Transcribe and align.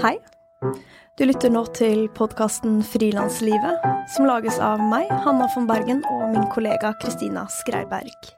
Hei. 0.00 0.14
Du 1.20 1.26
lytter 1.28 1.50
nå 1.52 1.60
til 1.76 2.06
podkasten 2.16 2.78
Frilanslivet, 2.88 3.82
som 4.14 4.24
lages 4.24 4.56
av 4.56 4.80
meg, 4.80 5.10
Hanna 5.26 5.44
von 5.52 5.66
Bergen, 5.68 6.00
og 6.08 6.30
min 6.32 6.46
kollega 6.54 6.94
Kristina 7.02 7.42
Skreiberg. 7.52 8.30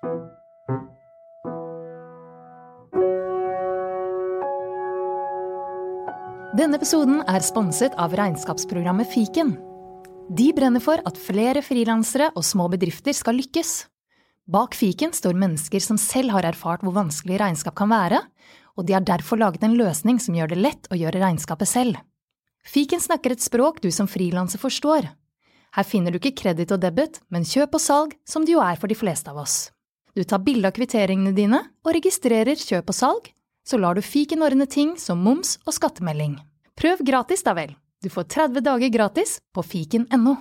Denne 6.58 6.80
episoden 6.80 7.22
er 7.30 7.47
sponset 7.47 7.94
av 7.94 8.19
regnskapsprogrammet 8.19 9.15
Fiken. 9.15 9.54
De 10.35 10.51
brenner 10.56 10.83
for 10.83 10.99
at 11.06 11.22
flere 11.31 11.63
frilansere 11.63 12.33
og 12.35 12.42
små 12.42 12.67
bedrifter 12.74 13.15
skal 13.15 13.38
lykkes. 13.38 13.92
Bak 14.53 14.74
fiken 14.76 15.14
står 15.16 15.38
mennesker 15.38 15.80
som 15.80 15.96
selv 15.96 16.34
har 16.34 16.45
erfart 16.45 16.82
hvor 16.84 16.92
vanskelig 16.92 17.38
regnskap 17.41 17.77
kan 17.78 17.88
være, 17.88 18.19
og 18.77 18.84
de 18.84 18.93
har 18.93 19.05
derfor 19.06 19.41
laget 19.41 19.62
en 19.65 19.79
løsning 19.79 20.19
som 20.20 20.37
gjør 20.37 20.52
det 20.52 20.59
lett 20.60 20.88
å 20.93 20.98
gjøre 20.98 21.23
regnskapet 21.23 21.70
selv. 21.70 21.97
Fiken 22.69 23.01
snakker 23.01 23.33
et 23.33 23.41
språk 23.41 23.80
du 23.80 23.88
som 23.95 24.10
frilanser 24.10 24.60
forstår. 24.60 25.09
Her 25.73 25.88
finner 25.88 26.12
du 26.12 26.20
ikke 26.20 26.34
kreditt 26.43 26.74
og 26.74 26.83
debit, 26.83 27.23
men 27.33 27.48
kjøp 27.48 27.79
og 27.79 27.80
salg, 27.80 28.12
som 28.29 28.45
det 28.45 28.52
jo 28.52 28.60
er 28.60 28.77
for 28.77 28.93
de 28.93 28.98
fleste 28.98 29.33
av 29.33 29.41
oss. 29.41 29.70
Du 30.12 30.20
tar 30.29 30.45
bilde 30.45 30.69
av 30.69 30.77
kvitteringene 30.77 31.32
dine 31.32 31.62
og 31.80 31.95
registrerer 31.96 32.60
kjøp 32.60 32.93
og 32.93 32.98
salg, 32.98 33.32
så 33.65 33.80
lar 33.80 33.96
du 33.96 34.05
fiken 34.05 34.45
ordne 34.45 34.69
ting 34.69 34.98
som 35.01 35.23
moms 35.24 35.57
og 35.65 35.79
skattemelding. 35.79 36.37
Prøv 36.77 37.01
gratis, 37.09 37.41
da 37.46 37.57
vel. 37.57 37.73
Du 38.05 38.12
får 38.12 38.29
30 38.29 38.69
dager 38.69 38.93
gratis 38.93 39.38
på 39.55 39.65
fiken.no. 39.65 40.37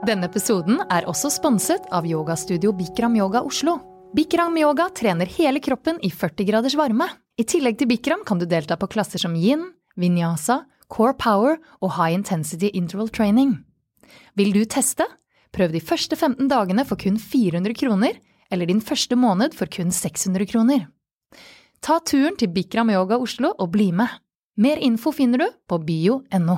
Denne 0.00 0.30
episoden 0.30 0.78
er 0.88 1.04
også 1.10 1.28
sponset 1.28 1.84
av 1.92 2.06
yogastudio 2.08 2.72
Bikram 2.72 3.18
Yoga 3.18 3.42
Oslo. 3.44 3.74
Bikram 4.16 4.54
Yoga 4.56 4.86
trener 4.96 5.28
hele 5.28 5.60
kroppen 5.60 5.98
i 6.00 6.08
40 6.08 6.46
graders 6.48 6.76
varme. 6.78 7.04
I 7.36 7.44
tillegg 7.44 7.76
til 7.78 7.90
Bikram 7.90 8.22
kan 8.24 8.40
du 8.40 8.46
delta 8.48 8.78
på 8.80 8.88
klasser 8.88 9.20
som 9.20 9.36
yin, 9.36 9.66
vinyasa, 10.00 10.62
core 10.88 11.12
power 11.20 11.60
og 11.82 11.92
high 11.98 12.16
intensity 12.16 12.72
interval 12.72 13.12
training. 13.12 13.58
Vil 14.40 14.56
du 14.56 14.64
teste? 14.64 15.04
Prøv 15.52 15.76
de 15.76 15.84
første 15.84 16.16
15 16.16 16.48
dagene 16.48 16.86
for 16.88 16.96
kun 16.96 17.20
400 17.20 17.76
kroner, 17.76 18.16
eller 18.50 18.72
din 18.72 18.80
første 18.80 19.20
måned 19.20 19.52
for 19.58 19.68
kun 19.68 19.92
600 19.92 20.48
kroner. 20.48 20.88
Ta 21.84 22.00
turen 22.00 22.40
til 22.40 22.48
Bikram 22.48 22.88
Yoga 22.88 23.20
Oslo 23.20 23.52
og 23.52 23.74
bli 23.76 23.92
med. 23.92 24.08
Mer 24.56 24.80
info 24.80 25.12
finner 25.12 25.44
du 25.44 25.48
på 25.68 25.76
bio.no. 25.84 26.56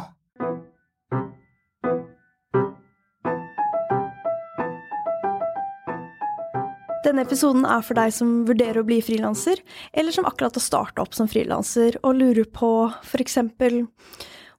Denne 7.03 7.25
episoden 7.27 7.65
er 7.67 7.83
for 7.83 7.99
deg 7.99 8.13
som 8.15 8.45
vurderer 8.47 8.79
å 8.79 8.87
bli 8.87 9.01
frilanser, 9.03 9.59
eller 9.91 10.15
som 10.15 10.27
akkurat 10.29 10.55
har 10.55 10.63
starta 10.63 11.03
opp 11.03 11.17
som 11.17 11.27
frilanser 11.31 11.99
og 12.07 12.15
lurer 12.21 12.47
på 12.47 12.71
f.eks. 13.03 13.41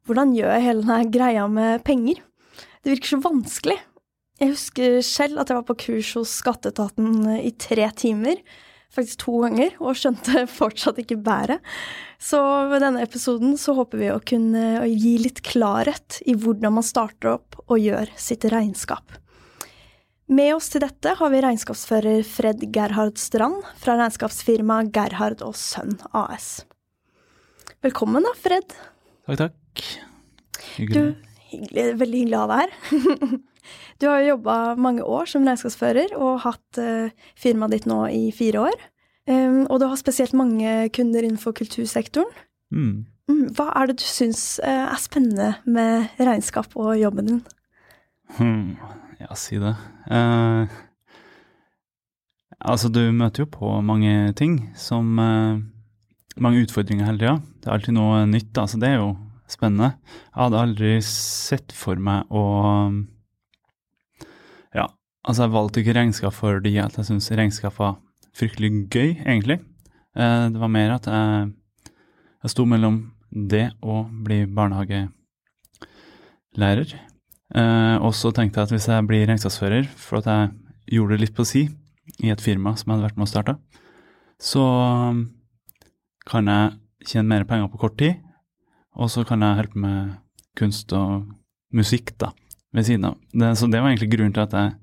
hvordan 0.04 0.36
gjør 0.36 0.52
jeg 0.52 0.66
hele 0.66 0.84
denne 0.84 1.14
greia 1.14 1.48
med 1.48 1.86
penger? 1.88 2.20
Det 2.84 2.92
virker 2.92 3.14
så 3.14 3.22
vanskelig. 3.24 3.80
Jeg 4.42 4.52
husker 4.58 5.00
selv 5.08 5.40
at 5.40 5.54
jeg 5.54 5.62
var 5.62 5.68
på 5.70 5.80
kurs 5.86 6.12
hos 6.20 6.36
skatteetaten 6.42 7.38
i 7.38 7.54
tre 7.56 7.88
timer, 7.96 8.44
faktisk 8.94 9.24
to 9.24 9.40
ganger, 9.46 9.80
og 9.80 9.96
skjønte 9.96 10.44
fortsatt 10.60 11.00
ikke 11.00 11.22
bæret. 11.24 11.64
Så 12.20 12.44
ved 12.74 12.84
denne 12.84 13.08
episoden 13.08 13.56
så 13.62 13.78
håper 13.80 14.04
vi 14.04 14.12
å 14.12 14.20
kunne 14.20 14.84
gi 14.92 15.16
litt 15.24 15.40
klarhet 15.48 16.20
i 16.28 16.36
hvordan 16.36 16.76
man 16.76 16.92
starter 16.92 17.38
opp 17.38 17.62
og 17.70 17.80
gjør 17.80 18.12
sitt 18.20 18.44
regnskap. 18.52 19.23
Med 20.32 20.54
oss 20.56 20.70
til 20.72 20.80
dette 20.80 21.16
har 21.20 21.32
vi 21.34 21.42
regnskapsfører 21.44 22.22
Fred 22.24 22.62
Gerhard 22.72 23.18
Strand 23.20 23.66
fra 23.80 23.98
regnskapsfirmaet 24.00 24.94
Gerhard 24.96 25.44
og 25.44 25.58
Sønn 25.60 25.98
AS. 26.16 26.64
Velkommen 27.84 28.24
da, 28.24 28.32
Fred. 28.40 28.72
Takk, 29.28 29.42
takk. 29.42 29.84
Hyggelig. 30.78 31.02
Du, 31.02 31.34
hyggelig, 31.52 31.86
veldig 32.00 32.22
hyggelig 32.22 32.38
å 32.40 32.46
ha 32.46 32.54
deg 32.54 32.64
her. 32.64 33.42
Du 34.02 34.10
har 34.10 34.20
jo 34.20 34.34
jobba 34.34 34.76
mange 34.76 35.06
år 35.08 35.30
som 35.32 35.46
regnskapsfører 35.48 36.16
og 36.18 36.42
hatt 36.44 36.80
uh, 36.82 37.14
firmaet 37.40 37.78
ditt 37.78 37.86
nå 37.88 38.02
i 38.12 38.26
fire 38.36 38.66
år. 38.68 38.82
Um, 39.30 39.62
og 39.72 39.80
du 39.80 39.86
har 39.88 40.00
spesielt 40.00 40.36
mange 40.36 40.90
kunder 40.92 41.24
innenfor 41.24 41.56
kultursektoren. 41.56 42.28
Mm. 42.76 43.06
Mm, 43.32 43.46
hva 43.56 43.70
er 43.80 43.88
det 43.88 44.02
du 44.02 44.04
syns 44.04 44.58
uh, 44.60 44.90
er 44.90 45.00
spennende 45.00 45.54
med 45.64 46.12
regnskap 46.20 46.76
og 46.76 46.98
jobben 47.00 47.30
din? 47.30 47.40
Hmm. 48.36 48.76
Ja, 49.24 49.38
si 49.40 49.56
det. 49.56 49.72
Eh, 50.12 50.68
altså, 52.60 52.90
du 52.92 53.00
møter 53.16 53.46
jo 53.46 53.52
på 53.54 53.70
mange 53.86 54.34
ting 54.40 54.72
som 54.76 55.20
eh, 55.20 55.62
Mange 56.42 56.64
utfordringer 56.66 57.06
hele 57.06 57.20
tida. 57.22 57.36
Det 57.62 57.68
er 57.70 57.76
alltid 57.76 57.94
noe 57.94 58.24
nytt, 58.26 58.58
altså. 58.58 58.74
så 58.74 58.82
det 58.82 58.88
er 58.90 58.96
jo 58.98 59.14
spennende. 59.54 59.92
Jeg 60.32 60.40
hadde 60.42 60.62
aldri 60.64 60.94
sett 61.06 61.70
for 61.78 61.94
meg 62.02 62.26
å 62.34 62.42
Ja, 64.74 64.88
altså, 65.22 65.44
jeg 65.44 65.54
valgte 65.54 65.80
ikke 65.84 65.94
regnskap 66.00 66.34
fordi 66.34 66.74
at 66.82 66.98
jeg 66.98 67.06
syns 67.12 67.30
regnskap 67.38 67.78
var 67.78 68.02
fryktelig 68.34 68.90
gøy, 68.90 69.22
egentlig. 69.22 69.62
Eh, 70.18 70.50
det 70.50 70.60
var 70.60 70.68
mer 70.74 70.90
at 70.98 71.06
jeg, 71.06 71.54
jeg 72.42 72.50
sto 72.56 72.66
mellom 72.66 73.14
det 73.30 73.78
og 73.86 74.10
bli 74.26 74.50
barnehagelærer. 74.50 77.13
Eh, 77.52 77.96
og 78.00 78.14
så 78.18 78.32
tenkte 78.34 78.62
jeg 78.62 78.70
at 78.70 78.74
hvis 78.76 78.90
jeg 78.90 79.08
blir 79.10 79.26
regnskapsfører, 79.28 79.88
for 80.00 80.22
at 80.22 80.30
jeg 80.32 80.98
gjorde 80.98 81.18
det 81.18 81.26
litt 81.26 81.36
på 81.38 81.46
si 81.48 81.68
i 82.24 82.32
et 82.34 82.44
firma 82.44 82.76
som 82.78 82.90
jeg 82.90 82.98
hadde 82.98 83.08
vært 83.10 83.20
med 83.20 83.28
å 83.28 83.32
starte, 83.32 83.56
så 84.44 84.64
um, 84.64 85.24
kan 86.28 86.50
jeg 86.50 86.74
tjene 87.08 87.30
mer 87.30 87.46
penger 87.48 87.70
på 87.72 87.80
kort 87.84 87.98
tid, 88.00 88.20
og 89.00 89.12
så 89.12 89.24
kan 89.28 89.44
jeg 89.44 89.60
hjelpe 89.62 89.84
med 89.84 90.16
kunst 90.60 90.92
og 90.96 91.30
musikk 91.74 92.14
da, 92.22 92.34
ved 92.76 92.88
siden 92.90 93.10
av. 93.12 93.20
Det, 93.32 93.54
så 93.60 93.70
det 93.72 93.82
var 93.82 93.92
egentlig 93.92 94.12
grunnen 94.14 94.36
til 94.36 94.46
at 94.46 94.58
jeg 94.58 94.76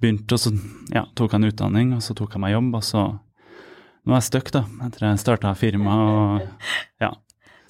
begynte, 0.00 0.36
og 0.36 0.40
så 0.40 0.54
ja, 0.94 1.04
tok 1.16 1.34
jeg 1.34 1.40
en 1.40 1.50
utdanning, 1.50 1.92
og 1.96 2.04
så 2.04 2.16
tok 2.16 2.36
jeg 2.36 2.44
meg 2.44 2.54
jobb, 2.54 2.70
og 2.78 2.86
så 2.86 3.04
nå 4.04 4.12
er 4.12 4.20
jeg 4.20 4.28
stuck, 4.28 4.50
da, 4.52 4.64
etter 4.84 5.06
jeg 5.08 5.20
starta 5.22 5.54
firma, 5.56 5.98
og 6.04 6.74
ja. 7.02 7.14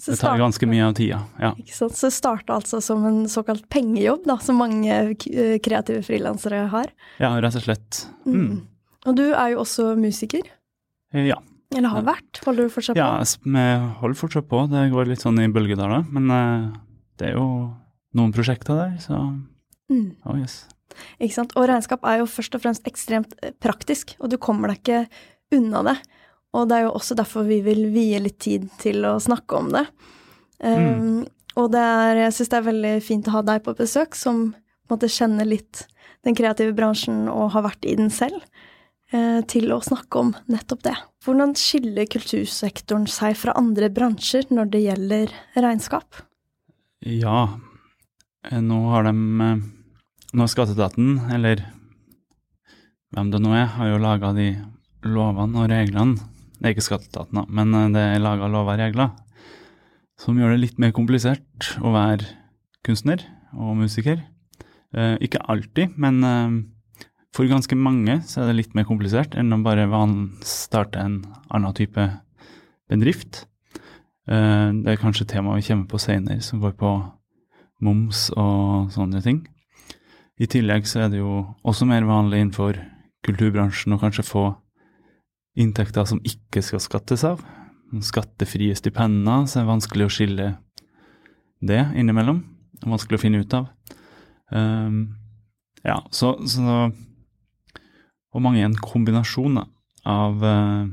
Det 0.04 0.16
tar 0.20 0.36
ganske 0.40 0.66
mye 0.68 0.84
av 0.88 0.94
tida, 0.98 1.20
ja. 1.40 1.52
Så 1.70 1.86
det 1.88 2.10
starta 2.12 2.56
altså 2.58 2.80
som 2.82 3.04
en 3.06 3.24
såkalt 3.30 3.68
pengejobb, 3.72 4.24
da, 4.26 4.36
som 4.42 4.58
mange 4.60 4.90
eh, 5.14 5.56
kreative 5.64 6.02
frilansere 6.04 6.64
har. 6.72 6.90
Ja, 7.22 7.30
rett 7.40 7.56
og 7.56 7.64
slett. 7.64 8.02
Mm. 8.26 8.40
Mm. 8.40 8.58
Og 9.06 9.16
du 9.16 9.24
er 9.30 9.54
jo 9.54 9.62
også 9.64 9.94
musiker. 10.00 10.42
Eh, 11.14 11.26
Ja. 11.30 11.38
Eller 11.74 11.88
har 11.90 12.04
vært. 12.06 12.38
Holder 12.44 12.68
du 12.68 12.70
fortsatt 12.70 12.94
på? 12.94 13.00
Ja, 13.00 13.24
vi 13.42 13.62
holder 13.98 14.14
fortsatt 14.18 14.46
på. 14.46 14.60
Det 14.70 14.82
går 14.92 15.08
litt 15.10 15.24
sånn 15.24 15.40
i 15.42 15.48
bølgedaler. 15.50 16.04
Men 16.14 16.30
eh, 16.30 16.68
det 17.18 17.30
er 17.32 17.34
jo 17.38 17.46
noen 18.14 18.34
prosjekter 18.34 18.78
der, 18.78 18.92
så 19.02 19.18
Mm. 19.90 20.14
oh 20.24 20.38
yes. 20.38 20.66
Ikke 21.20 21.34
sant? 21.34 21.50
Og 21.58 21.66
regnskap 21.68 22.04
er 22.08 22.22
jo 22.22 22.26
først 22.30 22.54
og 22.56 22.62
fremst 22.62 22.86
ekstremt 22.88 23.34
eh, 23.42 23.50
praktisk, 23.60 24.14
og 24.20 24.30
du 24.30 24.38
kommer 24.38 24.70
deg 24.70 24.78
ikke 24.80 25.00
unna 25.58 25.82
det. 25.84 25.96
Og 26.54 26.68
det 26.70 26.78
er 26.78 26.86
jo 26.86 26.94
også 26.94 27.16
derfor 27.18 27.46
vi 27.48 27.60
vil 27.66 27.88
vie 27.94 28.20
litt 28.22 28.38
tid 28.42 28.68
til 28.82 29.04
å 29.08 29.16
snakke 29.22 29.58
om 29.58 29.72
det. 29.74 29.86
Um, 30.62 31.24
Og 31.58 31.70
det 31.70 31.80
er, 31.80 32.18
jeg 32.24 32.34
syns 32.34 32.50
det 32.50 32.58
er 32.58 32.68
veldig 32.68 32.94
fint 33.06 33.28
å 33.30 33.36
ha 33.36 33.42
deg 33.46 33.62
på 33.66 33.74
besøk, 33.78 34.16
som 34.18 34.48
på 34.50 34.54
kjenne 34.54 34.92
måte 34.94 35.08
kjenner 35.08 35.48
litt 35.48 35.84
den 36.26 36.36
kreative 36.36 36.74
bransjen 36.76 37.28
og 37.30 37.52
har 37.54 37.64
vært 37.64 37.86
i 37.88 37.94
den 37.96 38.10
selv, 38.12 38.42
eh, 39.12 39.40
til 39.48 39.72
å 39.72 39.80
snakke 39.80 40.20
om 40.20 40.34
nettopp 40.50 40.82
det. 40.84 40.96
Hvordan 41.24 41.54
skiller 41.56 42.08
kultursektoren 42.10 43.06
seg 43.08 43.36
fra 43.38 43.54
andre 43.56 43.88
bransjer 43.88 44.50
når 44.50 44.70
det 44.72 44.82
gjelder 44.84 45.32
regnskap? 45.54 46.24
Ja, 47.00 47.60
eh, 48.50 48.60
nå 48.60 48.80
har 48.90 49.08
de 49.08 49.14
eh, 49.14 49.64
Nå 50.34 50.48
Skatteetaten, 50.50 51.30
eller 51.30 51.60
hvem 53.14 53.28
det 53.30 53.38
nå 53.38 53.52
er, 53.54 53.68
har 53.76 53.92
jo 53.92 54.00
laga 54.02 54.32
de 54.34 54.48
lovene 55.06 55.60
og 55.62 55.68
reglene. 55.70 56.18
Det 56.64 56.70
er 56.70 56.78
ikke 56.78 56.86
Skatteetaten, 56.86 57.36
da, 57.36 57.42
men 57.52 57.76
eh, 57.76 57.90
det 57.92 58.02
er 58.14 58.22
laga 58.24 58.46
lover 58.48 58.78
og 58.78 58.80
regler 58.80 59.10
som 60.16 60.38
gjør 60.40 60.54
det 60.54 60.62
litt 60.62 60.78
mer 60.80 60.94
komplisert 60.96 61.66
å 61.84 61.92
være 61.92 62.24
kunstner 62.86 63.20
og 63.52 63.74
musiker. 63.82 64.22
Eh, 64.96 65.18
ikke 65.20 65.42
alltid, 65.44 65.98
men 66.00 66.24
eh, 66.24 66.56
for 67.36 67.50
ganske 67.52 67.76
mange 67.76 68.16
så 68.24 68.40
er 68.40 68.48
det 68.48 68.56
litt 68.62 68.78
mer 68.78 68.88
komplisert 68.88 69.36
enn 69.36 69.52
å 69.52 69.60
bare 69.60 69.84
starte 70.40 71.04
en 71.04 71.20
annen 71.52 71.76
type 71.76 72.08
bedrift. 72.88 73.44
Det 74.24 74.88
er 74.88 75.02
kanskje 75.02 75.28
tema 75.28 75.58
vi 75.58 75.66
kommer 75.68 75.84
på 75.90 76.00
senere, 76.00 76.40
som 76.40 76.64
går 76.64 76.78
på 76.80 76.96
moms 77.84 78.30
og 78.40 78.88
sånne 78.94 79.20
ting. 79.20 79.44
I 80.40 80.48
tillegg 80.48 80.88
så 80.88 81.04
er 81.04 81.12
det 81.12 81.20
jo 81.20 81.42
også 81.60 81.84
mer 81.90 82.08
vanlig 82.08 82.40
innenfor 82.40 82.80
kulturbransjen 83.26 83.92
å 83.92 84.00
kanskje 84.00 84.24
få 84.24 84.46
inntekter 85.58 86.06
som 86.08 86.22
ikke 86.26 86.62
skal 86.64 86.82
skattes 86.82 87.24
av. 87.26 87.42
Skattefrie 88.02 88.74
stipender, 88.78 89.46
så 89.46 89.60
er 89.60 89.66
det 89.66 89.70
vanskelig 89.70 90.08
å 90.08 90.12
skille 90.12 90.48
det 91.64 91.82
innimellom. 91.98 92.42
Det 92.74 92.88
er 92.88 92.94
vanskelig 92.94 93.20
å 93.20 93.22
finne 93.22 93.42
ut 93.44 93.56
av. 93.56 93.70
Um, 94.50 94.98
ja, 95.84 95.98
så, 96.12 96.34
så 96.46 96.90
Og 98.34 98.42
mange 98.42 98.60
er 98.60 98.68
en 98.68 98.76
kombinasjon 98.76 99.60
da, 99.60 99.64
av, 100.10 100.42
uh, 100.42 100.84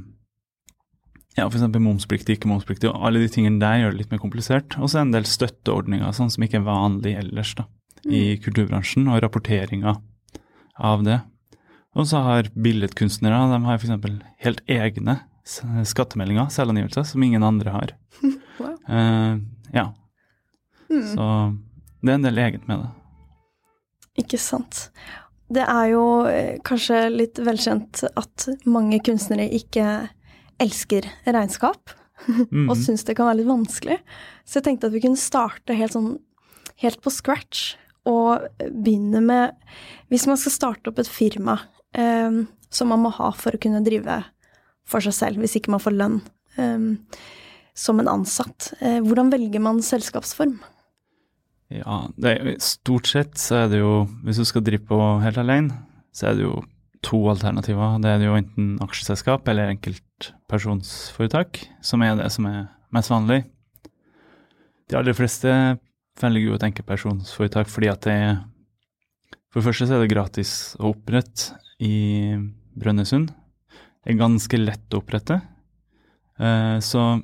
ja, 1.37 1.47
f.eks. 1.47 1.65
momspliktig, 1.81 2.37
ikke 2.37 2.51
momspliktig, 2.51 2.91
og 2.91 3.07
alle 3.07 3.23
de 3.23 3.31
tingene 3.33 3.61
der 3.61 3.81
gjør 3.81 3.95
det 3.95 4.03
litt 4.03 4.13
mer 4.13 4.21
komplisert. 4.21 4.77
Og 4.77 4.91
så 4.91 4.99
er 4.99 5.01
det 5.01 5.07
en 5.07 5.15
del 5.17 5.29
støtteordninger, 5.29 6.13
sånn 6.15 6.29
som 6.33 6.45
ikke 6.45 6.61
er 6.61 6.69
vanlig 6.69 7.15
ellers 7.17 7.55
da, 7.57 7.65
i 8.05 8.37
kulturbransjen, 8.43 9.09
og 9.09 9.23
rapporteringa 9.25 9.95
av 10.77 11.05
det. 11.07 11.17
Og 11.95 12.07
så 12.07 12.21
har 12.23 12.49
billedkunstnere 12.55 13.39
de 13.51 13.59
har 13.65 13.81
f.eks. 13.81 14.21
helt 14.45 14.61
egne 14.71 15.17
skattemeldinger, 15.87 16.51
selvangivelser, 16.53 17.03
som 17.03 17.23
ingen 17.23 17.43
andre 17.43 17.73
har. 17.75 17.97
Wow. 18.61 18.75
Uh, 18.85 19.39
ja, 19.73 19.87
Mm. 20.91 21.07
så 21.15 21.25
det 22.01 22.11
er 22.11 22.17
en 22.17 22.25
del 22.27 22.39
eget 22.43 22.67
med 22.67 22.83
det. 22.83 22.89
Ikke 24.25 24.39
sant. 24.41 24.89
Det 25.51 25.63
er 25.63 25.91
jo 25.93 26.03
eh, 26.27 26.57
kanskje 26.67 27.05
litt 27.13 27.39
velkjent 27.43 28.03
at 28.19 28.47
mange 28.67 28.99
kunstnere 29.03 29.47
ikke 29.55 29.85
elsker 30.61 31.07
regnskap, 31.25 31.93
mm. 32.27 32.67
og 32.69 32.75
syns 32.79 33.05
det 33.07 33.15
kan 33.17 33.29
være 33.29 33.41
litt 33.41 33.51
vanskelig. 33.51 33.99
Så 34.43 34.59
jeg 34.59 34.67
tenkte 34.67 34.91
at 34.91 34.95
vi 34.95 35.03
kunne 35.05 35.19
starte 35.19 35.77
helt 35.77 35.95
sånn 35.95 36.17
helt 36.83 37.01
på 37.03 37.13
scratch, 37.13 37.75
og 38.09 38.47
begynne 38.57 39.19
med 39.21 39.51
Hvis 40.09 40.23
man 40.25 40.39
skal 40.41 40.53
starte 40.55 40.89
opp 40.89 40.97
et 40.97 41.09
firma 41.09 41.59
eh, 41.97 42.41
som 42.71 42.91
man 42.91 43.03
må 43.03 43.11
ha 43.17 43.31
for 43.35 43.55
å 43.55 43.61
kunne 43.61 43.83
drive 43.85 44.21
for 44.87 45.03
seg 45.03 45.15
selv, 45.15 45.41
hvis 45.43 45.57
ikke 45.59 45.73
man 45.73 45.83
får 45.83 45.95
lønn 45.95 46.19
um, 46.57 46.91
som 47.77 48.01
en 48.01 48.11
ansatt, 48.11 48.73
Uh, 48.81 48.99
hvordan 49.05 49.29
velger 49.31 49.61
man 49.63 49.81
selskapsform? 49.85 50.57
Ja, 51.71 52.09
er, 52.27 52.55
stort 52.59 53.07
sett 53.07 53.37
så 53.39 53.61
er 53.61 53.71
det 53.71 53.79
jo, 53.79 54.05
hvis 54.25 54.41
du 54.41 54.45
skal 54.47 54.63
drive 54.65 54.83
på 54.89 54.97
helt 55.23 55.39
alene, 55.39 55.77
så 56.11 56.31
er 56.31 56.35
det 56.35 56.43
jo 56.43 56.57
to 57.05 57.21
alternativer. 57.31 57.95
Det 58.03 58.09
er 58.11 58.25
jo 58.25 58.35
enten 58.37 58.73
aksjeselskap 58.83 59.47
eller 59.47 59.71
enkeltpersonsforetak, 59.71 61.61
som 61.85 62.03
er 62.03 62.17
det 62.19 62.27
som 62.33 62.49
er 62.49 62.65
mest 62.93 63.13
vanlig. 63.13 63.43
De 64.91 64.99
aller 64.99 65.15
fleste 65.15 65.49
velger 66.19 66.49
jo 66.49 66.57
et 66.57 66.67
enkeltpersonsforetak 66.67 67.71
fordi 67.71 67.91
at 67.91 68.03
det 68.05 68.17
er 68.27 68.33
For 69.51 69.59
det 69.59 69.67
første 69.67 69.87
så 69.87 69.95
er 69.97 70.03
det 70.03 70.13
gratis 70.13 70.51
å 70.79 70.93
opprette 70.93 71.57
i 71.81 72.37
Brønnøysund. 72.77 73.31
Det 74.01 74.13
er 74.13 74.19
ganske 74.21 74.57
lett 74.59 74.93
å 74.93 75.01
opprette. 75.01 75.41
Eh, 76.39 76.77
Så 76.79 77.21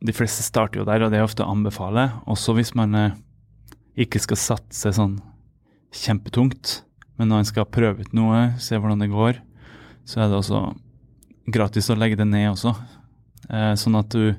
de 0.00 0.14
fleste 0.16 0.42
starter 0.46 0.80
jo 0.80 0.86
der, 0.88 1.02
og 1.04 1.10
det 1.12 1.18
er 1.20 1.26
ofte 1.26 1.44
å 1.44 1.50
anbefale. 1.52 2.08
Også 2.30 2.54
hvis 2.56 2.74
man 2.78 2.94
eh, 2.94 3.16
ikke 4.00 4.20
skal 4.22 4.40
satse 4.40 4.92
sånn 4.96 5.18
kjempetungt, 5.94 6.82
men 7.18 7.28
når 7.28 7.42
en 7.42 7.50
skal 7.50 7.68
prøve 7.68 8.06
ut 8.06 8.14
noe, 8.16 8.54
se 8.62 8.78
hvordan 8.78 9.02
det 9.02 9.10
går, 9.12 9.40
så 10.08 10.22
er 10.22 10.30
det 10.30 10.38
også 10.38 10.62
gratis 11.52 11.90
å 11.90 11.98
legge 11.98 12.16
det 12.20 12.28
ned 12.30 12.52
også. 12.52 12.72
Eh, 13.50 13.74
sånn 13.78 13.98
at 13.98 14.10
du 14.14 14.34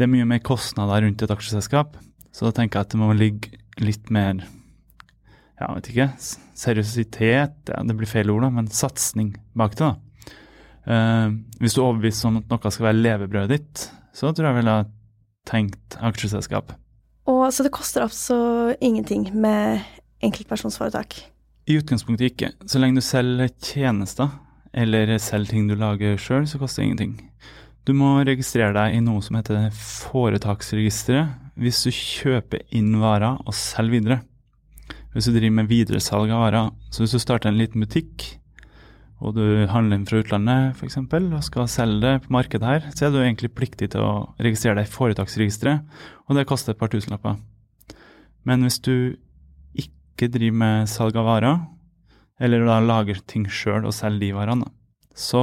Det 0.00 0.06
er 0.06 0.14
mye 0.14 0.24
mer 0.24 0.38
kostnader 0.40 1.02
rundt 1.04 1.20
et 1.20 1.28
aksjeselskap, 1.28 1.98
så 2.32 2.46
da 2.46 2.52
tenker 2.56 2.78
jeg 2.78 2.86
at 2.86 2.92
det 2.94 3.00
må 3.02 3.10
ligge 3.12 3.58
litt 3.84 4.08
mer 4.08 4.38
ja, 5.60 5.74
vet 5.74 5.90
ikke, 5.92 6.06
seriøsitet, 6.60 7.72
ja, 7.72 7.82
det 7.86 7.96
blir 7.96 8.10
feil 8.10 8.30
ord, 8.32 8.44
da, 8.44 8.52
men 8.52 8.68
satsing 8.72 9.32
bak 9.56 9.76
det. 9.78 9.88
da. 9.88 10.44
Eh, 10.90 11.32
hvis 11.60 11.76
du 11.76 11.80
er 11.80 11.86
overbevist 11.86 12.26
om 12.28 12.40
at 12.40 12.50
noe 12.50 12.72
skal 12.72 12.90
være 12.90 13.00
levebrødet 13.00 13.56
ditt, 13.56 13.86
så 14.16 14.32
tror 14.34 14.50
jeg 14.50 14.60
jeg 14.60 14.70
har 14.70 14.88
tenkt 15.48 15.98
aksjeselskap. 16.04 16.74
Og 17.30 17.42
så 17.54 17.64
det 17.64 17.72
koster 17.74 18.04
altså 18.04 18.36
ingenting 18.80 19.28
med 19.34 19.80
enkeltpersonsforetak. 20.24 21.20
I 21.70 21.78
utgangspunktet 21.78 22.32
ikke. 22.32 22.52
Så 22.66 22.80
lenge 22.80 22.98
du 22.98 23.04
selger 23.04 23.52
tjenester, 23.62 24.32
eller 24.72 25.16
selger 25.22 25.54
ting 25.54 25.68
du 25.68 25.76
lager 25.78 26.18
sjøl, 26.20 26.48
så 26.48 26.58
koster 26.58 26.82
det 26.82 26.88
ingenting. 26.88 27.14
Du 27.88 27.94
må 27.96 28.18
registrere 28.26 28.74
deg 28.76 28.96
i 28.98 29.04
noe 29.04 29.22
som 29.24 29.38
heter 29.38 29.70
Foretaksregisteret 29.74 31.38
hvis 31.60 31.80
du 31.84 31.90
kjøper 31.92 32.62
inn 32.76 32.94
varer 33.00 33.40
og 33.44 33.56
selger 33.56 33.96
videre. 33.96 34.18
Hvis 35.14 35.26
du 35.26 35.34
driver 35.34 35.56
med 35.58 35.70
videresalg 35.70 36.30
av 36.30 36.44
varer. 36.44 36.70
Så 36.94 37.02
hvis 37.02 37.16
du 37.16 37.22
starter 37.22 37.50
en 37.50 37.58
liten 37.58 37.82
butikk, 37.82 38.26
og 39.20 39.34
du 39.36 39.66
handler 39.68 39.98
inn 39.98 40.06
fra 40.08 40.20
utlandet 40.22 40.78
f.eks., 40.78 40.96
og 41.00 41.42
skal 41.44 41.68
selge 41.68 42.00
det 42.04 42.12
på 42.24 42.32
markedet 42.32 42.66
her, 42.66 42.86
så 42.96 43.06
er 43.06 43.12
du 43.12 43.18
egentlig 43.20 43.52
pliktig 43.52 43.90
til 43.92 44.04
å 44.04 44.12
registrere 44.40 44.78
deg 44.78 44.88
i 44.88 44.94
Foretaksregisteret, 44.94 45.98
og 46.24 46.38
det 46.38 46.46
koster 46.48 46.72
et 46.72 46.80
par 46.80 46.92
tusenlapper. 46.92 47.36
Men 48.48 48.64
hvis 48.64 48.80
du 48.80 48.94
ikke 49.76 50.30
driver 50.32 50.60
med 50.62 50.88
salg 50.88 51.18
av 51.20 51.28
varer, 51.28 51.58
eller 52.40 52.64
da 52.64 52.78
lager 52.80 53.20
ting 53.28 53.44
sjøl 53.44 53.84
og 53.84 53.92
selger 53.92 54.22
de 54.22 54.30
varene, 54.38 54.70
så 55.12 55.42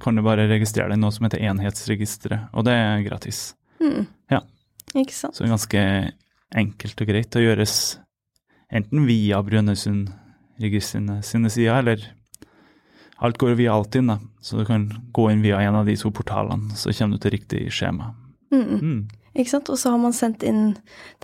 kan 0.00 0.16
du 0.16 0.22
bare 0.24 0.48
registrere 0.48 0.88
deg 0.88 0.96
i 0.96 1.02
noe 1.02 1.12
som 1.12 1.26
heter 1.26 1.42
Enhetsregisteret, 1.50 2.48
og 2.56 2.64
det 2.64 2.78
er 2.78 3.04
gratis. 3.04 3.50
Mm. 3.82 4.06
Ja. 4.32 4.40
Ikke 4.94 5.12
sant. 5.12 5.36
Så 5.36 5.42
det 5.42 5.50
er 5.50 5.56
ganske 5.56 5.84
enkelt 6.62 7.02
og 7.02 7.08
greit 7.08 7.36
å 7.36 7.42
gjøres 7.42 7.76
enten 8.72 9.06
via 9.08 9.40
Brønnøysundregistrene 9.44 11.20
sine 11.26 11.50
sider, 11.52 11.78
eller 11.82 12.04
alt 13.22 13.38
går 13.38 13.54
via 13.60 13.74
Altinn, 13.76 14.10
da, 14.10 14.18
så 14.42 14.58
du 14.58 14.66
kan 14.66 14.88
gå 15.14 15.28
inn 15.30 15.44
via 15.44 15.60
en 15.62 15.78
av 15.78 15.86
de 15.86 15.94
to 15.98 16.10
portalene, 16.14 16.74
så 16.78 16.94
kommer 16.96 17.18
du 17.18 17.22
til 17.22 17.36
riktig 17.36 17.66
skjema. 17.74 18.10
Mm. 18.52 18.64
Mm. 18.80 19.02
Ikke 19.38 19.54
sant. 19.54 19.70
Og 19.72 19.78
så 19.80 19.92
har 19.94 20.00
man 20.02 20.14
sendt 20.16 20.42
inn 20.44 20.74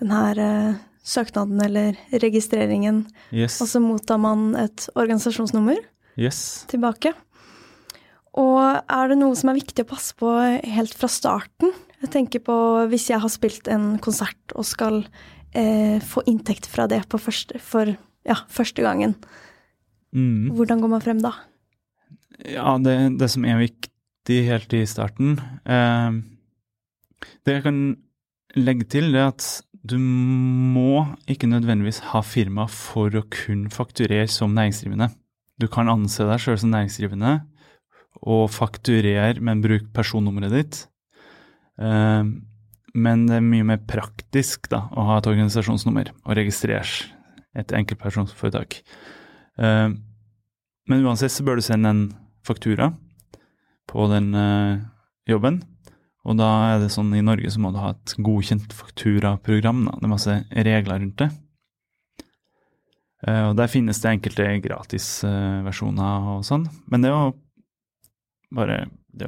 den 0.01 0.13
her 0.15 0.39
uh, 0.39 0.79
søknaden 1.05 1.61
eller 1.65 1.99
registreringen, 2.23 3.07
Yes. 3.33 3.59
og 3.61 3.69
så 3.69 3.83
mottar 3.83 4.21
man 4.23 4.55
et 4.57 4.87
organisasjonsnummer 4.95 5.81
yes. 6.17 6.65
tilbake. 6.71 7.13
Og 8.39 8.61
er 8.63 9.11
det 9.11 9.19
noe 9.19 9.35
som 9.37 9.51
er 9.51 9.59
viktig 9.59 9.83
å 9.83 9.91
passe 9.91 10.15
på 10.19 10.31
helt 10.63 10.95
fra 10.95 11.11
starten? 11.11 11.73
Jeg 12.05 12.13
tenker 12.15 12.45
på 12.47 12.55
hvis 12.93 13.09
jeg 13.11 13.19
har 13.19 13.33
spilt 13.33 13.67
en 13.73 13.97
konsert 13.99 14.55
og 14.55 14.67
skal 14.69 15.03
eh, 15.57 15.99
få 16.05 16.25
inntekt 16.29 16.69
fra 16.71 16.89
det 16.91 17.03
på 17.11 17.21
første, 17.21 17.61
for 17.63 17.91
ja, 18.27 18.37
første 18.53 18.85
gangen. 18.85 19.17
Mm. 20.17 20.51
Hvordan 20.57 20.83
går 20.83 20.93
man 20.93 21.05
frem 21.05 21.23
da? 21.23 21.35
Ja, 22.49 22.77
det, 22.81 22.97
det 23.21 23.31
som 23.33 23.45
er 23.49 23.61
viktig 23.61 24.43
helt 24.47 24.73
i 24.77 24.85
starten 24.89 25.35
eh, 25.69 26.19
Det 27.45 27.57
jeg 27.57 27.65
kan 27.65 27.81
legge 28.57 28.87
til, 28.89 29.11
det 29.13 29.21
er 29.21 29.33
at 29.33 29.47
du 29.89 29.97
må 29.99 31.05
ikke 31.31 31.49
nødvendigvis 31.49 32.01
ha 32.11 32.21
firma 32.27 32.67
for 32.71 33.15
å 33.15 33.25
kunne 33.33 33.71
fakturere 33.73 34.27
som 34.31 34.55
næringsdrivende. 34.57 35.09
Du 35.61 35.69
kan 35.71 35.91
anse 35.91 36.27
deg 36.27 36.43
sjøl 36.43 36.59
som 36.61 36.73
næringsdrivende 36.75 37.39
og 38.19 38.49
fakturere, 38.51 39.39
men 39.45 39.63
bruk 39.63 39.87
personnummeret 39.95 40.55
ditt. 40.55 40.81
Eh, 41.79 42.25
men 42.95 43.27
det 43.29 43.39
er 43.39 43.45
mye 43.45 43.67
mer 43.67 43.81
praktisk 43.89 44.71
da, 44.73 44.87
å 44.97 45.05
ha 45.11 45.19
et 45.19 45.29
organisasjonsnummer 45.29 46.13
og 46.25 46.37
registrere 46.39 47.11
et 47.59 47.75
enkeltpersonsforetak. 47.75 48.81
Eh, 49.59 49.89
men 50.89 51.05
uansett 51.05 51.35
så 51.35 51.45
bør 51.45 51.59
du 51.59 51.67
sende 51.67 51.93
en 51.93 52.05
faktura 52.47 52.93
på 53.89 54.07
den 54.13 54.31
eh, 54.37 54.81
jobben. 55.29 55.63
Og 56.29 56.37
da 56.37 56.49
er 56.75 56.83
det 56.83 56.91
sånn 56.93 57.15
i 57.17 57.25
Norge 57.25 57.51
så 57.53 57.61
må 57.63 57.71
du 57.73 57.79
ha 57.81 57.95
et 57.95 58.15
godkjent 58.21 58.75
fakturaprogram. 58.77 59.85
Da. 59.87 59.97
Det 59.97 60.09
er 60.09 60.13
masse 60.13 60.35
regler 60.69 61.01
rundt 61.03 61.23
det. 61.23 61.29
Eh, 63.27 63.45
og 63.49 63.57
der 63.59 63.73
finnes 63.73 64.01
det 64.03 64.15
enkelte 64.15 64.49
gratisversjoner 64.65 66.29
og 66.35 66.45
sånn. 66.47 66.69
Men 66.89 67.05
det 67.05 67.13
er 67.13 67.17
jo 67.17 67.33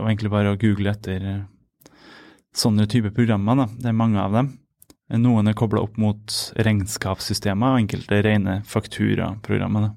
egentlig 0.05 0.33
bare 0.33 0.55
å 0.55 0.61
google 0.61 0.93
etter 0.93 1.21
sånne 2.57 2.87
typer 2.91 3.13
programmer. 3.15 3.63
Da. 3.63 3.67
Det 3.79 3.91
er 3.91 3.97
mange 3.97 4.21
av 4.23 4.35
dem. 4.37 4.53
Noen 5.21 5.51
er 5.51 5.57
kobla 5.59 5.83
opp 5.83 5.97
mot 5.99 6.35
regnskapssystemer, 6.63 7.75
og 7.75 7.83
enkelte 7.83 8.21
rene 8.23 8.61
fakturaprogrammer. 8.69 9.91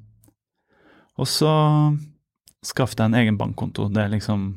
Og 1.21 1.29
så 1.29 1.51
skaff 2.65 2.95
deg 2.97 3.11
en 3.11 3.19
egen 3.21 3.37
bankkonto. 3.37 3.89
Det 3.93 4.05
er 4.05 4.15
liksom 4.15 4.47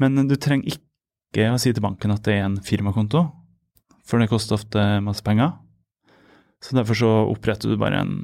Men 0.00 0.16
du 0.28 0.36
trenger 0.40 0.78
ikke 0.78 1.50
å 1.52 1.58
si 1.60 1.74
til 1.74 1.82
banken 1.84 2.14
at 2.14 2.22
det 2.24 2.38
er 2.38 2.46
en 2.46 2.60
firmakonto, 2.64 3.26
for 4.06 4.18
det 4.18 4.30
koster 4.30 4.56
ofte 4.56 4.80
masse 5.04 5.20
penger. 5.22 5.52
Så 6.64 6.76
derfor 6.76 6.96
så 6.96 7.10
oppretter 7.28 7.68
du 7.68 7.76
bare 7.76 8.00
en 8.00 8.14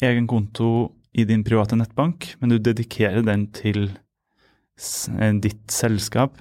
egen 0.00 0.26
konto 0.26 0.94
i 1.12 1.24
din 1.28 1.44
private 1.44 1.76
nettbank, 1.76 2.34
men 2.40 2.52
du 2.52 2.56
dedikerer 2.56 3.24
den 3.24 3.46
til 3.52 3.90
eh, 3.90 5.32
ditt 5.44 5.72
selskap. 5.72 6.40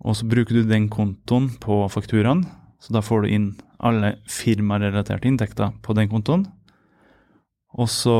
Og 0.00 0.16
så 0.16 0.28
bruker 0.28 0.56
du 0.56 0.68
den 0.68 0.88
kontoen 0.92 1.50
på 1.60 1.82
fakturaen, 1.92 2.46
så 2.80 2.94
da 2.96 3.02
får 3.04 3.24
du 3.26 3.34
inn 3.34 3.48
alle 3.84 4.14
firmarelaterte 4.28 5.28
inntekter 5.28 5.74
på 5.84 5.96
den 5.96 6.08
kontoen. 6.12 6.46
Og 7.76 7.88
så 7.92 8.16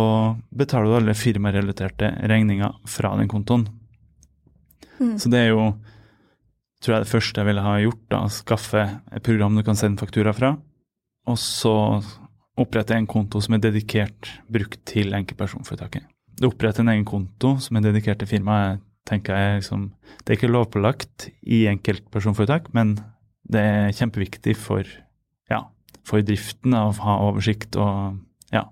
betaler 0.55 0.91
du 0.91 0.97
alle 1.01 1.17
firmarelaterte 1.19 2.13
regninger 2.31 2.77
fra 2.89 3.15
den 3.19 3.31
kontoen. 3.31 3.67
Mm. 5.01 5.17
Så 5.19 5.33
det 5.33 5.41
er 5.47 5.55
jo, 5.55 5.71
tror 6.85 6.97
jeg, 6.97 7.07
det 7.07 7.13
første 7.15 7.41
jeg 7.41 7.49
ville 7.49 7.65
ha 7.65 7.77
gjort, 7.83 8.05
da, 8.13 8.21
skaffe 8.33 8.85
et 9.11 9.25
program 9.27 9.57
du 9.57 9.65
kan 9.67 9.79
sende 9.79 10.01
faktura 10.01 10.35
fra, 10.37 10.55
og 11.29 11.41
så 11.41 11.75
opprette 12.61 12.97
en 12.97 13.09
konto 13.09 13.41
som 13.41 13.57
er 13.57 13.65
dedikert 13.65 14.29
brukt 14.53 14.83
til 14.89 15.15
enkeltpersonforetaket. 15.17 16.05
Du 16.41 16.49
oppretter 16.49 16.85
en 16.85 16.93
egen 16.93 17.09
konto 17.09 17.57
som 17.61 17.77
er 17.77 17.89
dedikert 17.89 18.21
til 18.21 18.29
firmaet, 18.31 18.85
tenker 19.09 19.37
jeg 19.37 19.61
liksom 19.61 19.87
Det 20.21 20.33
er 20.33 20.39
ikke 20.39 20.51
lovpålagt 20.51 21.29
i 21.43 21.65
enkeltpersonforetak, 21.71 22.71
men 22.77 22.99
det 23.51 23.63
er 23.63 23.97
kjempeviktig 23.97 24.55
for, 24.59 24.87
ja, 25.51 25.65
for 26.07 26.23
driften 26.27 26.77
å 26.77 26.91
ha 27.01 27.17
oversikt 27.27 27.79
og 27.81 28.21
ja. 28.55 28.67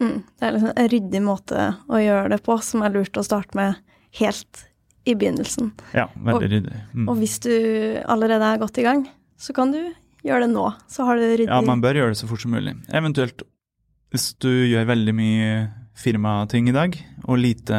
Mm. 0.00 0.20
Det 0.26 0.46
er 0.46 0.56
liksom 0.56 0.74
en 0.74 0.92
ryddig 0.92 1.22
måte 1.24 1.70
å 1.88 2.02
gjøre 2.02 2.34
det 2.34 2.42
på, 2.44 2.58
som 2.64 2.84
er 2.84 2.94
lurt 2.96 3.16
å 3.16 3.24
starte 3.24 3.56
med 3.58 3.80
helt 4.20 4.66
i 5.08 5.16
begynnelsen. 5.18 5.72
Ja, 5.96 6.08
veldig 6.14 6.50
ryddig. 6.52 6.82
Mm. 6.92 7.08
Og 7.10 7.18
hvis 7.22 7.38
du 7.42 7.54
allerede 8.04 8.52
er 8.52 8.60
godt 8.62 8.78
i 8.78 8.86
gang, 8.86 9.06
så 9.40 9.54
kan 9.56 9.72
du 9.74 9.80
gjøre 10.22 10.46
det 10.46 10.52
nå. 10.52 10.68
Så 10.90 11.06
har 11.08 11.18
du 11.18 11.24
ryddig 11.24 11.48
Ja, 11.48 11.62
man 11.66 11.82
bør 11.82 11.98
gjøre 11.98 12.14
det 12.14 12.20
så 12.20 12.28
fort 12.30 12.44
som 12.44 12.54
mulig. 12.54 12.76
Eventuelt 12.94 13.42
hvis 14.12 14.34
du 14.44 14.50
gjør 14.68 14.90
veldig 14.90 15.14
mye 15.16 15.52
firmating 15.96 16.68
i 16.68 16.74
dag, 16.76 16.96
og 17.24 17.40
lite 17.40 17.78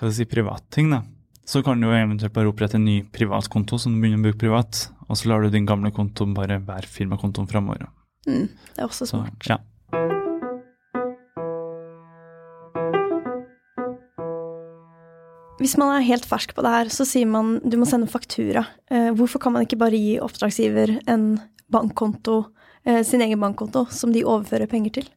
hva 0.00 0.10
si, 0.14 0.24
privatting, 0.28 0.90
da, 0.94 1.02
så 1.44 1.62
kan 1.66 1.80
du 1.80 1.88
jo 1.88 1.92
eventuelt 1.96 2.32
bare 2.32 2.48
opprette 2.48 2.78
en 2.78 2.86
ny 2.86 3.00
privatkonto 3.12 3.78
som 3.80 3.92
du 3.94 4.00
begynner 4.00 4.22
å 4.22 4.28
bruke 4.28 4.40
privat, 4.40 4.86
og 5.08 5.18
så 5.18 5.28
lar 5.28 5.42
du 5.44 5.50
din 5.52 5.66
gamle 5.68 5.90
konto 5.92 6.26
bare 6.34 6.60
være 6.64 6.88
firmakontoen 6.88 7.48
framover. 7.50 7.88
mm. 8.26 8.46
Det 8.76 8.78
er 8.80 8.86
også 8.86 9.06
Så, 9.06 9.18
smart. 9.18 9.48
ja. 9.50 9.58
Hvis 15.60 15.76
man 15.76 15.90
er 15.92 16.06
helt 16.06 16.24
fersk 16.24 16.54
på 16.56 16.62
det 16.64 16.70
her, 16.72 16.88
så 16.92 17.04
sier 17.04 17.28
man 17.28 17.58
du 17.60 17.76
må 17.76 17.84
sende 17.88 18.08
faktura. 18.08 18.62
Eh, 18.88 19.10
hvorfor 19.12 19.42
kan 19.42 19.52
man 19.52 19.66
ikke 19.66 19.76
bare 19.80 19.98
gi 19.98 20.14
oppdragsgiver 20.22 20.94
en 21.10 21.34
bankkonto, 21.70 22.46
eh, 22.86 23.02
sin 23.04 23.20
egen 23.20 23.40
bankkonto, 23.42 23.84
som 23.92 24.12
de 24.14 24.24
overfører 24.24 24.70
penger 24.70 24.90
til? 25.00 25.10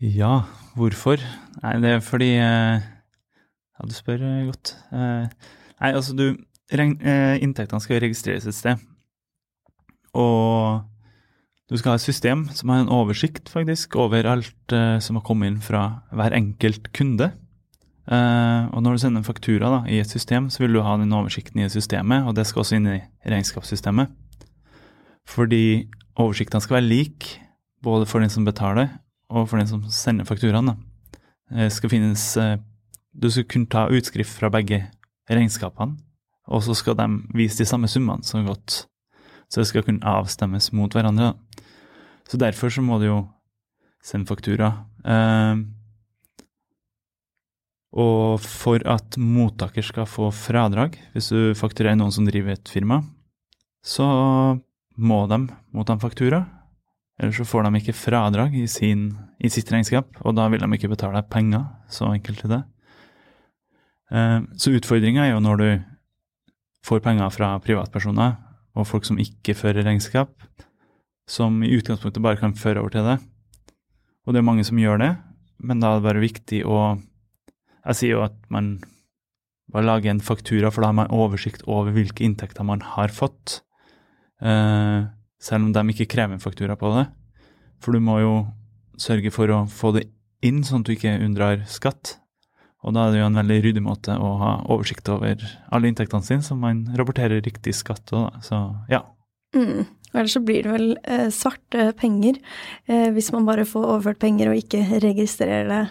Ja, 0.00 0.46
hvorfor? 0.80 1.22
Nei, 1.60 1.74
det 1.82 1.96
er 1.96 2.04
fordi 2.04 2.30
eh, 2.40 2.80
Ja, 2.80 3.86
du 3.88 3.96
spør 3.96 4.22
eh, 4.24 4.46
godt. 4.48 4.74
Eh, 4.92 5.50
nei, 5.80 5.90
altså 5.90 6.16
du 6.16 6.30
Inntektene 6.70 7.82
skal 7.82 7.98
registreres 7.98 8.44
et 8.46 8.54
sted. 8.54 8.82
Og 10.14 10.84
du 11.66 11.74
skal 11.78 11.96
ha 11.96 11.98
et 11.98 12.04
system 12.04 12.44
som 12.54 12.70
har 12.70 12.84
en 12.84 12.92
oversikt, 12.94 13.50
faktisk, 13.50 13.96
over 13.98 14.28
alt 14.30 14.74
som 15.02 15.18
har 15.18 15.24
kommet 15.26 15.50
inn 15.50 15.56
fra 15.64 15.80
hver 16.14 16.36
enkelt 16.36 16.92
kunde. 16.94 17.32
Uh, 18.10 18.70
og 18.74 18.82
når 18.82 18.94
du 18.94 19.02
sender 19.02 19.22
en 19.22 19.26
faktura 19.26 19.68
da, 19.70 19.80
i 19.90 19.98
et 19.98 20.14
system, 20.14 20.46
så 20.50 20.62
vil 20.62 20.78
du 20.78 20.80
ha 20.86 20.96
den 20.98 21.12
oversikten 21.14 21.62
i 21.62 21.68
systemet, 21.70 22.22
og 22.26 22.34
det 22.38 22.46
skal 22.46 22.62
også 22.62 22.78
inn 22.78 22.88
i 22.90 23.02
regnskapssystemet. 23.26 24.14
Fordi 25.30 25.90
oversiktene 26.18 26.62
skal 26.62 26.80
være 26.80 26.88
lik, 26.88 27.28
både 27.82 28.06
for 28.06 28.22
den 28.22 28.30
som 28.30 28.46
betaler, 28.46 28.94
og 29.30 29.48
for 29.48 29.60
den 29.60 29.70
som 29.70 29.82
sender 29.94 30.28
fakturaen. 30.28 30.74
Det 31.50 31.70
skal 31.74 31.92
finnes 31.92 32.24
eh, 32.38 32.58
Du 33.10 33.30
skal 33.30 33.46
kunne 33.50 33.70
ta 33.70 33.88
utskrift 33.90 34.30
fra 34.30 34.50
begge 34.52 34.84
regnskapene, 35.30 35.98
og 36.50 36.62
så 36.62 36.74
skal 36.78 36.96
de 36.98 37.06
vise 37.34 37.58
de 37.58 37.66
samme 37.66 37.90
summene 37.90 38.26
som 38.26 38.46
godt. 38.46 38.84
Så 39.50 39.62
det 39.62 39.66
skal 39.70 39.82
kunne 39.86 40.06
avstemmes 40.06 40.70
mot 40.74 40.94
hverandre. 40.94 41.34
Så 42.30 42.38
derfor 42.38 42.70
så 42.70 42.82
må 42.82 43.00
du 43.02 43.08
jo 43.08 43.18
sende 44.02 44.30
faktura. 44.30 44.72
Eh, 45.02 45.62
og 47.90 48.38
for 48.44 48.82
at 48.86 49.18
mottaker 49.18 49.82
skal 49.82 50.06
få 50.06 50.30
fradrag, 50.34 50.94
hvis 51.14 51.32
du 51.34 51.58
fakturerer 51.58 51.98
noen 51.98 52.14
som 52.14 52.26
driver 52.26 52.54
et 52.54 52.70
firma, 52.70 53.02
så 53.82 54.06
må 55.00 55.20
de 55.30 55.40
motta 55.74 55.96
en 55.96 56.02
faktura. 56.02 56.44
Ellers 57.20 57.36
så 57.36 57.44
får 57.44 57.66
de 57.66 57.80
ikke 57.80 57.96
fradrag 57.96 58.54
i, 58.56 58.64
sin, 58.70 59.10
i 59.44 59.50
sitt 59.52 59.68
regnskap, 59.72 60.14
og 60.24 60.36
da 60.38 60.46
vil 60.48 60.62
de 60.62 60.68
ikke 60.76 60.88
betale 60.88 61.20
penger. 61.28 61.66
Så 61.92 62.08
enkelt 62.08 62.46
er 62.46 62.52
det. 62.54 62.60
Eh, 64.10 64.38
Så 64.56 64.72
utfordringa 64.72 65.26
er 65.26 65.34
jo 65.34 65.42
når 65.44 65.60
du 65.60 65.68
får 66.86 67.02
penger 67.04 67.28
fra 67.34 67.58
privatpersoner 67.60 68.38
og 68.78 68.86
folk 68.88 69.04
som 69.04 69.20
ikke 69.20 69.52
fører 69.58 69.84
regnskap, 69.84 70.32
som 71.28 71.60
i 71.62 71.74
utgangspunktet 71.76 72.24
bare 72.24 72.40
kan 72.40 72.56
føre 72.56 72.80
over 72.80 72.94
til 72.94 73.04
det. 73.04 73.18
Og 74.24 74.32
det 74.32 74.40
er 74.40 74.48
mange 74.48 74.64
som 74.64 74.80
gjør 74.80 74.98
det, 75.02 75.12
men 75.60 75.80
da 75.82 75.92
er 75.92 76.00
det 76.00 76.08
bare 76.08 76.24
viktig 76.24 76.64
å 76.66 76.80
Jeg 77.80 77.96
sier 77.96 78.10
jo 78.12 78.24
at 78.26 78.34
man 78.52 78.74
bare 79.72 79.86
lager 79.86 80.10
en 80.10 80.20
faktura, 80.20 80.68
for 80.70 80.82
da 80.82 80.90
har 80.90 80.96
man 80.98 81.12
oversikt 81.14 81.62
over 81.64 81.94
hvilke 81.94 82.26
inntekter 82.26 82.62
man 82.66 82.82
har 82.84 83.08
fått. 83.08 83.62
Eh, 84.44 85.06
selv 85.40 85.68
om 85.68 85.74
de 85.74 85.84
ikke 85.94 86.08
krever 86.14 86.36
en 86.36 86.42
faktura 86.42 86.76
på 86.78 86.92
det. 86.96 87.06
For 87.80 87.96
du 87.96 88.02
må 88.04 88.18
jo 88.20 88.32
sørge 89.00 89.32
for 89.32 89.50
å 89.54 89.62
få 89.70 89.94
det 89.96 90.06
inn, 90.44 90.62
sånn 90.64 90.84
at 90.84 90.90
du 90.90 90.94
ikke 90.94 91.16
unndrar 91.24 91.64
skatt. 91.68 92.18
Og 92.84 92.94
da 92.96 93.06
er 93.06 93.12
det 93.14 93.20
jo 93.20 93.28
en 93.28 93.36
veldig 93.36 93.56
ryddig 93.66 93.82
måte 93.84 94.14
å 94.16 94.34
ha 94.40 94.52
oversikt 94.72 95.08
over 95.12 95.40
alle 95.72 95.90
inntektene 95.90 96.24
sine, 96.24 96.44
så 96.44 96.56
man 96.56 96.86
rapporterer 96.96 97.42
riktig 97.44 97.74
skatt 97.76 98.12
òg, 98.16 98.28
da. 98.28 98.44
Så 98.44 98.60
ja. 98.92 99.02
Mm. 99.56 99.84
Og 100.10 100.18
Ellers 100.18 100.34
så 100.34 100.42
blir 100.42 100.64
det 100.64 100.72
vel 100.72 100.92
eh, 101.04 101.28
svarte 101.34 101.90
penger 101.98 102.38
eh, 102.90 103.10
hvis 103.14 103.30
man 103.34 103.44
bare 103.46 103.66
får 103.68 103.84
overført 103.84 104.20
penger 104.22 104.50
og 104.50 104.58
ikke 104.58 105.00
registrerer 105.04 105.68
det 105.70 105.82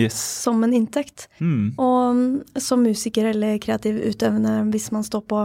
Yes. 0.00 0.16
som 0.16 0.62
en 0.64 0.72
inntekt. 0.72 1.26
Mm. 1.36 1.74
Og 1.76 2.14
mm, 2.16 2.60
som 2.64 2.80
musiker 2.80 3.26
eller 3.28 3.58
kreativ 3.60 3.98
utøvende, 4.00 4.54
hvis 4.72 4.88
man 4.94 5.04
står 5.04 5.24
på 5.28 5.42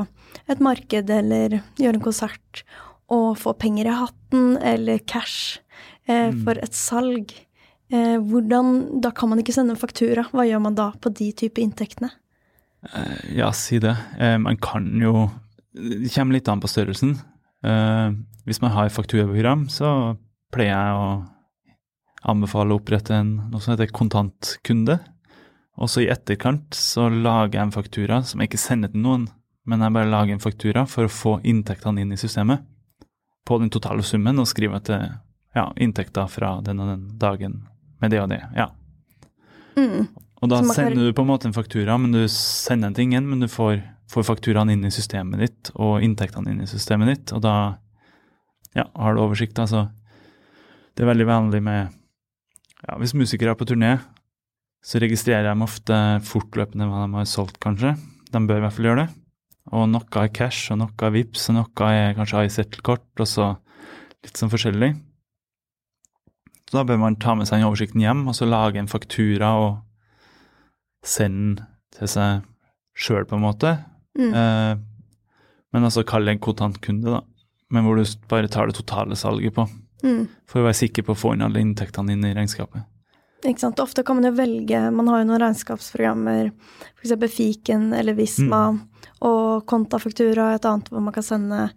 et 0.48 0.62
marked 0.64 1.10
eller 1.12 1.58
gjør 1.76 1.98
en 1.98 2.06
konsert 2.06 2.64
og 3.10 3.38
få 3.40 3.54
penger 3.58 3.88
i 3.88 3.96
hatten 4.02 4.58
eller 4.62 5.00
cash 5.08 5.60
eh, 6.08 6.32
Mm. 6.32 6.44
for 6.44 6.54
et 6.64 6.74
salg, 6.74 7.32
eh, 7.92 8.18
hvordan 8.18 9.02
Da 9.02 9.12
kan 9.12 9.30
man 9.30 9.40
ikke 9.40 9.54
sende 9.54 9.72
en 9.72 9.80
faktura. 9.80 10.24
Hva 10.32 10.46
gjør 10.48 10.62
man 10.62 10.76
da 10.76 10.92
på 10.92 11.14
de 11.14 11.32
type 11.34 11.58
inntektene? 11.62 12.12
Eh, 12.94 13.36
Ja, 13.38 13.52
si 13.52 13.80
det. 13.80 13.96
Eh, 14.20 14.38
Man 14.38 14.58
kan 14.58 15.00
jo 15.02 15.30
Det 15.74 16.12
kommer 16.14 16.34
litt 16.34 16.48
an 16.50 16.60
på 16.62 16.68
størrelsen. 16.68 17.18
Eh, 17.64 18.12
Hvis 18.46 18.62
man 18.62 18.72
har 18.72 18.90
fakturaprogram, 18.90 19.68
så 19.70 20.18
pleier 20.52 20.72
jeg 20.74 20.94
å 20.96 21.28
anbefale 22.26 22.72
å 22.74 22.80
opprette 22.82 23.12
en, 23.12 23.50
noe 23.52 23.60
som 23.62 23.76
heter 23.76 23.92
kontantkunde. 23.92 25.00
Og 25.78 25.88
så 25.90 26.02
i 26.04 26.10
etterkant 26.10 26.72
så 26.72 27.10
lager 27.12 27.60
jeg 27.60 27.62
en 27.68 27.72
faktura 27.76 28.24
som 28.26 28.40
jeg 28.42 28.50
ikke 28.50 28.58
sender 28.64 28.90
til 28.92 29.02
noen, 29.02 29.28
men 29.66 29.80
jeg 29.82 29.94
bare 29.94 30.10
lager 30.10 30.34
en 30.34 30.40
faktura 30.40 30.88
for 30.88 31.06
å 31.06 31.12
få 31.14 31.36
inntektene 31.44 32.02
inn 32.02 32.12
i 32.12 32.16
systemet 32.20 32.64
på 33.48 33.58
den 33.62 33.72
totale 33.74 34.04
summen, 34.04 34.40
og 34.44 34.50
skrive 34.50 34.82
at 34.82 34.92
ja, 34.92 35.70
inntekta 35.80 36.28
fra 36.30 36.58
den 36.66 36.84
og 36.84 36.92
den 36.92 37.06
dagen 37.20 37.62
med 38.02 38.14
det 38.14 38.22
og 38.22 38.32
det. 38.34 38.44
ja. 38.56 38.70
Mm. 39.78 40.08
Og 40.42 40.52
da 40.52 40.60
sender 40.70 41.08
du 41.08 41.14
på 41.18 41.24
en 41.26 41.30
måte 41.32 41.48
en 41.50 41.56
faktura, 41.56 41.96
men 41.98 42.14
du 42.14 42.22
sender 42.30 42.90
den 42.90 42.98
til 42.98 43.08
ingen, 43.08 43.30
men 43.30 43.42
du 43.42 43.48
får, 43.50 43.80
får 44.12 44.26
fakturaen 44.28 44.70
inn 44.74 44.86
i 44.86 44.94
systemet 44.94 45.42
ditt, 45.42 45.72
og 45.74 46.04
inntektene 46.06 46.54
inn 46.54 46.62
i 46.62 46.70
systemet 46.70 47.10
ditt, 47.10 47.34
og 47.34 47.42
da 47.46 47.56
ja, 48.78 48.86
har 48.94 49.16
du 49.16 49.24
oversikt. 49.24 49.58
Altså, 49.58 49.88
det 50.94 51.06
er 51.06 51.10
veldig 51.10 51.28
vanlig 51.30 51.64
med 51.66 51.88
ja, 52.86 52.98
Hvis 53.02 53.16
musikere 53.18 53.56
er 53.56 53.58
på 53.58 53.66
turné, 53.66 53.96
så 54.86 55.02
registrerer 55.02 55.50
de 55.50 55.66
ofte 55.66 55.96
fortløpende 56.30 56.86
hva 56.86 57.08
de 57.08 57.18
har 57.18 57.26
solgt, 57.30 57.58
kanskje. 57.64 57.96
De 58.30 58.44
bør 58.46 58.62
i 58.62 58.66
hvert 58.68 58.76
fall 58.76 58.92
gjøre 58.92 59.06
det. 59.06 59.10
Og 59.76 59.88
noe 59.92 60.22
er 60.22 60.30
cash, 60.32 60.72
og 60.72 60.80
noe 60.80 60.94
er 61.04 61.12
VIPS, 61.12 61.50
og 61.52 61.58
noe 61.60 61.90
er 61.92 62.16
kanskje 62.16 62.46
iSettle-kort, 62.48 63.08
og 63.20 63.28
så 63.28 63.50
litt 64.24 64.40
sånn 64.40 64.52
forskjellig. 64.52 64.94
Så 66.68 66.76
da 66.76 66.84
bør 66.88 67.00
man 67.00 67.16
ta 67.20 67.36
med 67.36 67.48
seg 67.48 67.60
den 67.62 67.68
oversikten 67.70 68.04
hjem, 68.04 68.26
og 68.28 68.36
så 68.36 68.48
lage 68.48 68.80
en 68.80 68.90
faktura 68.92 69.54
og 69.62 69.78
sende 71.08 71.62
den 71.62 71.66
til 71.98 72.12
seg 72.12 72.46
sjøl, 72.98 73.26
på 73.30 73.38
en 73.38 73.44
måte. 73.46 73.74
Mm. 74.18 74.32
Eh, 74.34 74.74
men 75.74 75.88
altså 75.88 76.04
kall 76.08 76.28
det 76.28 76.36
en 76.38 76.44
kontantkunde, 76.44 77.14
da. 77.18 77.22
Men 77.72 77.84
hvor 77.84 78.00
du 78.00 78.04
bare 78.32 78.50
tar 78.52 78.68
det 78.70 78.78
totale 78.80 79.16
salget 79.20 79.56
på, 79.56 79.68
Mm. 80.04 80.28
for 80.46 80.62
å 80.62 80.68
være 80.68 80.78
sikker 80.78 81.02
på 81.08 81.16
å 81.16 81.18
få 81.18 81.34
inn 81.34 81.42
alle 81.42 81.58
inntektene 81.58 82.14
dine 82.14 82.30
i 82.30 82.36
regnskapet. 82.38 82.84
Ikke 83.46 83.60
sant? 83.62 83.80
Ofte 83.80 84.02
kan 84.04 84.18
man 84.18 84.26
jo 84.26 84.32
velge 84.34 84.80
Man 84.92 85.08
har 85.12 85.22
jo 85.22 85.28
noen 85.30 85.42
regnskapsprogrammer, 85.44 86.50
f.eks. 86.98 87.14
Fiken 87.36 87.92
eller 87.94 88.16
Visma, 88.18 88.64
og 89.22 89.66
Kontafaktura 89.70 90.52
et 90.56 90.66
annet 90.66 90.90
hvor 90.90 91.02
man 91.06 91.14
kan 91.14 91.26
sende 91.26 91.68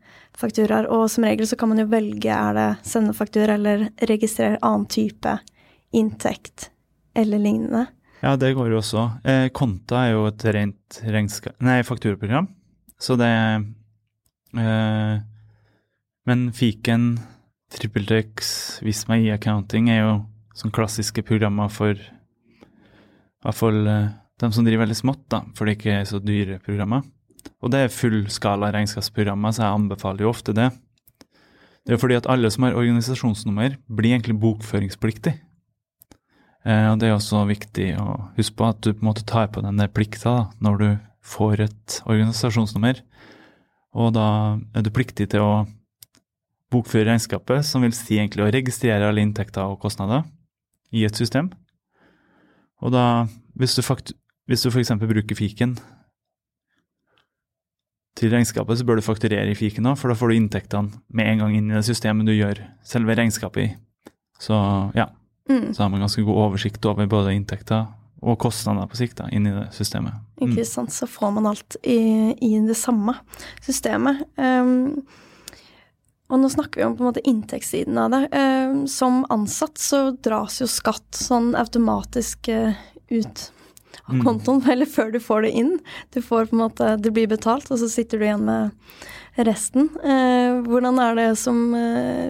fakturaer. 0.40 0.88
Og 0.88 1.06
som 1.12 1.24
regel 1.28 1.46
så 1.48 1.56
kan 1.60 1.68
man 1.72 1.82
jo 1.82 1.88
velge 1.92 2.32
er 2.32 2.56
det 2.56 2.68
sendefaktura 2.88 3.58
eller 3.58 3.88
registrere 4.08 4.58
annen 4.64 4.86
type 4.90 5.36
inntekt 5.96 6.70
eller 7.16 7.38
lignende. 7.42 7.86
Ja, 8.22 8.34
det 8.36 8.54
går 8.56 8.68
jo 8.72 8.80
også. 8.80 9.04
Eh, 9.24 9.48
Konta 9.56 10.04
er 10.06 10.12
jo 10.14 10.26
et 10.28 10.44
rent 10.52 11.00
regnska- 11.08 11.54
nei, 11.64 11.80
fakturaprogram, 11.82 12.48
så 13.00 13.16
det 13.16 13.30
eh, 14.60 15.20
Men 16.26 16.52
fiken, 16.52 17.18
TrippelTex, 17.72 18.80
Visma 18.84 19.16
e-accounting 19.16 19.88
er 19.90 20.00
jo 20.04 20.12
sånn 20.56 20.74
klassiske 20.74 21.22
programmer 21.26 21.70
for 21.72 21.94
i 23.40 23.46
hvert 23.46 23.56
fall 23.56 23.86
eh, 23.88 24.10
dem 24.40 24.52
som 24.52 24.64
driver 24.66 24.84
veldig 24.84 24.98
smått, 24.98 25.24
da, 25.32 25.42
for 25.56 25.68
det 25.68 25.78
ikke 25.78 25.98
er 26.00 26.08
så 26.08 26.20
dyre 26.20 26.58
programmer. 26.64 27.04
Og 27.64 27.72
det 27.72 27.84
er 27.84 27.92
fullskala 27.92 28.70
regnskapsprogrammer, 28.74 29.52
så 29.52 29.64
jeg 29.64 29.76
anbefaler 29.78 30.24
jo 30.24 30.32
ofte 30.32 30.54
det. 30.56 30.70
Det 31.88 31.96
er 31.96 32.00
fordi 32.00 32.18
at 32.18 32.28
alle 32.28 32.50
som 32.52 32.66
har 32.66 32.76
organisasjonsnummer, 32.76 33.78
blir 33.88 34.14
egentlig 34.14 34.36
bokføringspliktig. 34.42 35.34
Eh, 36.68 36.86
og 36.90 37.00
det 37.00 37.08
er 37.08 37.16
også 37.16 37.46
viktig 37.48 37.94
å 38.00 38.08
huske 38.36 38.56
på 38.60 38.68
at 38.68 38.82
du 38.84 38.92
på 38.92 39.00
en 39.00 39.10
måte 39.10 39.24
tar 39.28 39.48
på 39.52 39.64
deg 39.64 39.72
den 39.72 39.94
plikta 39.96 40.34
da, 40.36 40.42
når 40.60 40.80
du 40.80 40.88
får 41.24 41.64
et 41.68 42.00
organisasjonsnummer. 42.04 43.00
Og 43.96 44.12
da 44.16 44.26
er 44.76 44.84
du 44.84 44.92
pliktig 44.92 45.30
til 45.32 45.44
å 45.44 45.54
bokføre 46.70 47.08
regnskapet, 47.08 47.64
som 47.66 47.82
vil 47.82 47.96
si 47.96 48.20
egentlig 48.20 48.44
å 48.44 48.52
registrere 48.52 49.08
alle 49.08 49.24
inntekter 49.24 49.64
og 49.64 49.80
kostnader 49.82 50.28
i 50.92 51.04
et 51.06 51.16
system. 51.16 51.50
Og 52.80 52.92
da, 52.94 53.26
hvis 53.58 53.76
du, 53.76 53.82
fakt 53.84 54.12
hvis 54.48 54.64
du 54.64 54.70
f.eks. 54.72 54.90
bruker 54.98 55.36
fiken 55.38 55.76
til 58.18 58.32
regnskapet, 58.34 58.78
så 58.78 58.84
bør 58.84 58.98
du 58.98 59.04
fakturere 59.06 59.52
i 59.52 59.56
fiken 59.56 59.86
òg, 59.88 59.96
for 60.00 60.10
da 60.10 60.16
får 60.18 60.32
du 60.32 60.36
inntektene 60.40 61.00
med 61.14 61.30
en 61.30 61.44
gang 61.44 61.54
inn 61.56 61.70
i 61.70 61.76
det 61.78 61.86
systemet 61.86 62.26
du 62.28 62.34
gjør 62.34 62.58
selve 62.86 63.16
regnskapet 63.16 63.68
i. 63.68 63.70
Så 64.40 64.56
ja, 64.96 65.08
Mm. 65.50 65.74
så 65.74 65.82
har 65.82 65.88
man 65.90 66.00
ganske 66.04 66.22
god 66.22 66.36
oversikt 66.44 66.84
over 66.86 67.06
både 67.10 67.32
inntekter 67.34 67.86
og 68.22 68.36
kostnader 68.38 68.86
på 68.86 68.98
sikt 69.00 69.16
da, 69.18 69.24
inn 69.34 69.48
i 69.48 69.50
det 69.54 69.64
systemet. 69.74 70.12
Mm. 70.38 70.52
Ikke 70.52 70.66
sant, 70.68 70.92
så 70.94 71.08
får 71.10 71.32
man 71.34 71.48
alt 71.50 71.76
i, 71.82 71.96
i 72.38 72.52
det 72.66 72.76
samme 72.78 73.16
systemet. 73.64 74.20
Um, 74.38 75.00
og 76.30 76.40
nå 76.40 76.50
snakker 76.52 76.80
vi 76.80 76.86
om 76.86 76.96
på 76.96 77.04
en 77.04 77.10
måte 77.10 77.24
inntektssiden 77.26 77.98
av 78.00 78.14
det. 78.14 78.22
Um, 78.32 78.84
som 78.90 79.24
ansatt 79.34 79.80
så 79.82 80.02
dras 80.22 80.60
jo 80.62 80.68
skatt 80.70 81.18
sånn 81.18 81.54
automatisk 81.58 82.52
uh, 82.52 82.76
ut 83.10 83.50
av 83.50 83.56
Mm. 84.10 84.24
kontoen, 84.24 84.62
eller 84.72 84.86
før 84.90 85.12
du 85.14 85.20
får 85.22 85.44
det 85.44 85.50
inn. 85.58 85.76
Du 86.14 86.18
får 86.22 86.48
på 86.50 86.56
en 86.56 86.62
måte, 86.64 86.86
det 86.98 87.12
blir 87.14 87.28
betalt, 87.30 87.68
og 87.70 87.78
så 87.78 87.86
sitter 87.90 88.18
du 88.18 88.24
igjen 88.24 88.42
med 88.46 89.44
resten. 89.46 89.86
Uh, 90.02 90.62
hvordan 90.66 90.98
er 91.02 91.18
det 91.18 91.28
som 91.38 91.60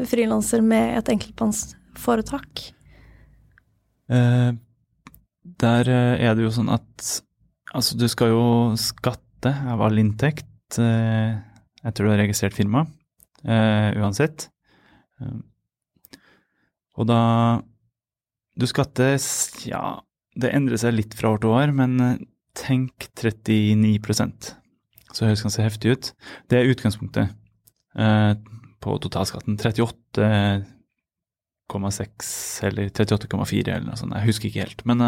frilanser 0.08 0.64
med 0.64 0.98
et 0.98 1.08
enkeltmannsforetak? 1.14 2.66
Eh, 4.10 4.52
der 5.60 5.88
eh, 5.88 6.24
er 6.26 6.34
det 6.34 6.46
jo 6.46 6.54
sånn 6.54 6.70
at 6.72 7.10
altså 7.70 7.98
du 7.98 8.06
skal 8.10 8.32
jo 8.32 8.46
skatte 8.80 9.52
av 9.70 9.82
all 9.86 10.00
inntekt 10.02 10.80
eh, 10.82 11.38
etter 11.86 12.04
du 12.04 12.10
har 12.10 12.18
registrert 12.20 12.56
firma, 12.56 12.84
eh, 12.84 12.99
uansett. 13.44 14.50
Eh, 15.20 15.38
og 16.98 17.08
da 17.08 17.22
Du 18.58 18.66
skattes 18.68 19.26
Ja, 19.68 20.02
det 20.36 20.52
endrer 20.56 20.80
seg 20.80 20.96
litt 20.96 21.16
fra 21.16 21.34
år 21.34 21.42
til 21.42 21.54
år, 21.54 21.74
men 21.76 22.00
eh, 22.04 22.22
tenk 22.58 23.08
39% 23.20 24.52
Så 25.14 25.26
høres 25.26 25.44
ganske 25.44 25.64
heftig 25.64 25.94
ut. 25.94 26.10
Det 26.50 26.58
er 26.58 26.70
utgangspunktet 26.70 27.32
eh, 27.96 28.34
på 28.80 28.98
totalskatten. 29.04 29.58
38 29.60 30.28
38,6 31.70 32.64
eller 32.66 32.88
38,4 32.90 33.68
eller 33.68 33.84
noe 33.86 33.98
sånt, 33.98 34.14
jeg 34.16 34.26
husker 34.26 34.48
ikke 34.48 34.64
helt. 34.64 34.80
Men, 34.90 35.04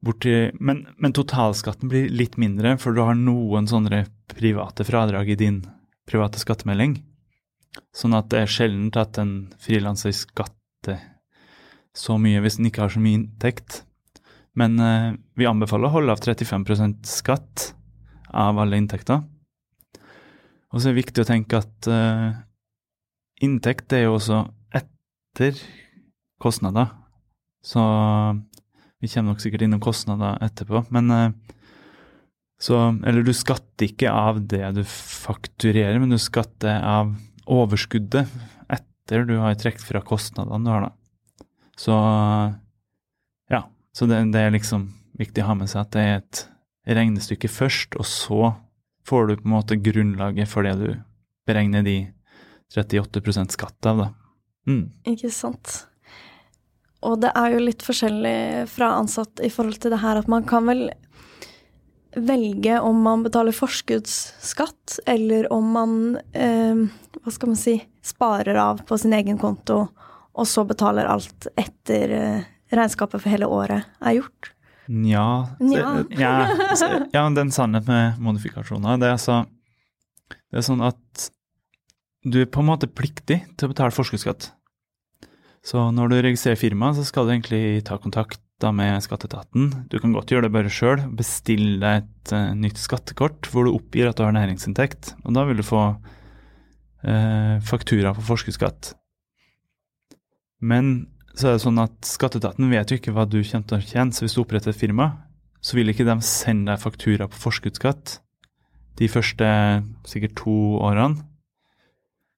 borti, 0.00 0.30
men, 0.56 0.86
men, 0.96 1.12
totalskatten 1.12 1.90
blir 1.92 2.08
litt 2.08 2.38
mindre, 2.40 2.78
for 2.80 2.96
du 2.96 3.02
har 3.04 3.18
noen 3.18 3.68
sånne 3.68 4.06
private 4.32 4.86
fradrag 4.88 5.28
i 5.28 5.36
din 5.36 5.58
private 6.08 6.40
skattemelding. 6.40 6.98
Sånn 7.94 8.16
at 8.16 8.30
det 8.32 8.42
er 8.42 8.50
sjeldent 8.50 8.96
at 8.98 9.20
en 9.20 9.34
frilanser 9.62 10.14
skatter 10.16 10.98
så 11.98 12.16
mye 12.20 12.40
hvis 12.42 12.58
den 12.58 12.68
ikke 12.70 12.84
har 12.84 12.92
så 12.94 13.02
mye 13.02 13.20
inntekt. 13.20 13.82
Men 14.58 14.78
eh, 14.82 15.16
vi 15.38 15.48
anbefaler 15.48 15.90
å 15.90 15.96
holde 15.98 16.14
av 16.14 16.22
35% 16.24 17.08
skatt 17.08 17.72
av 18.28 18.58
alle 18.60 18.78
inntekter. 18.80 19.22
Og 20.68 20.80
så 20.80 20.88
er 20.88 20.94
det 20.94 21.02
viktig 21.02 21.24
å 21.24 21.28
tenke 21.28 21.60
at 21.62 21.88
eh, 21.90 22.30
inntekt 23.44 23.94
er 23.96 24.06
jo 24.06 24.16
også 24.18 24.42
etter 24.74 25.58
kostnader. 26.42 26.90
Så 27.64 27.82
vi 28.98 29.10
kommer 29.10 29.32
nok 29.32 29.42
sikkert 29.42 29.64
innom 29.66 29.82
kostnader 29.82 30.38
etterpå. 30.44 30.84
Men 30.94 31.14
eh, 31.14 31.30
så 32.58 32.78
Eller 33.06 33.22
du 33.22 33.30
skatter 33.36 33.86
ikke 33.86 34.10
av 34.10 34.40
det 34.50 34.66
du 34.74 34.82
fakturerer, 34.84 35.98
men 36.02 36.10
du 36.10 36.18
skatter 36.18 36.82
av 36.82 37.12
overskuddet 37.46 38.26
etter 38.68 39.24
du 39.28 39.36
har 39.38 39.54
trukket 39.54 39.86
fra 39.86 40.02
kostnadene 40.04 40.66
du 40.66 40.72
har, 40.72 40.88
da. 40.88 41.46
Så 41.78 41.94
ja. 43.54 43.62
Så 43.94 44.08
det, 44.10 44.20
det 44.34 44.42
er 44.42 44.54
liksom 44.54 44.88
viktig 45.18 45.44
å 45.44 45.52
ha 45.52 45.58
med 45.58 45.70
seg 45.70 45.84
at 45.84 45.94
det 45.94 46.02
er 46.02 46.16
et 46.18 46.42
regnestykke 46.98 47.50
først, 47.50 47.96
og 47.98 48.06
så 48.08 48.52
får 49.08 49.28
du 49.28 49.36
på 49.38 49.48
en 49.48 49.54
måte 49.54 49.78
grunnlaget 49.80 50.50
for 50.50 50.66
det 50.66 50.74
du 50.80 50.88
beregner 51.48 51.86
de 51.86 51.98
38 52.74 53.46
skatt 53.54 53.86
av, 53.88 54.02
da. 54.02 54.08
Mm. 54.68 54.84
Ikke 55.08 55.30
sant. 55.32 55.84
Og 57.06 57.20
det 57.22 57.30
er 57.38 57.54
jo 57.54 57.62
litt 57.62 57.84
forskjellig 57.86 58.66
fra 58.68 58.90
ansatt 58.98 59.40
i 59.44 59.50
forhold 59.52 59.78
til 59.80 59.94
det 59.94 60.02
her 60.02 60.18
at 60.20 60.28
man 60.28 60.44
kan 60.48 60.66
vel 60.68 60.88
velge 62.16 62.80
om 62.80 63.00
man 63.02 63.22
betaler 63.22 63.52
forskuddsskatt, 63.56 64.98
eller 65.06 65.50
om 65.52 65.72
man 65.74 65.96
eh, 66.32 66.84
hva 67.22 67.32
skal 67.34 67.52
man 67.52 67.60
si 67.60 67.76
sparer 68.04 68.58
av 68.60 68.82
på 68.88 68.98
sin 68.98 69.12
egen 69.16 69.38
konto, 69.40 69.82
og 70.38 70.46
så 70.48 70.64
betaler 70.68 71.08
alt 71.10 71.48
etter 71.58 72.14
eh, 72.16 72.46
regnskapet 72.72 73.20
for 73.22 73.32
hele 73.32 73.48
året 73.50 73.88
er 74.00 74.18
gjort. 74.18 74.52
Nja 74.88 75.54
Nja. 75.60 75.88
ja, 76.16 76.34
ja, 77.12 77.24
den 77.36 77.52
sannhet 77.52 77.88
med 77.90 78.20
modifikasjoner, 78.24 78.96
det 79.00 79.10
er 79.12 79.18
så, 79.20 79.42
Det 80.48 80.62
er 80.62 80.64
sånn 80.64 80.84
at 80.84 81.28
du 82.24 82.40
er 82.40 82.48
på 82.48 82.62
en 82.62 82.70
måte 82.70 82.88
pliktig 82.88 83.42
til 83.56 83.68
å 83.68 83.72
betale 83.72 83.94
forskuddsskatt. 83.94 84.50
Så 85.64 85.90
når 85.92 86.08
du 86.08 86.16
registrerer 86.24 86.60
firmaet, 86.60 86.96
så 86.96 87.04
skal 87.04 87.26
du 87.26 87.34
egentlig 87.34 87.84
ta 87.84 87.98
kontakt 88.00 88.40
da 88.62 88.72
med 88.74 89.02
skatteetaten. 89.04 89.70
Du 89.90 89.98
kan 90.02 90.14
godt 90.14 90.32
gjøre 90.32 90.48
det 90.48 90.54
bare 90.54 90.72
sjøl. 90.72 91.04
Bestille 91.18 91.92
et 92.00 92.32
uh, 92.34 92.54
nytt 92.58 92.80
skattekort 92.80 93.50
hvor 93.52 93.66
du 93.66 93.74
oppgir 93.74 94.10
at 94.10 94.18
du 94.18 94.24
har 94.26 94.34
næringsinntekt. 94.34 95.14
Og 95.24 95.36
da 95.36 95.44
vil 95.48 95.60
du 95.60 95.66
få 95.66 95.82
uh, 95.94 97.54
faktura 97.66 98.14
på 98.16 98.26
forskuddsskatt. 98.32 98.92
Men 100.58 101.08
så 101.38 101.52
er 101.52 101.56
det 101.56 101.62
sånn 101.62 101.78
at 101.78 101.94
skatteetaten 102.02 102.70
vet 102.72 102.90
jo 102.90 102.98
ikke 102.98 103.14
hva 103.14 103.28
du 103.30 103.38
kommer 103.44 103.68
til 103.70 103.78
å 103.78 103.84
tjene, 103.84 104.14
så 104.14 104.24
hvis 104.24 104.34
du 104.34 104.42
oppretter 104.42 104.72
et 104.72 104.80
firma, 104.80 105.12
så 105.62 105.78
vil 105.78 105.92
ikke 105.92 106.06
de 106.06 106.16
sende 106.26 106.72
deg 106.72 106.82
faktura 106.82 107.28
på 107.30 107.38
forskuddsskatt 107.38 108.18
de 108.98 109.06
første 109.10 109.48
sikkert 110.10 110.34
to 110.40 110.54
årene 110.82 111.22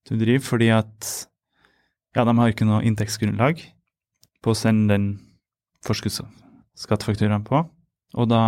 du 0.09 0.17
driver, 0.19 0.43
fordi 0.43 0.69
at 0.75 1.09
ja, 2.17 2.25
de 2.27 2.33
har 2.35 2.51
ikke 2.51 2.67
noe 2.67 2.83
inntektsgrunnlag 2.85 3.61
på 4.43 4.53
å 4.53 4.59
sende 4.59 4.91
den 4.91 5.07
forskuddsskattefakturaen 5.87 7.47
på. 7.47 7.63
Og 8.19 8.29
da, 8.31 8.43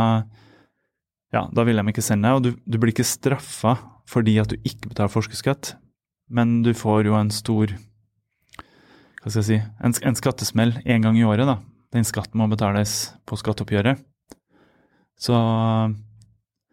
ja, 1.35 1.47
da 1.55 1.65
vil 1.67 1.79
de 1.79 1.87
ikke 1.93 2.05
sende 2.05 2.29
deg, 2.29 2.39
og 2.39 2.45
du, 2.45 2.51
du 2.67 2.81
blir 2.81 2.95
ikke 2.95 3.07
straffa 3.07 3.77
fordi 4.11 4.37
at 4.43 4.51
du 4.51 4.59
ikke 4.67 4.91
betaler 4.91 5.13
forskuddsskatt, 5.13 5.77
men 6.33 6.61
du 6.67 6.73
får 6.77 7.07
jo 7.07 7.17
en 7.17 7.31
stor 7.33 7.73
hva 9.23 9.31
skal 9.31 9.39
jeg 9.39 9.47
si, 9.47 9.59
en, 9.87 9.95
en 9.95 10.19
skattesmell 10.19 10.73
én 10.83 11.05
gang 11.05 11.15
i 11.15 11.23
året. 11.23 11.47
da. 11.47 11.61
Den 11.95 12.07
skatten 12.09 12.41
må 12.41 12.49
betales 12.51 13.13
på 13.29 13.39
skatteoppgjøret. 13.39 14.01
Så, 15.23 15.37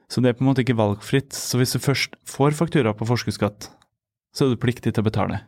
så 0.09 0.23
det 0.23 0.31
er 0.31 0.37
på 0.39 0.41
en 0.41 0.49
måte 0.49 0.63
ikke 0.63 0.79
valgfritt. 0.79 1.35
Så 1.37 1.59
hvis 1.59 1.75
du 1.75 1.83
først 1.83 2.17
får 2.25 2.57
faktura 2.57 2.95
på 2.97 3.05
forskuddsskatt, 3.05 3.69
så 4.33 4.47
er 4.47 4.55
du 4.55 4.61
pliktig 4.63 4.95
til 4.95 5.03
å 5.03 5.09
betale. 5.09 5.43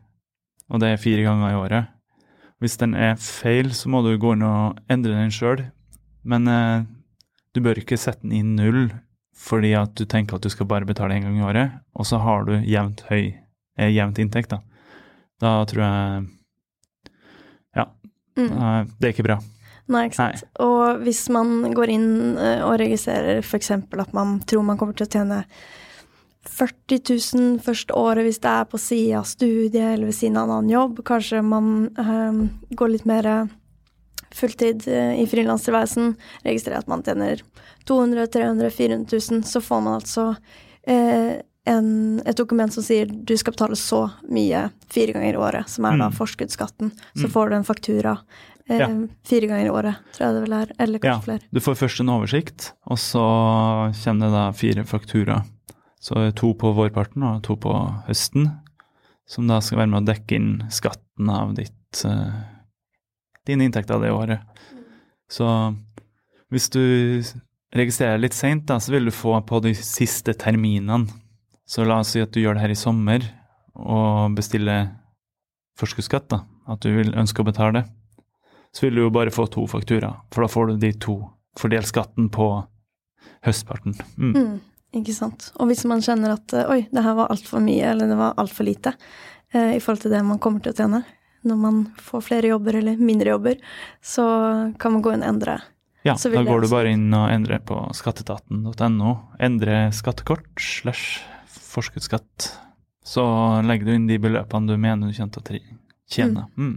Og 0.70 0.84
det 0.84 0.92
er 0.92 1.02
fire 1.02 1.26
ganger 1.26 1.50
i 1.50 1.58
året. 1.58 1.90
Hvis 2.62 2.78
den 2.78 2.94
er 2.94 3.16
feil, 3.18 3.72
så 3.74 3.90
må 3.90 4.04
du 4.06 4.12
gå 4.22 4.36
inn 4.36 4.44
og 4.46 4.78
endre 4.92 5.16
den 5.18 5.34
sjøl. 5.34 5.64
Men 6.24 6.46
eh, 6.48 6.84
du 7.56 7.62
bør 7.66 7.80
ikke 7.82 7.98
sette 8.00 8.22
den 8.28 8.36
i 8.38 8.44
null 8.46 8.92
fordi 9.42 9.72
at 9.74 9.96
du 9.98 10.04
tenker 10.06 10.38
at 10.38 10.44
du 10.46 10.52
skal 10.54 10.68
bare 10.70 10.86
betale 10.86 11.16
én 11.18 11.24
gang 11.26 11.40
i 11.40 11.46
året, 11.48 11.72
og 11.98 12.06
så 12.06 12.20
har 12.22 12.44
du 12.46 12.52
jevnt 12.62 13.00
høy, 13.08 13.32
eh, 13.80 13.90
jevnt 13.90 14.20
inntekt. 14.22 14.52
Da. 14.54 14.60
da 15.42 15.54
tror 15.66 15.82
jeg 15.82 16.28
Ja. 17.80 17.88
Mm. 18.38 18.52
eh, 18.52 18.86
Det 19.00 19.08
er 19.08 19.14
ikke 19.16 19.26
bra. 19.26 19.40
Nei, 19.92 20.06
ikke 20.08 20.20
sant. 20.20 20.44
Og 20.62 21.02
hvis 21.02 21.24
man 21.34 21.74
går 21.74 21.90
inn 21.90 22.38
eh, 22.38 22.62
og 22.64 22.78
registrerer 22.80 23.42
f.eks. 23.42 23.72
at 23.72 24.14
man 24.14 24.40
tror 24.46 24.64
man 24.64 24.78
kommer 24.78 24.94
til 24.94 25.08
å 25.08 25.12
tjene 25.12 25.42
40 26.50 27.00
000 27.38 27.60
første 27.62 27.94
året 27.94 28.26
hvis 28.26 28.40
det 28.42 28.50
er 28.50 28.66
på 28.66 28.80
sida 28.82 29.20
av 29.20 29.26
studiet 29.30 29.76
eller 29.94 30.06
ved 30.10 30.16
siden 30.18 30.38
av 30.38 30.48
en 30.50 30.56
annen 30.58 30.70
jobb, 30.74 31.04
kanskje 31.06 31.42
man 31.46 31.90
eh, 31.98 32.76
går 32.76 32.90
litt 32.96 33.06
mer 33.06 33.28
fulltid 34.34 34.88
eh, 34.88 35.20
i 35.22 35.28
frilanserveisen, 35.28 36.16
registrerer 36.46 36.80
at 36.82 36.88
man 36.92 37.04
tjener 37.04 37.42
200 37.90 38.28
300 38.32 38.70
400 38.72 39.20
000, 39.32 39.44
så 39.44 39.62
får 39.62 39.82
man 39.86 39.98
altså 40.00 40.28
eh, 40.88 41.42
en, 41.70 41.90
et 42.26 42.38
dokument 42.40 42.74
som 42.74 42.82
sier 42.86 43.06
du 43.12 43.36
skal 43.38 43.54
betale 43.54 43.76
så 43.78 44.06
mye 44.32 44.70
fire 44.90 45.14
ganger 45.18 45.36
i 45.36 45.42
året, 45.42 45.70
som 45.70 45.86
er 45.86 46.00
da 46.00 46.08
Mm. 46.10 46.16
forskuddsskatten. 46.18 46.92
Så 47.14 47.28
Mm. 47.28 47.32
får 47.36 47.50
du 47.50 47.56
en 47.56 47.64
faktura 47.68 48.18
eh, 48.70 48.78
Ja. 48.80 48.88
fire 49.28 49.48
ganger 49.48 49.66
i 49.66 49.70
året, 49.70 49.96
tror 50.16 50.26
jeg 50.26 50.34
det 50.34 50.42
vel 50.50 50.54
er. 50.62 50.72
Eller 50.80 51.00
Ja, 51.04 51.14
kanskje 51.20 51.24
flere. 51.26 51.40
du 51.54 51.60
får 51.60 51.76
først 51.76 52.00
en 52.00 52.10
oversikt, 52.10 52.72
og 52.88 52.98
så 52.98 53.94
kommer 54.04 54.26
det 54.26 54.32
da 54.32 54.52
fire 54.52 54.84
fakturaer. 54.86 55.44
Så 56.02 56.18
to 56.38 56.54
på 56.58 56.72
vårparten 56.74 57.24
og 57.28 57.44
to 57.46 57.56
på 57.62 57.72
høsten, 58.08 58.50
som 59.30 59.48
da 59.48 59.60
skal 59.62 59.84
være 59.84 59.92
med 59.92 60.02
å 60.02 60.10
dekke 60.10 60.38
inn 60.38 60.52
skatten 60.74 61.30
av 61.30 61.54
ditt, 61.56 62.02
uh, 62.10 62.42
dine 63.48 63.68
inntekter 63.68 64.02
det 64.02 64.12
året. 64.14 64.42
Så 65.32 65.48
hvis 66.52 66.68
du 66.74 66.82
registrerer 67.72 68.20
litt 68.20 68.36
seint, 68.36 68.68
så 68.68 68.92
vil 68.92 69.08
du 69.08 69.14
få 69.16 69.38
på 69.48 69.62
de 69.64 69.76
siste 69.78 70.34
terminene. 70.36 71.06
Så 71.70 71.86
la 71.88 72.02
oss 72.02 72.12
si 72.12 72.24
at 72.24 72.34
du 72.34 72.42
gjør 72.42 72.58
det 72.58 72.66
her 72.66 72.74
i 72.74 72.80
sommer 72.80 73.24
og 73.80 74.36
bestiller 74.36 74.90
forskuddsskatt, 75.80 76.28
da. 76.34 76.42
At 76.72 76.84
du 76.84 76.92
vil 76.98 77.14
ønske 77.18 77.44
å 77.44 77.48
betale 77.48 77.80
det. 77.80 77.86
Så 78.76 78.86
vil 78.86 78.98
du 78.98 79.06
jo 79.06 79.14
bare 79.14 79.32
få 79.34 79.48
to 79.52 79.64
fakturaer, 79.68 80.20
for 80.32 80.44
da 80.44 80.52
får 80.52 80.72
du 80.72 80.84
de 80.84 80.92
to. 81.00 81.16
Fordel 81.60 81.88
skatten 81.88 82.30
på 82.32 82.48
høstparten. 83.44 83.96
Mm. 84.16 84.36
Mm, 84.36 84.60
ikke 84.96 85.16
sant. 85.16 85.50
Og 85.56 85.70
hvis 85.72 85.84
man 85.88 86.04
kjenner 86.04 86.36
at 86.36 86.54
eh, 86.58 86.70
oi, 86.72 86.82
det 86.92 87.04
her 87.06 87.18
var 87.18 87.32
altfor 87.32 87.64
mye, 87.64 87.94
eller 87.94 88.12
det 88.12 88.18
var 88.20 88.38
altfor 88.42 88.68
lite 88.68 88.94
eh, 89.54 89.78
i 89.78 89.82
forhold 89.82 90.04
til 90.04 90.16
det 90.16 90.24
man 90.28 90.42
kommer 90.44 90.64
til 90.64 90.74
å 90.74 90.80
tjene, 90.82 91.04
når 91.48 91.60
man 91.62 91.84
får 91.98 92.26
flere 92.28 92.52
jobber 92.52 92.78
eller 92.82 93.00
mindre 93.02 93.34
jobber, 93.34 93.62
så 94.04 94.26
kan 94.80 94.94
man 94.94 95.06
gå 95.06 95.16
inn 95.16 95.24
og 95.24 95.32
endre. 95.32 95.58
Ja, 96.06 96.16
da 96.18 96.44
går 96.44 96.66
du 96.66 96.70
bare 96.70 96.92
inn 96.94 97.12
og 97.14 97.30
endrer 97.30 97.62
på 97.66 97.78
skatteetaten.no. 97.98 99.12
Endre 99.42 99.82
skattekort 99.94 100.50
slash 100.62 101.22
forskuddsskatt. 101.72 102.52
Så 103.06 103.24
legger 103.66 103.90
du 103.90 103.94
inn 103.96 104.08
de 104.10 104.18
beløpene 104.22 104.70
du 104.70 104.78
mener 104.82 105.10
du 105.10 105.18
kommer 105.18 105.34
til 105.38 105.60
å 105.62 105.62
tjene. 106.10 106.48
Mm. 106.58 106.74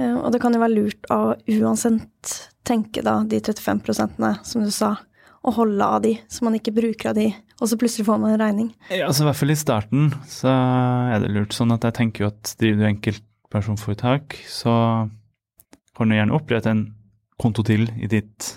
Mm. 0.00 0.16
Og 0.24 0.30
det 0.32 0.40
kan 0.40 0.56
jo 0.56 0.62
være 0.62 0.76
lurt 0.76 1.08
å 1.12 1.20
uansett 1.60 2.36
tenke 2.64 3.04
da 3.04 3.18
de 3.28 3.40
35% 3.40 4.44
som 4.48 4.64
du 4.64 4.72
sa, 4.72 4.94
og 5.42 5.56
holde 5.56 5.86
av 5.86 6.02
de, 6.04 6.14
så 6.30 6.46
man 6.46 6.56
ikke 6.58 6.74
bruker 6.74 7.10
av 7.10 7.18
de, 7.18 7.28
og 7.58 7.70
så 7.70 7.78
plutselig 7.78 8.06
får 8.06 8.20
man 8.22 8.34
en 8.34 8.42
regning. 8.42 8.70
Ja, 8.90 9.08
altså 9.08 9.24
I 9.24 9.28
hvert 9.30 9.40
fall 9.40 9.54
i 9.54 9.58
starten 9.58 10.08
så 10.30 10.52
er 10.52 11.22
det 11.22 11.32
lurt. 11.34 11.56
Sånn 11.56 11.74
at 11.74 11.84
jeg 11.88 11.96
tenker 11.98 12.24
jo 12.24 12.30
at 12.30 12.54
driver 12.60 12.82
du 12.82 12.88
enkeltpersonforetak, 12.92 14.38
så 14.50 14.74
kan 15.98 16.10
du 16.10 16.16
gjerne 16.16 16.36
opprette 16.38 16.72
en 16.72 16.86
konto 17.42 17.64
til 17.66 17.88
i 17.98 18.08
ditt, 18.10 18.54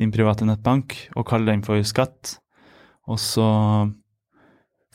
din 0.00 0.12
private 0.14 0.46
nettbank 0.48 0.96
og 1.14 1.26
kalle 1.28 1.52
den 1.52 1.64
for 1.66 1.82
skatt, 1.86 2.38
og 3.08 3.20
så 3.20 3.48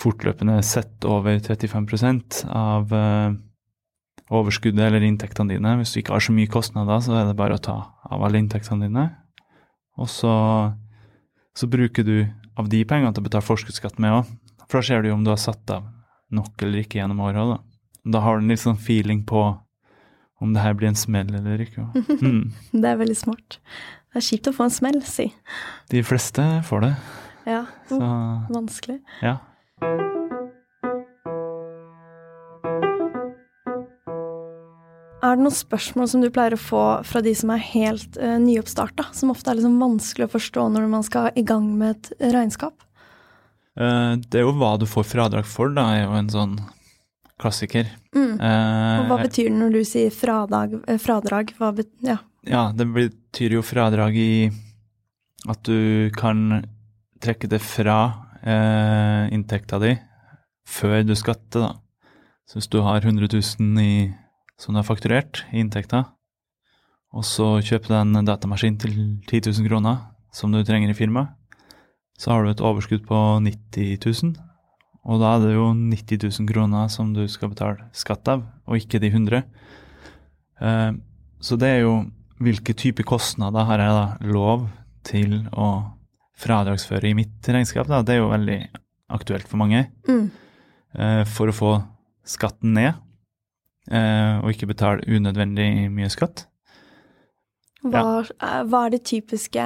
fortløpende 0.01 0.57
sette 0.65 1.07
over 1.09 1.37
35 1.37 2.47
av 2.49 2.93
eh, 2.97 3.35
overskuddet 4.33 4.87
eller 4.87 5.05
inntektene 5.05 5.55
dine. 5.55 5.75
Hvis 5.79 5.93
du 5.93 6.01
ikke 6.01 6.15
har 6.15 6.23
så 6.25 6.33
mye 6.35 6.51
kostnader, 6.51 7.01
så 7.03 7.17
er 7.19 7.27
det 7.29 7.37
bare 7.39 7.57
å 7.57 7.63
ta 7.63 7.77
av 8.09 8.25
alle 8.25 8.41
inntektene 8.41 8.87
dine. 8.87 9.05
Og 10.01 10.09
så, 10.09 10.33
så 11.57 11.67
bruker 11.69 12.03
du 12.07 12.15
av 12.57 12.69
de 12.69 12.83
pengene 12.85 13.13
til 13.13 13.23
å 13.23 13.27
betale 13.27 13.45
forskuddsskatt 13.45 13.99
med 14.01 14.11
òg. 14.19 14.31
For 14.69 14.79
da 14.81 14.87
ser 14.87 15.01
du 15.03 15.09
jo 15.11 15.17
om 15.17 15.23
du 15.25 15.31
har 15.33 15.41
satt 15.41 15.69
av 15.73 15.85
nok 16.33 16.61
eller 16.65 16.81
ikke 16.83 16.97
gjennom 17.01 17.19
året. 17.21 17.35
Da. 17.53 17.57
da 18.15 18.21
har 18.25 18.37
du 18.39 18.43
en 18.45 18.49
litt 18.53 18.63
sånn 18.63 18.79
feeling 18.81 19.21
på 19.29 19.43
om 20.43 20.53
det 20.55 20.63
her 20.63 20.73
blir 20.75 20.89
en 20.89 20.97
smell 20.99 21.29
eller 21.35 21.61
ikke. 21.67 21.85
Mm. 22.23 22.51
Det 22.73 22.89
er 22.89 22.97
veldig 22.99 23.17
smart. 23.19 23.59
Det 24.13 24.21
er 24.21 24.27
kjipt 24.29 24.49
å 24.49 24.55
få 24.55 24.65
en 24.67 24.73
smell, 24.73 24.99
si. 25.05 25.29
De 25.93 26.01
fleste 26.05 26.43
får 26.67 26.87
det. 26.87 26.93
Ja, 27.49 27.63
Så 27.89 27.99
vanskelig. 28.53 28.99
ja. 29.21 29.37
Er 35.33 35.39
det 35.39 35.47
noen 35.47 35.55
spørsmål 35.57 36.09
som 36.11 36.21
du 36.21 36.29
pleier 36.29 36.53
å 36.53 36.61
få 36.61 36.83
fra 37.09 37.23
de 37.25 37.31
som 37.33 37.49
er 37.55 37.63
helt 37.71 38.19
uh, 38.21 38.35
nyoppstarta, 38.37 39.07
som 39.17 39.31
ofte 39.33 39.49
er 39.49 39.57
liksom 39.57 39.79
vanskelig 39.81 40.27
å 40.27 40.33
forstå 40.35 40.67
når 40.75 40.85
man 40.91 41.05
skal 41.07 41.31
i 41.33 41.41
gang 41.47 41.71
med 41.79 41.95
et 41.95 42.29
regnskap? 42.35 42.75
Uh, 43.73 44.21
det 44.29 44.43
er 44.43 44.45
jo 44.45 44.53
hva 44.59 44.75
du 44.77 44.85
får 44.85 45.07
fradrag 45.09 45.49
for, 45.49 45.73
da, 45.73 45.87
er 45.95 46.03
jo 46.03 46.13
en 46.19 46.29
sånn 46.29 46.53
klassiker. 47.41 47.89
Mm. 48.13 48.37
Uh, 48.37 48.99
Og 49.01 49.09
hva 49.09 49.19
betyr 49.23 49.49
det 49.49 49.57
når 49.57 49.73
du 49.73 49.81
sier 49.89 50.13
fradrag? 50.13 50.77
eh, 50.85 51.01
fradrag 51.01 51.55
ja. 52.05 52.19
Ja, 52.45 52.63
det 52.75 52.85
betyr 52.93 53.57
jo 53.57 53.65
fradrag 53.65 54.15
i 54.21 54.51
at 55.49 55.65
du 55.65 56.11
kan 56.13 56.61
trekke 57.23 57.49
det 57.49 57.59
fra 57.63 57.97
eh, 58.45 59.33
inntekta 59.33 59.79
di 59.81 59.95
før 60.67 61.01
du 61.03 61.15
skatter, 61.17 61.65
da. 61.65 61.71
Så 62.47 62.59
hvis 62.59 62.69
du 62.71 62.81
har 62.83 63.01
100 63.01 63.27
000 63.31 63.81
i, 63.81 64.13
som 64.59 64.73
du 64.73 64.81
har 64.81 64.87
fakturert 64.87 65.43
i 65.51 65.61
inntekta, 65.63 66.05
og 67.13 67.25
så 67.27 67.59
kjøper 67.61 67.91
du 67.91 67.95
en 67.99 68.25
datamaskin 68.25 68.79
til 68.81 68.95
10 69.29 69.51
000 69.51 69.67
kroner 69.69 70.01
som 70.33 70.53
du 70.53 70.63
trenger 70.65 70.89
i 70.89 70.97
firmaet, 70.97 71.29
så 72.17 72.33
har 72.33 72.43
du 72.43 72.51
et 72.51 72.63
overskudd 72.63 73.05
på 73.05 73.19
90 73.43 73.97
000, 74.01 74.33
og 75.03 75.19
da 75.21 75.35
er 75.35 75.43
det 75.43 75.55
jo 75.55 75.69
90 75.75 76.23
000 76.29 76.49
kroner 76.49 76.91
som 76.93 77.11
du 77.13 77.25
skal 77.29 77.51
betale 77.51 77.89
skatt 77.97 78.29
av, 78.31 78.45
og 78.69 78.79
ikke 78.79 79.01
de 79.03 79.09
100. 79.11 79.43
Eh, 80.63 80.91
så 81.43 81.57
det 81.59 81.69
er 81.69 81.81
jo 81.83 81.95
hvilke 82.43 82.75
typer 82.77 83.05
kostnader 83.07 83.67
har 83.67 83.81
jeg 83.83 83.97
da 83.97 84.31
lov 84.31 84.67
til 85.07 85.41
å 85.51 85.69
fradragsføre 86.39 87.11
i 87.11 87.17
mitt 87.17 87.49
regnskap? 87.49 87.89
Da? 87.89 88.01
Det 88.05 88.15
er 88.15 88.23
jo 88.23 88.31
veldig 88.31 88.59
aktuelt 89.13 89.49
for 89.49 89.61
mange. 89.61 89.85
Mm. 90.07 90.29
Eh, 90.93 91.23
for 91.29 91.51
å 91.51 91.57
få 91.57 91.73
skatten 92.27 92.75
ned, 92.77 92.95
og 93.91 94.47
ikke 94.53 94.69
betale 94.69 95.03
unødvendig 95.11 95.89
mye 95.91 96.07
skatt. 96.13 96.45
Hva, 97.83 98.23
eh, 98.23 98.61
hva 98.69 98.85
er 98.85 98.93
det 98.95 99.03
typiske 99.09 99.63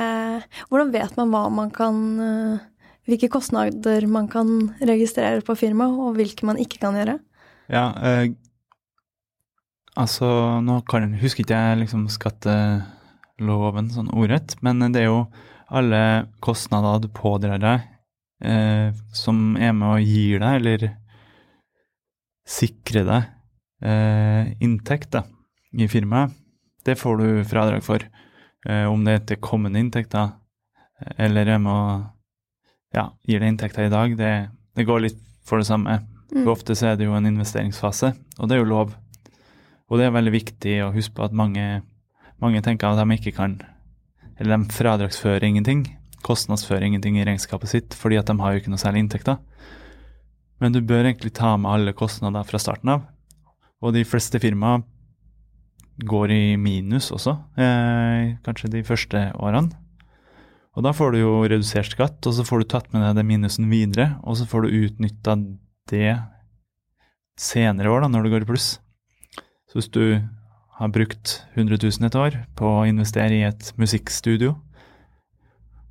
Hvordan 0.72 0.90
vet 0.94 1.18
man 1.20 1.30
hva 1.34 1.44
man 1.54 1.70
kan 1.74 2.00
eh, 2.18 2.64
Hvilke 3.08 3.30
kostnader 3.32 4.08
man 4.10 4.28
kan 4.28 4.50
registrere 4.82 5.44
på 5.46 5.56
firmaet, 5.56 5.96
og 5.96 6.18
hvilke 6.18 6.44
man 6.44 6.58
ikke 6.60 6.82
kan 6.82 6.98
gjøre? 6.98 7.14
Ja, 7.72 7.86
eh, 8.04 8.34
altså 9.96 10.28
nå 10.60 10.82
kan, 10.92 11.14
husker 11.22 11.46
ikke 11.46 11.56
jeg 11.56 11.78
liksom 11.86 12.10
skatteloven 12.12 13.88
sånn 13.94 14.12
ordrett, 14.12 14.58
men 14.60 14.84
det 14.92 15.06
er 15.06 15.08
jo 15.08 15.22
alle 15.72 16.02
kostnader 16.44 17.00
du 17.06 17.08
pådrar 17.16 17.64
deg 17.64 17.88
eh, 18.44 18.92
som 19.16 19.56
er 19.56 19.72
med 19.72 19.88
og 19.88 20.04
gir 20.04 20.44
deg, 20.44 20.60
eller 20.60 20.86
sikrer 22.60 23.08
deg 23.08 23.32
eh, 23.82 24.54
inntekt 24.64 25.12
da, 25.16 25.24
i 25.74 25.88
firmaet. 25.92 26.36
Det 26.86 26.96
får 26.96 27.18
du 27.18 27.30
fradrag 27.48 27.84
for. 27.84 28.04
Eh, 28.68 28.86
om 28.90 29.04
det 29.06 29.14
er 29.14 29.26
til 29.28 29.42
kommende 29.44 29.80
inntekter, 29.80 30.36
eller 31.18 31.56
om 31.56 31.66
med 31.68 31.74
å 31.74 31.88
ja, 32.96 33.10
gir 33.28 33.42
deg 33.42 33.54
inntekter 33.54 33.88
i 33.88 33.94
dag, 33.94 34.16
det, 34.18 34.34
det 34.76 34.88
går 34.88 35.04
litt 35.04 35.20
for 35.46 35.62
det 35.62 35.70
samme. 35.70 36.00
Mm. 36.34 36.48
Ofte 36.52 36.76
så 36.76 36.92
er 36.92 36.98
det 36.98 37.08
jo 37.08 37.16
en 37.16 37.30
investeringsfase, 37.30 38.14
og 38.40 38.50
det 38.50 38.58
er 38.58 38.64
jo 38.64 38.72
lov. 38.72 38.96
Og 39.88 40.00
det 40.00 40.08
er 40.08 40.16
veldig 40.16 40.34
viktig 40.34 40.74
å 40.84 40.94
huske 40.96 41.16
på 41.16 41.28
at 41.28 41.36
mange, 41.36 41.82
mange 42.44 42.64
tenker 42.66 42.90
at 42.90 43.00
de 43.00 43.16
ikke 43.16 43.36
kan 43.38 43.62
Eller 44.38 44.60
de 44.60 44.70
fradragsfører 44.70 45.48
ingenting, 45.48 45.80
kostnadsfører 46.22 46.84
ingenting 46.86 47.16
i 47.18 47.24
regnskapet 47.26 47.72
sitt, 47.72 47.96
fordi 47.98 48.20
at 48.20 48.28
de 48.30 48.36
har 48.38 48.54
jo 48.54 48.60
ikke 48.62 48.70
noe 48.70 48.82
særlig 48.82 49.02
inntekter. 49.02 49.40
Men 50.62 50.76
du 50.76 50.78
bør 50.82 51.08
egentlig 51.08 51.32
ta 51.34 51.56
med 51.58 51.72
alle 51.72 51.94
kostnader 51.98 52.46
fra 52.46 52.60
starten 52.62 52.92
av. 52.94 53.08
Og 53.84 53.94
de 53.94 54.06
fleste 54.08 54.40
firma 54.42 54.80
går 55.98 56.32
i 56.34 56.56
minus 56.58 57.12
også, 57.14 57.34
eh, 57.58 58.38
kanskje 58.46 58.72
de 58.72 58.84
første 58.84 59.32
årene. 59.36 59.74
Og 60.78 60.84
da 60.84 60.94
får 60.94 61.12
du 61.14 61.20
jo 61.20 61.42
redusert 61.42 61.90
skatt, 61.90 62.22
og 62.22 62.34
så 62.34 62.46
får 62.46 62.60
du 62.60 62.66
tatt 62.70 62.92
med 62.94 63.02
deg 63.02 63.16
den 63.18 63.28
minusen 63.28 63.70
videre, 63.70 64.20
og 64.24 64.38
så 64.38 64.46
får 64.46 64.62
du 64.62 64.76
utnytta 64.86 65.34
det 65.90 66.20
senere 67.38 67.90
år, 67.90 68.02
da, 68.02 68.08
når 68.14 68.24
du 68.24 68.30
går 68.30 68.46
i 68.46 68.50
pluss. 68.52 68.68
Så 69.68 69.80
hvis 69.80 69.90
du 69.90 70.22
har 70.78 70.94
brukt 70.94 71.42
100 71.56 71.82
000 71.82 72.06
et 72.06 72.16
år 72.16 72.46
på 72.56 72.70
å 72.70 72.86
investere 72.86 73.34
i 73.34 73.46
et 73.48 73.74
musikkstudio, 73.82 74.54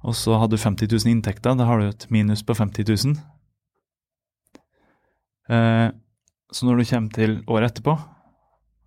og 0.06 0.14
så 0.14 0.38
hadde 0.38 0.54
du 0.54 0.62
50 0.62 0.86
000 0.86 1.16
inntekter, 1.16 1.56
da 1.58 1.66
har 1.66 1.82
du 1.82 1.88
et 1.88 2.06
minus 2.14 2.44
på 2.46 2.54
50 2.54 2.86
000. 2.86 3.16
Eh, 5.50 5.90
så 6.56 6.64
når 6.68 6.80
du 6.80 6.88
kommer 6.88 7.12
til 7.12 7.34
året 7.52 7.70
etterpå, 7.74 7.94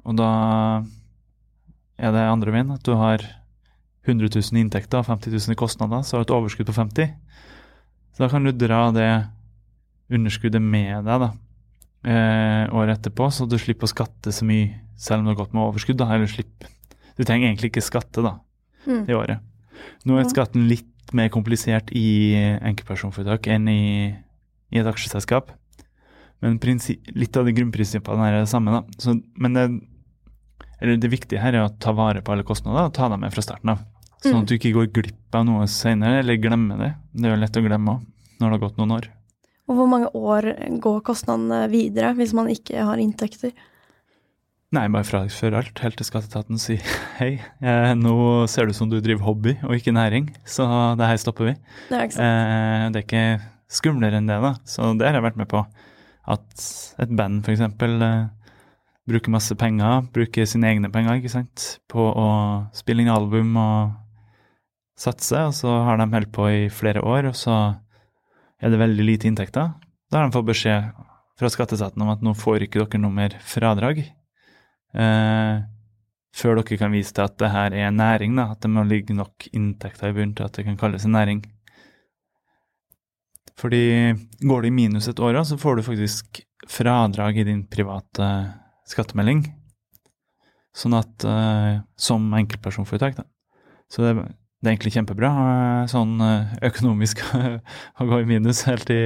og 0.09 0.15
da 0.17 0.29
er 1.99 2.13
det 2.15 2.23
andre 2.31 2.53
veien, 2.55 2.71
at 2.73 2.85
du 2.87 2.95
har 2.97 3.21
100 4.07 4.31
000 4.31 4.57
i 4.57 4.63
inntekter 4.63 5.01
og 5.01 5.09
50 5.09 5.35
000 5.35 5.53
i 5.53 5.59
kostnader, 5.59 6.01
så 6.07 6.17
har 6.17 6.23
du 6.23 6.29
et 6.29 6.35
overskudd 6.37 6.69
på 6.71 6.77
50. 6.77 7.11
Så 8.15 8.23
da 8.23 8.29
kan 8.31 8.47
du 8.47 8.51
dra 8.55 8.87
det 8.95 9.09
underskuddet 10.09 10.63
med 10.63 11.05
deg 11.05 11.25
da, 11.25 11.29
eh, 12.09 12.65
året 12.73 12.97
etterpå, 12.97 13.27
så 13.31 13.45
du 13.47 13.57
slipper 13.61 13.85
å 13.85 13.91
skatte 13.93 14.33
så 14.33 14.47
mye 14.47 14.71
selv 14.97 15.21
om 15.21 15.27
du 15.29 15.33
har 15.35 15.41
gått 15.43 15.53
med 15.53 15.67
overskudd. 15.67 15.99
da, 15.99 16.09
eller 16.15 16.31
slipp. 16.31 16.65
Du 17.19 17.23
trenger 17.23 17.49
egentlig 17.51 17.71
ikke 17.73 17.85
skatte 17.85 18.23
da, 18.23 18.39
Mm. 18.87 19.03
i 19.09 19.13
året. 19.13 19.39
Nå 20.07 20.17
er 20.17 20.23
skatten 20.29 20.67
litt 20.69 20.85
mer 21.13 21.27
komplisert 21.29 21.91
i 21.91 22.33
enkeltpersonforetak 22.63 23.47
enn 23.47 23.67
i, 23.67 24.15
i 24.71 24.77
et 24.79 24.87
aksjeselskap. 24.87 25.51
Men 26.41 26.57
litt 27.19 27.35
av 27.37 27.45
de 27.45 27.53
grunnprinsippene 27.57 28.27
er 28.29 28.37
det 28.39 28.49
samme. 28.51 28.71
da. 28.71 28.81
Så, 28.97 29.17
men 29.35 29.53
det, 29.57 29.65
eller 30.79 30.97
det 30.97 31.11
viktige 31.11 31.41
her 31.43 31.53
er 31.57 31.65
å 31.65 31.73
ta 31.79 31.91
vare 31.91 32.21
på 32.23 32.31
alle 32.31 32.45
kostnader 32.47 32.87
og 32.87 32.93
ta 32.95 33.09
dem 33.11 33.19
med 33.25 33.33
fra 33.35 33.43
starten 33.43 33.73
av. 33.75 33.85
Sånn 34.23 34.33
Mm. 34.35 34.41
at 34.43 34.47
du 34.51 34.55
ikke 34.57 34.73
går 34.75 34.87
glipp 34.91 35.35
av 35.35 35.45
noe 35.47 35.67
senere, 35.71 36.19
eller 36.19 36.35
glemmer 36.39 36.77
det. 36.77 36.93
Det 37.15 37.25
er 37.27 37.35
jo 37.35 37.39
lett 37.41 37.55
å 37.59 37.63
glemme 37.63 37.93
òg, 37.93 38.01
når 38.39 38.49
det 38.49 38.55
har 38.57 38.63
gått 38.67 38.77
noen 38.79 38.91
år. 38.97 39.05
Og 39.69 39.75
hvor 39.77 39.87
mange 39.87 40.09
år 40.15 40.47
går 40.81 41.01
kostnadene 41.07 41.69
videre 41.71 42.13
hvis 42.17 42.33
man 42.33 42.47
ikke 42.51 42.83
har 42.83 42.97
inntekter? 42.99 43.51
Nei, 44.75 44.83
bare 44.91 45.03
fraføre 45.07 45.57
alt, 45.63 45.79
helt 45.81 45.95
til 45.97 46.05
skatteetaten 46.05 46.59
sier 46.61 46.83
hei, 47.19 47.39
eh, 47.61 47.93
nå 47.97 48.45
ser 48.51 48.67
det 48.67 48.75
ut 48.75 48.79
som 48.79 48.89
du 48.91 48.99
driver 49.01 49.23
hobby 49.25 49.55
og 49.63 49.73
ikke 49.77 49.93
næring, 49.95 50.27
så 50.45 50.67
det 50.99 51.07
her 51.09 51.17
stopper 51.17 51.45
vi. 51.51 51.55
Ja, 51.89 52.03
ikke 52.03 52.17
sant. 52.17 52.25
Eh, 52.27 52.89
det 52.93 52.99
er 53.01 53.07
ikke 53.07 53.23
skumlere 53.79 54.19
enn 54.19 54.27
det, 54.29 54.37
da. 54.43 54.51
Så 54.69 54.91
det 54.99 55.07
har 55.07 55.15
jeg 55.17 55.25
vært 55.25 55.39
med 55.41 55.49
på. 55.49 55.63
At 56.27 56.65
et 56.99 57.15
band 57.15 57.45
f.eks. 57.45 57.63
Eh, 57.63 58.27
bruker 59.09 59.33
masse 59.33 59.55
penger, 59.57 60.05
bruker 60.13 60.45
sine 60.45 60.69
egne 60.69 60.91
penger, 60.93 61.17
ikke 61.17 61.33
sant, 61.33 61.79
på 61.89 62.03
å 62.11 62.29
spille 62.77 63.03
inn 63.03 63.11
album 63.13 63.55
og 63.57 63.95
satse, 64.99 65.47
og 65.47 65.55
så 65.57 65.79
har 65.87 65.97
de 65.97 66.09
holdt 66.11 66.33
på 66.35 66.49
i 66.51 66.61
flere 66.73 67.01
år, 67.01 67.31
og 67.31 67.37
så 67.37 67.55
er 68.59 68.73
det 68.73 68.81
veldig 68.81 69.05
lite 69.07 69.29
inntekter. 69.29 69.71
Da 70.11 70.19
har 70.19 70.27
de 70.27 70.35
fått 70.35 70.49
beskjed 70.49 70.91
fra 71.39 71.49
skatteetaten 71.51 72.03
om 72.03 72.11
at 72.11 72.23
nå 72.25 72.35
får 72.37 72.67
ikke 72.67 72.83
dere 72.83 73.01
noe 73.01 73.15
mer 73.15 73.35
fradrag. 73.45 74.03
Eh, 74.93 75.61
før 76.35 76.59
dere 76.59 76.79
kan 76.81 76.93
vise 76.93 77.13
til 77.15 77.25
at 77.25 77.37
det 77.41 77.51
her 77.53 77.75
er 77.77 77.93
næring, 77.95 78.35
da, 78.37 78.51
at 78.53 78.61
det 78.65 78.71
må 78.73 78.83
ligge 78.87 79.15
nok 79.17 79.47
inntekter 79.53 80.11
i 80.11 80.17
bunnen 80.17 80.35
til 80.37 80.49
at 80.49 80.57
det 80.57 80.67
kan 80.67 80.77
kalles 80.79 81.07
en 81.07 81.15
næring. 81.17 81.41
Fordi 83.59 83.83
går 84.47 84.61
du 84.63 84.67
i 84.69 84.71
minus 84.73 85.09
et 85.11 85.19
år, 85.19 85.41
så 85.43 85.57
får 85.59 85.79
du 85.79 85.83
faktisk 85.83 86.41
fradrag 86.69 87.37
i 87.41 87.43
din 87.47 87.65
private 87.67 88.27
skattemelding. 88.87 89.45
Sånn 90.75 90.95
at 90.95 91.25
eh, 91.27 91.79
Som 91.99 92.29
enkeltpersonforetak, 92.37 93.17
da. 93.19 93.25
Så 93.89 94.03
det, 94.05 94.11
det 94.61 94.69
er 94.69 94.75
egentlig 94.75 94.93
kjempebra 94.93 95.29
eh, 95.33 95.87
sånn 95.91 96.19
eh, 96.23 96.51
økonomisk 96.69 97.23
å 97.99 98.07
gå 98.07 98.19
i 98.21 98.27
minus 98.29 98.61
helt 98.69 98.89
i 98.93 98.99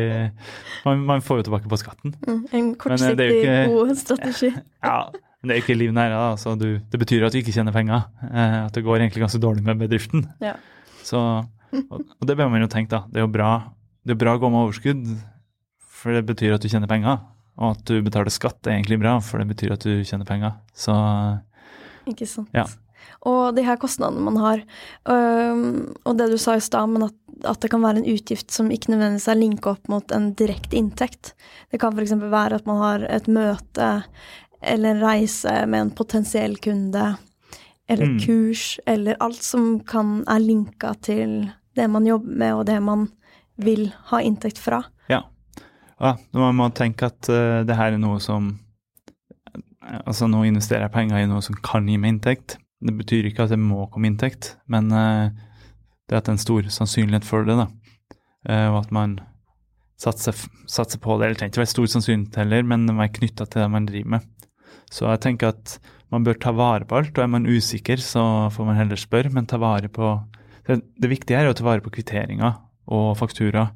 man, 0.84 1.06
man 1.08 1.24
får 1.24 1.40
jo 1.42 1.46
tilbake 1.48 1.72
på 1.72 1.80
skatten. 1.80 2.14
Mm, 2.28 2.42
en 2.52 2.72
kortsiktig, 2.78 3.30
ikke- 3.40 3.60
god 3.72 3.94
strategi. 3.98 4.52
Ja, 4.84 4.98
men 5.14 5.50
det 5.50 5.56
er 5.58 5.64
ikke 5.64 5.80
liv 5.80 5.96
nære, 5.96 6.20
da. 6.20 6.36
Så 6.40 6.54
du, 6.60 6.68
det 6.92 7.00
betyr 7.02 7.26
at 7.26 7.34
du 7.34 7.40
ikke 7.42 7.56
tjener 7.56 7.74
penger. 7.76 8.06
At 8.30 8.76
det 8.76 8.84
går 8.86 9.00
egentlig 9.02 9.24
ganske 9.26 9.42
dårlig 9.44 9.64
med 9.66 9.80
bedriften. 9.82 10.28
Ja. 10.44 10.54
Så, 11.04 11.20
og, 11.74 11.98
og 12.00 12.28
det 12.30 12.38
bør 12.40 12.52
man 12.54 12.64
jo 12.64 12.70
tenke, 12.72 12.92
da. 12.94 13.02
Det 13.12 13.20
er 13.20 13.26
jo 13.26 13.32
bra, 13.34 13.50
det 14.04 14.16
er 14.16 14.20
bra 14.20 14.36
å 14.36 14.42
gå 14.42 14.50
med 14.52 14.68
overskudd, 14.68 15.04
for 15.80 16.16
det 16.16 16.26
betyr 16.28 16.56
at 16.56 16.64
du 16.64 16.70
tjener 16.72 16.90
penger. 16.92 17.22
Og 17.62 17.76
at 17.76 17.84
du 17.86 18.00
betaler 18.02 18.34
skatt 18.34 18.66
er 18.66 18.80
egentlig 18.80 18.98
bra, 19.04 19.20
for 19.22 19.40
det 19.40 19.48
betyr 19.52 19.76
at 19.76 19.84
du 19.86 20.02
tjener 20.04 20.26
penger. 20.26 20.56
Så 20.74 20.94
Ikke 22.10 22.28
sant. 22.28 22.50
Ja. 22.56 22.66
Og 23.28 23.54
de 23.56 23.64
her 23.64 23.78
kostnadene 23.80 24.24
man 24.24 24.40
har, 24.42 24.64
øhm, 25.12 25.94
og 26.04 26.18
det 26.18 26.30
du 26.32 26.38
sa 26.42 26.56
i 26.58 26.64
stad, 26.64 26.90
men 26.92 27.06
at, 27.08 27.16
at 27.48 27.60
det 27.64 27.70
kan 27.72 27.84
være 27.84 28.02
en 28.02 28.10
utgift 28.12 28.52
som 28.52 28.72
ikke 28.72 28.92
nødvendigvis 28.92 29.28
er 29.32 29.40
linka 29.40 29.74
opp 29.76 29.88
mot 29.92 30.12
en 30.16 30.32
direkte 30.40 30.76
inntekt. 30.80 31.34
Det 31.72 31.80
kan 31.80 31.96
f.eks. 31.96 32.16
være 32.20 32.60
at 32.60 32.68
man 32.68 32.82
har 32.82 33.06
et 33.08 33.28
møte 33.32 33.92
eller 34.64 34.96
en 34.96 35.04
reise 35.04 35.54
med 35.68 35.82
en 35.82 35.92
potensiell 35.96 36.58
kunde, 36.64 37.18
eller 37.92 38.06
Mm. 38.08 38.20
kurs, 38.24 38.80
eller 38.88 39.18
alt 39.20 39.44
som 39.44 39.80
kan 39.80 40.24
er 40.28 40.40
linka 40.40 40.94
til 41.04 41.52
det 41.76 41.90
man 41.90 42.06
jobber 42.08 42.32
med, 42.32 42.54
og 42.56 42.66
det 42.66 42.82
man 42.82 43.10
vil 43.56 43.88
ha 44.10 44.22
inntekt 44.22 44.62
fra. 44.62 44.84
ja. 45.12 45.24
ja 46.00 46.16
man 46.32 46.58
må 46.58 46.70
tenke 46.76 47.10
at 47.12 47.30
uh, 47.30 47.62
det 47.68 47.78
her 47.80 47.96
er 47.96 48.02
noe 48.02 48.22
som 48.24 48.56
Altså, 49.84 50.30
nå 50.32 50.46
investerer 50.48 50.86
jeg 50.86 50.94
penger 50.94 51.20
i 51.20 51.28
noe 51.28 51.44
som 51.44 51.58
kan 51.60 51.84
gi 51.92 51.98
meg 52.00 52.14
inntekt. 52.14 52.54
Det 52.80 52.94
betyr 52.96 53.26
ikke 53.28 53.44
at 53.44 53.52
det 53.52 53.58
må 53.60 53.82
komme 53.92 54.08
inntekt, 54.08 54.54
men 54.72 54.88
uh, 54.96 55.28
det 56.08 56.16
at 56.16 56.24
det 56.24 56.32
er 56.32 56.38
en 56.38 56.40
stor 56.40 56.70
sannsynlighet 56.72 57.28
for 57.28 57.44
det, 57.44 57.58
da. 57.60 57.66
Uh, 58.48 58.70
og 58.70 58.78
at 58.86 58.94
man 58.96 59.18
satser, 60.00 60.40
satser 60.72 61.02
på 61.04 61.18
det. 61.18 61.28
Eller 61.28 61.40
trenger 61.40 61.52
ikke 61.52 61.64
være 61.66 61.74
stor 61.74 61.92
sannsynlighet 61.98 62.40
heller, 62.40 62.64
men 62.68 62.88
være 62.88 63.12
knytta 63.20 63.48
til 63.48 63.64
det 63.64 63.70
man 63.76 63.90
driver 63.90 64.16
med. 64.16 64.32
Så 64.94 65.08
jeg 65.10 65.24
tenker 65.26 65.52
at 65.52 65.78
man 66.14 66.26
bør 66.26 66.38
ta 66.40 66.54
vare 66.56 66.88
på 66.88 67.00
alt, 67.00 67.16
og 67.18 67.24
er 67.24 67.32
man 67.36 67.50
usikker, 67.50 68.02
så 68.04 68.50
får 68.54 68.70
man 68.70 68.78
heller 68.78 69.00
spørre, 69.00 69.34
men 69.34 69.50
ta 69.50 69.60
vare 69.62 69.92
på 69.92 70.16
Det, 70.64 70.78
det 70.96 71.10
viktige 71.12 71.36
er 71.36 71.44
er 71.44 71.52
å 71.52 71.56
ta 71.60 71.66
vare 71.66 71.84
på 71.84 71.92
kvitteringer 71.92 72.54
og 72.88 73.14
faktura. 73.20 73.70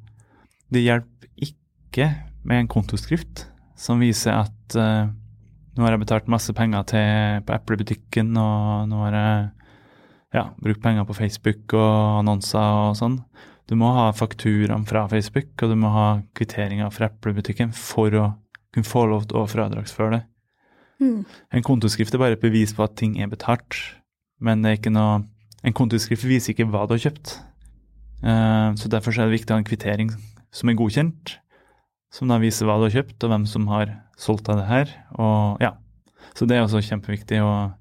Det 0.74 0.84
hjelper 0.84 1.30
ikke 1.48 2.10
med 2.48 2.64
en 2.64 2.72
kontoskrift 2.72 3.46
som 3.78 4.02
viser 4.02 4.34
at 4.34 4.78
uh, 4.80 5.08
nå 5.78 5.86
har 5.86 5.94
jeg 5.94 6.02
betalt 6.02 6.32
masse 6.32 6.54
penger 6.58 6.88
til, 6.90 7.44
på 7.46 7.54
Apple-butikken, 7.54 8.32
og 8.42 8.88
nå 8.90 9.04
har 9.06 9.18
jeg 9.18 9.44
ja, 10.34 10.48
brukt 10.58 10.82
penger 10.82 11.06
på 11.06 11.16
Facebook 11.18 11.76
og 11.78 12.24
annonser 12.24 12.80
og 12.88 12.98
sånn. 12.98 13.20
Du 13.70 13.76
må 13.78 13.92
ha 13.94 14.08
fakturaen 14.16 14.88
fra 14.90 15.06
Facebook, 15.12 15.52
og 15.62 15.74
du 15.74 15.78
må 15.78 15.92
ha 15.94 16.08
kvitteringer 16.38 16.90
fra 16.96 17.12
Apple-butikken 17.12 17.76
for 17.78 18.16
å 18.18 18.26
kunne 18.74 18.90
få 18.90 19.06
lov 19.12 19.28
til 19.30 19.42
å 19.42 19.48
fradragsføre 19.50 20.16
det. 20.16 20.24
Mm. 20.98 21.20
En 21.54 21.66
kontoskrift 21.66 22.16
er 22.16 22.24
bare 22.24 22.38
et 22.40 22.42
bevis 22.42 22.74
på 22.74 22.86
at 22.88 22.98
ting 22.98 23.20
er 23.22 23.30
betalt, 23.30 23.78
men 24.42 24.64
det 24.64 24.72
er 24.72 24.80
ikke 24.82 24.94
noe 24.94 25.26
En 25.66 25.74
kontoskrift 25.74 26.22
viser 26.24 26.54
ikke 26.54 26.68
hva 26.70 26.84
du 26.86 26.94
har 26.94 27.00
kjøpt. 27.02 27.32
Eh, 28.24 28.70
så 28.80 28.90
derfor 28.90 29.14
er 29.14 29.28
det 29.28 29.38
viktig 29.38 29.54
å 29.54 29.58
ha 29.58 29.62
en 29.62 29.68
kvittering 29.68 30.14
som 30.54 30.70
er 30.70 30.78
godkjent, 30.80 31.38
som 32.14 32.32
da 32.32 32.40
viser 32.42 32.68
hva 32.68 32.80
du 32.80 32.88
har 32.88 32.96
kjøpt, 33.00 33.20
og 33.22 33.34
hvem 33.34 33.46
som 33.50 33.68
har 33.70 33.94
solgt 34.18 34.48
deg 34.50 34.62
det 34.62 34.70
her. 34.70 34.94
Og 35.20 35.62
ja, 35.64 35.76
Så 36.38 36.46
det 36.46 36.58
er 36.58 36.66
også 36.66 36.84
kjempeviktig. 36.86 37.40
Og 37.42 37.74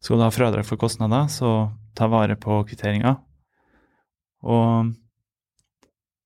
skal 0.00 0.16
du 0.16 0.24
ha 0.24 0.32
fradrag 0.32 0.64
for 0.64 0.80
kostnader, 0.80 1.28
så 1.28 1.70
ta 1.94 2.08
vare 2.08 2.38
på 2.40 2.62
kvitteringa. 2.68 3.18
Og 4.42 4.94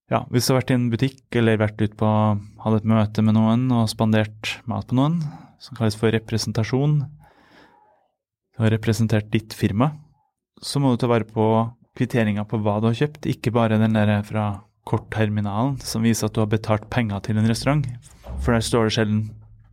ja, 0.07 0.21
hvis 0.31 0.47
du 0.47 0.53
har 0.53 0.61
vært 0.61 0.71
i 0.71 0.77
en 0.77 0.87
butikk 0.91 1.35
eller 1.35 1.59
vært 1.59 1.81
ute 1.81 1.97
på 1.99 2.07
hatt 2.07 2.77
et 2.77 2.87
møte 2.87 3.23
med 3.25 3.35
noen 3.35 3.67
og 3.75 3.89
spandert 3.91 4.53
mat 4.69 4.87
på 4.87 4.95
noen, 4.95 5.19
som 5.59 5.75
kalles 5.75 5.97
for 5.99 6.13
representasjon, 6.15 7.01
du 7.03 8.63
har 8.63 8.71
representert 8.71 9.27
ditt 9.33 9.53
firma, 9.53 9.91
så 10.63 10.79
må 10.79 10.93
du 10.93 11.01
ta 11.01 11.09
vare 11.11 11.27
på 11.27 11.43
kvitteringa 11.97 12.45
på 12.47 12.59
hva 12.63 12.77
du 12.81 12.89
har 12.91 12.97
kjøpt, 13.01 13.27
ikke 13.29 13.53
bare 13.55 13.79
den 13.81 13.97
der 13.97 14.21
fra 14.27 14.47
kortterminalen 14.87 15.75
som 15.83 16.05
viser 16.07 16.29
at 16.29 16.35
du 16.35 16.41
har 16.43 16.51
betalt 16.51 16.87
penger 16.93 17.23
til 17.25 17.39
en 17.39 17.49
restaurant, 17.49 17.87
for 18.39 18.55
der 18.55 18.63
står 18.63 18.87
det 18.87 18.95
sjelden 18.97 19.23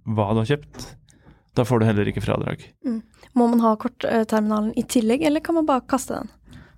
hva 0.05 0.33
du 0.33 0.43
har 0.43 0.51
kjøpt. 0.55 0.89
Da 1.55 1.63
får 1.67 1.81
du 1.81 1.87
heller 1.87 2.09
ikke 2.11 2.25
fradrag. 2.25 2.65
Må 3.39 3.47
man 3.51 3.63
ha 3.63 3.77
kortterminalen 3.79 4.73
i 4.79 4.83
tillegg, 4.91 5.23
eller 5.27 5.45
kan 5.45 5.55
man 5.59 5.69
bare 5.69 5.87
kaste 5.87 6.19
den? 6.19 6.33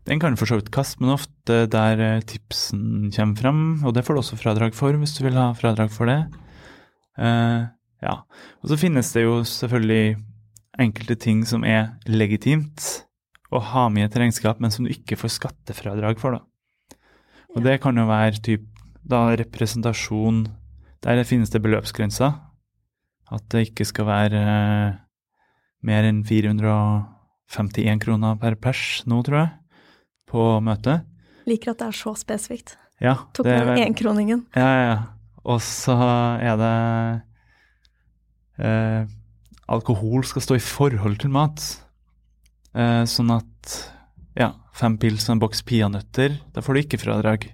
Den 0.06 0.20
kan 0.22 0.34
du 0.34 0.38
for 0.38 0.50
så 0.50 0.60
vidt 0.60 0.70
kaste, 0.74 1.00
men 1.02 1.14
ofte 1.16 1.64
der 1.70 2.02
eh, 2.02 2.26
tipsen 2.28 3.08
kommer 3.14 3.40
fram, 3.40 3.62
og 3.82 3.96
det 3.96 4.04
får 4.06 4.14
du 4.14 4.20
også 4.22 4.38
fradrag 4.38 4.76
for 4.76 4.94
hvis 5.00 5.16
du 5.16 5.24
vil 5.24 5.38
ha 5.38 5.48
fradrag 5.58 5.90
for 5.90 6.06
det. 6.10 6.20
Uh, 7.18 7.66
ja. 8.04 8.20
Og 8.62 8.70
så 8.70 8.78
finnes 8.78 9.10
det 9.16 9.24
jo 9.24 9.40
selvfølgelig 9.48 10.18
enkelte 10.78 11.16
ting 11.18 11.42
som 11.48 11.64
er 11.64 11.96
legitimt 12.06 13.05
å 13.54 13.60
ha 13.72 13.86
med 13.92 14.02
i 14.02 14.06
et 14.08 14.18
regnskap, 14.18 14.60
men 14.62 14.72
som 14.74 14.86
du 14.86 14.92
ikke 14.92 15.18
får 15.20 15.36
skattefradrag 15.36 16.20
for, 16.22 16.38
da. 16.38 16.98
Og 17.56 17.62
det 17.64 17.78
kan 17.80 17.96
jo 17.96 18.06
være 18.08 18.42
typ 18.44 18.64
da 19.06 19.30
representasjon 19.38 20.48
Der 21.06 21.22
finnes 21.22 21.52
det 21.52 21.60
beløpsgrenser. 21.62 22.32
At 23.30 23.44
det 23.52 23.68
ikke 23.68 23.84
skal 23.86 24.08
være 24.08 24.40
eh, 24.42 24.96
mer 25.86 26.08
enn 26.08 26.24
451 26.26 28.02
kroner 28.02 28.34
per 28.42 28.56
pers 28.58 29.04
nå, 29.06 29.20
tror 29.22 29.38
jeg 29.38 29.52
på 30.26 30.46
møtet. 30.66 31.06
Liker 31.46 31.72
at 31.72 31.82
det 31.82 31.88
er 31.92 31.98
så 32.00 32.16
spesifikt. 32.18 32.74
Ja, 32.98 33.14
Tok 33.36 33.46
det 33.46 33.60
med 33.68 33.84
enkroningen. 33.84 34.46
Ja, 34.56 34.66
ja, 34.66 34.86
ja. 34.88 34.98
Og 35.46 35.60
så 35.62 35.94
er 35.94 36.56
det 36.58 36.72
eh, 38.66 39.06
Alkohol 39.70 40.26
skal 40.26 40.42
stå 40.42 40.58
i 40.58 40.64
forhold 40.64 41.20
til 41.22 41.30
mat. 41.30 41.62
Eh, 42.76 43.02
sånn 43.08 43.30
at 43.32 43.76
ja, 44.36 44.50
fem 44.76 44.98
pils 45.00 45.24
og 45.30 45.36
en 45.36 45.42
boks 45.46 45.62
peanøtter, 45.64 46.34
da 46.52 46.60
får 46.64 46.76
du 46.76 46.80
ikke 46.82 47.00
fradrag. 47.00 47.46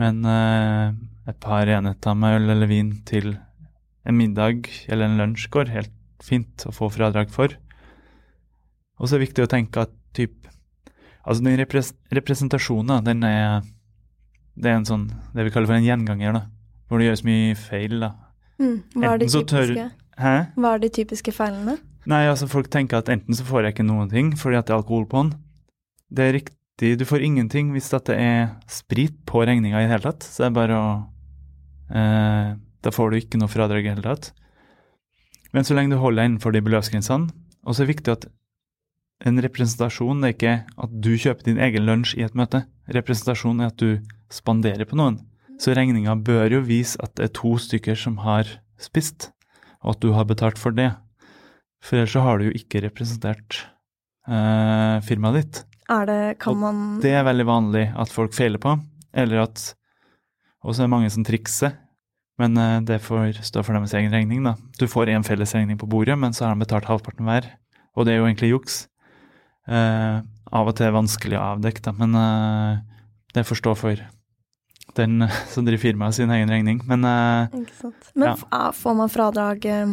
Men 0.00 0.24
eh, 0.26 0.94
et 1.30 1.38
par 1.42 1.70
enheter 1.70 2.16
med 2.18 2.40
øl 2.40 2.50
eller 2.56 2.70
vin 2.70 2.90
til 3.06 3.36
en 4.04 4.16
middag 4.18 4.66
eller 4.90 5.06
en 5.06 5.20
lunsj 5.22 5.46
går 5.54 5.70
helt 5.72 5.94
fint 6.24 6.66
å 6.68 6.72
få 6.74 6.90
fradrag 6.92 7.30
for. 7.32 7.54
Og 8.98 9.06
så 9.06 9.14
er 9.14 9.22
det 9.22 9.28
viktig 9.28 9.46
å 9.46 9.50
tenke 9.50 9.86
at 9.86 9.94
typ 10.14 10.40
Altså 11.24 11.40
den 11.40 11.56
repres 11.56 11.94
representasjonen, 12.12 13.00
den 13.06 13.22
er 13.24 13.62
Det 14.54 14.68
er 14.68 14.76
en 14.76 14.84
sånn 14.84 15.06
Det 15.32 15.46
vi 15.46 15.52
kaller 15.54 15.70
for 15.70 15.78
en 15.78 15.86
gjenganger, 15.86 16.34
da. 16.36 16.42
Hvor 16.86 17.00
det 17.00 17.06
gjøres 17.08 17.22
mye 17.24 17.54
feil, 17.56 17.94
da. 18.04 18.10
Mm. 18.60 18.76
Hva, 18.92 19.08
er 19.14 19.18
de 19.22 19.26
typiske? 19.32 19.48
tør- 19.50 20.50
hva 20.60 20.74
er 20.74 20.82
de 20.84 20.90
typiske 20.94 21.32
feilene? 21.34 21.78
Nei, 22.10 22.26
altså 22.28 22.48
folk 22.50 22.68
tenker 22.72 23.00
at 23.00 23.08
enten 23.12 23.36
så 23.36 23.46
får 23.48 23.64
jeg 23.64 23.76
ikke 23.76 23.86
noen 23.88 24.10
ting 24.12 24.34
fordi 24.36 24.58
at 24.58 24.68
det 24.68 24.74
er 24.74 24.82
alkohol 24.82 25.06
på 25.08 25.22
den. 25.22 25.32
Det 26.12 26.26
er 26.26 26.36
riktig, 26.36 26.92
du 27.00 27.04
får 27.08 27.24
ingenting 27.24 27.72
hvis 27.72 27.88
dette 27.94 28.12
det 28.12 28.20
er 28.20 28.48
sprit 28.68 29.16
på 29.28 29.44
regninga 29.46 29.80
i 29.80 29.86
det 29.86 29.94
hele 29.94 30.10
tatt. 30.10 30.26
Så 30.26 30.44
det 30.44 30.50
er 30.50 30.56
bare 30.58 30.78
å 30.78 30.88
eh, 31.94 32.54
Da 32.84 32.92
får 32.92 33.10
du 33.10 33.16
ikke 33.16 33.40
noe 33.40 33.48
fradrag 33.48 33.86
i 33.86 33.88
det 33.88 33.94
hele 33.96 34.08
tatt. 34.10 34.32
Men 35.54 35.64
så 35.64 35.76
lenge 35.76 35.94
du 35.94 36.02
holder 36.02 36.20
deg 36.20 36.32
innenfor 36.32 36.52
de 36.52 36.64
beløpsgrensene, 36.66 37.30
og 37.64 37.72
så 37.72 37.82
er 37.82 37.86
det 37.86 37.94
viktig 37.94 38.12
at 38.12 38.26
en 39.24 39.40
representasjon 39.40 40.20
det 40.20 40.28
er 40.28 40.34
ikke 40.34 40.54
at 40.84 40.96
du 41.06 41.12
kjøper 41.14 41.46
din 41.46 41.60
egen 41.62 41.86
lunsj 41.86 42.18
i 42.18 42.24
et 42.26 42.34
møte. 42.36 42.64
Representasjon 42.92 43.62
er 43.62 43.70
at 43.70 43.80
du 43.80 44.02
spanderer 44.34 44.84
på 44.90 44.98
noen. 44.98 45.20
Så 45.62 45.72
regninga 45.78 46.16
bør 46.18 46.58
jo 46.58 46.60
vise 46.66 46.98
at 47.00 47.14
det 47.16 47.28
er 47.28 47.34
to 47.38 47.54
stykker 47.62 47.96
som 47.96 48.18
har 48.26 48.50
spist, 48.82 49.30
og 49.80 49.94
at 49.94 50.02
du 50.02 50.10
har 50.12 50.26
betalt 50.28 50.60
for 50.60 50.74
det. 50.74 50.90
For 51.84 51.98
ellers 52.00 52.14
så 52.16 52.22
har 52.24 52.40
du 52.40 52.46
jo 52.48 52.54
ikke 52.56 52.80
representert 52.86 53.58
eh, 54.28 54.98
firmaet 55.04 55.40
ditt. 55.40 55.62
Er 55.92 56.06
det 56.08 56.20
Kan 56.40 56.54
Og 56.54 56.60
man 56.62 56.78
Det 57.02 57.10
er 57.12 57.26
veldig 57.26 57.44
vanlig 57.44 57.82
at 58.00 58.08
folk 58.12 58.32
feiler 58.32 58.58
på, 58.62 58.72
eller 59.12 59.42
at 59.44 59.74
Og 60.64 60.72
så 60.72 60.80
er 60.80 60.86
det 60.88 60.94
mange 60.94 61.10
som 61.12 61.26
trikser, 61.26 61.74
men 62.40 62.56
eh, 62.56 62.78
det 62.88 63.02
får 63.04 63.42
stå 63.44 63.62
for 63.66 63.76
deres 63.76 63.92
egen 63.94 64.10
regning, 64.14 64.40
da. 64.46 64.54
Du 64.80 64.86
får 64.88 65.12
én 65.12 65.26
felles 65.26 65.52
regning 65.54 65.76
på 65.78 65.86
bordet, 65.92 66.16
men 66.18 66.32
så 66.32 66.46
har 66.46 66.54
de 66.56 66.64
betalt 66.64 66.88
halvparten 66.88 67.28
hver, 67.28 67.50
og 67.94 68.06
det 68.06 68.14
er 68.14 68.22
jo 68.22 68.30
egentlig 68.30 68.48
juks. 68.54 68.78
Eh, 69.68 70.22
av 70.54 70.68
og 70.70 70.74
til 70.76 70.88
er 70.88 70.96
vanskelig 70.96 71.36
å 71.36 71.44
avdekke, 71.52 71.84
da, 71.84 71.92
men 72.00 72.16
eh, 72.16 72.80
det 73.36 73.44
får 73.44 73.60
stå 73.60 73.74
for 73.76 74.00
den 74.96 75.22
eh, 75.28 75.36
som 75.52 75.68
driver 75.68 75.84
firmaet 75.84 76.16
sin 76.16 76.32
egen 76.32 76.48
regning. 76.52 76.80
Men 76.88 77.04
eh. 77.04 77.60
Men 78.14 78.32
Ja. 78.32 78.70
får 78.72 78.96
man 78.96 79.12
fradrag 79.12 79.64
eh, 79.68 79.92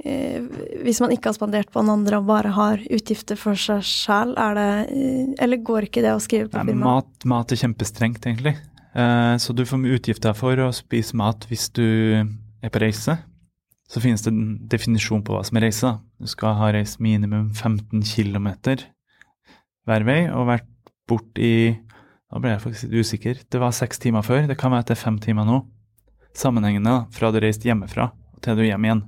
hvis 0.00 1.00
man 1.02 1.12
ikke 1.12 1.28
har 1.28 1.36
spandert 1.36 1.70
på 1.72 1.82
den 1.82 1.92
andre 1.92 2.20
og 2.20 2.28
bare 2.30 2.52
har 2.56 2.80
utgifter 2.88 3.36
for 3.36 3.58
seg 3.58 3.82
sjæl, 3.84 4.32
Er 4.40 4.54
det 4.56 4.68
eh, 4.96 5.34
Eller 5.44 5.60
går 5.60 5.88
ikke 5.88 6.02
det 6.04 6.14
å 6.14 6.20
skrive 6.22 6.48
på 6.48 6.56
firmaet? 6.56 6.80
mat, 6.80 7.26
mat 7.28 7.52
er 7.52 7.60
kjempestrengt, 7.60 8.24
egentlig. 8.24 8.54
Eh, 8.94 9.34
så 9.36 9.52
du 9.54 9.64
får 9.68 9.84
utgifter 9.98 10.32
for 10.34 10.56
å 10.56 10.70
spise 10.72 11.16
mat 11.16 11.44
hvis 11.50 11.68
du 11.76 11.84
er 12.62 12.72
på 12.72 12.80
reise. 12.80 13.18
Så 13.90 14.00
finnes 14.00 14.22
det 14.22 14.32
en 14.32 14.56
definisjon 14.70 15.22
på 15.26 15.34
hva 15.34 15.44
som 15.44 15.58
er 15.58 15.66
reise. 15.68 15.92
Du 16.20 16.26
skal 16.30 16.54
ha 16.56 16.70
reist 16.72 17.00
minimum 17.02 17.50
15 17.52 18.02
km 18.06 18.48
hver 19.88 20.04
vei 20.06 20.20
og 20.30 20.46
vært 20.46 20.68
bort 21.08 21.38
i 21.38 21.76
Nå 22.30 22.38
ble 22.38 22.52
jeg 22.52 22.62
faktisk 22.62 22.92
usikker. 22.94 23.38
Det 23.50 23.58
var 23.58 23.72
seks 23.74 23.98
timer 23.98 24.22
før. 24.22 24.44
Det 24.46 24.54
kan 24.54 24.70
være 24.70 24.84
at 24.84 24.90
det 24.92 24.94
er 24.94 25.00
fem 25.00 25.16
timer 25.18 25.42
nå. 25.48 25.56
Sammenhengende 26.38 27.08
fra 27.10 27.32
du 27.34 27.40
reiste 27.42 27.66
hjemmefra 27.66 28.12
til 28.38 28.54
du 28.54 28.62
er 28.62 28.68
hjem 28.68 28.86
igjen. 28.86 29.00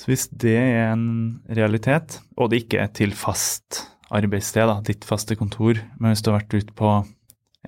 Så 0.00 0.08
hvis 0.08 0.30
det 0.32 0.56
er 0.56 0.94
en 0.94 1.42
realitet, 1.52 2.22
og 2.40 2.48
det 2.48 2.62
ikke 2.62 2.78
er 2.80 2.92
til 2.96 3.12
fast 3.12 3.82
arbeidssted, 4.08 4.64
da, 4.64 4.78
ditt 4.86 5.04
faste 5.04 5.36
kontor, 5.36 5.76
men 6.00 6.14
hvis 6.14 6.22
du 6.24 6.30
har 6.30 6.38
vært 6.38 6.56
ute 6.56 6.76
på 6.76 6.92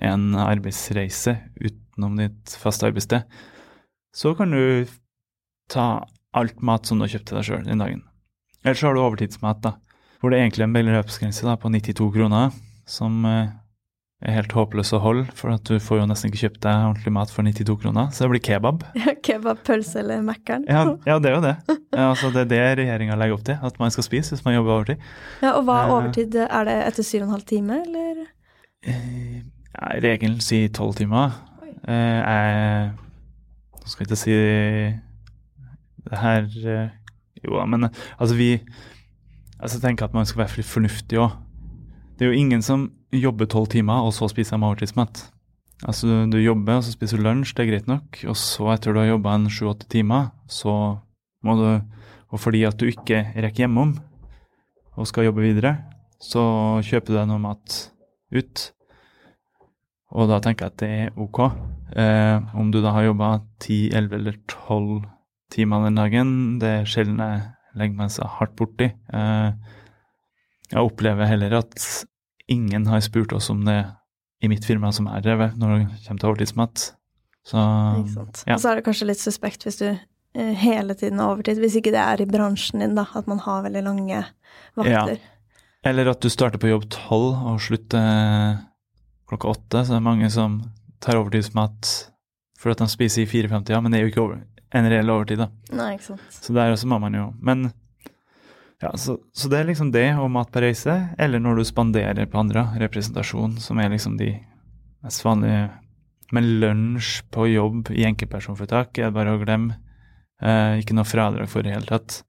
en 0.01 0.23
arbeidsreise 0.41 1.35
utenom 1.61 2.17
ditt 2.17 2.55
faste 2.57 2.89
arbeidssted, 2.89 3.27
så 4.17 4.33
kan 4.37 4.49
du 4.49 4.89
ta 5.69 6.07
alt 6.33 6.65
mat 6.65 6.89
som 6.89 6.97
du 6.97 7.05
har 7.05 7.13
kjøpt 7.13 7.29
til 7.29 7.37
deg 7.37 7.47
sjøl 7.51 7.67
den 7.67 7.85
dagen. 7.85 8.01
Eller 8.63 8.79
så 8.79 8.89
har 8.89 8.97
du 8.97 9.03
overtidsmat, 9.03 9.61
da, 9.61 9.75
hvor 10.17 10.33
det 10.33 10.41
egentlig 10.41 10.65
er 10.65 10.71
en 10.71 10.77
beløpsgrense 10.79 11.57
på 11.61 11.73
92 11.77 12.09
kroner, 12.17 12.49
som 12.89 13.21
eh, 13.29 13.53
helt 14.23 14.53
håpløs 14.55 14.93
å 14.95 14.99
holde, 15.03 15.25
for 15.35 15.51
at 15.51 15.63
du 15.67 15.75
får 15.83 15.99
jo 15.99 16.05
nesten 16.07 16.29
ikke 16.31 16.41
kjøpt 16.45 16.61
deg 16.63 16.83
ordentlig 16.87 17.11
mat 17.11 17.31
for 17.33 17.43
92 17.43 17.75
kroner, 17.81 18.07
så 18.15 18.23
det 18.23 18.29
blir 18.31 18.43
kebab. 18.47 18.85
Kebab, 19.27 19.59
pølse 19.67 19.99
eller 19.99 20.21
Mækkern? 20.23 20.63
Ja, 20.69 20.83
ja, 21.07 21.17
det 21.19 21.29
er 21.31 21.35
jo 21.35 21.41
det. 21.43 21.55
Ja, 21.91 22.05
altså, 22.13 22.29
det 22.31 22.43
er 22.45 22.49
det 22.53 22.61
regjeringa 22.79 23.17
legger 23.19 23.35
opp 23.35 23.43
til, 23.49 23.57
at 23.67 23.79
man 23.83 23.91
skal 23.91 24.05
spise 24.07 24.31
hvis 24.35 24.45
man 24.45 24.55
jobber 24.55 24.77
overtid. 24.77 25.03
Ja, 25.43 25.51
og 25.57 25.65
hva 25.67 25.81
er 25.81 25.89
Eh. 25.89 25.95
overtid? 25.97 26.35
Er 26.47 26.63
det 26.69 26.77
etter 26.87 27.03
syv 27.03 27.21
og 27.21 27.27
en 27.27 27.35
halv 27.35 27.45
time, 27.51 27.81
eller? 27.85 28.23
Eh, 28.87 29.41
Ja, 29.73 29.87
regelen 30.05 30.39
sier 30.39 30.69
tolv 30.69 30.95
timer. 30.95 31.31
Eh, 31.87 32.19
jeg 32.23 32.91
Nå 33.83 33.89
skal 33.91 34.05
jeg 34.05 34.07
ikke 34.07 34.17
si 34.21 34.35
det 36.09 36.19
her 36.19 36.45
Jo 37.43 37.57
da, 37.57 37.65
men 37.67 37.89
altså 37.89 38.35
vi 38.37 38.51
altså 39.59 39.79
Jeg 39.79 39.81
tenker 39.83 40.05
at 40.05 40.13
man 40.15 40.25
skal 40.29 40.43
være 40.45 40.63
fornuftig 40.63 41.17
òg. 41.19 41.31
Det 42.19 42.25
er 42.27 42.31
jo 42.31 42.37
ingen 42.39 42.61
som 42.61 42.91
jobber 43.13 43.49
tolv 43.49 43.69
timer, 43.73 44.05
og 44.05 44.13
så 44.15 44.29
spiser 44.31 44.57
jeg 44.57 44.65
overtidsmat. 44.65 45.23
Altså, 45.83 46.23
du, 46.31 46.37
jobber, 46.39 46.79
og 46.79 46.85
så 46.85 46.93
spiser 46.93 47.19
du 47.19 47.25
lunsj, 47.25 47.53
det 47.55 47.65
er 47.65 47.71
greit 47.71 47.89
nok. 47.89 48.21
Og 48.29 48.37
så, 48.39 48.69
etter 48.73 48.93
du 48.93 49.01
har 49.01 49.09
jobba 49.11 49.35
en 49.35 49.49
sju-åtte 49.51 49.89
timer, 49.91 50.31
så 50.47 50.75
må 51.43 51.57
du 51.59 51.67
Og 52.33 52.39
fordi 52.41 52.63
at 52.65 52.79
du 52.81 52.87
ikke 52.89 53.19
rekker 53.35 53.67
hjemom 53.67 53.91
og 54.97 55.05
skal 55.05 55.27
jobbe 55.27 55.43
videre, 55.43 55.75
så 56.17 56.41
kjøper 56.81 57.13
du 57.13 57.17
deg 57.19 57.27
noe 57.29 57.41
mat 57.43 57.75
ut. 58.33 58.63
Og 60.17 60.31
da 60.31 60.39
tenker 60.41 60.65
jeg 60.65 60.73
at 60.73 60.79
det 60.81 60.89
er 61.03 61.19
ok. 61.21 61.39
Eh, 61.93 62.55
om 62.57 62.71
du 62.73 62.79
da 62.81 62.95
har 62.95 63.05
jobba 63.05 63.35
10, 63.61 63.93
11 63.93 64.17
eller 64.17 64.39
12 64.49 65.03
timer 65.53 65.85
den 65.85 65.99
dagen, 66.01 66.33
det 66.57 66.71
er 66.79 66.89
sjelden 66.89 67.21
jeg 67.21 67.43
legger 67.77 68.01
meg 68.01 68.13
så 68.13 68.25
hardt 68.39 68.55
borti. 68.57 68.89
Eh, 68.89 69.77
jeg 70.73 70.81
opplever 70.81 71.29
heller 71.29 71.59
at 71.59 71.77
ingen 72.51 72.87
har 72.87 73.03
spurt 73.03 73.33
oss 73.35 73.49
om 73.53 73.63
det 73.65 73.81
i 74.43 74.49
mitt 74.51 74.65
firma 74.67 74.91
som 74.91 75.07
er 75.07 75.23
drevet, 75.23 75.55
når 75.59 75.75
det 75.75 75.85
kommer 76.07 76.19
til 76.19 76.31
overtidsmat. 76.31 76.87
Så 77.47 77.59
ja. 77.59 78.55
Og 78.55 78.61
så 78.61 78.71
er 78.71 78.79
det 78.79 78.85
kanskje 78.85 79.07
litt 79.07 79.21
suspekt 79.21 79.65
hvis 79.67 79.79
du 79.79 79.87
eh, 79.89 80.53
hele 80.59 80.95
tiden 80.99 81.19
har 81.19 81.33
overtid, 81.35 81.59
hvis 81.63 81.77
ikke 81.79 81.93
det 81.95 82.01
er 82.03 82.23
i 82.23 82.27
bransjen 82.27 82.83
din, 82.83 82.95
da, 82.97 83.05
at 83.15 83.27
man 83.31 83.41
har 83.43 83.63
veldig 83.67 83.83
lange 83.85 84.23
vakter. 84.79 85.19
Eller 85.83 86.11
at 86.11 86.23
du 86.23 86.29
starter 86.31 86.61
på 86.61 86.71
jobb 86.71 86.87
tolv 86.91 87.35
og 87.51 87.59
slutter 87.63 88.59
klokka 89.27 89.51
åtte. 89.51 89.83
Så 89.83 89.95
det 89.95 89.99
er 89.99 90.07
mange 90.07 90.29
som 90.31 90.61
tar 91.03 91.19
overtidsmat 91.19 91.91
for 92.59 92.71
at 92.71 92.79
de 92.79 92.87
spiser 92.91 93.25
i 93.25 93.27
fire-fem-tida, 93.29 93.81
men 93.83 93.91
det 93.91 93.99
er 93.99 94.05
jo 94.05 94.11
ikke 94.13 94.23
over, 94.23 94.43
en 94.73 94.87
reell 94.91 95.11
overtid, 95.11 95.43
da. 95.43 95.49
Nei, 95.75 95.93
ikke 95.97 96.13
sant. 96.13 96.37
Så 96.39 96.55
der 96.55 96.71
også 96.71 96.87
må 96.89 96.99
man 97.03 97.15
jo 97.17 97.25
Men 97.43 97.67
ja, 98.83 98.91
så, 98.99 99.15
så 99.31 99.49
det 99.51 99.61
er 99.61 99.69
liksom 99.69 99.93
det 99.93 100.09
og 100.19 100.27
mat 100.33 100.51
på 100.51 100.61
reise, 100.63 100.95
eller 101.21 101.39
når 101.39 101.61
du 101.61 101.63
spanderer 101.67 102.27
på 102.27 102.41
andre, 102.41 102.65
representasjon, 102.81 103.55
som 103.63 103.79
er 103.79 103.93
liksom 103.93 104.17
de 104.19 104.33
mest 105.05 105.23
vanlige. 105.23 105.69
Men 106.33 106.49
lunsj 106.59 107.21
på 107.31 107.47
jobb 107.51 107.93
i 107.93 108.03
enkeltpersonforetak 108.09 108.99
er 108.99 109.13
bare 109.15 109.35
å 109.35 109.39
glemme. 109.39 109.77
Eh, 110.43 110.81
ikke 110.81 110.97
noe 110.97 111.07
fradrag 111.07 111.47
for 111.51 111.63
i 111.63 111.69
det 111.69 111.77
hele 111.77 111.87
tatt. 111.87 112.23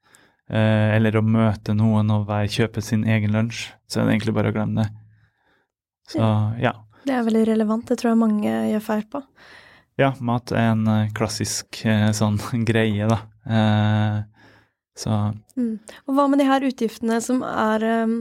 Eh, 0.47 0.95
eller 0.95 1.17
å 1.17 1.25
møte 1.25 1.75
noen 1.75 2.13
og 2.15 2.29
hver 2.29 2.47
kjøpe 2.53 2.85
sin 2.85 3.03
egen 3.09 3.35
lunsj, 3.35 3.71
så 3.89 4.01
er 4.01 4.07
det 4.07 4.19
egentlig 4.19 4.37
bare 4.37 4.53
å 4.53 4.57
glemme 4.57 4.85
det. 4.85 4.89
Så 6.13 6.31
ja. 6.61 6.75
Det 7.05 7.17
er 7.17 7.25
veldig 7.25 7.47
relevant, 7.51 7.89
det 7.89 7.99
tror 8.01 8.13
jeg 8.13 8.21
mange 8.21 8.53
gjør 8.71 8.85
feil 8.85 9.07
på. 9.11 9.25
Ja, 10.01 10.13
mat 10.21 10.53
er 10.53 10.73
en 10.73 10.87
eh, 10.91 11.11
klassisk 11.17 11.83
eh, 11.87 12.11
sånn 12.15 12.39
greie, 12.69 13.09
da. 13.11 13.21
Eh, 13.47 14.23
så 14.99 15.35
Mm. 15.57 15.79
Og 16.07 16.15
hva 16.15 16.27
med 16.31 16.41
de 16.43 16.47
her 16.49 16.65
utgiftene 16.67 17.21
som 17.23 17.43
er 17.47 17.85
um, 18.05 18.15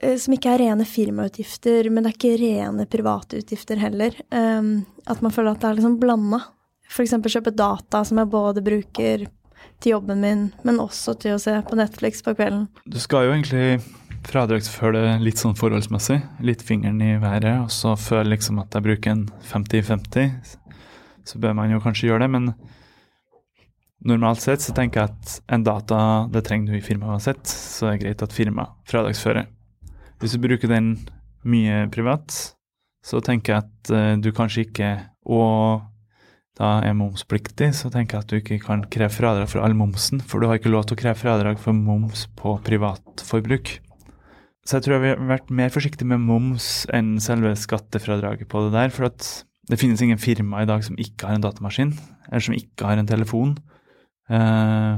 eh, 0.00 0.16
Som 0.18 0.34
ikke 0.34 0.50
er 0.50 0.58
rene 0.64 0.84
firmautgifter, 0.84 1.90
men 1.90 2.02
det 2.02 2.10
er 2.10 2.16
ikke 2.16 2.40
rene 2.40 2.86
private 2.90 3.38
utgifter 3.38 3.78
heller. 3.78 4.16
Um, 4.30 4.84
at 5.06 5.22
man 5.22 5.34
føler 5.34 5.52
at 5.52 5.62
det 5.62 5.68
er 5.68 5.78
liksom 5.78 6.00
blanda. 6.02 6.42
F.eks. 6.90 7.14
kjøpe 7.22 7.54
data 7.54 8.02
som 8.04 8.18
jeg 8.18 8.30
både 8.30 8.62
bruker 8.62 9.26
til 9.82 9.94
jobben 9.94 10.20
min, 10.20 10.44
men 10.66 10.80
også 10.82 11.14
til 11.22 11.36
å 11.36 11.40
se 11.42 11.54
på 11.66 11.78
Netflix 11.78 12.22
på 12.22 12.34
kvelden. 12.36 12.66
Du 12.84 12.98
skal 13.02 13.26
jo 13.26 13.34
egentlig 13.34 13.80
fradragsføre 14.28 15.16
litt 15.22 15.40
sånn 15.40 15.56
forholdsmessig. 15.58 16.20
Litt 16.44 16.62
fingeren 16.66 17.00
i 17.02 17.16
været, 17.22 17.64
og 17.64 17.72
så 17.74 17.96
føle 17.98 18.34
liksom 18.34 18.60
at 18.62 18.74
jeg 18.74 18.86
bruker 18.86 19.14
en 19.14 19.24
50-50. 19.48 20.54
Så 21.26 21.40
bør 21.42 21.56
man 21.58 21.72
jo 21.72 21.80
kanskje 21.82 22.10
gjøre 22.10 22.26
det, 22.26 22.30
men 22.36 22.52
normalt 24.08 24.42
sett 24.42 24.64
så 24.64 24.74
tenker 24.76 25.02
jeg 25.02 25.12
at 25.12 25.36
en 25.54 25.64
data, 25.66 25.98
det 26.32 26.44
trenger 26.46 26.72
du 26.72 26.78
i 26.78 26.84
firmaet 26.84 27.18
uansett, 27.18 27.46
så 27.48 27.88
det 27.88 27.94
er 27.94 28.02
greit 28.06 28.24
at 28.24 28.34
firmaet 28.34 28.74
fradagsfører. 28.90 29.48
Hvis 30.22 30.36
du 30.36 30.42
bruker 30.42 30.70
den 30.70 30.94
mye 31.48 31.86
privat, 31.92 32.54
så 33.02 33.22
tenker 33.24 33.54
jeg 33.54 33.64
at 33.64 33.94
eh, 33.94 34.12
du 34.22 34.30
kanskje 34.34 34.68
ikke 34.68 34.90
Og 35.22 35.82
da 36.58 36.80
er 36.84 36.96
momspliktig, 36.98 37.70
så 37.78 37.88
tenker 37.90 38.18
jeg 38.18 38.24
at 38.24 38.30
du 38.30 38.36
ikke 38.40 38.58
kan 38.64 38.82
kreve 38.92 39.14
fradrag 39.14 39.46
for 39.48 39.62
all 39.62 39.74
momsen, 39.78 40.20
for 40.20 40.42
du 40.42 40.48
har 40.50 40.58
ikke 40.58 40.72
lov 40.72 40.84
til 40.84 40.98
å 40.98 41.00
kreve 41.00 41.16
fradrag 41.16 41.60
for 41.62 41.72
moms 41.72 42.26
på 42.36 42.56
privatforbruk. 42.66 43.70
Så 44.66 44.76
jeg 44.76 44.84
tror 44.84 44.98
jeg 44.98 45.14
har 45.14 45.30
vært 45.30 45.54
mer 45.54 45.72
forsiktig 45.74 46.06
med 46.10 46.20
moms 46.26 46.84
enn 46.92 47.14
selve 47.22 47.54
skattefradraget 47.58 48.50
på 48.50 48.66
det 48.66 48.74
der, 48.74 48.92
for 48.94 49.08
det 49.08 49.78
finnes 49.80 50.02
ingen 50.04 50.20
firma 50.20 50.62
i 50.62 50.68
dag 50.68 50.84
som 50.84 50.98
ikke 51.00 51.30
har 51.30 51.38
en 51.38 51.46
datamaskin, 51.46 51.94
eller 52.28 52.44
som 52.44 52.58
ikke 52.58 52.90
har 52.90 53.00
en 53.00 53.08
telefon. 53.08 53.56
Eh, 54.30 54.94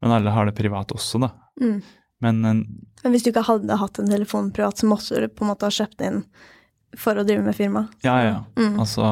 men 0.00 0.14
alle 0.14 0.34
har 0.34 0.46
det 0.48 0.56
privat 0.58 0.92
også, 0.94 1.20
da. 1.22 1.32
Mm. 1.60 1.80
Men 2.22 2.44
en, 2.44 2.62
Men 3.02 3.14
hvis 3.14 3.26
du 3.26 3.30
ikke 3.30 3.46
hadde 3.46 3.78
hatt 3.78 3.98
en 4.02 4.10
telefon 4.10 4.52
privat, 4.54 4.78
så 4.78 4.88
måtte 4.90 5.20
du 5.22 5.28
på 5.30 5.46
en 5.46 5.52
måte 5.52 5.68
ha 5.68 5.74
kjøpt 5.74 6.02
inn 6.06 6.22
for 6.98 7.18
å 7.18 7.26
drive 7.26 7.44
med 7.44 7.56
firma. 7.56 7.86
ja, 8.06 8.16
ja. 8.24 8.38
Mm. 8.58 8.78
Altså, 8.80 9.04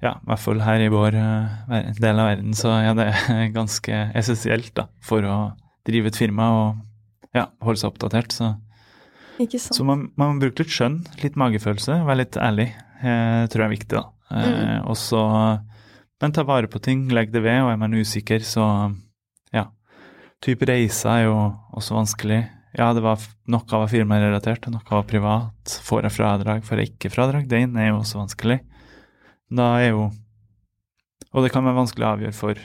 ja, 0.00 0.14
i 0.16 0.30
hvert 0.30 0.42
fall 0.42 0.62
her 0.64 0.80
i 0.80 0.90
vår 0.92 1.16
eh, 1.20 1.90
del 2.00 2.20
av 2.20 2.30
verden, 2.32 2.56
så 2.56 2.72
er 2.80 2.96
det 2.98 3.10
ganske 3.58 4.04
essensielt 4.16 4.72
da, 4.76 4.88
for 5.04 5.24
å 5.24 5.38
drive 5.88 6.10
et 6.10 6.18
firma 6.18 6.48
og 6.56 7.36
ja, 7.36 7.46
holde 7.64 7.82
seg 7.82 7.92
oppdatert. 7.92 8.34
Så, 8.34 8.54
så 9.60 9.86
man, 9.86 10.08
man 10.20 10.34
må 10.34 10.44
bruke 10.44 10.64
litt 10.64 10.72
skjønn, 10.74 11.02
litt 11.22 11.38
magefølelse, 11.40 12.00
være 12.08 12.24
litt 12.24 12.40
ærlig. 12.40 12.70
Eh, 13.00 13.44
tror 13.48 13.64
jeg 13.64 13.68
er 13.68 13.76
viktig, 13.76 14.00
da. 14.00 14.06
Eh, 14.30 14.78
og 14.84 14.96
så, 14.98 15.22
men 16.20 16.34
ta 16.36 16.44
vare 16.44 16.68
på 16.70 16.80
ting, 16.84 17.08
legg 17.12 17.32
det 17.32 17.42
ved, 17.44 17.62
og 17.64 17.72
er 17.72 17.78
man 17.80 17.96
usikker, 17.96 18.42
så 18.44 18.64
ja. 19.54 19.68
Type 20.44 20.68
reiser 20.68 21.10
er 21.12 21.22
jo 21.26 21.36
også 21.76 21.96
vanskelig. 21.96 22.42
Ja, 22.76 22.92
det 22.94 23.02
var 23.02 23.22
noe 23.50 23.66
var 23.82 23.90
firmarelatert, 23.90 24.68
og 24.68 24.76
noe 24.76 24.86
var 24.92 25.08
privat. 25.08 25.78
Får 25.86 26.06
jeg 26.06 26.14
fradrag, 26.14 26.66
får 26.66 26.82
jeg 26.82 26.92
ikke 26.92 27.12
fradrag? 27.12 27.48
Den 27.50 27.74
er 27.80 27.90
jo 27.90 28.02
også 28.02 28.20
vanskelig. 28.20 28.60
Da 29.50 29.72
er 29.80 29.94
jo 29.94 30.10
Og 31.30 31.44
det 31.44 31.52
kan 31.54 31.62
være 31.62 31.78
vanskelig 31.78 32.02
å 32.02 32.12
avgjøre 32.16 32.34
for 32.34 32.60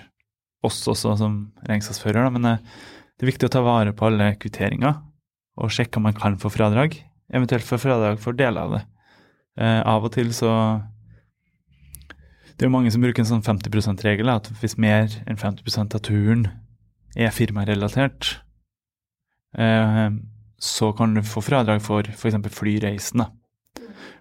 oss 0.65 0.79
også 0.89 1.11
som 1.19 1.33
regnskapsfører, 1.69 2.31
men 2.33 2.47
det 2.47 3.21
er 3.21 3.29
viktig 3.29 3.45
å 3.45 3.51
ta 3.53 3.61
vare 3.61 3.93
på 3.93 4.07
alle 4.07 4.31
kvitteringer 4.41 4.95
og 5.61 5.69
sjekke 5.69 5.99
om 5.99 6.07
man 6.07 6.17
kan 6.17 6.39
få 6.41 6.49
fradrag, 6.49 6.97
eventuelt 7.29 7.67
få 7.67 7.77
fradrag 7.77 8.17
for 8.23 8.33
deler 8.33 8.65
av 8.65 8.73
det. 8.73 8.81
Eh, 9.61 9.81
av 9.85 10.07
og 10.07 10.15
til 10.15 10.33
så 10.33 10.49
Det 12.55 12.63
er 12.63 12.69
jo 12.69 12.75
mange 12.77 12.91
som 12.93 13.03
bruker 13.03 13.19
en 13.23 13.27
sånn 13.27 13.43
50 13.43 13.69
%-regel, 13.99 14.29
at 14.31 14.47
hvis 14.61 14.77
mer 14.79 15.11
enn 15.27 15.39
50 15.39 15.95
av 15.95 16.01
turen 16.05 16.45
er 17.15 17.33
firmarelatert, 17.35 18.37
eh, 19.59 20.09
så 20.59 20.91
kan 20.95 21.13
du 21.17 21.21
få 21.21 21.43
fradrag 21.43 21.81
for 21.83 22.07
f.eks. 22.07 22.37
flyreisen. 22.55 23.25
da. 23.25 23.29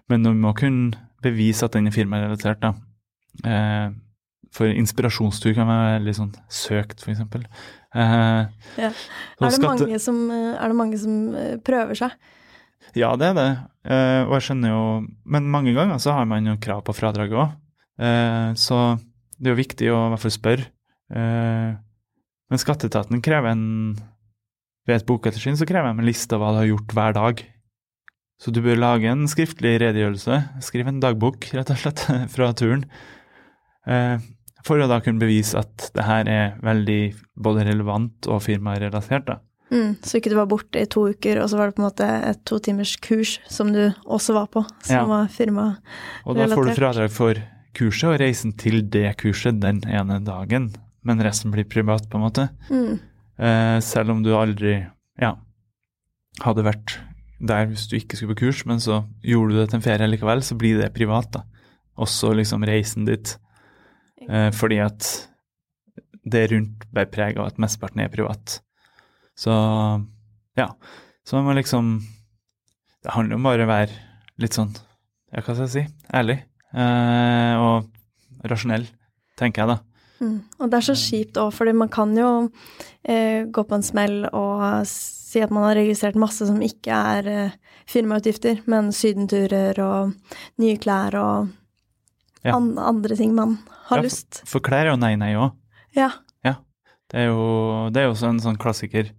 Men 0.09 0.23
du 0.23 0.33
må 0.33 0.51
kunne 0.57 0.99
bevise 1.23 1.65
at 1.65 1.71
den 1.77 1.87
er 1.87 1.95
firmarelatert. 1.95 2.59
da. 2.61 2.73
Eh, 3.43 3.89
for 4.55 4.71
inspirasjonstur 4.71 5.53
kan 5.55 5.67
være 5.67 5.99
veldig 5.99 6.15
sånn 6.15 6.33
søkt, 6.51 7.03
f.eks. 7.03 7.19
Eh, 7.95 8.47
Ja. 8.75 8.91
Er 8.91 9.49
det, 9.49 9.61
mange 9.63 9.99
som, 9.99 10.29
eh, 10.31 10.55
er 10.59 10.67
det 10.67 10.75
mange 10.75 10.97
som 10.99 11.35
eh, 11.35 11.55
prøver 11.57 11.95
seg? 11.95 12.11
Ja, 12.95 13.15
det 13.15 13.31
er 13.31 13.33
det. 13.33 13.49
Eh, 13.85 14.23
og 14.27 14.35
jeg 14.37 14.43
skjønner 14.45 14.69
jo 14.69 15.07
Men 15.25 15.49
mange 15.51 15.73
ganger 15.73 15.97
så 15.99 16.13
har 16.13 16.25
man 16.25 16.45
jo 16.45 16.55
krav 16.57 16.83
på 16.83 16.93
fradrag 16.95 17.31
òg. 17.31 17.51
Eh, 17.99 18.53
så 18.59 18.79
det 19.39 19.49
er 19.49 19.55
jo 19.55 19.61
viktig 19.61 19.89
å 19.91 19.99
i 20.07 20.09
hvert 20.13 20.23
fall 20.25 20.35
spørre. 20.35 20.67
Eh, 21.15 21.71
men 22.51 22.61
skatteetaten 22.61 23.21
krever 23.25 23.53
en 23.55 23.95
Ved 24.85 24.99
et 24.99 25.05
bokettersyn 25.09 25.55
så 25.57 25.65
krever 25.65 25.89
de 25.95 26.03
en 26.03 26.05
liste 26.05 26.35
av 26.37 26.43
hva 26.43 26.51
du 26.53 26.57
har 26.59 26.67
gjort 26.69 26.91
hver 26.93 27.13
dag. 27.17 27.39
Så 28.37 28.51
du 28.53 28.59
bør 28.61 28.77
lage 28.77 29.09
en 29.09 29.23
skriftlig 29.25 29.79
redegjørelse. 29.81 30.35
Skriv 30.61 30.85
en 30.91 30.99
dagbok, 31.01 31.47
rett 31.57 31.71
og 31.73 31.79
slett, 31.81 32.03
fra 32.35 32.51
turen. 32.53 32.83
Eh, 33.89 34.19
for 34.61 34.77
å 34.77 34.85
da 34.89 34.99
kunne 35.01 35.17
bevise 35.23 35.57
at 35.57 35.87
det 35.95 36.05
her 36.05 36.29
er 36.29 36.53
veldig 36.61 36.99
både 37.33 37.65
relevant 37.65 38.29
og 38.29 38.43
firmarelatert. 38.45 39.25
da. 39.25 39.39
Mm, 39.73 39.95
så 40.05 40.19
ikke 40.19 40.29
du 40.29 40.37
var 40.37 40.51
borte 40.53 40.77
i 40.77 40.85
to 40.85 41.07
uker, 41.09 41.41
og 41.41 41.49
så 41.49 41.57
var 41.57 41.71
det 41.71 41.77
på 41.79 41.81
en 41.81 41.87
måte 41.89 42.05
et 42.29 42.45
to 42.45 42.59
timers 42.61 42.93
kurs 43.01 43.39
som 43.49 43.73
du 43.73 43.87
også 44.05 44.37
var 44.37 44.45
på, 44.53 44.61
som 44.85 44.95
Ja. 45.01 45.05
var 45.09 45.27
firmarelatert. 45.33 45.81
Og 46.29 46.37
da 46.37 46.45
får 46.53 46.65
du 46.69 46.73
fradrag 46.77 47.09
for 47.09 47.41
kurset 47.75 48.09
og 48.09 48.19
reisen 48.21 48.53
til 48.59 48.81
det 48.91 49.07
kurset 49.21 49.59
den 49.63 49.81
ene 49.87 50.19
dagen, 50.25 50.71
men 51.05 51.23
resten 51.23 51.53
blir 51.53 51.67
privat, 51.69 52.07
på 52.09 52.19
en 52.19 52.25
måte. 52.25 52.47
Mm. 52.69 52.99
Eh, 53.35 53.77
selv 53.83 54.15
om 54.15 54.23
du 54.23 54.31
aldri 54.37 54.77
ja, 55.21 55.35
hadde 56.43 56.65
vært 56.65 56.97
der 57.45 57.67
hvis 57.69 57.87
du 57.91 57.97
ikke 57.97 58.17
skulle 58.17 58.35
på 58.35 58.45
kurs, 58.45 58.63
men 58.69 58.79
så 58.81 59.03
gjorde 59.25 59.53
du 59.53 59.59
det 59.59 59.69
til 59.71 59.79
en 59.79 59.85
ferie 59.85 60.09
likevel, 60.09 60.43
så 60.43 60.57
blir 60.59 60.79
det 60.79 60.93
privat, 60.95 61.29
da. 61.35 61.43
Også 62.01 62.33
liksom 62.35 62.63
reisen 62.67 63.07
dit. 63.07 63.35
Eh, 64.25 64.49
fordi 64.55 64.79
at 64.83 65.09
det 66.25 66.47
rundt 66.51 66.87
bærer 66.95 67.11
preg 67.11 67.39
av 67.39 67.51
at 67.51 67.61
mesteparten 67.61 68.01
er 68.01 68.11
privat. 68.13 68.59
Så 69.37 69.53
ja. 70.57 70.71
Så 71.25 71.35
man 71.35 71.49
må 71.49 71.55
liksom 71.57 71.97
Det 73.03 73.13
handler 73.13 73.35
om 73.35 73.45
bare 73.45 73.65
å 73.65 73.69
være 73.69 73.93
litt 74.41 74.55
sånn, 74.55 74.71
ja, 75.29 75.43
hva 75.43 75.53
skal 75.53 75.67
jeg 75.67 75.73
si, 75.75 75.83
ærlig. 76.09 76.39
Eh, 76.75 77.55
og 77.61 78.49
rasjonell, 78.51 78.87
tenker 79.39 79.63
jeg, 79.63 79.75
da. 79.75 79.77
Mm. 80.23 80.37
Og 80.59 80.69
det 80.71 80.77
er 80.79 80.85
så 80.87 80.95
kjipt 80.99 81.39
òg, 81.41 81.51
fordi 81.55 81.73
man 81.75 81.89
kan 81.91 82.13
jo 82.17 82.29
eh, 83.03 83.43
gå 83.51 83.63
på 83.67 83.75
en 83.77 83.83
smell 83.83 84.25
og 84.31 84.85
si 84.87 85.41
at 85.43 85.51
man 85.51 85.65
har 85.67 85.75
registrert 85.79 86.15
masse 86.19 86.47
som 86.47 86.61
ikke 86.63 86.95
er 87.15 87.27
eh, 87.31 87.55
firmautgifter, 87.91 88.61
men 88.71 88.91
sydenturer 88.95 89.79
og 89.83 90.15
nye 90.63 90.79
klær 90.81 91.19
og 91.21 91.53
Ja. 92.45 92.53
an 92.55 92.75
andre 92.77 93.15
ting 93.17 93.31
man 93.33 93.55
har 93.89 93.97
Ja, 93.97 94.03
lyst. 94.05 94.43
For 94.45 94.61
klær 94.61 94.85
er 94.85 94.91
jo 94.91 94.97
nei, 95.01 95.15
nei 95.17 95.33
òg. 95.33 95.55
Ja. 95.97 96.11
Det 97.05 97.21
er 97.21 97.27
jo 97.29 97.89
det 97.93 98.01
er 98.01 98.09
også 98.09 98.29
en 98.31 98.39
sånn 98.41 98.57
klassiker. 98.57 99.11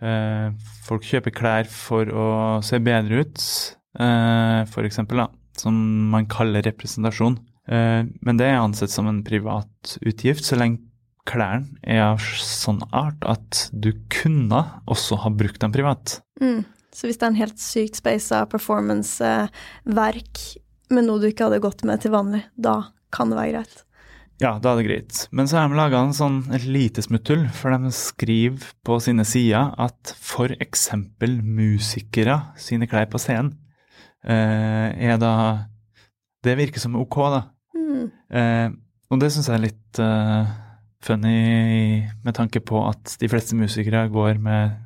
Eh, 0.00 0.46
folk 0.86 1.04
kjøper 1.04 1.34
klær 1.34 1.66
for 1.68 2.08
å 2.08 2.28
se 2.64 2.78
bedre 2.80 3.20
ut, 3.20 3.42
eh, 4.00 4.64
for 4.72 4.86
eksempel, 4.88 5.20
da, 5.20 5.26
som 5.60 5.74
man 6.12 6.28
kaller 6.30 6.64
representasjon. 6.66 7.38
Eh, 7.68 8.02
men 8.04 8.40
det 8.40 8.46
er 8.48 8.60
ansett 8.60 8.92
som 8.92 9.08
en 9.10 9.24
privat 9.26 9.98
utgift, 10.00 10.44
så 10.46 10.58
lenge 10.58 10.84
klærne 11.28 11.68
er 11.84 12.02
av 12.06 12.22
sånn 12.40 12.80
art 12.96 13.24
at 13.28 13.68
du 13.72 13.92
kunne 14.12 14.62
også 14.88 15.18
ha 15.24 15.30
brukt 15.34 15.60
dem 15.60 15.74
privat. 15.74 16.20
Mm. 16.40 16.64
Så 16.94 17.06
hvis 17.06 17.18
det 17.20 17.26
er 17.26 17.32
en 17.34 17.42
helt 17.42 17.60
sykt 17.60 18.00
spasa 18.00 18.46
performance-verk 18.50 20.40
med 20.94 21.04
noe 21.04 21.20
du 21.20 21.28
ikke 21.28 21.44
hadde 21.46 21.60
gått 21.62 21.84
med 21.86 22.00
til 22.02 22.14
vanlig, 22.14 22.42
da 22.56 22.88
kan 23.14 23.28
det 23.30 23.38
være 23.38 23.52
greit. 23.58 23.84
Ja, 24.38 24.54
da 24.62 24.72
er 24.72 24.78
det 24.78 24.86
greit. 24.86 25.20
Men 25.34 25.48
så 25.50 25.58
har 25.58 25.68
de 25.68 25.76
laga 25.76 26.00
en 26.00 26.14
sånn 26.14 26.44
et 26.54 26.64
lite 26.64 27.02
smutthull, 27.02 27.48
for 27.52 27.74
de 27.74 27.90
skriver 27.94 28.70
på 28.86 28.98
sine 29.02 29.26
sider 29.26 29.74
at 29.76 30.14
eksempel 30.62 31.42
musikere 31.42 32.40
sine 32.56 32.86
klær 32.90 33.10
på 33.10 33.20
scenen 33.20 33.56
er 34.24 35.18
da 35.20 35.32
Det 36.44 36.56
virker 36.58 36.80
som 36.82 36.96
ok, 36.98 37.16
da. 37.34 37.42
Mm. 37.74 38.10
Eh, 38.30 38.68
og 39.08 39.22
det 39.22 39.30
syns 39.32 39.48
jeg 39.48 39.56
er 39.56 39.64
litt 39.64 40.00
eh, 40.02 40.50
funny 41.04 41.38
med 42.24 42.36
tanke 42.36 42.60
på 42.64 42.82
at 42.88 43.16
de 43.20 43.30
fleste 43.30 43.56
musikere 43.58 44.06
går 44.12 44.40
med 44.42 44.76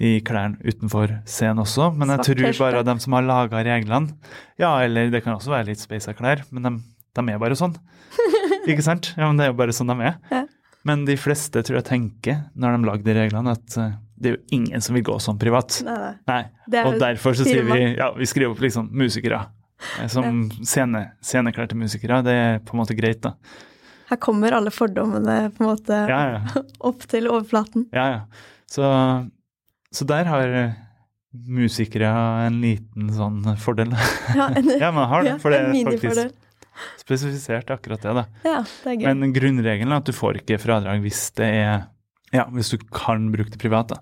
de 0.00 0.16
klærne 0.26 0.58
utenfor 0.66 1.12
scenen 1.28 1.62
også, 1.62 1.92
men 1.94 2.10
jeg 2.10 2.26
tror 2.26 2.56
bare 2.58 2.82
de 2.86 2.94
som 3.04 3.14
har 3.14 3.26
laga 3.28 3.60
reglene 3.62 4.16
Ja, 4.58 4.72
eller 4.82 5.12
det 5.12 5.20
kan 5.22 5.36
også 5.36 5.52
være 5.52 5.68
litt 5.68 5.82
speisa 5.82 6.16
klær, 6.18 6.42
men 6.50 6.66
de, 6.66 6.72
de 7.14 7.24
er 7.30 7.38
bare 7.38 7.58
sånn. 7.58 7.76
Ikke 8.70 8.82
sant? 8.82 9.12
Ja, 9.14 9.28
men 9.28 9.38
det 9.38 9.46
er 9.46 9.52
jo 9.52 9.60
bare 9.60 9.76
sånn 9.76 9.92
de 9.92 10.10
er. 10.10 10.48
Men 10.84 11.04
de 11.06 11.14
fleste 11.16 11.62
tror 11.64 11.78
jeg 11.78 11.88
tenker, 11.88 12.42
når 12.58 12.74
de 12.74 12.88
lager 12.90 13.06
de 13.06 13.16
reglene, 13.20 13.54
at 13.54 13.78
eh, 13.80 13.94
det 14.16 14.30
er 14.30 14.36
jo 14.36 14.42
ingen 14.56 14.80
som 14.84 14.94
vil 14.96 15.04
gå 15.06 15.16
sånn 15.20 15.38
privat. 15.40 15.80
Nei, 15.84 15.94
nei. 16.30 16.40
Nei. 16.70 16.82
Og 16.88 16.98
derfor 17.02 17.34
så 17.36 17.44
sier 17.46 17.64
vi 17.66 17.80
ja, 17.98 18.12
vi 18.16 18.26
skriver 18.30 18.54
opp 18.54 18.60
liksom 18.62 18.88
musikere. 18.94 19.40
eh, 20.00 20.06
Som 20.12 20.48
scene, 20.62 21.04
sceneklærte 21.24 21.74
musikere. 21.78 22.22
Det 22.24 22.34
er 22.34 22.58
på 22.64 22.76
en 22.76 22.82
måte 22.84 22.96
greit, 22.98 23.20
da. 23.26 23.34
Her 24.10 24.20
kommer 24.20 24.52
alle 24.52 24.70
fordommene 24.70 25.50
på 25.56 25.64
en 25.64 25.70
måte 25.70 25.98
Ja, 26.08 26.20
ja. 26.36 26.62
opp 26.90 27.06
til 27.10 27.26
overflaten. 27.30 27.88
ja, 27.92 28.06
ja. 28.18 28.24
Så, 28.70 28.84
så 29.94 30.04
der 30.08 30.24
har 30.30 30.48
eh, 30.60 30.72
musikere 31.34 32.08
en 32.46 32.60
liten 32.62 33.10
sånn 33.14 33.42
fordel. 33.60 33.92
Ja, 34.36 34.48
en, 34.58 34.70
ja, 34.80 34.90
man 34.94 35.08
har 35.10 35.24
det, 35.26 35.36
for 35.42 35.50
det 35.54 35.60
er 35.64 35.90
faktisk 35.90 36.40
spesifisert 36.98 37.68
akkurat 37.70 38.02
det, 38.02 38.14
da. 38.16 38.24
Ja, 38.46 38.60
det 38.64 38.90
er 38.90 38.96
gøy. 38.98 39.04
Men 39.20 39.34
grunnregelen 39.36 39.92
er 39.94 40.00
at 40.02 40.08
du 40.08 40.14
får 40.16 40.40
ikke 40.40 40.58
fradrag 40.62 41.02
hvis 41.04 41.28
det 41.38 41.50
er 41.60 41.84
Ja, 42.34 42.48
hvis 42.50 42.72
du 42.72 42.78
kan 42.90 43.28
bruke 43.32 43.52
det 43.52 43.60
privat, 43.62 43.92
da. 43.94 44.00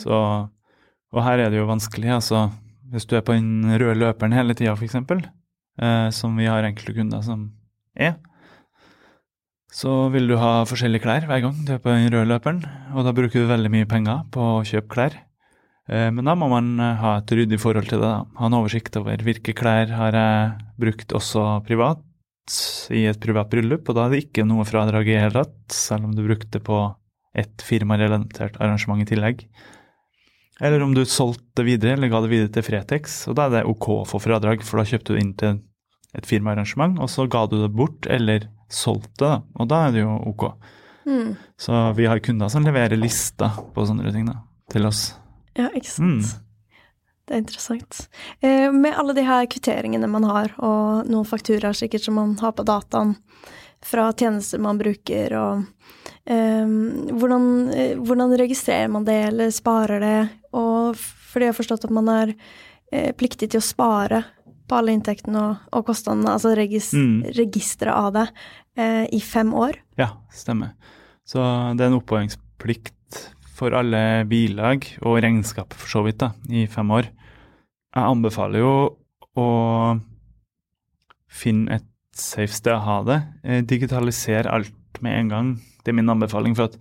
Så 0.00 0.14
Og 1.12 1.22
her 1.24 1.40
er 1.40 1.50
det 1.52 1.56
jo 1.60 1.68
vanskelig, 1.68 2.10
altså. 2.18 2.50
Hvis 2.92 3.06
du 3.08 3.14
er 3.16 3.22
på 3.24 3.32
den 3.36 3.64
røde 3.80 3.96
løperen 3.96 4.32
hele 4.36 4.54
tida, 4.56 4.74
f.eks., 4.76 4.94
eh, 5.80 6.08
som 6.12 6.36
vi 6.36 6.48
har 6.48 6.64
enkelte 6.64 6.94
kunder 6.96 7.22
som 7.24 7.46
er, 7.96 8.18
så 9.72 10.08
vil 10.12 10.28
du 10.28 10.36
ha 10.40 10.64
forskjellige 10.68 11.04
klær 11.04 11.26
hver 11.28 11.42
gang 11.44 11.56
du 11.64 11.72
er 11.74 11.80
på 11.80 11.92
den 11.92 12.08
røde 12.12 12.28
løperen, 12.28 12.62
og 12.96 13.04
da 13.04 13.12
bruker 13.16 13.44
du 13.44 13.48
veldig 13.50 13.72
mye 13.72 13.88
penger 13.88 14.22
på 14.32 14.40
å 14.40 14.64
kjøpe 14.68 14.92
klær. 14.94 15.16
Eh, 15.88 16.10
Men 16.12 16.24
da 16.28 16.34
må 16.36 16.48
man 16.52 16.74
eh, 16.80 16.96
ha 17.00 17.16
et 17.18 17.32
ryddig 17.32 17.60
forhold 17.60 17.88
til 17.88 18.00
det. 18.00 18.08
da. 18.08 18.24
Ha 18.40 18.46
en 18.48 18.58
oversikt 18.60 18.96
over 19.00 19.16
hvilke 19.24 19.56
klær 19.56 19.92
har 19.96 20.12
jeg 20.12 20.52
brukt 20.80 21.12
også 21.16 21.64
privat 21.68 22.04
i 22.92 23.04
et 23.08 23.20
privat 23.20 23.48
bryllup, 23.52 23.88
og 23.88 23.96
da 23.96 24.06
er 24.06 24.14
det 24.14 24.22
ikke 24.24 24.44
noe 24.48 24.64
fradrag 24.64 25.08
i 25.08 25.18
hele 25.20 25.40
tatt, 25.44 25.56
selv 25.72 26.08
om 26.08 26.14
du 26.16 26.24
brukte 26.24 26.48
det 26.56 26.64
på 26.64 26.80
et 27.36 27.64
firmarelatert 27.64 28.56
arrangement 28.62 29.02
i 29.02 29.08
tillegg. 29.08 29.44
Eller 30.60 30.82
om 30.82 30.94
du 30.94 31.04
solgte 31.06 31.60
det 31.60 31.66
videre, 31.68 31.94
eller 31.94 32.10
ga 32.10 32.20
det 32.24 32.32
videre 32.32 32.50
til 32.54 32.66
Fretex, 32.66 33.20
og 33.30 33.36
da 33.38 33.46
er 33.46 33.58
det 33.58 33.66
ok 33.70 33.88
å 34.00 34.06
få 34.08 34.20
fradrag, 34.22 34.64
for 34.66 34.80
da 34.80 34.88
kjøpte 34.90 35.14
du 35.14 35.20
inn 35.20 35.34
til 35.38 35.60
et 36.18 36.26
firmaarrangement, 36.26 36.98
og 36.98 37.10
så 37.12 37.28
ga 37.30 37.44
du 37.46 37.60
det 37.60 37.70
bort, 37.76 38.08
eller 38.10 38.48
solgte 38.72 39.22
det, 39.22 39.36
og 39.54 39.70
da 39.70 39.84
er 39.86 39.94
det 39.94 40.02
jo 40.02 40.16
ok. 40.32 40.48
Mm. 41.08 41.30
Så 41.56 41.84
vi 41.96 42.08
har 42.10 42.20
kunder 42.24 42.50
som 42.52 42.66
leverer 42.66 42.98
lister 42.98 43.62
på 43.74 43.86
sånne 43.86 44.12
ting 44.12 44.26
da, 44.28 44.40
til 44.72 44.88
oss. 44.88 45.12
Ja, 45.56 45.70
ikke 45.70 45.90
sant. 45.90 46.26
Mm. 46.26 46.44
Det 47.28 47.36
er 47.36 47.42
interessant. 47.42 48.02
Eh, 48.40 48.70
med 48.72 48.96
alle 48.96 49.14
de 49.16 49.22
her 49.28 49.46
kvitteringene 49.52 50.08
man 50.10 50.24
har, 50.24 50.54
og 50.64 51.08
noen 51.12 51.28
fakturaer 51.28 51.76
sikkert 51.76 52.06
som 52.06 52.16
man 52.16 52.34
har 52.40 52.54
på 52.56 52.64
dataen 52.66 53.14
fra 53.84 54.08
tjenester 54.16 54.62
man 54.64 54.80
bruker, 54.80 55.34
og 55.36 55.97
hvordan, 56.28 57.44
eh, 57.72 57.94
hvordan 57.96 58.34
registrerer 58.38 58.90
man 58.92 59.04
det, 59.04 59.18
eller 59.30 59.50
sparer 59.54 60.00
det? 60.02 60.28
Og 60.52 60.96
fordi 60.98 61.46
jeg 61.48 61.54
har 61.54 61.58
forstått 61.62 61.84
at 61.88 61.94
man 61.94 62.08
er 62.12 62.34
eh, 62.92 63.12
pliktig 63.16 63.50
til 63.52 63.60
å 63.60 63.64
spare 63.64 64.24
på 64.68 64.76
alle 64.76 64.92
inntektene 64.92 65.40
og, 65.40 65.56
og 65.72 65.86
kostnadene, 65.88 66.34
altså 66.34 66.54
regis, 66.56 66.90
Mm. 66.92 67.22
registeret 67.36 67.94
av 67.94 68.12
det, 68.12 68.26
eh, 68.76 69.06
i 69.16 69.20
fem 69.20 69.52
år. 69.56 69.78
Ja, 69.96 70.10
stemmer. 70.32 70.74
Så 71.24 71.40
det 71.76 71.84
er 71.84 71.90
en 71.92 72.00
oppbevaringsplikt 72.00 73.28
for 73.56 73.72
alle 73.74 74.24
bilag 74.28 74.84
og 75.02 75.22
regnskap 75.22 75.72
for 75.74 75.88
så 75.88 76.04
vidt 76.04 76.18
da, 76.18 76.32
i 76.48 76.66
fem 76.66 76.88
år. 76.90 77.08
Jeg 77.94 78.04
anbefaler 78.04 78.60
jo 78.60 78.74
å 79.36 80.00
finne 81.28 81.78
et 81.78 81.84
safe 82.12 82.52
sted 82.52 82.72
å 82.74 82.84
ha 82.84 82.98
det. 83.06 83.18
Digitalisere 83.68 84.50
alt 84.52 85.00
med 85.04 85.18
en 85.18 85.28
gang. 85.32 85.50
Det 85.88 85.94
er 85.94 85.96
min 86.02 86.12
anbefaling. 86.12 86.52
For 86.58 86.68
at 86.68 86.76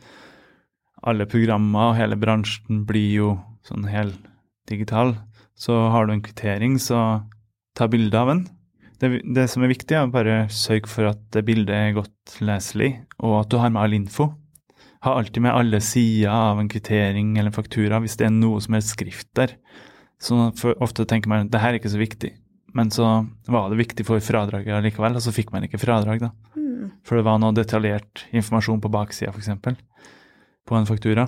alle 1.07 1.27
programmer 1.31 1.93
og 1.93 1.95
hele 1.95 2.17
bransjen 2.19 2.83
blir 2.89 3.13
jo 3.15 3.29
sånn 3.63 3.87
helt 3.87 4.19
digital. 4.67 5.15
Så 5.55 5.73
har 5.93 6.05
du 6.05 6.13
en 6.13 6.23
kvittering, 6.25 6.75
så 6.75 7.23
ta 7.77 7.87
bilde 7.87 8.19
av 8.19 8.33
den. 8.33 8.43
Det, 8.99 9.21
det, 9.23 9.45
som 9.47 9.63
er 9.63 9.71
viktig, 9.71 9.95
er 9.95 10.11
bare 10.11 10.35
sørge 10.51 10.89
for 10.91 11.07
at 11.13 11.39
bildet 11.45 11.71
er 11.71 11.95
godt 11.95 12.37
leselig, 12.43 12.97
og 13.21 13.39
at 13.43 13.51
du 13.53 13.59
har 13.61 13.71
med 13.71 13.83
all 13.83 13.95
info. 13.95 14.31
Ha 15.05 15.13
alltid 15.13 15.45
med 15.45 15.53
alle 15.53 15.79
sider 15.85 16.33
av 16.33 16.59
en 16.59 16.69
kvittering 16.69 17.35
eller 17.37 17.51
en 17.51 17.55
faktura 17.55 18.01
hvis 18.01 18.17
det 18.19 18.27
er 18.27 18.33
noe 18.33 18.59
som 18.63 18.75
er 18.75 18.83
skrift 18.83 19.29
der. 19.37 19.53
Så 20.19 20.49
ofte 20.81 21.05
tenker 21.05 21.29
man 21.29 21.45
at 21.45 21.53
det 21.53 21.61
her 21.61 21.75
er 21.75 21.79
ikke 21.79 21.93
så 21.93 22.01
viktig, 22.01 22.33
men 22.75 22.89
så 22.91 23.21
var 23.47 23.69
det 23.69 23.79
viktig 23.79 24.05
for 24.07 24.21
fradraget 24.25 24.81
likevel, 24.83 25.15
og 25.15 25.23
så 25.23 25.33
fikk 25.33 25.53
man 25.53 25.69
ikke 25.69 25.79
fradrag, 25.81 26.25
da. 26.25 26.33
For 27.05 27.19
det 27.19 27.25
var 27.27 27.39
noe 27.41 27.55
detaljert 27.55 28.25
informasjon 28.35 28.81
på 28.83 28.91
baksida, 28.93 29.33
f.eks., 29.33 29.77
på 30.67 30.75
en 30.75 30.87
faktura. 30.89 31.27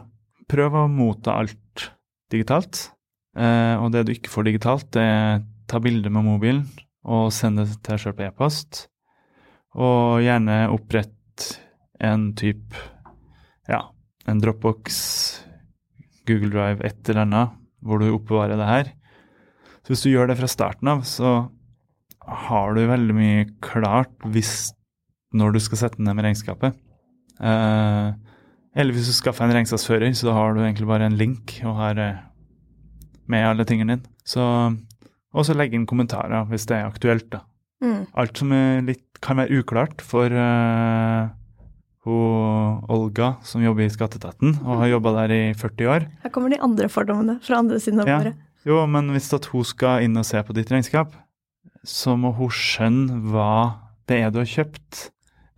Prøv 0.50 0.76
å 0.76 0.88
motta 0.92 1.38
alt 1.40 1.90
digitalt. 2.32 2.90
Eh, 3.38 3.76
og 3.80 3.94
det 3.94 4.06
du 4.08 4.14
ikke 4.14 4.32
får 4.34 4.50
digitalt, 4.50 4.90
det 4.96 5.06
er 5.06 5.44
ta 5.70 5.80
bilde 5.84 6.10
med 6.10 6.26
mobilen 6.26 6.64
og 7.10 7.30
send 7.34 7.62
det 7.62 7.68
til 7.78 7.94
deg 7.94 8.02
sjøl 8.02 8.16
på 8.18 8.26
e-post. 8.26 8.86
Og 9.80 10.24
gjerne 10.26 10.64
opprett 10.74 11.46
en 12.04 12.32
type 12.38 12.76
ja, 13.70 13.84
en 14.26 14.42
Dropbox, 14.42 14.98
Google 16.28 16.52
Drive, 16.54 16.84
et 16.86 17.10
eller 17.10 17.26
annet, 17.26 17.56
hvor 17.86 18.02
du 18.02 18.10
oppbevarer 18.12 18.60
det 18.60 18.70
her. 18.70 18.92
Så 19.84 19.94
hvis 19.94 20.04
du 20.06 20.12
gjør 20.12 20.32
det 20.32 20.40
fra 20.40 20.50
starten 20.50 20.90
av, 20.92 21.06
så 21.08 21.50
har 22.50 22.76
du 22.76 22.84
veldig 22.90 23.16
mye 23.16 23.46
klart 23.64 24.14
hvis, 24.34 24.72
når 25.36 25.56
du 25.56 25.60
skal 25.64 25.84
sette 25.84 26.02
ned 26.02 26.18
med 26.18 26.26
regnskapet. 26.28 26.78
Eh, 27.40 28.08
eller 28.80 28.96
hvis 28.96 29.10
du 29.10 29.16
skaffer 29.16 29.46
en 29.46 29.54
regnskapsfører, 29.56 30.12
så 30.18 30.34
har 30.36 30.56
du 30.56 30.64
egentlig 30.64 30.90
bare 30.90 31.10
en 31.10 31.18
link 31.20 31.60
og 31.64 31.78
har 31.80 32.02
eh, 32.02 32.22
med 33.30 33.48
alle 33.48 33.66
tingene 33.70 33.98
dine. 33.98 34.16
Så, 34.26 34.44
og 35.34 35.46
så 35.46 35.56
legge 35.58 35.78
inn 35.78 35.90
kommentarer 35.90 36.48
hvis 36.50 36.68
det 36.70 36.80
er 36.80 36.90
aktuelt. 36.90 37.30
da. 37.34 37.44
Mm. 37.84 38.02
Alt 38.20 38.42
som 38.42 38.54
litt, 38.86 39.06
kan 39.24 39.40
være 39.40 39.60
uklart 39.60 40.00
for 40.06 40.32
uh, 40.32 41.28
hun 42.08 42.84
Olga, 42.88 43.34
som 43.44 43.64
jobber 43.64 43.84
i 43.84 43.92
Skatteetaten 43.92 44.54
og 44.64 44.84
har 44.84 44.94
jobba 44.94 45.16
der 45.22 45.34
i 45.36 45.42
40 45.58 45.92
år. 45.92 46.06
Her 46.24 46.32
kommer 46.34 46.54
de 46.54 46.62
andre 46.64 46.88
fordommene 46.92 47.40
fra 47.44 47.60
andre 47.60 47.80
siden 47.84 48.04
av 48.04 48.08
bordet. 48.08 48.36
Ja. 48.38 48.46
Jo, 48.70 48.82
men 48.92 49.12
hvis 49.16 49.32
at 49.36 49.48
hun 49.54 49.66
skal 49.68 50.04
inn 50.06 50.20
og 50.20 50.28
se 50.28 50.42
på 50.44 50.56
ditt 50.56 50.72
regnskap, 50.72 51.14
så 51.88 52.16
må 52.20 52.34
hun 52.36 52.52
skjønne 52.52 53.22
hva 53.32 53.54
det 54.10 54.20
er 54.24 54.34
du 54.34 54.42
har 54.42 54.50
kjøpt. 54.50 55.10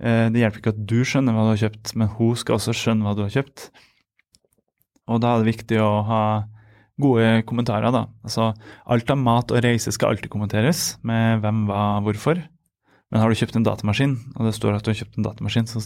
Uh, 0.02 0.28
det 0.34 0.42
hjelper 0.42 0.62
ikke 0.62 0.74
at 0.74 0.84
du 0.90 1.00
skjønner 1.06 1.36
hva 1.36 1.46
du 1.46 1.54
har 1.54 1.64
kjøpt, 1.68 1.94
men 2.00 2.10
hun 2.18 2.38
skal 2.40 2.58
også 2.58 2.76
skjønne 2.78 3.06
hva 3.06 3.16
du 3.18 3.24
har 3.26 3.34
kjøpt. 3.34 3.70
Og 5.12 5.22
da 5.22 5.34
er 5.34 5.42
det 5.42 5.52
viktig 5.54 5.80
å 5.82 5.92
ha 6.08 6.24
gode 7.02 7.42
kommentarer, 7.50 7.92
da. 7.94 8.06
Altså, 8.26 8.52
alt 8.94 9.12
av 9.12 9.20
mat 9.20 9.52
og 9.54 9.64
reise 9.66 9.94
skal 9.94 10.14
alltid 10.14 10.32
kommenteres 10.34 10.96
med 11.08 11.42
hvem, 11.44 11.66
hva, 11.70 11.84
hvorfor. 12.06 12.42
Men 13.12 13.24
har 13.24 13.32
du 13.32 13.38
kjøpt 13.40 13.58
en 13.60 13.68
datamaskin, 13.68 14.16
og 14.38 14.48
det 14.48 14.56
står 14.56 14.78
at 14.78 14.86
du 14.86 14.92
har 14.94 15.00
kjøpt 15.02 15.20
en 15.20 15.28
datamaskin, 15.28 15.68
så 15.68 15.82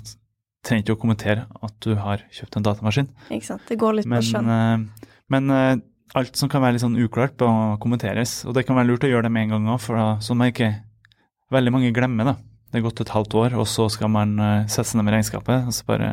trenger 0.66 0.84
du 0.84 0.90
ikke 0.90 0.98
å 0.98 1.02
kommentere 1.02 1.46
at 1.66 1.76
du 1.86 1.94
har 1.98 2.24
kjøpt 2.34 2.60
en 2.60 2.66
datamaskin. 2.66 3.12
Ikke 3.34 3.50
sant. 3.50 3.66
Det 3.70 3.80
går 3.82 4.00
litt 4.00 4.10
men, 4.10 4.22
på 4.22 4.30
skjønn. 4.30 4.50
Uh, 4.52 5.14
men 5.34 5.54
uh, 5.54 5.74
alt 6.18 6.38
som 6.38 6.52
kan 6.52 6.64
være 6.64 6.78
litt 6.78 6.86
sånn 6.86 7.00
uklart, 7.02 7.38
bør 7.40 7.80
kommenteres. 7.82 8.44
Og 8.46 8.58
det 8.58 8.66
kan 8.68 8.78
være 8.78 8.92
lurt 8.92 9.08
å 9.08 9.10
gjøre 9.10 9.28
det 9.28 9.34
med 9.34 9.48
en 9.48 9.56
gang 9.56 9.72
òg, 9.74 9.82
for 9.84 9.98
da, 10.00 10.10
sånn 10.26 10.42
man 10.42 10.54
ikke 10.54 10.72
veldig 11.54 11.74
mange 11.74 11.94
glemmer. 11.96 12.34
da. 12.34 12.55
Det 12.76 12.82
er 12.82 12.84
gått 12.90 13.00
et 13.06 13.14
halvt 13.16 13.36
år, 13.40 13.54
og 13.56 13.70
så 13.72 13.86
skal 13.88 14.10
man 14.12 14.34
uh, 14.36 14.66
sette 14.68 14.90
seg 14.90 15.00
ned 15.00 15.06
med 15.08 15.14
regnskapet. 15.16 15.64
og 15.64 15.72
så 15.72 15.86
bare 15.88 16.10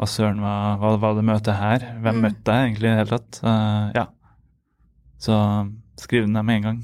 hva 0.00 0.06
søren 0.08 0.40
var, 0.40 0.78
hva 0.80 0.94
var 0.96 1.18
det 1.18 1.26
møtet 1.28 1.58
her? 1.60 1.84
Hvem 2.00 2.16
mm. 2.16 2.22
møtte 2.24 2.54
jeg 2.56 2.70
egentlig 2.70 2.88
i 2.88 2.88
det 2.88 3.00
hele 3.02 3.18
tatt? 3.18 3.40
Uh, 3.44 3.92
ja. 3.92 4.06
Så 5.20 5.36
skriv 6.00 6.24
den 6.24 6.38
der 6.38 6.46
med 6.48 6.62
en 6.62 6.66
gang. 6.70 6.78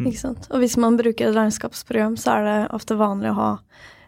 Mm. 0.00 0.08
Ikke 0.08 0.22
sant. 0.22 0.48
Og 0.48 0.64
hvis 0.64 0.78
man 0.80 0.96
bruker 0.96 1.28
et 1.28 1.36
regnskapsprogram, 1.36 2.16
så 2.16 2.38
er 2.38 2.48
det 2.48 2.56
ofte 2.80 2.96
vanlig 2.96 3.34
å 3.34 3.36
ha 3.36 3.50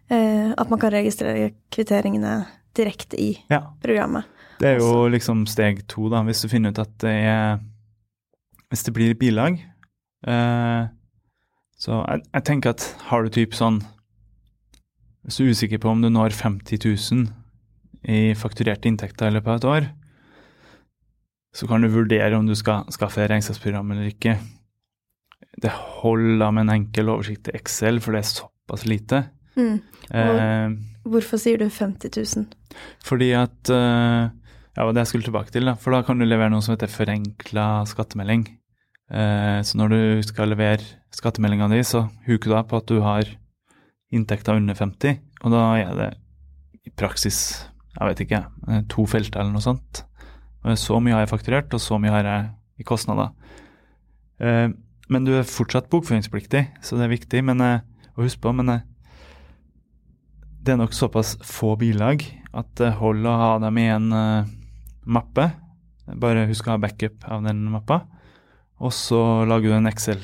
eh, 0.09 0.49
at 0.57 0.73
man 0.73 0.81
kan 0.81 0.95
registrere 0.95 1.53
kvitteringene 1.75 2.39
direkte 2.73 3.21
i 3.21 3.35
ja. 3.53 3.67
programmet. 3.85 4.25
Det 4.63 4.71
er 4.71 4.81
jo 4.81 4.89
Også. 4.89 5.13
liksom 5.13 5.45
steg 5.51 5.85
to, 5.93 6.09
da, 6.09 6.25
hvis 6.25 6.41
du 6.41 6.49
finner 6.49 6.73
ut 6.73 6.81
at 6.81 6.97
det 7.05 7.15
er 7.29 7.61
Hvis 8.73 8.87
det 8.89 8.95
blir 8.97 9.15
bilag. 9.21 9.59
Eh, 10.25 10.83
så 11.77 12.05
jeg, 12.09 12.23
jeg, 12.33 12.45
tenker 12.49 12.73
at 12.73 12.87
har 13.11 13.23
du 13.23 13.29
typ 13.29 13.53
sånn 13.53 13.83
Hvis 15.23 15.39
du 15.39 15.45
er 15.45 15.55
usikker 15.55 15.83
på 15.83 15.91
om 15.93 16.03
du 16.03 16.09
når 16.11 16.35
50 16.35 16.83
000 16.83 17.27
i 18.11 18.33
fakturerte 18.35 18.91
inntekter 18.91 19.31
i 19.31 19.37
løpet 19.37 19.53
av 19.53 19.61
et 19.61 19.69
år, 19.71 19.91
så 21.55 21.69
kan 21.69 21.85
du 21.85 21.91
vurdere 21.93 22.39
om 22.39 22.49
du 22.49 22.57
skal 22.59 22.89
skaffe 22.91 23.29
regnskapsprogram 23.29 23.93
eller 23.93 24.09
ikke. 24.11 24.39
Det 25.63 25.71
holder 26.03 26.51
med 26.51 26.67
en 26.67 26.75
enkel 26.79 27.13
oversikt 27.13 27.45
til 27.47 27.59
Excel, 27.59 28.01
for 28.03 28.17
det 28.17 28.23
er 28.23 28.31
såpass 28.31 28.87
lite. 28.89 29.21
Mm. 29.55 29.77
Eh, 30.17 30.75
hvorfor 31.05 31.39
sier 31.39 31.61
du 31.61 31.69
50 31.69 32.17
000? 32.17 32.47
Fordi 33.05 33.35
at 33.37 33.69
eh, 33.71 34.31
Ja, 34.73 34.87
det 34.89 35.03
jeg 35.03 35.11
skulle 35.11 35.27
tilbake 35.27 35.53
til, 35.53 35.69
da. 35.69 35.75
For 35.77 35.93
da 35.93 36.01
kan 36.01 36.17
du 36.17 36.25
levere 36.25 36.49
noe 36.49 36.65
som 36.65 36.73
heter 36.73 36.89
forenkla 36.89 37.85
skattemelding. 37.91 38.47
Eh, 39.13 39.59
så 39.61 39.77
når 39.77 39.93
du 39.93 40.23
skal 40.25 40.49
levere 40.49 40.81
skattemeldinga 41.13 41.69
di, 41.69 41.83
så 41.85 42.07
huker 42.25 42.49
du 42.49 42.55
deg 42.57 42.71
på 42.71 42.81
at 42.81 42.89
du 42.89 43.03
har 43.05 43.29
inntekter 44.13 44.59
under 44.61 44.77
50, 44.77 45.21
og 45.43 45.55
da 45.55 45.67
er 45.81 45.95
det 45.99 46.11
i 46.87 46.93
praksis 46.99 47.39
jeg 47.93 48.09
vet 48.09 48.23
ikke, 48.25 48.41
eh, 48.69 48.85
to 48.89 49.05
felter 49.09 49.43
eller 49.43 49.53
noe 49.53 49.65
sånt. 49.65 50.05
Så 50.79 51.01
mye 51.03 51.17
har 51.17 51.25
jeg 51.25 51.33
fakturert, 51.33 51.75
og 51.75 51.83
så 51.83 51.99
mye 52.01 52.15
har 52.15 52.25
jeg 52.25 52.51
i 52.81 52.87
kostnader. 52.87 53.33
Eh, 54.41 54.69
men 55.11 55.25
du 55.27 55.35
er 55.37 55.49
fortsatt 55.49 55.91
bokføringspliktig, 55.91 56.63
så 56.81 56.97
det 56.97 57.05
er 57.05 57.17
viktig 57.17 57.43
eh, 57.43 57.81
å 58.17 58.23
huske 58.23 58.41
på. 58.41 58.55
Men 58.55 58.83
det 60.63 60.73
er 60.73 60.81
nok 60.81 60.95
såpass 60.95 61.37
få 61.45 61.77
bilag 61.77 62.25
at 62.55 62.71
det 62.79 62.95
holder 63.01 63.29
å 63.29 63.41
ha 63.43 63.53
dem 63.59 63.79
i 63.79 63.89
en 63.91 64.09
mappe. 65.05 65.51
Bare 66.07 66.47
husk 66.49 66.67
å 66.69 66.77
ha 66.77 66.81
backup 66.81 67.25
av 67.29 67.43
den 67.45 67.65
mappa. 67.73 68.07
Og 68.81 68.93
så 68.95 69.45
lager 69.45 69.69
du 69.69 69.77
en 69.77 69.91
Excel, 69.91 70.23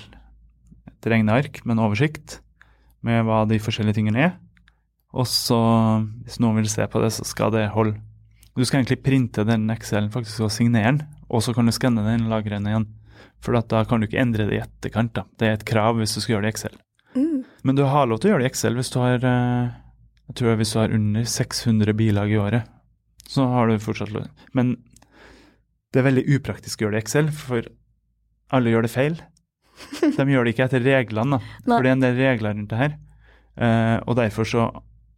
et 0.86 1.10
regneark 1.10 1.64
med 1.64 1.76
en 1.76 1.84
oversikt 1.84 2.40
med 3.06 3.24
hva 3.26 3.44
de 3.48 3.60
forskjellige 3.62 4.00
tingene 4.00 4.24
er. 4.26 4.36
Og 5.16 5.26
så, 5.30 5.58
hvis 6.26 6.38
noen 6.42 6.60
vil 6.60 6.70
se 6.70 6.84
på 6.90 7.00
det, 7.02 7.12
så 7.16 7.24
skal 7.26 7.52
det 7.54 7.70
holde. 7.74 7.96
Du 8.58 8.64
skal 8.66 8.80
egentlig 8.80 9.00
printe 9.06 9.44
den 9.46 9.68
Excel-en 9.70 10.12
faktisk 10.12 10.48
og 10.48 10.52
signere 10.52 10.90
den, 10.90 11.02
og 11.30 11.44
så 11.44 11.54
kan 11.54 11.68
du 11.68 11.72
skanne 11.72 12.04
den 12.04 12.26
og 12.26 12.34
lagre 12.34 12.56
den 12.56 12.68
igjen. 12.68 12.88
For 13.44 13.54
da 13.54 13.84
kan 13.86 14.00
du 14.02 14.08
ikke 14.08 14.20
endre 14.20 14.48
det 14.48 14.56
i 14.56 14.62
etterkant. 14.64 15.14
da. 15.14 15.24
Det 15.38 15.46
er 15.46 15.56
et 15.56 15.68
krav 15.68 15.98
hvis 16.00 16.16
du 16.16 16.20
skal 16.20 16.36
gjøre 16.36 16.48
det 16.48 16.50
i 16.50 16.56
Excel. 16.56 16.78
Mm. 17.14 17.44
Men 17.64 17.78
du 17.78 17.84
har 17.86 18.08
lov 18.10 18.20
til 18.20 18.30
å 18.30 18.32
gjøre 18.34 18.44
det 18.44 18.50
i 18.50 18.52
Excel 18.52 18.76
hvis 18.76 18.90
du 18.92 18.98
har 19.00 19.24
eh, 19.24 19.76
jeg 20.28 20.36
tror 20.36 20.58
hvis 20.60 20.74
du 20.74 20.78
har 20.82 20.92
under 20.92 21.24
600 21.24 21.94
bilag 21.96 22.32
i 22.32 22.40
året. 22.40 22.68
Så 23.28 23.46
har 23.48 23.68
du 23.68 23.80
fortsatt 23.80 24.12
lov. 24.12 24.28
Men 24.52 24.76
det 25.92 26.02
er 26.02 26.08
veldig 26.10 26.26
upraktisk 26.36 26.80
å 26.80 26.86
gjøre 26.86 26.98
det 26.98 27.00
i 27.00 27.06
Excel, 27.06 27.30
for 27.32 27.64
alle 28.52 28.72
gjør 28.72 28.84
det 28.84 28.92
feil. 28.92 29.16
De 30.18 30.26
gjør 30.32 30.46
det 30.46 30.54
ikke 30.54 30.66
etter 30.68 30.84
reglene, 30.84 31.38
da. 31.38 31.68
for 31.68 31.84
det 31.84 31.90
er 31.90 31.96
en 31.96 32.04
del 32.04 32.18
regler 32.18 32.54
rundt 32.56 32.72
det 32.72 32.80
her. 32.80 32.96
Uh, 33.58 33.96
og 34.06 34.18
derfor 34.18 34.46
så 34.46 34.68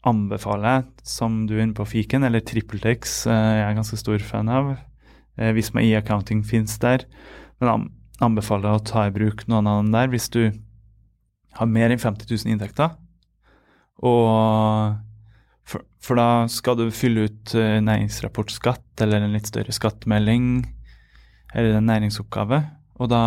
anbefaler 0.09 0.79
jeg, 0.79 0.85
som 1.05 1.43
du 1.49 1.59
er 1.59 1.67
inne 1.67 1.77
på 1.77 1.89
fiken, 1.89 2.25
eller 2.25 2.45
TrippelTex, 2.45 3.19
uh, 3.29 3.35
jeg 3.35 3.67
er 3.67 3.77
ganske 3.77 4.01
stor 4.01 4.25
fan 4.25 4.49
av. 4.53 4.73
Uh, 5.37 5.51
hvis 5.57 5.73
med 5.77 5.89
e-accounting 5.89 6.43
finnes 6.47 6.79
der. 6.81 7.05
Men 7.61 7.91
anbefaler 8.25 8.77
å 8.77 8.85
ta 8.85 9.07
i 9.09 9.15
bruk 9.15 9.47
noen 9.49 9.69
av 9.69 9.81
dem 9.81 9.95
der 9.95 10.11
hvis 10.13 10.29
du 10.33 10.43
har 11.57 11.69
mer 11.69 11.93
enn 11.93 12.01
50 12.01 12.29
000 12.29 12.53
inntekter. 12.55 12.97
Og 14.01 14.97
for, 15.69 15.85
for, 16.01 16.17
da 16.17 16.49
skal 16.53 16.77
du 16.79 16.87
fylle 16.95 17.27
ut 17.29 17.53
næringsrapportskatt 17.57 19.03
eller 19.05 19.25
en 19.25 19.35
litt 19.37 19.49
større 19.49 19.73
skattemelding 19.77 20.63
eller 21.55 21.79
en 21.79 21.89
næringsoppgave. 21.89 22.63
Og 23.01 23.11
da 23.13 23.25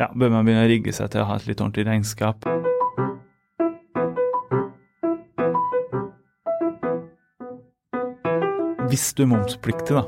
ja, 0.00 0.08
bør 0.14 0.30
man 0.32 0.46
begynne 0.46 0.64
å 0.64 0.70
rigge 0.70 0.92
seg 0.96 1.10
til 1.12 1.22
å 1.22 1.28
ha 1.28 1.36
et 1.36 1.48
litt 1.48 1.60
ordentlig 1.60 1.84
regnskap. 1.88 2.46
Hvis 8.92 9.10
du 9.16 9.22
er 9.24 9.30
momspliktig, 9.30 9.96
da. 9.96 10.04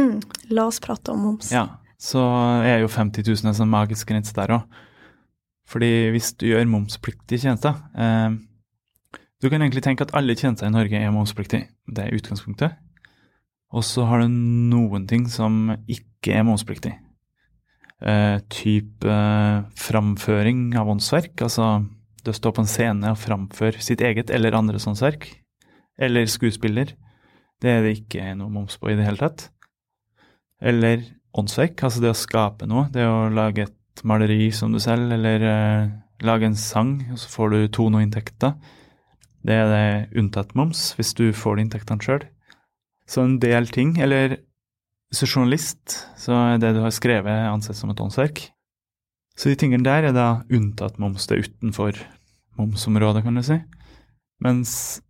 Mm, 0.00 0.18
la 0.52 0.66
oss 0.68 0.80
prate 0.80 1.12
om 1.12 1.22
moms. 1.24 1.50
Ja, 1.52 1.66
så 2.00 2.20
er 2.64 2.82
jo 2.82 2.88
50 2.92 3.24
000 3.28 3.48
en 3.48 3.56
sånn 3.56 3.72
magisk 3.72 4.08
grense 4.08 4.36
der 4.36 4.56
òg. 4.56 4.80
Fordi 5.70 6.10
hvis 6.10 6.32
du 6.40 6.48
gjør 6.48 6.64
momspliktige 6.66 7.44
tjenester 7.44 7.76
eh, 7.94 8.32
Du 9.38 9.46
kan 9.46 9.62
egentlig 9.62 9.84
tenke 9.84 10.02
at 10.02 10.10
alle 10.18 10.34
tjenester 10.34 10.66
i 10.66 10.72
Norge 10.74 10.98
er 10.98 11.12
momspliktige. 11.14 11.68
Det 11.86 12.08
er 12.08 12.16
utgangspunktet. 12.16 12.74
Og 13.70 13.84
så 13.86 14.04
har 14.08 14.24
du 14.24 14.32
noen 14.32 15.06
ting 15.08 15.28
som 15.30 15.70
ikke 15.86 16.34
er 16.34 16.44
momspliktig. 16.48 16.96
Eh, 18.00 18.38
type 18.48 19.04
eh, 19.04 19.62
framføring 19.76 20.72
av 20.80 20.88
åndsverk. 20.88 21.34
Altså 21.44 21.84
det 22.24 22.32
å 22.32 22.38
stå 22.38 22.52
på 22.56 22.64
en 22.64 22.70
scene 22.70 23.12
og 23.12 23.20
framføre 23.20 23.82
sitt 23.84 24.00
eget 24.04 24.32
eller 24.32 24.56
andres 24.56 24.88
åndsverk. 24.88 25.28
Eller 26.00 26.24
skuespiller 26.24 26.94
Det 27.60 27.68
er 27.68 27.82
det 27.84 27.98
ikke 27.98 28.30
noe 28.38 28.48
moms 28.48 28.78
på 28.80 28.88
i 28.88 28.96
det 28.96 29.04
hele 29.04 29.20
tatt. 29.20 29.50
Eller 30.64 31.02
åndsverk, 31.36 31.82
altså 31.84 32.00
det 32.00 32.12
å 32.14 32.16
skape 32.16 32.64
noe. 32.68 32.86
Det 32.92 33.04
å 33.04 33.28
lage 33.28 33.66
et 33.66 34.04
maleri 34.04 34.48
som 34.52 34.72
du 34.72 34.80
selv, 34.80 35.12
eller 35.12 35.44
eh, 35.44 35.90
lage 36.24 36.48
en 36.48 36.56
sang, 36.56 36.94
og 37.12 37.20
så 37.20 37.28
får 37.28 37.52
du 37.52 37.58
tonoinntekter. 37.68 38.54
Det 39.44 39.56
er 39.56 39.68
det 39.68 40.20
unntatt 40.20 40.54
moms, 40.56 40.94
hvis 40.96 41.12
du 41.16 41.26
får 41.36 41.58
de 41.58 41.66
inntektene 41.66 42.04
sjøl. 42.04 42.24
Så 43.04 43.26
en 43.26 43.36
del 43.42 43.68
ting, 43.68 43.98
eller 44.00 44.38
hvis 45.10 45.26
journalist, 45.26 45.96
så 46.20 46.36
er 46.54 46.58
det 46.62 46.74
du 46.76 46.80
har 46.84 46.92
skrevet, 46.94 47.48
ansett 47.50 47.76
som 47.78 47.90
et 47.90 48.00
åndsverk. 48.00 48.44
Så 49.36 49.50
de 49.50 49.56
tingene 49.58 49.82
der 49.86 50.06
er 50.10 50.14
da 50.14 50.28
unntatt 50.52 50.98
moms. 51.02 51.26
Det 51.26 51.36
er 51.38 51.48
utenfor 51.48 51.98
momsområdet, 52.60 53.24
kan 53.24 53.34
du 53.38 53.42
si. 53.42 53.56
Mens 54.44 55.00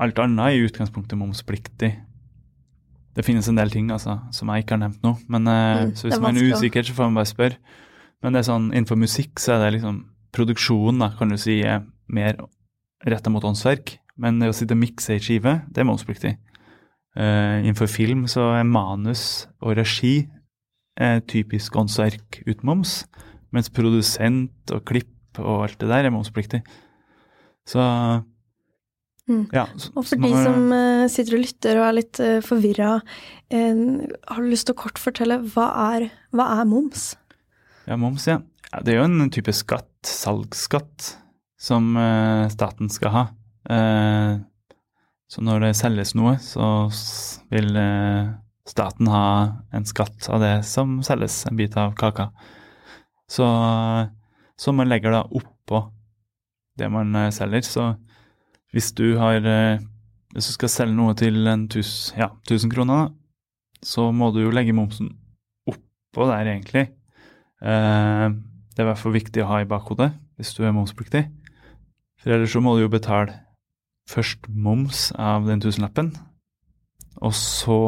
alt 0.00 0.18
annet 0.22 0.40
er 0.46 0.56
i 0.56 0.64
utgangspunktet 0.68 1.18
momspliktig. 1.20 1.92
Det 3.12 3.24
finnes 3.26 3.48
en 3.50 3.58
del 3.60 3.68
ting 3.74 3.90
altså, 3.92 4.16
som 4.32 4.48
jeg 4.48 4.64
ikke 4.64 4.78
har 4.78 4.84
nevnt 4.86 5.02
nå. 5.04 5.16
Men, 5.28 5.46
eh, 5.48 5.84
Mm, 5.84 5.94
så 5.96 6.08
hvis 6.08 6.20
man 6.20 6.36
er 6.36 6.48
usikker, 6.54 6.82
så 6.82 6.94
får 6.96 7.10
man 7.10 7.18
bare 7.20 7.28
spørre. 7.34 7.56
Men 8.22 8.32
det 8.32 8.38
er 8.40 8.48
sånn, 8.52 8.70
innenfor 8.72 8.96
musikk 8.96 9.38
så 9.38 9.56
er 9.58 9.66
det 9.70 9.80
liksom 9.80 10.06
Produksjonen 10.32 10.98
da, 10.98 11.10
kan 11.12 11.28
du 11.28 11.36
si 11.36 11.60
er 11.60 11.82
mer 12.08 12.38
retta 13.04 13.28
mot 13.28 13.44
åndsverk. 13.44 13.98
Men 14.16 14.38
det 14.40 14.48
å 14.48 14.54
sitte 14.56 14.72
og 14.72 14.80
mikse 14.80 15.12
ei 15.12 15.18
skive, 15.20 15.58
det 15.68 15.82
er 15.82 15.84
momspliktig. 15.84 16.38
Eh, 17.16 17.58
innenfor 17.60 17.90
film 17.92 18.24
så 18.30 18.46
er 18.56 18.64
manus 18.64 19.46
og 19.60 19.76
regi 19.76 20.28
eh, 21.00 21.18
typisk 21.28 21.76
åndsverk 21.76 22.42
uten 22.46 22.64
moms. 22.64 23.04
Mens 23.52 23.68
produsent 23.68 24.72
og 24.72 24.84
klipp 24.88 25.08
og 25.40 25.64
alt 25.66 25.78
det 25.80 25.88
der 25.88 26.04
er 26.08 26.10
momspliktig. 26.14 26.62
Så 27.68 27.80
Mm. 29.28 29.46
ja. 29.52 29.66
så- 29.76 29.92
Og 29.96 30.04
for 30.04 30.16
de 30.16 30.20
man- 30.28 30.44
som 30.44 30.72
eh, 30.72 31.06
sitter 31.08 31.36
og 31.36 31.44
lytter 31.44 31.76
og 31.78 31.84
er 31.88 31.92
litt 31.92 32.18
uh, 32.20 32.40
forvirra, 32.40 33.00
har 33.52 34.36
du 34.42 34.48
lyst 34.50 34.66
til 34.66 34.74
å 34.74 34.80
kort 34.82 34.98
fortelle 34.98 35.38
hva 35.54 35.68
er, 35.94 36.10
hva 36.34 36.60
er 36.60 36.64
moms? 36.64 37.14
Ja, 37.86 37.96
moms, 37.96 38.26
ja. 38.26 38.40
ja. 38.72 38.80
Det 38.82 38.88
er 38.94 38.98
jo 38.98 39.04
en 39.04 39.30
type 39.30 39.52
skatt, 39.54 39.86
salgsskatt, 40.02 41.16
som 41.56 41.94
staten 42.50 42.90
skal 42.90 43.10
ha. 43.10 43.22
Eh, 43.70 44.38
så 45.32 45.40
når 45.40 45.62
det 45.64 45.76
selges 45.78 46.10
noe, 46.12 46.34
så 46.44 46.90
vil 47.52 47.70
eh, 47.80 48.32
staten 48.68 49.08
ha 49.08 49.26
en 49.72 49.86
skatt 49.88 50.26
av 50.28 50.42
det 50.42 50.58
som 50.68 50.98
selges, 51.06 51.46
en 51.48 51.56
bit 51.56 51.76
av 51.80 51.94
kaka. 51.96 52.26
Så, 53.32 53.46
så 54.60 54.74
man 54.76 54.90
legger 54.92 55.14
da 55.14 55.22
oppå 55.24 55.86
det 56.76 56.90
man 56.92 57.16
eh, 57.16 57.30
selger. 57.32 57.64
Så 57.64 57.86
hvis 58.76 58.92
du 58.98 59.16
har 59.20 59.40
eh, 59.40 59.80
Hvis 60.32 60.46
du 60.48 60.52
skal 60.54 60.70
selge 60.72 60.96
noe 60.96 61.12
til 61.12 61.44
en 61.44 61.66
tus, 61.68 62.14
ja, 62.16 62.30
1000 62.48 62.70
kroner, 62.72 63.10
så 63.84 64.06
må 64.16 64.30
du 64.32 64.38
jo 64.40 64.52
legge 64.52 64.72
momsen 64.72 65.10
oppå 65.68 66.24
der, 66.30 66.48
egentlig. 66.48 66.86
Det 67.60 68.80
er 68.80 68.80
i 68.80 68.86
hvert 68.88 69.02
fall 69.02 69.12
viktig 69.12 69.42
å 69.44 69.50
ha 69.50 69.58
i 69.60 69.68
bakhodet 69.68 70.08
hvis 70.40 70.54
du 70.56 70.62
er 70.64 70.72
momspliktig. 70.72 71.26
For 72.16 72.32
ellers 72.32 72.56
så 72.56 72.62
må 72.64 72.78
du 72.78 72.86
jo 72.86 72.94
betale 72.94 73.36
først 74.12 74.48
moms 74.48 75.10
av 75.16 75.46
den 75.48 75.62
tusenlappen, 75.62 76.12
og 77.22 77.34
så 77.36 77.78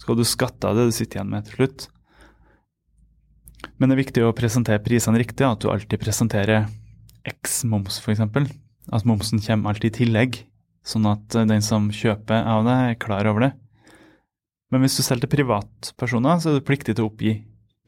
skal 0.00 0.18
du 0.18 0.26
skatte 0.26 0.68
av 0.68 0.78
det 0.78 0.88
du 0.88 0.94
sitter 0.94 1.20
igjen 1.20 1.32
med 1.32 1.46
til 1.48 1.58
slutt. 1.58 1.86
Men 3.76 3.90
det 3.90 3.96
er 3.96 4.02
viktig 4.04 4.24
å 4.24 4.36
presentere 4.36 4.82
prisene 4.84 5.20
riktig, 5.20 5.44
at 5.44 5.60
du 5.60 5.70
alltid 5.72 6.00
presenterer 6.00 6.68
X 7.28 7.62
moms, 7.68 8.00
f.eks. 8.00 8.22
At 8.90 9.06
momsen 9.08 9.42
kommer 9.44 9.72
alltid 9.72 9.92
i 9.92 9.98
tillegg, 10.00 10.40
sånn 10.86 11.08
at 11.10 11.36
den 11.48 11.62
som 11.64 11.90
kjøper 11.92 12.46
av 12.48 12.64
det, 12.66 12.76
er 12.88 13.00
klar 13.00 13.28
over 13.28 13.48
det. 13.48 13.52
Men 14.70 14.84
hvis 14.84 14.96
du 14.96 15.04
selger 15.04 15.26
til 15.26 15.40
privatpersoner, 15.40 16.40
så 16.40 16.50
er 16.50 16.60
du 16.60 16.66
pliktig 16.66 16.94
til 16.96 17.04
å 17.04 17.10
oppgi 17.10 17.34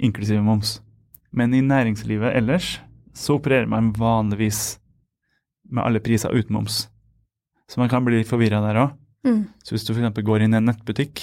inklusive 0.02 0.42
moms. 0.44 0.80
Men 1.32 1.54
i 1.56 1.62
næringslivet 1.64 2.34
ellers 2.36 2.74
så 3.16 3.38
opererer 3.38 3.68
man 3.70 3.92
vanligvis 3.96 4.78
med 5.72 5.84
alle 5.86 6.02
priser 6.04 6.34
uten 6.34 6.56
moms. 6.58 6.86
Så 7.72 7.80
man 7.80 7.88
kan 7.88 8.04
bli 8.04 8.20
forvirra 8.28 8.60
der 8.66 8.80
òg. 8.82 8.90
Mm. 9.24 9.46
Så 9.64 9.72
hvis 9.72 9.86
du 9.88 9.94
f.eks. 9.94 10.20
går 10.26 10.44
inn 10.44 10.52
i 10.52 10.58
en 10.60 10.66
nettbutikk 10.68 11.22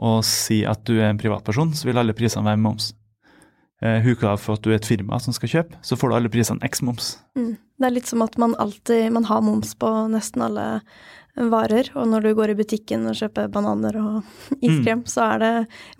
og 0.00 0.22
sier 0.24 0.70
at 0.72 0.80
du 0.88 0.94
er 0.96 1.10
en 1.10 1.18
privatperson, 1.20 1.74
så 1.76 1.90
vil 1.90 1.98
alle 2.00 2.14
prisene 2.16 2.46
være 2.46 2.60
moms. 2.62 2.94
Eh, 3.82 3.98
Huka 4.04 4.30
av 4.34 4.40
for 4.40 4.56
at 4.56 4.64
du 4.64 4.70
er 4.72 4.78
et 4.78 4.86
firma 4.88 5.18
som 5.20 5.34
skal 5.36 5.48
kjøpe, 5.52 5.76
så 5.84 5.96
får 5.98 6.08
du 6.12 6.16
alle 6.16 6.30
prisene 6.32 6.64
x 6.64 6.80
moms. 6.84 7.14
Mm. 7.36 7.54
Det 7.80 7.88
er 7.88 7.94
litt 7.96 8.08
som 8.08 8.22
at 8.24 8.36
man 8.40 8.54
alltid 8.60 9.10
man 9.12 9.24
har 9.28 9.40
moms 9.44 9.74
på 9.80 9.90
nesten 10.12 10.44
alle 10.44 10.66
varer, 11.36 11.88
og 11.96 12.08
når 12.10 12.24
du 12.26 12.30
går 12.36 12.52
i 12.52 12.56
butikken 12.58 13.04
og 13.08 13.16
kjøper 13.16 13.48
bananer 13.54 13.96
og 14.00 14.16
iskrem, 14.66 15.04
så 15.08 15.26
er 15.34 15.38
det 15.44 15.52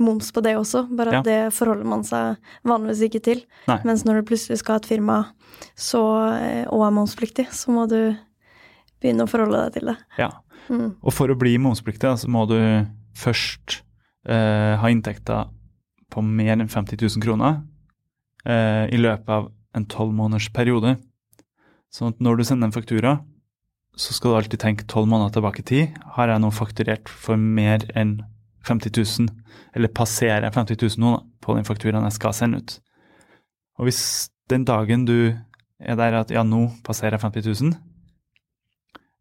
moms 0.02 0.28
på 0.36 0.42
det 0.44 0.56
også, 0.60 0.86
bare 0.96 1.20
at 1.20 1.20
Mm. 1.20 1.28
Ja. 1.30 1.46
det 1.48 1.54
forholder 1.56 1.84
man 1.88 2.02
seg 2.04 2.36
vanligvis 2.68 3.04
ikke 3.08 3.22
til. 3.24 3.44
Nei. 3.68 3.78
Mens 3.88 4.04
når 4.04 4.20
du 4.20 4.28
plutselig 4.32 4.58
skal 4.60 4.76
ha 4.78 4.82
et 4.82 4.88
firma 4.90 5.20
så, 5.76 6.02
eh, 6.40 6.64
og 6.68 6.84
er 6.88 6.96
momspliktig, 6.96 7.48
så 7.52 7.72
må 7.72 7.86
du 7.88 8.14
begynne 9.00 9.26
å 9.26 9.30
forholde 9.30 9.64
deg 9.66 9.78
til 9.78 9.92
det. 9.92 9.96
Ja. 10.20 10.30
Mm. 10.70 10.90
Og 11.00 11.14
for 11.14 11.32
å 11.32 11.38
bli 11.38 11.56
momspliktig, 11.62 12.12
så 12.20 12.30
må 12.30 12.44
du 12.50 12.58
først 13.18 13.80
eh, 14.28 14.76
ha 14.80 14.92
inntekter 14.92 15.50
på 16.10 16.22
mer 16.26 16.56
enn 16.56 16.70
50 16.70 16.98
000 17.00 17.24
kroner 17.24 17.60
eh, 18.44 18.86
i 18.92 19.00
løpet 19.00 19.30
av 19.30 19.50
en 19.76 19.86
tolv 19.90 20.14
måneders 20.16 20.50
periode. 20.54 20.96
Sånn 21.94 22.14
at 22.14 22.22
når 22.22 22.40
du 22.40 22.46
sender 22.46 22.68
en 22.68 22.74
faktura, 22.74 23.18
så 23.98 24.14
skal 24.14 24.32
du 24.32 24.38
alltid 24.38 24.62
tenke 24.62 24.86
tolv 24.90 25.10
måneder 25.10 25.36
tilbake 25.36 25.62
i 25.62 25.68
tid. 25.70 25.98
Har 26.16 26.30
jeg 26.30 26.42
nå 26.42 26.50
fakturert 26.54 27.10
for 27.10 27.40
mer 27.40 27.84
enn 27.98 28.20
50 28.66 28.92
000, 28.94 29.30
eller 29.76 29.94
passerer 29.96 30.46
jeg 30.46 30.56
50 30.56 30.80
000 30.84 31.02
nå 31.02 31.12
da, 31.16 31.20
på 31.40 31.56
den 31.56 31.66
fakturaen 31.66 32.06
jeg 32.06 32.18
skal 32.18 32.36
sende 32.36 32.60
ut? 32.60 32.76
Og 33.80 33.88
hvis 33.88 34.02
den 34.52 34.66
dagen 34.68 35.06
du 35.08 35.32
er 35.80 35.96
der 35.96 36.18
at 36.20 36.32
ja, 36.34 36.44
nå 36.44 36.66
passerer 36.84 37.16
jeg 37.16 37.24
50 37.24 37.62
000, 37.62 37.72
eh, 37.72 37.89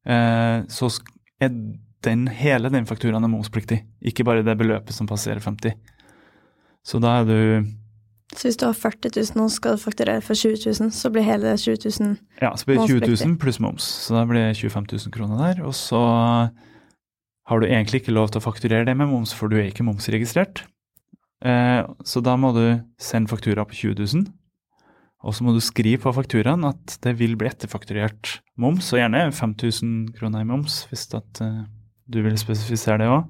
så 0.09 0.89
er 1.39 1.53
den, 2.05 2.27
hele 2.31 2.71
den 2.71 2.87
fakturaen 2.89 3.25
er 3.25 3.31
momspliktig, 3.31 3.83
ikke 4.01 4.25
bare 4.25 4.45
det 4.45 4.55
beløpet 4.57 4.95
som 4.95 5.07
passerer 5.09 5.43
50. 5.43 5.75
Så 6.87 7.01
da 7.03 7.19
er 7.19 7.27
du 7.27 7.69
Så 8.35 8.47
hvis 8.47 8.57
du 8.61 8.65
har 8.67 8.77
40 8.77 9.11
000 9.35 9.43
og 9.43 9.51
skal 9.51 9.77
fakturere 9.81 10.21
for 10.21 10.37
20 10.37 10.57
000, 10.79 10.91
så 10.93 11.09
blir 11.09 11.25
hele 11.25 11.55
20 11.57 11.77
000 11.99 12.17
Ja, 12.41 12.55
så 12.55 12.65
blir 12.65 12.79
det 12.79 12.87
20 12.87 13.25
000 13.25 13.37
pluss 13.41 13.59
moms, 13.59 13.83
så 13.83 14.19
da 14.19 14.25
blir 14.29 14.47
det 14.47 14.57
25 14.57 14.85
000 14.91 15.13
kroner 15.13 15.37
der. 15.43 15.63
Og 15.65 15.73
så 15.75 15.99
har 17.49 17.59
du 17.59 17.65
egentlig 17.65 18.03
ikke 18.03 18.13
lov 18.13 18.29
til 18.29 18.39
å 18.39 18.45
fakturere 18.45 18.85
det 18.85 18.95
med 18.97 19.09
moms, 19.09 19.33
for 19.33 19.49
du 19.49 19.57
er 19.57 19.71
ikke 19.71 19.85
momsregistrert. 19.87 20.63
Eh, 21.45 21.81
så 22.05 22.21
da 22.21 22.35
må 22.37 22.51
du 22.53 22.63
sende 23.01 23.31
faktura 23.31 23.65
på 23.65 23.73
20 23.73 24.05
000, 24.05 24.27
og 25.19 25.35
så 25.35 25.43
må 25.43 25.51
du 25.51 25.59
skrive 25.63 25.99
på 26.05 26.13
fakturaen 26.15 26.63
at 26.69 26.95
det 27.03 27.17
vil 27.19 27.35
bli 27.39 27.49
etterfakturert 27.49 28.37
moms, 28.59 28.93
og 28.93 29.01
gjerne 29.01 29.25
5000 29.35 30.13
kroner 30.15 30.45
i 30.45 30.47
moms, 30.47 30.85
hvis 30.87 31.09
at, 31.17 31.41
eh, 31.43 31.65
du 32.09 32.21
vil 32.23 32.37
spesifisere 32.39 33.01
det 33.03 33.09
òg. 33.11 33.27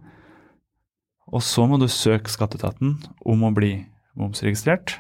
Og 1.30 1.42
så 1.46 1.66
må 1.70 1.78
du 1.78 1.88
søke 1.90 2.30
skatteetaten 2.32 2.96
om 3.26 3.46
å 3.46 3.54
bli 3.54 3.86
momsregistrert. 4.18 4.98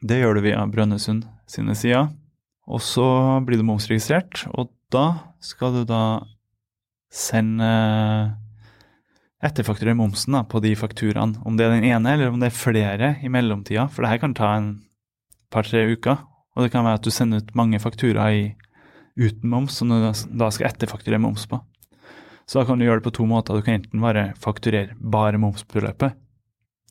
Det 0.00 0.20
gjør 0.20 0.38
du 0.38 0.44
via 0.46 0.64
Brønnøysund 0.68 1.26
sine 1.50 1.74
sider. 1.76 2.08
Og 2.70 2.80
så 2.80 3.04
blir 3.44 3.60
du 3.60 3.66
momsregistrert, 3.66 4.46
og 4.54 4.70
da 4.92 5.32
skal 5.44 5.80
du 5.80 5.84
da 5.88 6.22
sende 7.10 7.66
etterfakturere 9.42 9.96
momsen 9.98 10.36
da, 10.36 10.44
på 10.44 10.60
de 10.62 10.74
fakturaene. 10.78 11.40
Om 11.44 11.56
det 11.56 11.66
er 11.66 11.74
den 11.74 11.88
ene, 11.88 12.14
eller 12.14 12.30
om 12.30 12.40
det 12.40 12.50
er 12.50 12.56
flere 12.56 13.10
i 13.24 13.32
mellomtida. 13.32 13.88
For 13.90 14.04
det 14.04 14.12
her 14.12 14.22
kan 14.22 14.36
ta 14.36 14.54
en 14.56 14.70
par-tre 15.50 15.84
uker. 15.92 16.18
Og 16.56 16.64
det 16.64 16.72
kan 16.72 16.84
være 16.84 16.98
at 17.00 17.06
du 17.06 17.10
sender 17.14 17.42
ut 17.42 17.54
mange 17.58 17.78
fakturaer 17.82 18.54
uten 19.20 19.50
moms, 19.50 19.76
som 19.80 19.88
du 19.90 19.98
da- 20.02 20.50
skal 20.50 20.70
etterfakturere 20.70 21.20
moms 21.20 21.46
på. 21.46 21.60
Så 22.46 22.58
da 22.60 22.64
kan 22.66 22.78
du 22.78 22.84
gjøre 22.84 22.98
det 23.00 23.06
på 23.06 23.12
to 23.20 23.26
måter. 23.30 23.54
Du 23.54 23.62
kan 23.62 23.78
enten 23.78 24.00
bare 24.02 24.32
fakturere 24.38 24.96
bare 24.98 25.38
momsbeløpet, 25.38 26.14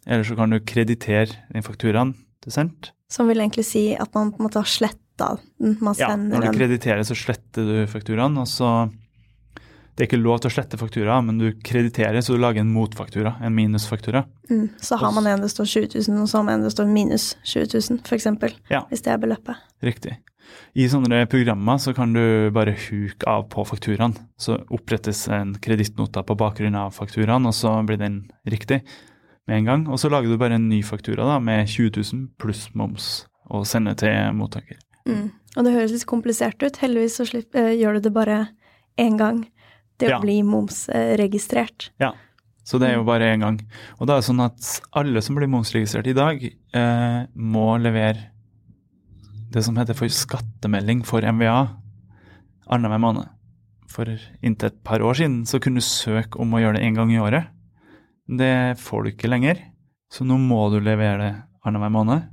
eller 0.08 0.24
så 0.24 0.36
kan 0.38 0.50
du 0.50 0.60
kreditere 0.60 1.36
den 1.52 1.62
fakturaen 1.66 2.14
du 2.46 2.50
sendte. 2.52 2.92
Som 3.12 3.28
vil 3.28 3.38
egentlig 3.42 3.66
si 3.66 3.96
at 3.96 4.14
man 4.16 4.32
på 4.32 4.40
en 4.40 4.48
måte 4.48 4.62
har 4.62 4.70
sletta 4.70 5.38
den. 5.60 5.78
Man 5.82 5.96
Ja, 6.00 6.16
når 6.16 6.52
du 6.54 6.58
krediterer, 6.58 7.04
så 7.04 7.16
sletter 7.18 7.66
du 7.68 7.88
fakturaen, 7.92 8.38
og 8.40 8.48
så 8.48 8.90
Det 10.00 10.06
er 10.06 10.08
ikke 10.14 10.22
lov 10.22 10.38
til 10.40 10.48
å 10.48 10.54
slette 10.54 10.78
faktura, 10.80 11.18
men 11.28 11.42
du 11.42 11.50
krediterer, 11.60 12.22
så 12.24 12.38
du 12.38 12.40
lager 12.40 12.64
en 12.64 12.70
motfaktura, 12.72 13.34
en 13.44 13.52
minusfaktura. 13.52 14.22
Mm. 14.48 14.70
Så 14.80 14.96
har 14.96 15.12
man 15.12 15.26
en 15.28 15.42
det 15.44 15.50
står 15.52 15.68
20 15.68 15.90
000, 16.08 16.22
og 16.24 16.30
så 16.32 16.40
har 16.40 16.46
man 16.48 16.56
en 16.56 16.64
det 16.64 16.72
står 16.72 16.88
minus 16.88 17.26
20 17.44 17.68
000, 17.74 17.98
for 18.08 18.16
eksempel. 18.16 18.56
Ja. 18.72 18.86
Hvis 18.88 19.04
det 19.04 19.12
er 19.12 19.20
beløpet. 19.20 19.60
Riktig. 19.84 20.14
I 20.80 20.86
sånne 20.88 21.26
programmer 21.28 21.82
så 21.84 21.92
kan 21.98 22.16
du 22.16 22.48
bare 22.56 22.78
huke 22.80 23.28
av 23.28 23.50
på 23.52 23.68
fakturaen. 23.68 24.16
Så 24.40 24.56
opprettes 24.72 25.26
en 25.36 25.52
kredittnota 25.60 26.24
på 26.24 26.40
bakgrunn 26.40 26.80
av 26.80 26.96
fakturaen, 26.96 27.52
og 27.52 27.60
så 27.60 27.76
blir 27.84 28.00
den 28.00 28.22
riktig 28.48 28.80
med 29.52 29.60
en 29.60 29.70
gang. 29.74 29.86
Og 29.92 30.00
så 30.00 30.08
lager 30.16 30.32
du 30.32 30.40
bare 30.40 30.56
en 30.62 30.72
ny 30.72 30.80
faktura 30.80 31.28
da, 31.28 31.42
med 31.44 31.68
20 31.68 32.00
000 32.00 32.26
pluss 32.40 32.70
moms, 32.72 33.12
og 33.52 33.68
sender 33.68 34.00
til 34.00 34.32
mottaker. 34.40 34.80
Mm. 35.12 35.28
Og 35.58 35.66
det 35.68 35.76
høres 35.76 35.92
litt 35.92 36.08
komplisert 36.08 36.64
ut. 36.64 36.80
Heldigvis 36.80 37.20
så 37.20 37.28
slipper, 37.28 37.74
eh, 37.74 37.80
gjør 37.84 38.00
du 38.00 38.08
det 38.08 38.16
bare 38.16 38.46
én 38.96 39.20
gang 39.20 39.44
det 40.00 40.08
å 40.10 40.16
Ja. 40.16 40.20
bli 40.24 40.42
momsregistrert. 40.44 41.90
Ja. 42.00 42.14
Så 42.64 42.78
det 42.80 42.90
er 42.92 42.96
jo 43.00 43.04
bare 43.08 43.32
én 43.34 43.42
gang. 43.42 43.60
Og 44.00 44.08
da 44.08 44.14
er 44.18 44.22
det 44.22 44.28
sånn 44.30 44.44
at 44.46 44.82
alle 44.94 45.22
som 45.26 45.36
blir 45.36 45.48
momsregistrert 45.50 46.08
i 46.08 46.14
dag, 46.14 46.44
eh, 46.74 47.26
må 47.36 47.80
levere 47.82 48.30
det 49.50 49.64
som 49.66 49.76
heter 49.76 49.96
for 49.98 50.06
skattemelding 50.08 51.04
for 51.04 51.22
MVA 51.22 51.70
annenhver 52.70 53.00
måned. 53.02 53.30
For 53.90 54.06
inntil 54.44 54.68
et 54.70 54.84
par 54.84 55.00
år 55.00 55.16
siden 55.18 55.46
så 55.50 55.60
kunne 55.60 55.82
du 55.82 55.82
søke 55.82 56.40
om 56.40 56.52
å 56.54 56.60
gjøre 56.62 56.78
det 56.78 56.84
én 56.86 56.96
gang 56.96 57.10
i 57.12 57.18
året. 57.18 57.48
Det 58.30 58.78
får 58.78 59.04
du 59.04 59.12
ikke 59.12 59.30
lenger, 59.32 59.58
så 60.12 60.22
nå 60.24 60.38
må 60.38 60.70
du 60.70 60.80
levere 60.80 61.18
det 61.18 61.44
annenhver 61.66 61.90
måned. 61.92 62.28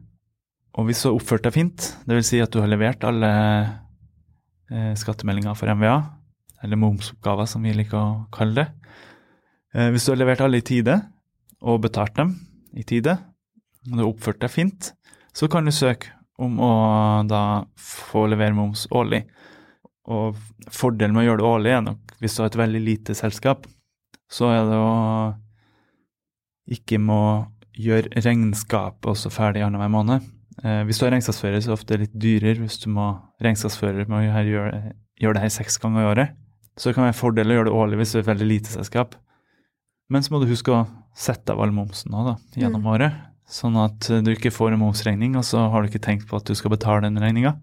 Og 0.76 0.84
hvis 0.86 1.00
du 1.02 1.08
har 1.08 1.16
oppført 1.18 1.42
deg 1.46 1.54
fint, 1.54 1.96
dvs. 2.06 2.26
Si 2.28 2.40
at 2.44 2.50
du 2.52 2.60
har 2.60 2.68
levert 2.68 3.00
alle 3.08 3.80
eh, 4.70 4.92
skattemeldinger 4.94 5.56
for 5.56 5.72
MVA, 5.72 5.96
eller 6.66 6.80
momsoppgaver 6.80 7.46
som 7.48 7.64
vi 7.64 7.72
liker 7.76 7.96
å 7.96 8.26
kalle 8.34 8.58
det, 8.58 8.66
Eh, 9.76 9.90
Hvis 9.92 10.06
du 10.06 10.12
har 10.12 10.20
levert 10.22 10.40
alle 10.44 10.62
i 10.62 10.64
tide, 10.64 11.00
og 11.66 11.82
betalt 11.84 12.16
dem 12.16 12.34
i 12.76 12.84
tide, 12.86 13.16
og 13.86 13.92
du 13.92 14.02
har 14.02 14.10
oppført 14.10 14.40
deg 14.40 14.52
fint, 14.52 14.92
så 15.36 15.48
kan 15.52 15.66
du 15.66 15.72
søke 15.74 16.12
om 16.40 16.58
å 16.60 16.72
da 17.28 17.64
få 17.80 18.26
levere 18.30 18.56
moms 18.56 18.86
årlig. 18.92 19.24
Og 20.12 20.36
fordelen 20.72 21.16
med 21.16 21.24
å 21.24 21.28
gjøre 21.30 21.42
det 21.42 21.50
årlig 21.50 21.74
er 21.74 21.82
nok 21.84 22.14
hvis 22.20 22.36
du 22.36 22.42
har 22.42 22.50
et 22.50 22.60
veldig 22.60 22.80
lite 22.84 23.16
selskap, 23.16 23.66
så 24.32 24.48
er 24.52 24.62
det 24.68 24.78
å 24.80 24.94
ikke 26.76 26.98
må 27.02 27.20
gjøre 27.76 28.22
regnskapet 28.24 29.10
også 29.12 29.30
ferdig 29.30 29.64
annenhver 29.64 29.92
måned. 29.92 30.24
Eh, 30.64 30.82
hvis 30.88 30.98
du 30.98 31.06
har 31.06 31.12
regnskapsfører, 31.14 31.60
så 31.60 31.68
er 31.68 31.74
det 31.74 31.78
ofte 31.78 32.00
litt 32.00 32.16
dyrere 32.16 32.62
hvis 32.62 32.80
du 32.84 32.88
må 32.94 33.10
regnskapsfører 33.44 34.08
med 34.08 34.18
å 34.18 34.24
gjøre, 34.24 34.80
gjøre, 35.20 35.36
det 35.36 35.44
her 35.44 35.54
seks 35.58 35.76
ganger 35.82 36.04
i 36.04 36.10
året. 36.14 36.45
Så 36.76 36.88
det 36.90 36.94
kan 36.96 37.06
være 37.06 37.14
en 37.14 37.20
fordel 37.20 37.50
å 37.52 37.56
gjøre 37.56 37.68
det 37.70 37.76
årlig 37.80 37.98
hvis 38.02 38.12
det 38.12 38.20
er 38.22 38.28
veldig 38.32 38.48
lite 38.50 38.72
selskap. 38.74 39.14
Men 40.12 40.22
så 40.22 40.34
må 40.34 40.42
du 40.42 40.50
huske 40.50 40.70
å 40.74 40.84
sette 41.16 41.54
av 41.54 41.60
all 41.64 41.72
momsen 41.74 42.12
nå, 42.12 42.22
da, 42.26 42.34
gjennom 42.60 42.84
året. 42.92 43.16
Sånn 43.48 43.76
at 43.78 44.08
du 44.26 44.28
ikke 44.34 44.50
får 44.52 44.74
en 44.74 44.80
momsregning, 44.82 45.36
og 45.38 45.44
så 45.46 45.64
har 45.70 45.82
du 45.82 45.88
ikke 45.88 46.02
tenkt 46.04 46.26
på 46.28 46.36
at 46.38 46.46
du 46.48 46.54
skal 46.58 46.72
betale 46.74 47.06
den 47.06 47.18
regninga. 47.22 47.54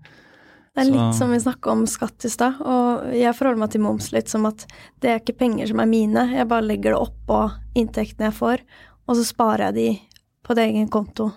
Det 0.74 0.82
er 0.82 0.90
litt 0.90 1.18
som 1.20 1.30
vi 1.30 1.38
snakka 1.44 1.70
om 1.70 1.84
skatt 1.86 2.26
i 2.26 2.32
stad, 2.34 2.58
og 2.66 3.12
jeg 3.14 3.36
forholder 3.38 3.62
meg 3.62 3.74
til 3.76 3.84
moms 3.84 4.08
litt 4.16 4.32
som 4.32 4.48
at 4.50 4.64
det 5.04 5.12
er 5.12 5.20
ikke 5.22 5.36
penger 5.44 5.70
som 5.70 5.84
er 5.84 5.90
mine, 5.92 6.24
jeg 6.34 6.48
bare 6.50 6.66
legger 6.66 6.96
det 6.96 7.02
oppå 7.04 7.44
inntektene 7.78 8.32
jeg 8.32 8.38
får, 8.40 8.64
og 9.06 9.20
så 9.20 9.26
sparer 9.28 9.68
jeg 9.68 9.76
de 9.78 9.86
på 10.44 10.56
det 10.58 10.66
egen 10.72 10.90
konto, 10.92 11.30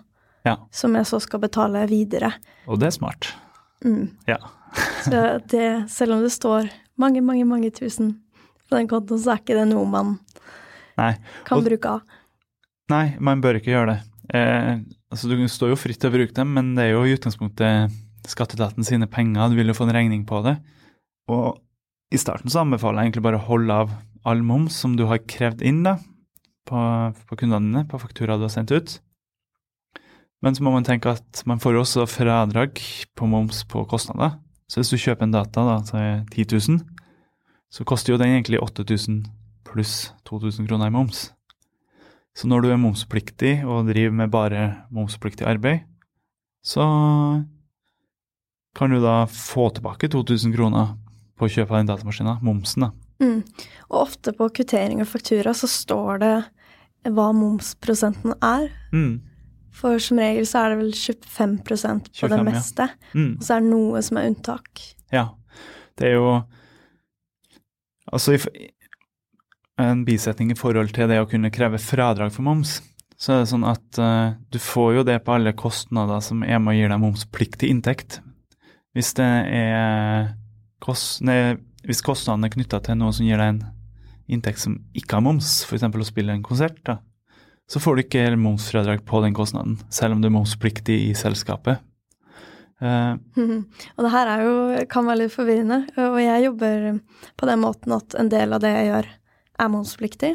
Ja. 0.47 0.57
som 0.70 0.95
jeg 0.97 1.05
så 1.11 1.20
skal 1.20 1.43
betale 1.43 1.85
videre. 1.91 2.33
Og 2.70 2.81
det 2.81 2.87
er 2.89 2.97
smart. 2.97 3.29
Mm. 3.85 4.09
Ja. 4.31 4.39
Så 5.05 5.20
det, 5.53 5.91
selv 5.91 6.16
om 6.16 6.22
det 6.24 6.33
står 6.33 6.70
mange, 6.99 7.22
mange, 7.24 7.44
mange 7.49 7.70
tusen 7.74 8.14
på 8.68 8.76
den 8.78 8.88
kontoen, 8.90 9.20
så 9.22 9.34
er 9.34 9.42
ikke 9.42 9.57
det 9.59 9.68
noe 9.70 9.86
man 9.86 10.18
Nei. 10.99 11.12
kan 11.44 11.59
Og- 11.59 11.64
bruke 11.68 11.90
av. 11.97 12.03
Nei, 12.90 13.16
man 13.20 13.40
bør 13.42 13.59
ikke 13.61 13.72
gjøre 13.74 13.94
det. 13.94 14.01
Eh, 14.34 14.78
altså 15.11 15.28
Du 15.28 15.36
står 15.49 15.70
jo 15.74 15.76
fritt 15.76 16.01
til 16.01 16.11
å 16.11 16.14
bruke 16.14 16.34
dem, 16.34 16.53
men 16.55 16.74
det 16.74 16.84
er 16.86 16.92
jo 16.94 17.03
i 17.05 17.14
utgangspunktet 17.16 17.92
skatteetaten 18.26 18.84
sine 18.84 19.07
penger. 19.07 19.51
Du 19.51 19.57
vil 19.57 19.66
jo 19.70 19.74
få 19.74 19.86
en 19.88 19.94
regning 19.94 20.24
på 20.26 20.42
det. 20.44 20.57
Og 21.28 21.59
i 22.12 22.16
starten 22.18 22.51
så 22.51 22.62
anbefaler 22.62 23.03
jeg 23.03 23.11
egentlig 23.12 23.22
bare 23.26 23.38
å 23.40 23.47
holde 23.47 23.70
av 23.72 23.90
all 24.24 24.42
moms 24.42 24.74
som 24.74 24.97
du 24.97 25.05
har 25.07 25.18
krevd 25.18 25.62
inn 25.62 25.82
da, 25.82 25.97
på, 26.66 26.78
på 27.26 27.36
kundene 27.38 27.62
dine, 27.70 27.84
på 27.88 27.99
fakturaer 28.03 28.38
du 28.38 28.47
har 28.47 28.55
sendt 28.55 28.70
ut. 28.74 28.99
Men 30.42 30.55
så 30.55 30.62
må 30.62 30.72
man 30.74 30.84
tenke 30.86 31.11
at 31.16 31.42
man 31.47 31.59
får 31.62 31.78
også 31.80 32.07
fradrag 32.11 32.78
på 33.16 33.26
moms 33.30 33.64
på 33.64 33.86
kostnader. 33.88 34.38
Så 34.66 34.80
hvis 34.80 34.90
du 34.90 34.98
kjøper 34.98 35.26
en 35.26 35.34
data 35.34 35.64
da, 35.66 35.76
til 35.86 36.46
10 36.46 36.70
000, 36.74 36.80
så 37.70 37.86
koster 37.86 38.14
jo 38.14 38.20
den 38.20 38.34
egentlig 38.34 38.62
8000 38.62 39.24
pluss 39.66 40.12
2000 40.26 40.68
kroner 40.68 40.90
i 40.90 40.94
moms. 40.94 41.30
Så 42.36 42.48
når 42.50 42.64
du 42.64 42.70
er 42.70 42.80
momspliktig 42.80 43.60
og 43.64 43.88
driver 43.88 44.12
med 44.12 44.32
bare 44.32 44.64
momspliktig 44.92 45.46
arbeid, 45.48 45.86
så 46.66 46.84
kan 48.76 48.92
du 48.92 49.00
da 49.00 49.24
få 49.30 49.70
tilbake 49.72 50.10
2000 50.12 50.52
kroner 50.56 50.96
på 51.36 51.48
kjøp 51.52 51.70
av 51.70 51.80
den 51.80 51.90
datamaskinen, 51.90 52.42
momsen 52.44 52.86
da. 52.86 52.90
Mm. 53.22 53.40
Og 53.88 54.02
ofte 54.02 54.34
på 54.36 54.50
kvittering 54.52 55.00
og 55.00 55.08
faktura 55.08 55.54
så 55.56 55.68
står 55.70 56.20
det 56.20 56.34
hva 57.16 57.30
momsprosenten 57.36 58.34
er. 58.44 58.68
Mm. 58.92 59.22
For 59.77 60.01
som 60.01 60.20
regel 60.20 60.47
så 60.49 60.62
er 60.62 60.72
det 60.72 60.79
vel 60.81 60.93
25 60.97 61.57
på 61.66 61.77
25, 61.77 62.31
det 62.33 62.39
ja. 62.39 62.45
meste. 62.47 62.89
Mm. 63.12 63.33
Og 63.37 63.45
så 63.45 63.57
er 63.57 63.64
det 63.64 63.72
noe 63.72 64.03
som 64.05 64.20
er 64.20 64.31
unntak. 64.31 64.85
Ja. 65.12 65.27
Det 65.97 66.12
er 66.12 66.16
jo 66.20 66.31
Altså 68.07 68.37
i, 68.37 68.68
en 69.83 70.05
bisetning 70.07 70.53
i 70.53 70.57
forhold 70.57 70.93
til 70.95 71.09
det 71.11 71.18
å 71.18 71.27
kunne 71.27 71.51
kreve 71.51 71.81
fradrag 71.83 72.31
for 72.31 72.47
moms, 72.47 72.79
så 73.18 73.33
er 73.33 73.41
det 73.43 73.51
sånn 73.51 73.66
at 73.66 73.99
uh, 73.99 74.37
du 74.53 74.61
får 74.62 75.01
jo 75.01 75.05
det 75.09 75.16
på 75.24 75.35
alle 75.35 75.57
kostnader 75.59 76.20
som 76.24 76.45
er 76.47 76.61
med 76.62 76.74
å 76.74 76.77
gi 76.77 76.87
deg 76.87 77.03
momspliktig 77.03 77.70
inntekt. 77.72 78.20
Hvis 78.97 79.11
det 79.18 79.27
er 79.27 80.31
kost, 80.85 81.18
nei, 81.27 81.57
hvis 81.83 82.05
kostnadene 82.05 82.47
er 82.49 82.55
knytta 82.55 82.81
til 82.85 83.01
noe 83.01 83.14
som 83.16 83.27
gir 83.27 83.41
deg 83.41 83.57
en 83.57 83.64
inntekt 84.37 84.62
som 84.62 84.79
ikke 84.97 85.18
har 85.18 85.24
moms, 85.24 85.59
f.eks. 85.66 85.87
å 85.87 86.09
spille 86.09 86.35
en 86.35 86.47
konsert, 86.47 86.79
da, 86.87 87.01
så 87.68 87.80
får 87.82 87.96
du 87.98 88.02
ikke 88.04 88.24
momsfradrag 88.38 89.04
på 89.08 89.20
den 89.24 89.34
kostnaden, 89.34 89.78
selv 89.90 90.14
om 90.16 90.20
du 90.22 90.28
er 90.28 90.34
momspliktig 90.36 90.96
i 91.08 91.12
selskapet. 91.18 91.80
Eh, 92.80 93.14
Og 93.96 94.04
det 94.04 94.12
her 94.12 94.30
er 94.34 94.42
jo, 94.46 94.56
kan 94.92 95.06
være 95.08 95.24
litt 95.24 95.34
forvirrende. 95.34 95.82
Og 95.98 96.18
jeg 96.22 96.44
jobber 96.46 96.88
på 97.40 97.48
den 97.50 97.62
måten 97.64 97.96
at 97.96 98.16
en 98.20 98.28
del 98.32 98.52
av 98.56 98.62
det 98.64 98.72
jeg 98.74 98.90
gjør, 98.90 99.08
er 99.64 99.72
momspliktig. 99.72 100.34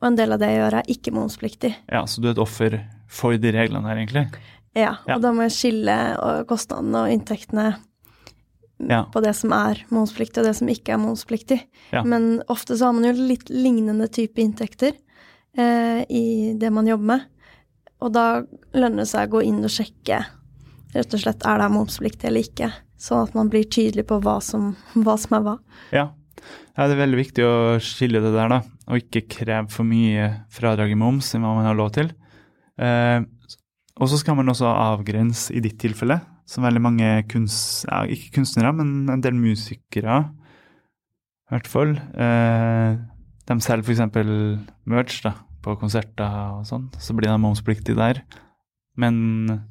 Og 0.00 0.10
en 0.10 0.16
del 0.18 0.32
av 0.36 0.40
det 0.42 0.50
jeg 0.52 0.60
gjør, 0.62 0.78
er 0.80 0.90
ikke 0.92 1.12
momspliktig. 1.16 1.72
Ja, 1.90 2.04
så 2.06 2.20
du 2.22 2.28
er 2.28 2.36
et 2.36 2.42
offer 2.42 2.78
for 3.10 3.36
de 3.40 3.52
reglene 3.54 3.88
her, 3.88 3.96
egentlig? 4.02 4.26
Ja, 4.76 4.96
Ja. 5.08 5.16
og 5.16 5.22
da 5.24 5.30
må 5.32 5.46
jeg 5.46 5.54
skille 5.56 5.94
kostnadene 6.48 7.06
og 7.06 7.12
inntektene 7.14 7.76
Ja. 8.78 9.04
på 9.10 9.22
det 9.24 9.32
som 9.34 9.52
er 9.56 9.80
momspliktig, 9.90 10.38
og 10.42 10.44
det 10.50 10.56
som 10.58 10.68
ikke 10.68 10.92
er 10.92 11.00
momspliktig. 11.00 11.62
Ja. 11.92 12.02
Men 12.04 12.42
ofte 12.52 12.76
så 12.76 12.86
har 12.90 12.92
man 12.92 13.04
jo 13.08 13.12
litt 13.16 13.48
lignende 13.48 14.06
type 14.12 14.36
inntekter 14.42 14.92
eh, 15.56 16.02
i 16.08 16.54
det 16.58 16.70
man 16.72 16.88
jobber 16.88 17.12
med. 17.14 17.28
Og 18.04 18.12
da 18.12 18.26
lønner 18.76 19.04
det 19.04 19.10
seg 19.10 19.28
å 19.28 19.38
gå 19.38 19.46
inn 19.48 19.64
og 19.64 19.72
sjekke 19.72 20.20
rett 20.96 21.16
og 21.16 21.22
slett 21.22 21.46
er 21.46 21.60
det 21.60 21.72
momspliktig 21.72 22.28
eller 22.30 22.46
ikke. 22.46 22.70
Sånn 23.00 23.26
at 23.26 23.34
man 23.36 23.50
blir 23.52 23.66
tydelig 23.68 24.06
på 24.08 24.20
hva 24.24 24.38
som, 24.44 24.70
hva 24.94 25.16
som 25.20 25.36
er 25.38 25.44
hva. 25.44 25.56
Ja. 25.94 26.06
ja, 26.76 26.86
det 26.86 26.94
er 26.94 27.02
veldig 27.02 27.20
viktig 27.20 27.44
å 27.44 27.56
skille 27.84 28.22
det 28.24 28.32
der, 28.34 28.52
da. 28.52 28.60
Og 28.86 29.02
ikke 29.02 29.26
kreve 29.38 29.66
for 29.72 29.88
mye 29.88 30.30
fradrag 30.52 30.94
i 30.94 30.98
moms 30.98 31.32
enn 31.34 31.44
hva 31.44 31.56
man 31.58 31.68
har 31.68 31.76
lov 31.78 31.92
til. 31.96 32.12
Eh, 32.80 33.20
og 33.96 34.10
så 34.12 34.20
skal 34.20 34.36
man 34.38 34.52
også 34.52 34.68
avgrense, 34.68 35.52
i 35.56 35.62
ditt 35.64 35.78
tilfelle, 35.80 36.20
som 36.48 36.66
veldig 36.66 36.82
mange 36.84 37.10
kunst, 37.30 37.86
ja, 37.88 38.02
ikke 38.04 38.38
kunstnere, 38.38 38.74
men 38.76 39.08
en 39.12 39.24
del 39.24 39.36
musikere, 39.36 40.20
i 41.46 41.54
hvert 41.54 41.70
fall. 41.70 41.96
Eh, 41.96 42.98
de 43.46 43.56
selger 43.62 43.86
f.eks. 43.86 44.26
merch 44.90 45.22
da, 45.24 45.36
på 45.66 45.74
konserter 45.80 46.52
og 46.54 46.66
sånn, 46.68 46.86
så 47.02 47.14
blir 47.16 47.32
de 47.32 47.38
momspliktige 47.42 47.98
der. 47.98 48.22
Men 48.96 49.66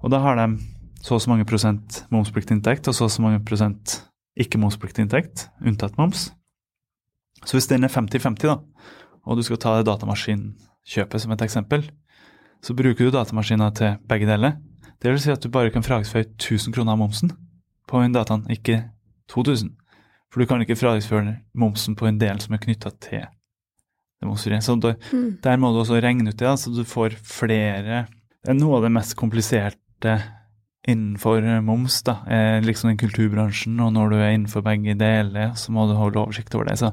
Og 0.00 0.08
da 0.08 0.16
har 0.24 0.38
de 0.38 0.56
så 1.04 1.14
og 1.14 1.20
så 1.20 1.28
mange 1.28 1.44
prosent 1.44 2.04
momspliktig 2.08 2.56
inntekt, 2.56 2.88
og 2.88 2.94
så 2.96 3.04
og 3.04 3.10
så 3.12 3.20
mange 3.20 3.40
prosent 3.44 4.00
ikke-momspliktig 4.40 5.04
inntekt, 5.04 5.50
unntatt 5.60 5.98
moms. 5.98 6.30
Så 7.44 7.56
hvis 7.56 7.68
den 7.68 7.84
er 7.84 7.92
50-50, 7.92 8.46
da, 8.48 8.56
og 9.24 9.36
du 9.36 9.42
skal 9.44 9.60
ta 9.60 9.76
det 9.76 9.88
datamaskinkjøpet 9.88 11.20
som 11.20 11.32
et 11.32 11.44
eksempel, 11.44 11.84
så 12.64 12.76
bruker 12.76 13.04
du 13.04 13.12
datamaskinen 13.12 13.74
til 13.76 13.98
begge 14.08 14.28
deler. 14.28 14.56
Det 15.00 15.12
vil 15.12 15.20
si 15.20 15.32
at 15.32 15.42
du 15.44 15.52
bare 15.52 15.72
kan 15.72 15.84
fragsføre 15.84 16.32
1000 16.36 16.72
kroner 16.72 16.92
av 16.92 17.00
momsen 17.00 17.32
på 17.88 18.00
en 18.00 18.16
dataen, 18.16 18.46
ikke 18.52 18.82
2000. 19.28 19.72
For 20.32 20.40
du 20.40 20.46
kan 20.46 20.60
ikke 20.64 20.80
fragsføre 20.80 21.36
momsen 21.54 21.96
på 21.96 22.08
en 22.08 22.20
del 22.20 22.40
som 22.40 22.54
er 22.54 22.64
knytta 22.64 22.92
til 23.00 23.28
det 24.20 24.28
momsfrie. 24.28 24.60
Så 24.62 24.76
det, 24.80 24.96
Mm. 25.12 25.40
der 25.42 25.56
må 25.56 25.72
du 25.72 25.80
også 25.82 26.00
regne 26.02 26.28
ut 26.28 26.36
det, 26.36 26.54
så 26.60 26.72
du 26.74 26.84
får 26.84 27.16
flere 27.20 28.06
Det 28.42 28.50
er 28.54 28.54
noe 28.60 28.76
av 28.78 28.82
det 28.86 28.92
mest 28.92 29.16
kompliserte 29.16 30.22
innenfor 30.88 31.44
moms, 31.62 31.98
da, 32.06 32.22
er 32.26 32.62
liksom 32.64 32.88
den 32.90 33.00
kulturbransjen, 33.00 33.76
og 33.84 33.92
når 33.92 34.10
du 34.10 34.16
er 34.16 34.30
innenfor 34.32 34.62
begge 34.64 34.94
deler, 34.96 35.52
så 35.60 35.74
må 35.76 35.84
du 35.90 35.94
holde 35.98 36.16
oversikt 36.22 36.54
over 36.56 36.70
det. 36.70 36.78
Så 36.80 36.88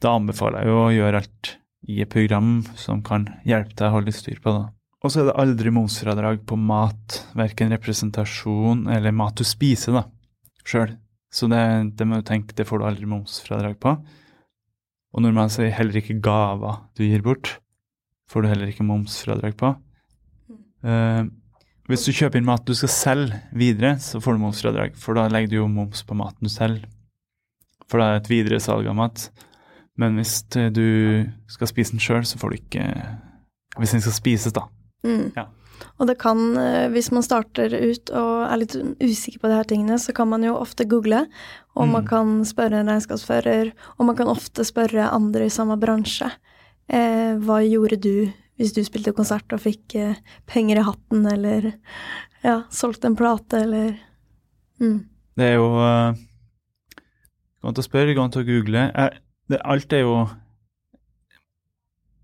da 0.00 0.14
anbefaler 0.16 0.62
jeg 0.64 0.72
jo 0.72 0.78
å 0.86 0.94
gjøre 0.94 1.20
alt 1.20 1.50
i 1.86 2.00
et 2.02 2.08
program 2.10 2.64
som 2.80 3.02
kan 3.04 3.26
hjelpe 3.44 3.76
deg 3.76 3.90
å 3.90 3.96
holde 3.98 4.14
styr 4.16 4.40
på 4.40 4.54
det. 4.56 4.64
Og 5.04 5.12
så 5.12 5.20
er 5.20 5.28
det 5.28 5.36
aldri 5.38 5.70
momsfradrag 5.70 6.40
på 6.48 6.56
mat, 6.58 7.20
verken 7.36 7.70
representasjon 7.76 8.86
eller 8.90 9.12
mat 9.14 9.36
du 9.36 9.44
spiser, 9.44 9.92
da, 10.00 10.06
sjøl. 10.66 10.96
Så 11.30 11.46
det, 11.52 11.60
det 12.00 12.06
må 12.08 12.22
du 12.22 12.26
tenke, 12.26 12.56
det 12.56 12.64
får 12.66 12.80
du 12.80 12.86
aldri 12.88 13.06
momsfradrag 13.10 13.76
på. 13.84 13.92
Og 15.16 15.24
normalt 15.24 15.54
så 15.54 15.62
er 15.62 15.70
det 15.70 15.78
heller 15.78 15.98
ikke 16.02 16.20
gaver 16.20 16.82
du 16.96 17.06
gir 17.06 17.24
bort, 17.24 17.56
får 18.28 18.44
du 18.44 18.50
heller 18.50 18.70
ikke 18.70 18.84
momsfradrag 18.84 19.56
på. 19.56 19.72
Uh, 20.86 21.24
hvis 21.88 22.04
du 22.04 22.12
kjøper 22.12 22.40
inn 22.40 22.46
mat 22.46 22.66
du 22.66 22.74
skal 22.76 22.90
selge 22.92 23.40
videre, 23.56 23.94
så 24.02 24.20
får 24.22 24.36
du 24.36 24.42
momsfradrag, 24.42 24.96
for 24.98 25.16
da 25.16 25.28
legger 25.30 25.52
du 25.52 25.58
jo 25.60 25.68
moms 25.70 26.02
på 26.06 26.16
maten 26.18 26.48
du 26.48 26.52
selger. 26.52 26.88
for 27.86 28.02
det 28.02 28.06
er 28.06 28.16
et 28.18 28.30
videre 28.30 28.58
salg 28.60 28.88
av 28.90 28.96
mat. 28.98 29.28
Men 29.96 30.16
hvis 30.18 30.42
du 30.50 31.24
skal 31.48 31.70
spise 31.70 31.94
den 31.94 32.02
sjøl, 32.02 32.24
så 32.26 32.38
får 32.38 32.50
du 32.50 32.56
ikke 32.56 32.86
Hvis 33.78 33.90
den 33.92 34.00
skal 34.00 34.12
spises, 34.12 34.52
da. 34.52 34.62
Mm. 35.04 35.32
Ja. 35.36 35.44
Og 35.98 36.06
det 36.10 36.18
kan, 36.18 36.56
eh, 36.56 36.88
hvis 36.92 37.10
man 37.12 37.24
starter 37.24 37.72
ut 37.72 38.10
og 38.10 38.46
er 38.46 38.60
litt 38.62 38.76
usikker 39.00 39.40
på 39.40 39.48
de 39.48 39.58
her 39.58 39.68
tingene, 39.68 39.98
så 39.98 40.14
kan 40.16 40.28
man 40.28 40.44
jo 40.44 40.56
ofte 40.56 40.88
google, 40.88 41.26
og 41.76 41.88
man 41.88 42.04
Mm. 42.04 42.08
kan 42.08 42.44
spørre 42.44 42.80
en 42.80 42.88
regnskapsfører, 42.88 43.72
og 43.98 44.06
man 44.06 44.16
kan 44.16 44.26
ofte 44.28 44.64
spørre 44.64 45.10
andre 45.12 45.46
i 45.46 45.52
samme 45.52 45.78
bransje. 45.80 46.30
Eh, 46.88 47.36
hva 47.36 47.60
gjorde 47.66 48.00
du 48.00 48.32
hvis 48.56 48.72
du 48.72 48.82
spilte 48.84 49.12
konsert 49.12 49.52
og 49.52 49.60
fikk 49.60 49.94
eh, 49.94 50.14
penger 50.46 50.78
i 50.80 50.86
hatten, 50.86 51.26
eller 51.26 51.74
ja, 52.44 52.62
solgte 52.70 53.06
en 53.10 53.16
plate, 53.16 53.62
eller 53.66 53.98
mm. 54.80 55.04
Det 55.36 55.44
er 55.44 55.54
jo 55.58 55.66
uh, 55.76 56.14
Gå 57.60 57.68
an 57.68 57.74
til 57.74 57.82
å 57.82 57.88
spørre, 57.90 58.14
gå 58.14 58.22
an 58.22 58.30
til 58.32 58.44
å 58.44 58.46
google. 58.46 58.84
Eh, 58.94 59.18
det, 59.50 59.60
alt 59.64 59.92
er 59.92 60.04
jo 60.06 60.14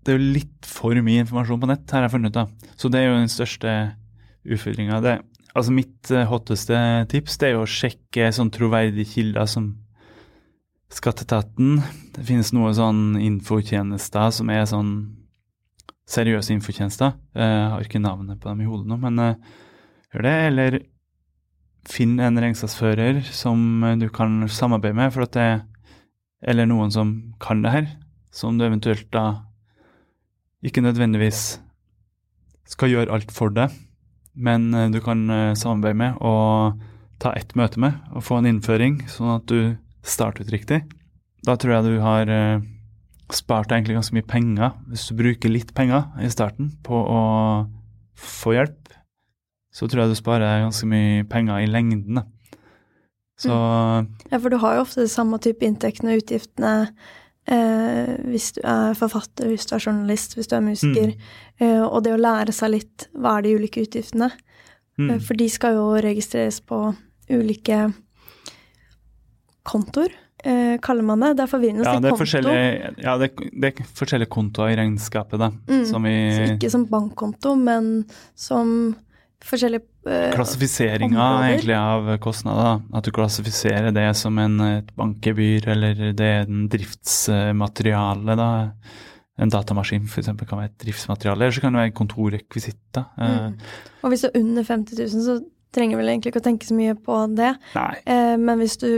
Det 0.03 0.13
er 0.13 0.19
jo 0.19 0.33
litt 0.35 0.67
for 0.67 0.97
mye 1.05 1.23
informasjon 1.23 1.61
på 1.61 1.69
nett, 1.69 1.91
har 1.95 2.05
jeg 2.05 2.13
funnet 2.13 2.35
ut. 2.35 2.67
Så 2.79 2.91
det 2.91 2.99
er 2.99 3.07
jo 3.07 3.19
den 3.21 3.31
største 3.31 3.75
utfordringa. 4.43 4.99
Altså 5.53 5.73
mitt 5.75 6.11
eh, 6.11 6.27
hotteste 6.27 6.77
tips 7.11 7.39
det 7.39 7.49
er 7.49 7.55
jo 7.55 7.63
å 7.63 7.69
sjekke 7.69 8.31
sånn 8.35 8.51
troverdige 8.53 9.07
kilder 9.15 9.49
som 9.49 9.73
Skatteetaten. 10.93 11.79
Det 12.13 12.21
finnes 12.27 12.51
noen 12.53 12.75
sånn 12.77 13.03
infotjenester 13.17 14.29
som 14.35 14.49
er 14.53 14.67
sånn 14.69 14.91
seriøse 16.09 16.53
infotjenester. 16.53 17.15
Jeg 17.33 17.69
har 17.71 17.85
ikke 17.85 18.01
navnet 18.03 18.41
på 18.41 18.51
dem 18.51 18.61
i 18.61 18.67
hodet 18.69 18.91
nå, 18.91 18.99
men 19.01 19.21
eh, 19.23 19.53
gjør 20.13 20.27
det. 20.27 20.35
Eller 20.49 20.77
finn 21.89 22.19
en 22.21 22.37
regnskapsfører 22.39 23.23
som 23.31 23.83
eh, 23.87 23.97
du 24.01 24.09
kan 24.13 24.43
samarbeide 24.51 24.99
med, 24.99 25.13
for 25.15 25.25
at 25.25 25.37
det 25.37 25.47
eller 26.43 26.67
noen 26.67 26.91
som 26.91 27.13
kan 27.39 27.61
det 27.63 27.71
her, 27.71 27.85
som 28.35 28.57
du 28.59 28.65
eventuelt 28.65 29.07
da 29.15 29.52
ikke 30.63 30.83
nødvendigvis 30.85 31.59
skal 32.69 32.93
gjøre 32.93 33.13
alt 33.13 33.31
for 33.35 33.53
deg, 33.53 33.73
men 34.33 34.71
eh, 34.73 34.89
du 34.93 34.99
kan 35.03 35.23
eh, 35.29 35.55
samarbeide 35.59 35.99
med 35.99 36.21
og 36.23 36.79
ta 37.23 37.33
ett 37.37 37.53
møte 37.59 37.79
med 37.79 37.99
og 38.15 38.25
få 38.25 38.39
en 38.39 38.49
innføring, 38.49 39.01
sånn 39.11 39.35
at 39.37 39.47
du 39.51 39.75
starter 40.03 40.43
ut 40.43 40.53
riktig. 40.53 40.83
Da 41.43 41.57
tror 41.59 41.77
jeg 41.77 41.91
du 41.91 42.03
har 42.03 42.31
eh, 42.31 42.63
spart 43.33 43.69
deg 43.69 43.81
egentlig 43.81 43.99
ganske 43.99 44.17
mye 44.17 44.29
penger, 44.29 44.73
hvis 44.89 45.09
du 45.09 45.19
bruker 45.19 45.51
litt 45.51 45.75
penger 45.75 46.09
i 46.23 46.31
starten 46.31 46.73
på 46.85 46.95
å 46.95 47.21
få 48.19 48.55
hjelp 48.55 48.83
så 49.73 49.89
tror 49.89 50.03
jeg 50.03 50.13
du 50.13 50.19
sparer 50.19 50.45
deg 50.45 50.67
ganske 50.67 50.87
mye 50.89 51.25
penger 51.29 51.63
i 51.63 51.69
lengden. 51.69 52.21
Så, 53.41 53.53
mm. 53.53 54.09
Ja, 54.29 54.37
for 54.37 54.53
du 54.53 54.59
har 54.61 54.77
jo 54.77 54.85
ofte 54.85 55.01
de 55.01 55.11
samme 55.11 55.39
type 55.41 55.65
inntektene 55.65 56.13
og 56.13 56.21
utgiftene 56.21 56.73
eh, 57.47 58.15
hvis 58.29 58.51
du 58.55 58.61
er 58.63 58.93
forfatter, 58.95 59.47
hvis 59.51 59.65
du 59.69 59.75
er 59.75 59.83
journalist, 59.83 60.35
hvis 60.37 60.47
du 60.47 60.55
er 60.55 60.61
musiker. 60.65 61.13
Eh, 61.59 61.81
og 61.83 62.03
det 62.03 62.13
å 62.13 62.19
lære 62.21 62.53
seg 62.55 62.71
litt 62.75 63.07
hva 63.13 63.37
er 63.37 63.41
de 63.47 63.55
ulike 63.59 63.83
utgiftene. 63.85 64.31
mm, 64.97 65.09
Eh, 65.11 65.19
For 65.19 65.33
de 65.35 65.49
skal 65.49 65.73
jo 65.75 65.89
registreres 66.01 66.61
på 66.61 66.95
ulike 67.29 67.93
kontoer, 69.63 70.11
eh, 70.43 70.77
kaller 70.81 71.03
man 71.03 71.19
det. 71.23 71.33
Det 71.37 71.43
er 71.45 71.51
forvirrende 71.51 71.83
å 71.83 71.87
ja, 71.87 71.93
si 71.95 72.03
det 72.03 72.11
konto. 72.11 73.03
ja, 73.03 73.17
det, 73.17 73.29
det 73.61 73.69
er 73.71 73.87
forskjellige 73.95 74.29
kontoer 74.33 74.73
i 74.73 74.77
regnskapet, 74.81 75.39
da. 75.39 75.51
Mm, 75.69 75.85
Som 75.87 76.05
i 76.09 76.17
Så 76.35 76.47
ikke 76.57 76.69
som 76.73 76.85
bankkonto, 76.91 77.55
men 77.55 78.05
som 78.35 78.95
forskjellige 79.43 79.83
uh, 80.07 80.31
Klassifiseringa 80.35 81.19
områder. 81.19 81.47
egentlig 81.49 81.77
av 81.77 82.11
kostnader. 82.23 82.81
At 82.95 83.07
du 83.07 83.11
klassifiserer 83.15 83.91
det 83.95 84.07
som 84.19 84.37
en, 84.39 84.59
et 84.79 84.91
bankgebyr, 84.99 85.67
eller 85.75 86.03
det 86.17 86.29
er 86.39 86.45
en 86.47 86.67
driftsmateriale. 86.71 88.35
da. 88.39 88.51
En 89.41 89.49
datamaskin 89.49 90.05
for 90.07 90.21
eksempel, 90.21 90.45
kan 90.47 90.59
være 90.61 90.69
et 90.71 90.85
driftsmateriale, 90.85 91.41
eller 91.41 91.55
så 91.55 91.61
kan 91.63 91.73
det 91.73 91.81
være 91.87 91.97
kontorrekvisitter. 91.97 93.05
Eh, 93.17 93.39
Mm. 93.49 93.57
Og 94.03 94.09
hvis 94.11 94.21
du 94.21 94.27
er 94.29 94.39
under 94.39 94.63
50 94.63 94.99
000, 94.99 95.23
så 95.25 95.39
trenger 95.73 95.97
vel 95.97 96.09
egentlig 96.11 96.29
ikke 96.31 96.41
å 96.43 96.45
tenke 96.45 96.67
så 96.67 96.75
mye 96.77 96.93
på 96.93 97.15
det. 97.35 97.55
Eh, 98.05 98.35
men 98.37 98.59
hvis 98.59 98.77
du 98.77 98.89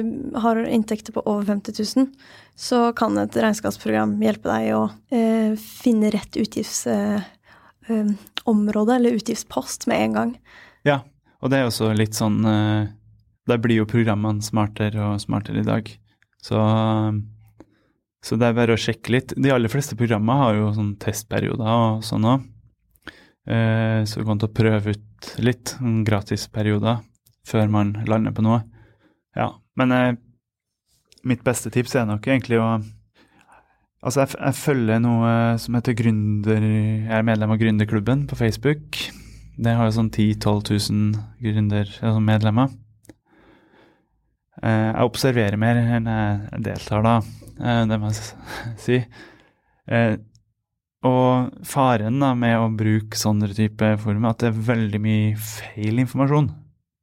har 0.44 0.60
inntekter 0.68 1.14
på 1.16 1.24
over 1.26 1.46
50 1.46 1.72
000, 1.96 2.10
så 2.56 2.94
kan 2.96 3.18
et 3.18 3.32
regnskapsprogram 3.36 4.18
hjelpe 4.22 4.50
deg 4.52 4.74
å 4.76 4.90
eh, 5.12 5.56
finne 5.56 6.12
rett 6.12 6.36
utgiftsområde, 6.36 7.24
eh, 7.88 8.12
område, 8.50 8.96
eller 8.98 9.18
utgiftspost, 9.20 9.88
med 9.92 10.04
en 10.04 10.18
gang. 10.20 10.34
Ja, 10.88 11.02
og 11.42 11.52
det 11.52 11.60
er 11.60 11.70
også 11.70 11.92
litt 11.98 12.18
sånn 12.18 12.40
eh, 12.48 12.88
Der 13.50 13.62
blir 13.62 13.84
jo 13.84 13.90
programmene 13.90 14.42
smartere 14.46 15.04
og 15.12 15.22
smartere 15.22 15.62
i 15.62 15.68
dag. 15.68 15.90
Så, 16.42 16.58
så 18.26 18.38
det 18.42 18.48
er 18.48 18.58
bare 18.58 18.74
å 18.74 18.82
sjekke 18.82 19.14
litt. 19.14 19.34
De 19.38 19.54
aller 19.54 19.70
fleste 19.70 19.98
programmer 19.98 20.42
har 20.42 20.60
jo 20.60 20.74
sånn 20.74 20.96
testperioder 21.02 21.70
og 21.70 22.06
sånn 22.06 22.26
òg. 22.30 22.46
Eh, 23.46 24.02
så 24.06 24.20
det 24.20 24.26
går 24.26 24.34
an 24.34 24.48
å 24.48 24.54
prøve 24.62 24.96
ut 24.96 25.32
litt, 25.46 25.76
sånn 25.78 26.02
gratisperioder, 26.08 27.04
før 27.46 27.70
man 27.74 27.94
lander 28.10 28.34
på 28.34 28.46
noe. 28.46 28.64
Ja, 29.38 29.52
men 29.78 29.94
eh, 29.94 30.16
mitt 31.26 31.44
beste 31.46 31.72
tips 31.74 31.96
er 31.98 32.08
nok 32.10 32.26
egentlig 32.26 32.62
å 32.62 32.70
Altså, 34.06 34.22
jeg, 34.22 34.36
jeg 34.38 34.58
følger 34.60 35.00
noe 35.02 35.30
som 35.62 35.78
heter 35.80 35.96
Gründer 35.98 36.62
Jeg 36.62 37.10
er 37.10 37.26
medlem 37.26 37.56
av 37.56 37.58
Gründerklubben 37.58 38.28
på 38.30 38.38
Facebook. 38.38 39.00
Det 39.58 39.74
har 39.74 39.88
jo 39.88 39.96
sånn 39.96 40.12
10 40.12 40.36
000-12 40.44 40.92
000 40.94 41.16
gründermedlemmer. 41.42 42.70
altså. 42.70 42.82
Eh, 44.62 44.92
jeg 44.92 45.10
observerer 45.10 45.58
mer 45.60 45.80
enn 45.80 46.08
jeg 46.12 46.62
deltar, 46.68 47.04
da. 47.06 47.16
Eh, 47.60 47.82
det 47.90 48.00
må 48.00 48.12
jeg 48.12 48.30
si. 48.86 49.00
Eh, 49.90 50.16
og 51.06 51.66
faren 51.68 52.22
da 52.22 52.32
med 52.38 52.58
å 52.58 52.70
bruke 52.74 53.18
sånne 53.20 53.52
type 53.54 53.92
forum, 54.02 54.26
at 54.30 54.42
det 54.42 54.52
er 54.52 54.64
veldig 54.70 55.02
mye 55.02 55.34
feil 55.38 56.02
informasjon 56.02 56.50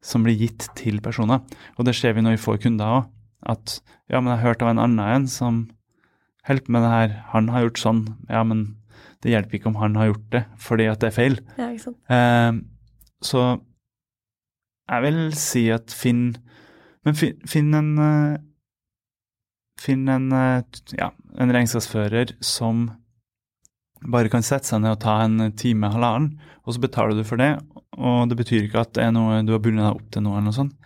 som 0.03 0.25
blir 0.27 0.41
gitt 0.41 0.67
til 0.79 0.99
personer. 1.03 1.43
Og 1.79 1.87
det 1.87 1.95
ser 1.99 2.17
vi 2.17 2.25
når 2.25 2.37
vi 2.37 2.45
får 2.47 2.63
kunder 2.65 2.99
òg. 2.99 3.13
At 3.43 3.81
ja, 4.11 4.21
men 4.21 4.33
jeg 4.33 4.39
har 4.39 4.53
hørt 4.53 4.63
av 4.63 4.73
en 4.73 4.83
annen 4.83 5.03
en 5.03 5.31
som 5.31 5.65
på 6.47 6.73
med 6.73 6.83
det 6.83 6.93
her, 6.93 7.19
han 7.33 7.49
har 7.49 7.67
gjort 7.67 7.83
sånn. 7.83 8.01
Ja, 8.29 8.43
men 8.43 8.77
det 9.23 9.31
hjelper 9.31 9.59
ikke 9.59 9.71
om 9.71 9.79
han 9.79 9.97
har 9.97 10.11
gjort 10.11 10.31
det, 10.35 10.45
fordi 10.59 10.89
at 10.91 11.03
det 11.03 11.13
er 11.13 11.17
feil. 11.17 11.37
Ja, 11.59 11.69
ikke 11.71 11.85
sant? 11.87 11.99
Eh, 12.11 12.53
så 13.23 13.43
jeg 14.91 15.05
vil 15.07 15.21
si 15.39 15.69
at 15.71 15.93
finn 15.95 16.33
Men 17.07 17.15
finn, 17.19 17.39
finn 17.47 17.75
en 17.75 17.93
eh, 17.99 18.41
Finn 19.83 20.07
en, 20.11 20.29
eh, 20.37 20.63
ja, 20.95 21.09
en 21.43 21.51
regnskapsfører 21.51 22.37
som 22.45 22.85
bare 24.13 24.31
kan 24.31 24.45
sette 24.47 24.69
seg 24.69 24.83
ned 24.83 24.95
og 24.95 25.01
ta 25.03 25.17
en 25.25 25.49
time, 25.59 25.91
halvannen, 25.91 26.37
og 26.63 26.75
så 26.75 26.83
betaler 26.83 27.17
du 27.19 27.25
for 27.27 27.41
det. 27.41 27.57
Og 27.99 28.29
det 28.31 28.37
betyr 28.39 28.69
ikke 28.69 28.85
at 28.85 28.93
det 28.95 29.09
er 29.09 29.11
noe 29.15 29.41
du 29.47 29.51
har 29.55 29.63
bundet 29.63 29.83
deg 29.83 29.97
opp 29.97 30.13
til 30.15 30.23
noe 30.23 30.37
eller 30.37 30.51
noe 30.51 30.59
sånt. 30.59 30.77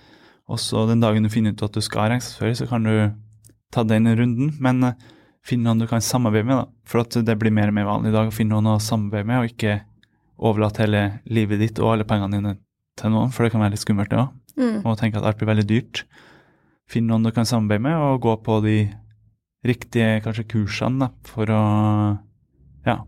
Og 0.48 0.61
så 0.62 0.86
den 0.88 1.02
dagen 1.02 1.26
du 1.26 1.32
finner 1.32 1.52
ut 1.52 1.64
at 1.66 1.76
du 1.76 1.82
skal 1.84 2.07
ha 2.07 2.14
regnskapsfører, 2.14 2.57
så 2.57 2.68
kan 2.70 2.88
du 2.88 2.94
ta 3.74 3.84
den 3.84 4.09
runden. 4.09 4.54
Men 4.64 4.80
finn 5.47 5.62
noen 5.62 5.82
du 5.82 5.86
kan 5.90 6.03
samarbeide 6.03 6.49
med, 6.49 6.59
da. 6.59 6.66
For 6.88 7.05
at 7.05 7.16
det 7.26 7.36
blir 7.40 7.55
mer 7.55 7.70
og 7.70 7.76
mer 7.78 7.88
vanlig 7.88 8.12
i 8.12 8.16
dag 8.16 8.30
å 8.30 8.34
finne 8.34 8.57
noen 8.57 8.74
å 8.74 8.82
samarbeide 8.82 9.28
med, 9.28 9.42
og 9.42 9.53
ikke 9.53 9.78
overlate 10.36 10.84
hele 10.84 11.03
livet 11.32 11.62
ditt 11.62 11.80
og 11.80 11.94
alle 11.94 12.07
pengene 12.09 12.36
dine 12.36 12.55
til 12.99 13.12
noen, 13.12 13.32
for 13.32 13.44
det 13.44 13.53
kan 13.55 13.62
være 13.62 13.76
litt 13.76 13.84
skummelt 13.84 14.12
det 14.12 14.20
òg. 14.20 14.32
Mm. 14.57 14.78
Og 14.84 14.97
tenke 15.01 15.20
at 15.20 15.26
alt 15.28 15.38
blir 15.40 15.51
veldig 15.53 15.66
dyrt. 15.68 16.05
Finn 16.90 17.09
noen 17.11 17.26
du 17.26 17.32
kan 17.34 17.49
samarbeide 17.49 17.84
med, 17.86 17.99
og 17.99 18.22
gå 18.24 18.36
på 18.47 18.61
de 18.64 18.78
riktige 19.66 20.20
kanskje 20.24 20.47
kursene 20.53 21.07
da, 21.07 21.11
for 21.26 21.51
å 21.51 21.62
ja, 22.86 23.01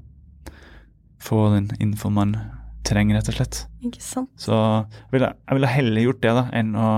få 1.23 1.43
den 1.55 1.69
infoen 1.83 2.17
man 2.17 2.37
trenger, 2.89 3.19
rett 3.19 3.31
og 3.33 3.39
slett. 3.39 3.61
Ikke 3.85 4.03
sant? 4.03 4.31
Så 4.41 4.55
jeg 4.55 5.13
ville, 5.17 5.33
jeg 5.35 5.59
ville 5.59 5.73
heller 5.75 6.07
gjort 6.07 6.23
det 6.25 6.35
da, 6.39 6.47
enn 6.57 6.73
å 6.79 6.91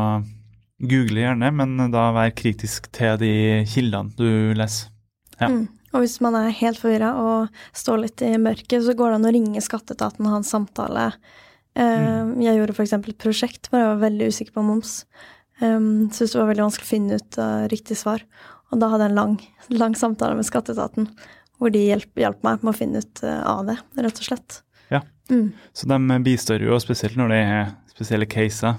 google 0.80 1.24
gjerne, 1.26 1.51
men 1.53 1.93
da 1.93 2.07
være 2.16 2.36
kritisk 2.36 2.88
til 2.97 3.18
de 3.20 3.34
kildene 3.68 4.14
du 4.16 4.57
leser. 4.57 4.89
Ja. 5.41 5.51
Mm. 5.51 5.68
Og 5.91 6.05
hvis 6.05 6.20
man 6.22 6.36
er 6.38 6.53
helt 6.55 6.78
forvirra 6.78 7.11
og 7.18 7.62
står 7.74 8.05
litt 8.05 8.22
i 8.22 8.36
mørket, 8.38 8.84
så 8.86 8.95
går 8.95 9.11
det 9.11 9.16
an 9.18 9.26
å 9.26 9.32
ringe 9.34 9.64
skatteetaten 9.64 10.26
og 10.26 10.36
ha 10.36 10.38
en 10.43 10.47
samtale. 10.47 11.11
Eh, 11.74 11.99
Mm. 12.01 12.41
Jeg 12.43 12.59
gjorde 12.59 12.74
f.eks. 12.76 12.93
et 12.95 13.18
prosjekt 13.18 13.68
hvor 13.70 13.80
jeg 13.80 13.88
var 13.88 14.01
veldig 14.05 14.30
usikker 14.30 14.55
på 14.55 14.64
moms. 14.66 15.05
Um, 15.61 16.09
Syntes 16.11 16.32
det 16.32 16.41
var 16.41 16.49
veldig 16.51 16.64
vanskelig 16.66 16.86
å 16.86 16.91
finne 16.91 17.18
ut 17.20 17.38
uh, 17.38 17.66
riktig 17.70 17.99
svar. 17.99 18.22
Og 18.70 18.80
da 18.80 18.88
hadde 18.91 19.07
jeg 19.07 19.12
en 19.12 19.18
lang, 19.18 19.34
lang 19.74 19.97
samtale 19.99 20.38
med 20.38 20.47
skatteetaten 20.49 21.11
hvor 21.61 21.72
de 21.74 21.82
hjalp 21.84 22.43
meg 22.47 22.62
med 22.62 22.70
å 22.72 22.76
finne 22.76 23.03
ut 23.03 23.22
uh, 23.22 23.43
av 23.45 23.66
det, 23.68 23.76
rett 24.01 24.20
og 24.22 24.28
slett. 24.30 24.61
Ja. 24.91 25.03
Mm. 25.30 25.51
Så 25.76 25.86
de 25.91 26.20
bistår 26.24 26.64
jo, 26.64 26.78
spesielt 26.80 27.18
når 27.20 27.34
det 27.34 27.41
er 27.45 27.66
spesielle 27.93 28.28
caser. 28.30 28.78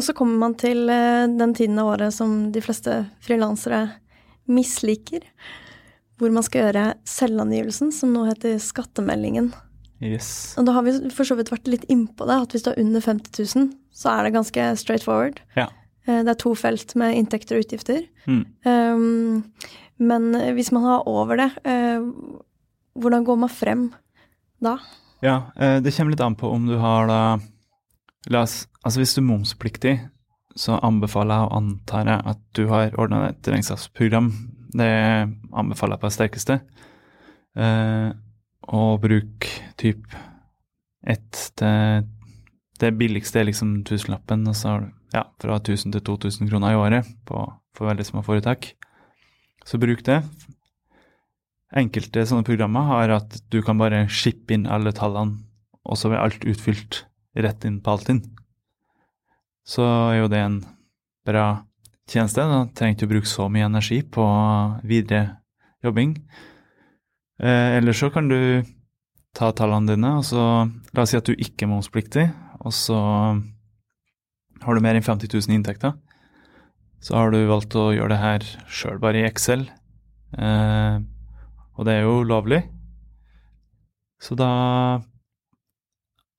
Og 0.00 0.04
så 0.06 0.14
kommer 0.16 0.38
man 0.40 0.54
til 0.56 0.88
eh, 0.88 1.26
den 1.28 1.50
tiden 1.52 1.76
av 1.82 1.90
året 1.92 2.14
som 2.16 2.46
de 2.54 2.62
fleste 2.64 3.02
frilansere 3.20 3.82
misliker. 4.48 5.26
hvor 6.20 6.32
man 6.32 6.44
skal 6.44 6.66
gjøre 6.66 6.84
selvangivelsen, 7.08 7.92
som 7.96 8.10
nå 8.12 8.26
heter 8.28 8.58
skattemeldingen. 8.60 9.46
Yes. 10.04 10.54
Og 10.60 10.66
da 10.68 10.74
har 10.76 10.84
vi 10.84 10.92
for 11.12 11.24
så 11.24 11.36
vidt 11.36 11.48
vært 11.52 11.68
litt 11.68 11.86
innpå 11.88 12.26
det, 12.28 12.36
at 12.42 12.52
hvis 12.52 12.64
du 12.64 12.68
har 12.70 12.80
under 12.80 13.00
50 13.00 13.54
000, 13.56 13.70
så 13.92 14.10
er 14.12 14.24
det 14.24 14.34
ganske 14.34 14.66
straight 14.80 15.04
forward. 15.04 15.40
Ja. 15.56 15.68
Eh, 16.06 16.20
Det 16.24 16.34
er 16.34 16.40
to 16.40 16.54
felt 16.56 16.92
med 16.96 17.16
inntekter 17.16 17.56
og 17.56 17.64
utgifter. 17.64 18.04
Mm. 18.26 18.42
Um, 18.64 19.44
men 20.00 20.32
hvis 20.56 20.72
man 20.72 20.84
har 20.84 21.08
over 21.08 21.40
det, 21.40 21.50
uh, 21.64 22.04
hvordan 23.00 23.24
går 23.24 23.40
man 23.40 23.52
frem 23.52 23.88
da? 24.60 24.78
Ja, 25.20 25.52
det 25.56 25.92
kommer 25.92 26.12
litt 26.12 26.24
an 26.24 26.36
på 26.36 26.48
om 26.48 26.64
du 26.68 26.78
har 26.80 27.08
da 27.08 27.20
La 28.28 28.44
oss 28.44 28.66
Altså 28.84 29.00
hvis 29.00 29.12
du 29.16 29.20
er 29.20 29.28
momspliktig, 29.28 29.92
så 30.56 30.78
anbefaler 30.80 31.36
jeg 31.36 31.48
og 31.48 31.56
antar 31.58 32.08
jeg 32.08 32.22
at 32.32 32.40
du 32.56 32.62
har 32.70 32.94
ordna 32.98 33.26
et 33.28 33.48
regnskapsprogram. 33.52 34.30
Det 34.72 34.88
anbefaler 35.52 35.98
jeg 35.98 36.00
på 36.00 36.08
det 36.08 36.16
sterkeste. 36.16 36.56
Eh, 37.60 38.08
og 38.72 39.02
bruk 39.02 39.48
typ 39.80 40.16
ett 41.04 41.52
til 41.58 42.08
Det 42.80 42.94
billigste 42.96 43.42
er 43.42 43.44
liksom 43.44 43.82
tusenlappen, 43.84 44.46
og 44.48 44.56
så 44.56 44.68
har 44.68 44.80
du 44.80 44.88
ja, 45.12 45.26
fra 45.36 45.58
1000 45.58 45.92
til 45.92 46.00
2000 46.00 46.48
kroner 46.48 46.72
i 46.72 46.78
året 46.80 47.10
på, 47.28 47.42
for 47.76 47.90
veldig 47.90 48.06
små 48.08 48.22
foretak. 48.24 48.70
Så 49.68 49.76
bruk 49.76 50.00
det. 50.06 50.22
Enkelte 51.76 52.24
sånne 52.24 52.46
programmer 52.48 52.88
har 52.88 53.12
at 53.18 53.36
du 53.52 53.60
kan 53.60 53.76
bare 53.76 54.06
shippe 54.08 54.56
inn 54.56 54.64
alle 54.64 54.94
tallene, 54.96 55.42
og 55.84 56.00
så 56.00 56.08
blir 56.08 56.24
alt 56.24 56.46
utfylt 56.48 57.04
rett 57.36 57.64
inn 57.68 57.80
på 57.82 57.94
Altinn. 57.94 58.22
Så 59.66 59.84
er 59.84 60.20
jo 60.22 60.30
det 60.32 60.40
en 60.42 60.60
bra 61.26 61.46
tjeneste. 62.10 62.42
Da 62.42 62.64
trenger 62.74 62.96
ikke 62.96 63.10
bruke 63.12 63.30
så 63.30 63.48
mye 63.52 63.68
energi 63.68 64.00
på 64.02 64.24
videre 64.88 65.40
jobbing. 65.84 66.16
Eh, 67.40 67.76
eller 67.78 67.96
så 67.96 68.10
kan 68.12 68.28
du 68.28 68.40
ta 69.36 69.52
tallene 69.54 69.94
dine, 69.94 70.16
og 70.18 70.26
så 70.26 70.42
La 70.90 71.04
oss 71.04 71.12
si 71.12 71.18
at 71.20 71.28
du 71.28 71.36
ikke 71.38 71.68
er 71.68 71.70
momspliktig, 71.70 72.24
og 72.66 72.72
så 72.74 72.98
har 74.60 74.74
du 74.74 74.82
mer 74.82 74.98
enn 74.98 75.06
50 75.06 75.30
000 75.30 75.54
inntekter. 75.54 75.94
Så 77.00 77.14
har 77.16 77.30
du 77.32 77.38
valgt 77.48 77.76
å 77.78 77.92
gjøre 77.94 78.10
det 78.12 78.20
her 78.20 78.46
sjøl, 78.68 78.98
bare 79.00 79.22
i 79.22 79.28
Excel. 79.28 79.68
Eh, 80.34 80.98
og 81.78 81.86
det 81.86 81.94
er 81.94 82.04
jo 82.04 82.24
lovlig. 82.26 82.64
Så 84.20 84.36
da 84.36 84.50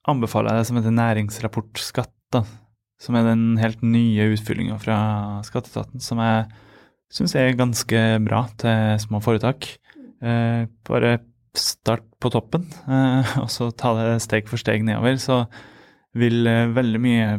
anbefaler 0.10 0.56
jeg 0.56 0.62
det 0.62 0.70
som 0.70 0.80
heter 0.80 0.97
næringsrapport 0.97 1.82
skatt, 1.82 2.14
da. 2.34 2.43
Som 3.02 3.18
er 3.18 3.26
den 3.26 3.45
helt 3.58 3.82
nye 3.82 4.30
utfyllinga 4.36 4.78
fra 4.82 4.97
skatteetaten, 5.45 6.02
som 6.04 6.22
jeg 6.22 6.45
syns 7.12 7.36
er 7.36 7.58
ganske 7.60 8.02
bra 8.24 8.45
til 8.62 8.99
små 9.04 9.22
foretak. 9.24 9.68
Eh, 10.22 10.68
bare 10.88 11.18
start 11.58 12.06
på 12.22 12.32
toppen, 12.32 12.68
eh, 12.88 13.32
og 13.43 13.49
så 13.52 13.72
ta 13.74 13.93
det 13.97 14.22
steg 14.24 14.49
for 14.49 14.62
steg 14.62 14.86
nedover. 14.88 15.18
Så 15.22 15.43
vil 16.18 16.45
eh, 16.47 16.70
veldig 16.72 17.02
mye 17.02 17.32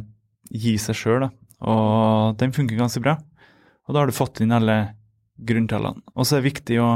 gi 0.52 0.74
seg 0.80 0.98
sjøl, 0.98 1.28
da. 1.28 1.30
Og 1.62 2.34
den 2.40 2.54
funker 2.54 2.78
ganske 2.78 3.02
bra. 3.02 3.16
Og 3.86 3.94
da 3.94 4.02
har 4.02 4.10
du 4.10 4.16
fått 4.16 4.42
inn 4.42 4.54
alle 4.54 4.96
grunntallene. 5.38 6.02
Og 6.16 6.26
så 6.26 6.36
er 6.36 6.42
det 6.42 6.52
viktig 6.52 6.82
å 6.82 6.90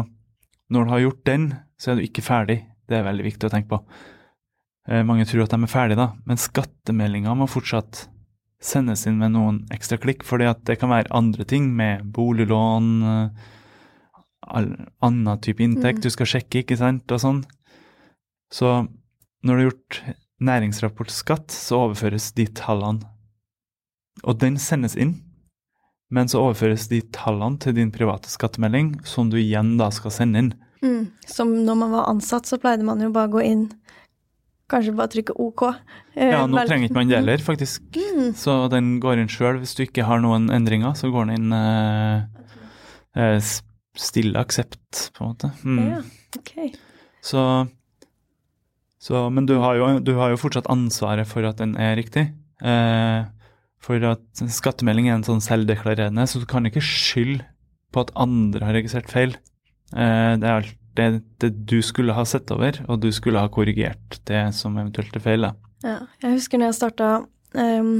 Når 0.66 0.82
du 0.82 0.90
har 0.90 0.98
gjort 0.98 1.26
den, 1.28 1.42
så 1.78 1.92
er 1.92 1.94
du 1.94 2.02
ikke 2.02 2.24
ferdig. 2.26 2.56
Det 2.90 2.96
er 2.98 3.04
veldig 3.06 3.22
viktig 3.22 3.46
å 3.46 3.50
tenke 3.52 3.68
på. 3.70 3.76
Eh, 4.88 5.02
mange 5.06 5.26
tror 5.26 5.44
at 5.46 5.54
de 5.54 5.62
er 5.62 5.70
ferdige, 5.70 5.98
da, 5.98 6.12
men 6.26 6.38
skattemeldinga 6.40 7.34
må 7.34 7.48
fortsatt 7.50 8.06
sendes 8.62 9.04
inn 9.06 9.18
med 9.20 9.34
noen 9.34 9.60
ekstra 9.74 9.98
klikk, 10.00 10.24
fordi 10.26 10.46
at 10.48 10.62
det 10.68 10.78
kan 10.80 10.92
være 10.92 11.12
andre 11.14 11.44
ting 11.48 11.68
med 11.76 12.06
boliglån, 12.14 12.90
eh, 13.02 13.52
all, 14.46 14.70
annen 15.02 15.40
type 15.42 15.62
inntekt 15.62 15.98
Mm. 15.98 16.02
du 16.02 16.10
skal 16.10 16.26
sjekke, 16.26 16.62
ikke 16.62 16.78
sant, 16.78 17.10
og 17.10 17.20
sånn. 17.20 17.44
Så 18.52 18.88
når 19.42 19.56
du 19.56 19.62
har 19.62 19.70
gjort 19.70 20.16
næringsrapport 20.40 21.10
skatt, 21.10 21.48
så 21.50 21.88
overføres 21.88 22.32
de 22.34 22.46
tallene. 22.46 23.02
Og 24.24 24.38
den 24.38 24.56
sendes 24.56 24.96
inn, 24.96 25.20
men 26.10 26.28
så 26.28 26.40
overføres 26.40 26.88
de 26.88 27.02
tallene 27.12 27.58
til 27.58 27.74
din 27.74 27.90
private 27.90 28.30
skattemelding, 28.30 29.04
som 29.04 29.30
du 29.30 29.36
igjen 29.36 29.76
da 29.78 29.90
skal 29.90 30.14
sende 30.14 30.38
inn. 30.38 30.54
Mm. 30.82 31.10
Som 31.26 31.52
når 31.66 31.76
man 31.76 31.90
var 31.90 32.08
ansatt, 32.08 32.46
så 32.46 32.58
pleide 32.60 32.84
man 32.86 33.00
jo 33.00 33.10
bare 33.10 33.28
å 33.28 33.34
gå 33.38 33.44
inn, 33.44 33.72
kanskje 34.72 34.94
bare 34.98 35.12
trykke 35.12 35.34
OK. 35.42 35.62
Eh, 36.16 36.30
Ja, 36.32 36.42
nå 36.46 36.56
vel- 36.58 36.68
trenger 36.68 36.88
ikke 36.88 36.94
man 36.98 37.08
det 37.12 37.16
heller, 37.20 37.38
faktisk. 37.44 37.82
Mm. 37.94 38.32
Så 38.34 38.56
den 38.72 39.00
går 39.00 39.18
inn 39.22 39.28
sjøl. 39.30 39.60
Hvis 39.62 39.74
du 39.78 39.84
ikke 39.84 40.04
har 40.08 40.20
noen 40.20 40.48
endringer, 40.50 40.94
så 40.98 41.10
går 41.12 41.26
den 41.30 41.36
inn 41.36 41.52
eh, 41.52 42.22
eh, 43.16 43.38
stille 43.96 44.36
aksept, 44.42 45.10
på 45.16 45.24
en 45.24 45.30
måte. 45.34 45.52
Mm. 45.64 45.80
Ja, 45.90 46.00
ok. 46.36 46.76
Så, 47.22 47.42
så 49.02 49.28
Men 49.32 49.46
du 49.46 49.56
har, 49.62 49.76
jo, 49.78 49.98
du 50.00 50.14
har 50.18 50.30
jo 50.34 50.40
fortsatt 50.40 50.68
ansvaret 50.72 51.26
for 51.30 51.46
at 51.48 51.58
den 51.62 51.76
er 51.80 51.96
riktig. 51.98 52.28
Eh, 52.62 53.24
for 53.86 54.02
at 54.08 54.24
skattemelding 54.50 55.08
er 55.10 55.18
en 55.20 55.26
sånn 55.26 55.42
selvdeklarerende, 55.44 56.24
så 56.26 56.40
du 56.42 56.46
kan 56.50 56.66
ikke 56.66 56.82
skylde 56.82 57.44
på 57.94 58.02
at 58.02 58.10
andre 58.18 58.64
har 58.66 58.74
registrert 58.74 59.08
feil. 59.12 59.36
Eh, 59.94 60.32
det 60.40 60.42
er 60.48 60.56
alt 60.58 60.74
det, 60.96 61.06
det 61.42 61.50
du 61.68 61.78
skulle 61.84 62.14
ha 62.16 62.24
sett 62.28 62.50
over, 62.54 62.78
og 62.88 63.00
du 63.04 63.10
skulle 63.12 63.40
ha 63.42 63.48
korrigert 63.52 64.18
det 64.28 64.42
som 64.56 64.76
eventuelt 64.80 65.14
er 65.16 65.24
feil. 65.24 65.46
Ja, 65.84 65.98
jeg 66.22 66.32
husker 66.38 66.58
når 66.58 66.70
jeg 66.72 66.78
starta, 66.80 67.10
um, 67.54 67.92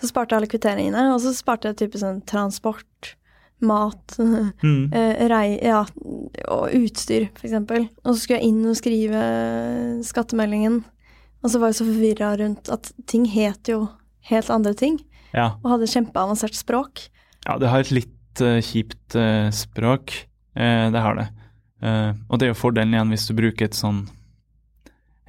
så 0.00 0.10
sparte 0.10 0.34
jeg 0.34 0.40
alle 0.42 0.50
kvitteringene, 0.50 1.06
og 1.14 1.20
så 1.24 1.32
sparte 1.36 1.70
jeg 1.70 1.78
type 1.84 2.00
sånn 2.02 2.20
transport, 2.28 3.14
mat, 3.60 4.16
Mm. 4.64 4.88
uh, 4.92 5.22
rei, 5.28 5.58
ja, 5.62 5.82
og 6.48 6.72
utstyr, 6.78 7.28
eksempel. 7.44 7.88
Og 8.04 8.14
så 8.14 8.22
skulle 8.22 8.38
jeg 8.40 8.48
inn 8.52 8.62
og 8.70 8.76
skrive 8.78 9.20
skattemeldingen, 10.06 10.80
og 11.44 11.52
så 11.52 11.60
var 11.60 11.70
jeg 11.72 11.78
så 11.80 11.86
forvirra 11.88 12.30
rundt 12.40 12.68
at 12.72 12.90
ting 13.08 13.26
het 13.32 13.68
jo 13.72 13.86
helt 14.30 14.50
andre 14.52 14.74
ting, 14.76 14.98
Ja. 15.32 15.52
og 15.62 15.70
hadde 15.76 15.86
kjempeavansert 15.92 16.56
språk. 16.58 17.06
Ja, 17.46 17.56
det 17.60 17.68
har 17.72 17.80
et 17.84 17.92
litt 17.94 18.42
uh, 18.44 18.58
kjipt 18.64 19.14
uh, 19.16 19.48
språk. 19.54 20.26
Det 20.60 21.00
har 21.00 21.14
det. 21.16 21.28
Eh, 21.80 22.12
og 22.28 22.38
det 22.38 22.46
er 22.46 22.52
jo 22.52 22.60
fordelen 22.60 22.94
igjen 22.94 23.12
hvis 23.14 23.28
du 23.30 23.36
bruker 23.38 23.70
et 23.70 23.78
sånn 23.78 24.04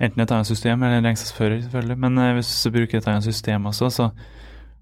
Enten 0.01 0.23
et 0.23 0.31
annet 0.33 0.49
system 0.49 0.81
eller 0.81 0.97
en 0.97 1.05
regnskapsfører, 1.05 1.59
selvfølgelig. 1.61 1.95
Men 2.01 2.15
uh, 2.17 2.31
hvis 2.33 2.49
du 2.65 2.71
bruker 2.73 2.97
et 2.97 3.07
annet 3.11 3.21
system 3.27 3.67
også, 3.69 3.89
så 3.93 4.07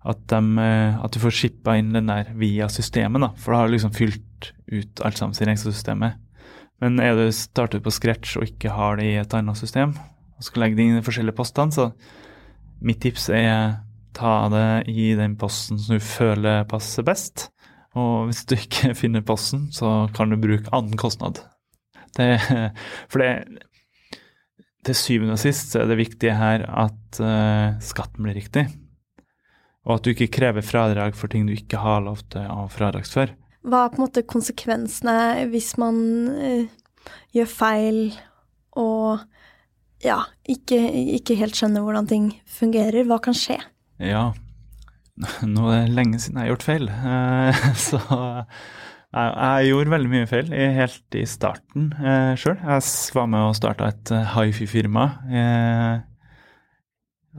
at, 0.08 0.22
de, 0.32 0.40
uh, 0.56 1.02
at 1.04 1.12
du 1.12 1.20
får 1.20 1.36
shippa 1.36 1.74
inn 1.76 1.90
den 1.92 2.08
der 2.08 2.30
via 2.40 2.70
systemet, 2.72 3.20
da. 3.26 3.30
For 3.36 3.52
da 3.52 3.60
har 3.60 3.68
du 3.68 3.74
liksom 3.74 3.92
fylt 3.98 4.54
ut 4.72 5.04
alt 5.04 5.20
sammen 5.20 5.36
i 5.36 5.50
regnskapssystemet. 5.50 6.16
Men 6.80 7.04
er 7.04 7.20
du 7.20 7.26
startet 7.36 7.84
på 7.84 7.92
scratch 7.92 8.40
og 8.40 8.48
ikke 8.48 8.72
har 8.72 8.96
det 8.96 9.10
i 9.10 9.20
et 9.20 9.36
annet 9.36 9.60
system, 9.60 9.92
og 10.40 10.48
skal 10.48 10.64
legge 10.64 10.80
det 10.80 10.88
inn 10.88 10.96
i 10.96 11.02
de 11.02 11.08
forskjellige 11.10 11.36
postene, 11.42 11.76
så 11.76 11.90
mitt 12.80 13.04
tips 13.04 13.28
er 13.36 13.82
ta 14.16 14.34
det 14.56 14.88
i 14.88 15.12
den 15.20 15.36
posten 15.40 15.80
som 15.80 16.00
du 16.00 16.04
føler 16.04 16.64
passer 16.72 17.04
best. 17.04 17.50
Og 18.00 18.30
hvis 18.30 18.46
du 18.48 18.56
ikke 18.56 18.96
finner 19.02 19.26
posten, 19.26 19.68
så 19.76 20.08
kan 20.16 20.32
du 20.32 20.40
bruke 20.40 20.72
annen 20.72 20.96
kostnad. 21.00 21.44
Det, 22.18 22.30
for 23.12 23.24
det 23.24 23.34
til 24.88 24.96
syvende 24.96 25.36
og 25.36 25.42
sist 25.42 25.76
er 25.78 25.90
det 25.90 26.00
viktige 26.00 26.36
her 26.40 26.64
at 26.68 27.20
uh, 27.22 27.76
skatten 27.84 28.26
blir 28.26 28.38
riktig. 28.40 28.66
Og 29.88 29.98
at 29.98 30.06
du 30.06 30.14
ikke 30.14 30.32
krever 30.40 30.66
fradrag 30.66 31.18
for 31.18 31.32
ting 31.32 31.48
du 31.48 31.56
ikke 31.56 31.82
har 31.82 32.04
lov 32.06 32.22
til 32.32 32.44
å 32.46 32.64
ha 32.64 32.68
fradragsfør. 32.72 33.34
Hva 33.68 33.84
er 33.84 33.92
på 33.92 34.00
en 34.00 34.06
måte 34.06 34.24
konsekvensene 34.28 35.48
hvis 35.52 35.74
man 35.82 36.00
uh, 36.32 37.08
gjør 37.36 37.52
feil 37.52 38.02
og 38.80 39.26
ja, 40.06 40.22
ikke, 40.48 40.78
ikke 41.20 41.36
helt 41.42 41.58
skjønner 41.60 41.84
hvordan 41.84 42.08
ting 42.08 42.30
fungerer? 42.48 43.04
Hva 43.10 43.20
kan 43.24 43.36
skje? 43.36 43.58
Ja, 44.00 44.30
nå 45.56 45.72
er 45.74 45.90
det 45.90 45.98
lenge 45.98 46.22
siden 46.24 46.40
jeg 46.40 46.48
har 46.48 46.54
gjort 46.54 46.70
feil. 46.70 46.88
uh, 46.88 47.66
Så 47.90 48.00
jeg, 49.10 49.30
jeg 49.34 49.70
gjorde 49.72 49.94
veldig 49.96 50.12
mye 50.12 50.28
feil 50.30 50.52
helt 50.76 51.16
i 51.18 51.24
starten 51.30 51.88
eh, 51.98 52.34
sjøl. 52.38 52.60
Jeg 52.62 53.16
var 53.16 53.28
med 53.32 53.48
og 53.48 53.56
starta 53.58 53.88
et 53.90 54.12
uh, 54.14 54.28
hifi-firma. 54.36 55.06
eh, 55.34 55.96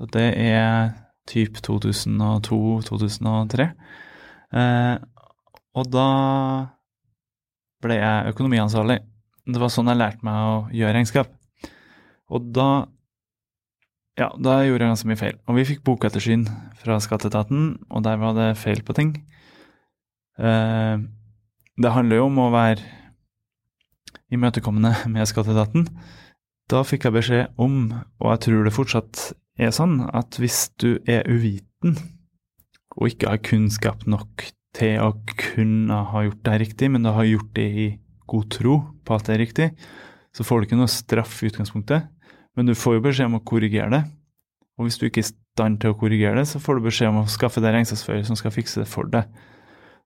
og 0.01 0.07
det 0.15 0.29
er 0.39 0.91
typ 1.31 1.59
2002-2003. 1.63 3.67
Eh, 4.51 4.97
og 5.79 5.85
da 5.93 6.09
ble 7.85 7.95
jeg 7.99 8.31
økonomiansvarlig. 8.35 8.99
Det 9.51 9.61
var 9.61 9.71
sånn 9.73 9.91
jeg 9.91 10.01
lærte 10.01 10.27
meg 10.27 10.47
å 10.47 10.57
gjøre 10.75 10.97
regnskap. 10.99 11.29
Og 12.31 12.41
da 12.55 12.71
ja, 14.19 14.29
da 14.37 14.65
gjorde 14.67 14.85
jeg 14.85 14.93
ganske 14.93 15.09
mye 15.09 15.21
feil. 15.21 15.37
Og 15.49 15.57
vi 15.57 15.69
fikk 15.69 15.85
bokettersyn 15.87 16.45
fra 16.81 16.99
skatteetaten, 17.01 17.61
og 17.89 18.03
der 18.05 18.17
var 18.21 18.33
det 18.37 18.59
feil 18.61 18.83
på 18.85 18.93
ting. 18.99 19.15
Eh, 20.37 20.97
det 21.81 21.93
handler 21.95 22.21
jo 22.21 22.29
om 22.29 22.41
å 22.43 22.51
være 22.53 22.85
imøtekommende 24.35 24.93
med 25.15 25.29
skatteetaten. 25.29 25.87
Da 26.71 26.85
fikk 26.87 27.09
jeg 27.09 27.17
beskjed 27.17 27.61
om, 27.61 27.93
og 28.21 28.33
jeg 28.35 28.43
tror 28.47 28.67
det 28.67 28.75
fortsatt 28.77 29.23
er 29.61 29.73
sånn, 29.75 29.99
at 30.07 30.39
hvis 30.41 30.69
du 30.81 31.01
er 31.09 31.27
uviten 31.29 31.97
og 32.99 33.09
ikke 33.09 33.33
har 33.33 33.43
kunnskap 33.47 34.05
nok 34.11 34.45
til 34.77 35.01
å 35.03 35.11
kunne 35.41 35.99
ha 36.13 36.23
gjort 36.27 36.45
det 36.47 36.61
riktig, 36.63 36.91
men 36.93 37.07
du 37.07 37.11
har 37.15 37.27
gjort 37.27 37.51
det 37.57 37.67
i 37.67 37.89
god 38.31 38.47
tro 38.55 38.77
på 39.07 39.17
at 39.17 39.27
det 39.27 39.35
er 39.35 39.43
riktig, 39.43 39.69
så 40.37 40.47
får 40.47 40.61
du 40.61 40.69
ikke 40.69 40.79
noe 40.79 40.91
straff 40.91 41.41
i 41.43 41.51
utgangspunktet, 41.51 42.07
men 42.55 42.69
du 42.69 42.77
får 42.79 42.99
jo 42.99 43.05
beskjed 43.09 43.31
om 43.31 43.39
å 43.41 43.45
korrigere 43.47 43.91
det. 43.95 44.03
Og 44.79 44.87
hvis 44.87 45.01
du 45.01 45.09
ikke 45.09 45.25
er 45.25 45.27
i 45.27 45.33
stand 45.33 45.81
til 45.83 45.93
å 45.93 45.99
korrigere 45.99 46.39
det, 46.39 46.47
så 46.51 46.61
får 46.63 46.79
du 46.79 46.87
beskjed 46.87 47.11
om 47.11 47.23
å 47.23 47.31
skaffe 47.31 47.63
deg 47.63 47.75
regnskapsfører 47.75 48.23
som 48.29 48.39
skal 48.39 48.55
fikse 48.55 48.83
det 48.83 48.89
for 48.91 49.11
deg. 49.11 49.27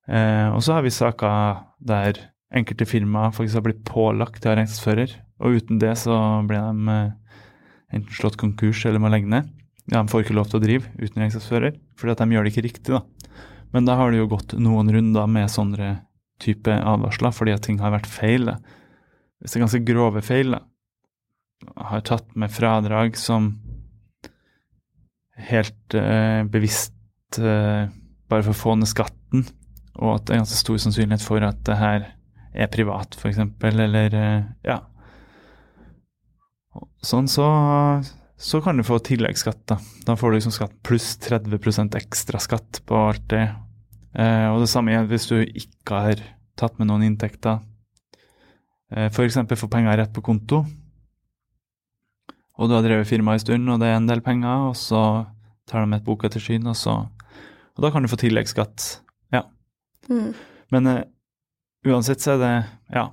Eh, 0.09 0.49
og 0.53 0.61
så 0.65 0.77
har 0.77 0.85
vi 0.85 0.93
saker 0.93 1.63
der 1.81 2.21
enkelte 2.55 2.87
firmaer 2.87 3.35
faktisk 3.35 3.59
har 3.59 3.67
blitt 3.67 3.85
pålagt 3.89 4.41
til 4.41 4.51
å 4.51 4.53
ha 4.53 4.59
regnskapsfører, 4.61 5.15
og 5.43 5.59
uten 5.59 5.81
det 5.83 5.95
så 6.01 6.17
blir 6.49 6.61
de 6.61 6.95
eh, 6.95 7.39
enten 7.97 8.19
slått 8.19 8.39
konkurs 8.41 8.85
eller 8.87 9.03
må 9.03 9.11
legge 9.13 9.31
ned. 9.31 9.49
Ja, 9.91 10.01
de 10.01 10.09
får 10.09 10.25
ikke 10.25 10.37
lov 10.37 10.49
til 10.49 10.61
å 10.61 10.65
drive 10.65 10.93
uten 11.01 11.25
regnskapsfører, 11.25 11.77
fordi 11.99 12.15
at 12.15 12.23
de 12.23 12.37
gjør 12.37 12.47
det 12.47 12.55
ikke 12.55 12.67
riktig, 12.69 12.95
da. 12.95 13.03
Men 13.75 13.89
da 13.89 13.97
har 13.99 14.13
det 14.13 14.21
jo 14.21 14.31
gått 14.31 14.55
noen 14.61 14.93
runder 14.95 15.27
med 15.31 15.51
sånne 15.51 15.97
type 16.43 16.71
advarsler 16.71 17.35
fordi 17.35 17.55
at 17.55 17.65
ting 17.67 17.81
har 17.83 17.93
vært 17.95 18.07
feil. 18.11 18.47
Da. 18.47 18.59
Hvis 19.41 19.55
det 19.55 19.59
er 19.59 19.65
ganske 19.65 19.83
grove 19.89 20.23
feil, 20.25 20.55
da, 20.55 20.63
har 21.91 22.05
tatt 22.07 22.37
med 22.39 22.53
fradrag 22.55 23.19
som 23.19 23.55
helt 25.49 25.97
eh, 25.99 26.45
bevisst 26.47 27.41
eh, 27.41 27.91
bare 28.31 28.47
for 28.47 28.55
å 28.55 28.61
få 28.61 28.77
ned 28.79 28.91
skatten, 28.91 29.47
og 30.01 30.17
at 30.17 30.27
det 30.27 30.35
er 30.35 30.43
ganske 30.43 30.59
stor 30.59 30.81
sannsynlighet 30.83 31.25
for 31.25 31.47
at 31.47 31.61
det 31.67 31.79
her 31.79 32.11
er 32.55 32.71
privat, 32.71 33.17
f.eks., 33.19 33.41
eller 33.71 34.15
eh, 34.19 34.47
ja. 34.67 34.79
Sånn 37.05 37.29
så, 37.31 37.47
så 38.39 38.61
kan 38.63 38.79
du 38.79 38.87
få 38.87 38.99
tilleggsskatt, 39.05 39.63
da. 39.71 39.79
Da 40.07 40.17
får 40.19 40.31
du 40.31 40.39
liksom 40.39 40.55
skatt 40.55 40.75
pluss 40.87 41.15
30% 41.23 41.99
ekstra 41.99 42.41
skatt 42.43 42.83
på 42.87 42.99
alt 43.11 43.27
det. 43.31 43.45
Eh, 44.15 44.47
og 44.51 44.63
det 44.63 44.71
samme 44.71 44.95
igjen 44.95 45.11
hvis 45.11 45.29
du 45.31 45.37
ikke 45.43 46.03
har 46.07 46.23
tatt 46.59 46.79
med 46.79 46.91
noen 46.91 47.07
inntekter. 47.07 47.61
Eh, 48.95 49.11
F.eks. 49.11 49.39
få 49.59 49.71
penger 49.71 49.99
rett 49.99 50.15
på 50.15 50.23
konto. 50.25 50.65
Og 52.55 52.71
du 52.71 52.77
har 52.77 52.85
drevet 52.87 53.11
firma 53.11 53.35
en 53.35 53.43
stund, 53.43 53.67
og 53.71 53.81
det 53.83 53.91
er 53.91 53.99
en 53.99 54.07
del 54.07 54.23
penger, 54.23 54.69
og 54.71 54.77
så 54.79 55.27
tar 55.67 55.83
de 55.83 55.97
et 55.97 56.07
bokettersyn, 56.07 56.67
og 56.71 56.79
så 56.79 57.05
Og 57.75 57.83
da 57.83 57.89
kan 57.91 58.05
du 58.05 58.07
få 58.07 58.15
tilleggsskatt. 58.15 59.01
Mm. 60.11 60.33
Men 60.75 60.91
uh, 60.91 61.01
uansett 61.89 62.21
så 62.25 62.35
er 62.35 62.43
det 62.43 62.55
Ja. 62.93 63.09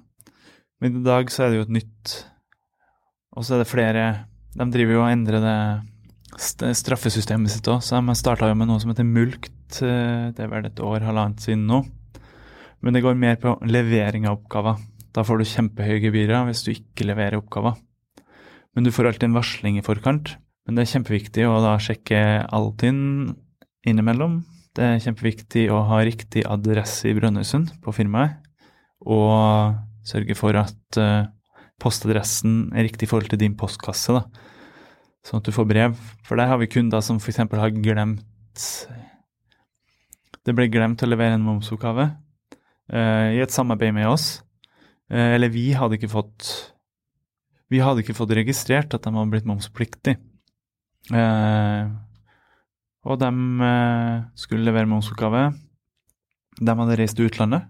Men 0.81 0.97
i 0.99 1.03
dag 1.05 1.29
så 1.31 1.45
er 1.45 1.51
det 1.51 1.59
jo 1.59 1.65
et 1.67 1.75
nytt 1.77 2.13
Og 3.37 3.45
så 3.45 3.53
er 3.55 3.61
det 3.61 3.69
flere 3.69 4.05
De 4.57 4.65
driver 4.73 4.97
jo 4.97 5.03
og 5.05 5.11
endrer 5.11 5.43
det 5.43 5.57
straffesystemet 6.41 7.51
sitt 7.51 7.67
òg, 7.67 7.81
så 7.83 7.99
de 7.99 8.15
starta 8.15 8.47
jo 8.47 8.55
med 8.55 8.69
noe 8.69 8.79
som 8.79 8.89
heter 8.89 9.03
mulkt. 9.05 9.81
eh, 9.83 10.31
Det 10.31 10.39
er 10.39 10.47
vel 10.47 10.65
et 10.65 10.79
år, 10.79 11.03
halvannet 11.03 11.43
siden 11.43 11.67
nå. 11.67 11.81
Men 12.81 12.93
det 12.95 13.03
går 13.03 13.19
mer 13.19 13.35
på 13.35 13.57
levering 13.67 14.25
av 14.25 14.39
oppgaver. 14.39 14.79
Da 15.13 15.23
får 15.27 15.37
du 15.37 15.43
kjempehøye 15.43 15.99
gebyrer 16.01 16.47
hvis 16.47 16.63
du 16.63 16.71
ikke 16.71 17.05
leverer 17.05 17.37
oppgaver. 17.37 17.75
Men 18.73 18.87
du 18.87 18.91
får 18.91 19.11
alltid 19.11 19.27
en 19.27 19.35
varsling 19.35 19.77
i 19.77 19.83
forkant. 19.85 20.37
Men 20.65 20.75
det 20.75 20.85
er 20.85 20.93
kjempeviktig 20.93 21.45
å 21.49 21.59
da 21.61 21.75
sjekke 21.83 22.47
Altinn 22.47 23.35
innimellom. 23.83 24.41
Det 24.77 24.85
er 24.85 25.01
kjempeviktig 25.03 25.65
å 25.73 25.81
ha 25.89 25.99
riktig 26.07 26.45
adresse 26.47 27.09
i 27.09 27.15
Brønnøysund 27.17 27.73
på 27.83 27.93
firmaet. 27.95 28.39
Og 29.03 29.75
sørge 30.07 30.35
for 30.37 30.55
at 30.59 30.99
eh, 30.99 31.27
postadressen 31.81 32.69
er 32.75 32.87
riktig 32.87 33.07
i 33.07 33.11
forhold 33.11 33.31
til 33.33 33.41
din 33.41 33.57
postkasse. 33.59 34.15
da. 34.15 34.23
Sånn 35.27 35.41
at 35.41 35.49
du 35.49 35.53
får 35.53 35.67
brev. 35.69 35.97
For 36.25 36.39
der 36.39 36.49
har 36.49 36.61
vi 36.61 36.69
kunder 36.71 37.03
som 37.05 37.19
f.eks. 37.21 37.41
har 37.43 37.73
glemt 37.81 38.67
Det 40.41 40.53
ble 40.57 40.69
glemt 40.73 41.03
å 41.03 41.09
levere 41.09 41.37
en 41.37 41.45
momsoppgave 41.45 42.07
eh, 42.07 43.37
i 43.37 43.41
et 43.43 43.53
samarbeid 43.53 43.93
med 43.97 44.09
oss. 44.09 44.41
Eh, 45.11 45.35
eller 45.35 45.51
vi 45.53 45.71
hadde 45.77 45.99
ikke 45.99 46.11
fått 46.11 46.47
Vi 47.71 47.83
hadde 47.83 48.01
ikke 48.03 48.17
fått 48.17 48.33
registrert 48.35 48.95
at 48.95 49.03
de 49.03 49.13
hadde 49.13 49.31
blitt 49.31 49.49
momspliktig. 49.49 50.15
Eh, 51.11 51.91
og 53.07 53.19
de 53.21 53.29
eh, 53.67 54.23
skulle 54.37 54.65
levere 54.67 54.89
momsoppgave. 54.89 55.49
De 56.61 56.75
hadde 56.77 56.97
reist 56.99 57.17
til 57.17 57.29
utlandet 57.29 57.65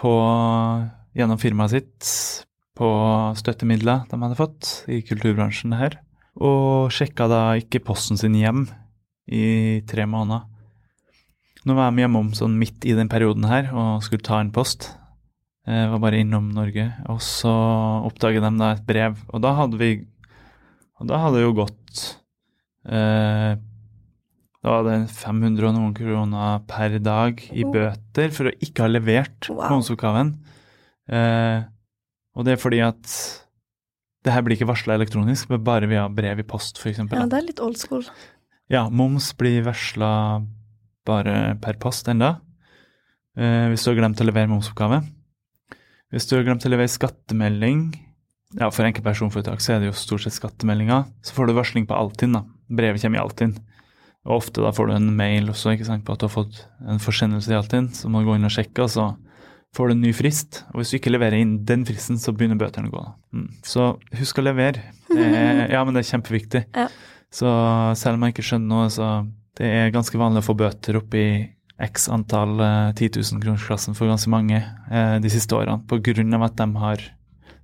på, 0.00 0.12
gjennom 1.16 1.40
firmaet 1.40 1.74
sitt 1.74 2.12
på 2.78 2.88
støttemidler 3.36 4.06
de 4.08 4.18
hadde 4.22 4.38
fått 4.38 4.70
i 4.88 5.02
kulturbransjen 5.04 5.74
her, 5.76 5.98
og 6.40 6.88
sjekka 6.94 7.28
da 7.28 7.42
ikke 7.60 7.82
posten 7.84 8.16
sin 8.20 8.36
hjem 8.38 8.64
i 9.28 9.82
tre 9.88 10.06
måneder. 10.08 10.48
Nå 11.68 11.76
var 11.78 11.92
de 11.92 12.02
hjemom 12.02 12.32
sånn 12.34 12.56
midt 12.58 12.86
i 12.88 12.96
den 12.98 13.10
perioden 13.12 13.44
her 13.46 13.68
og 13.70 14.02
skulle 14.02 14.24
ta 14.24 14.40
en 14.42 14.50
post. 14.54 14.88
Jeg 15.68 15.92
var 15.92 16.00
bare 16.02 16.18
innom 16.24 16.48
Norge, 16.50 16.88
og 17.06 17.20
så 17.22 17.52
oppdaget 18.08 18.42
de 18.42 18.50
da 18.58 18.72
et 18.74 18.86
brev, 18.88 19.20
og 19.30 19.44
da 19.44 19.52
hadde 19.60 19.78
vi 19.78 19.92
Og 21.02 21.08
da 21.10 21.18
hadde 21.18 21.40
det 21.40 21.42
jo 21.42 21.54
gått 21.56 22.00
eh, 22.86 23.58
Da 24.62 24.76
var 24.76 24.84
det 24.86 24.96
500 25.10 25.66
og 25.68 25.74
noen 25.74 25.94
kroner 25.96 26.60
per 26.70 26.94
dag 27.02 27.40
i 27.50 27.64
bøter 27.66 28.30
for 28.34 28.46
å 28.46 28.56
ikke 28.62 28.84
ha 28.84 28.90
levert 28.92 29.48
Wow. 29.50 29.66
Eh, 31.10 31.64
og 32.32 32.46
det 32.46 32.54
er 32.54 32.60
fordi 32.62 32.78
at 32.86 33.16
det 34.22 34.30
her 34.30 34.44
blir 34.46 34.54
ikke 34.54 34.70
varsla 34.70 34.94
elektronisk, 34.94 35.50
men 35.50 35.64
bare 35.66 35.88
via 35.90 36.04
brev 36.06 36.44
i 36.44 36.46
post, 36.46 36.78
f.eks. 36.78 37.02
Ja, 37.10 37.26
det 37.26 37.40
er 37.40 37.48
litt 37.48 37.62
old 37.62 37.80
school. 37.80 38.06
Ja, 38.70 38.86
moms 38.88 39.32
blir 39.36 39.64
varsla 39.66 40.12
bare 41.04 41.56
per 41.60 41.80
post 41.82 42.06
enda. 42.08 42.36
Eh, 43.34 43.66
hvis 43.72 43.82
du 43.82 43.90
har 43.90 43.98
glemt 43.98 44.22
å 44.22 44.28
levere 44.28 44.50
momsoppgave. 44.52 45.02
Hvis 46.14 46.28
du 46.30 46.36
har 46.36 46.46
glemt 46.46 46.64
å 46.68 46.70
levere 46.70 46.92
skattemelding, 46.92 47.86
ja, 48.60 48.68
for 48.70 48.86
enkeltpersonforetak 48.86 49.62
så 49.64 49.74
er 49.74 49.82
det 49.82 49.90
jo 49.90 49.98
stort 49.98 50.22
sett 50.22 50.36
skattemeldinger, 50.36 51.08
så 51.24 51.34
får 51.34 51.50
du 51.50 51.56
varsling 51.56 51.88
på 51.88 51.98
Altinn, 51.98 52.36
da. 52.36 52.44
Brevet 52.70 53.02
kommer 53.02 53.18
i 53.18 53.24
Altinn. 53.24 53.56
Og 54.28 54.38
ofte 54.38 54.62
da 54.62 54.70
får 54.74 54.88
du 54.88 54.94
en 54.94 55.10
mail 55.18 55.50
også 55.50 55.74
ikke 55.74 55.88
sant, 55.88 56.04
på 56.06 56.14
at 56.14 56.22
du 56.22 56.28
har 56.28 56.34
fått 56.34 56.62
en 56.86 57.02
forsendelse 57.02 57.50
i 57.50 57.58
Altinn, 57.58 57.90
så 57.96 58.10
må 58.10 58.22
du 58.22 58.30
gå 58.30 58.36
inn 58.38 58.46
og 58.46 58.54
sjekke, 58.54 58.84
og 58.84 58.92
så 58.92 59.08
får 59.74 59.88
du 59.88 59.94
en 59.96 60.04
ny 60.04 60.12
frist. 60.14 60.62
Og 60.70 60.80
hvis 60.80 60.92
du 60.92 60.98
ikke 61.00 61.14
leverer 61.14 61.40
inn 61.40 61.56
den 61.66 61.86
fristen, 61.88 62.20
så 62.22 62.34
begynner 62.36 62.60
bøtene 62.60 62.92
å 62.92 62.94
gå. 62.94 63.04
Mm. 63.34 63.48
Så 63.66 63.88
husk 64.20 64.38
å 64.38 64.46
levere. 64.46 64.84
Er, 65.10 65.64
ja, 65.74 65.82
men 65.82 65.96
det 65.96 66.04
er 66.04 66.10
kjempeviktig. 66.12 66.66
Ja. 66.76 66.86
Så 67.32 67.48
selv 67.98 68.18
om 68.18 68.26
jeg 68.26 68.36
ikke 68.36 68.46
skjønner 68.46 68.70
noe, 68.70 68.92
så 68.92 69.08
det 69.58 69.68
er 69.68 69.94
ganske 69.94 70.20
vanlig 70.20 70.44
å 70.44 70.48
få 70.50 70.56
bøter 70.60 71.00
opp 71.00 71.16
i 71.16 71.26
x 71.82 72.06
antall 72.12 72.60
eh, 72.62 72.92
10 72.94 73.18
000 73.18 73.42
kronersklassen 73.42 73.96
for 73.98 74.10
ganske 74.10 74.30
mange 74.30 74.60
eh, 74.60 75.16
de 75.24 75.32
siste 75.32 75.56
årene, 75.56 75.80
på 75.88 75.98
grunn 76.04 76.36
av 76.36 76.46
at 76.46 76.58
de 76.60 76.68
har 76.78 77.02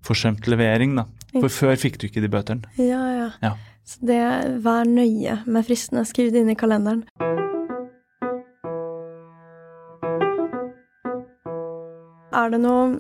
forsømt 0.07 0.49
levering, 0.51 0.97
da. 0.99 1.07
For 1.37 1.53
før 1.53 1.77
fikk 1.79 1.99
du 2.01 2.09
ikke 2.09 2.23
de 2.25 2.31
bøtene. 2.33 2.73
Ja, 2.81 3.03
ja. 3.13 3.29
Ja. 3.45 3.53
Så 3.89 4.05
det 4.05 4.21
vær 4.61 4.85
nøye 4.85 5.39
med 5.49 5.65
fristene. 5.65 6.05
Skriv 6.05 6.29
det 6.35 6.43
inn 6.43 6.53
i 6.53 6.59
kalenderen. 6.59 7.07
Er 12.37 12.53
det 12.53 12.61
noen 12.61 12.99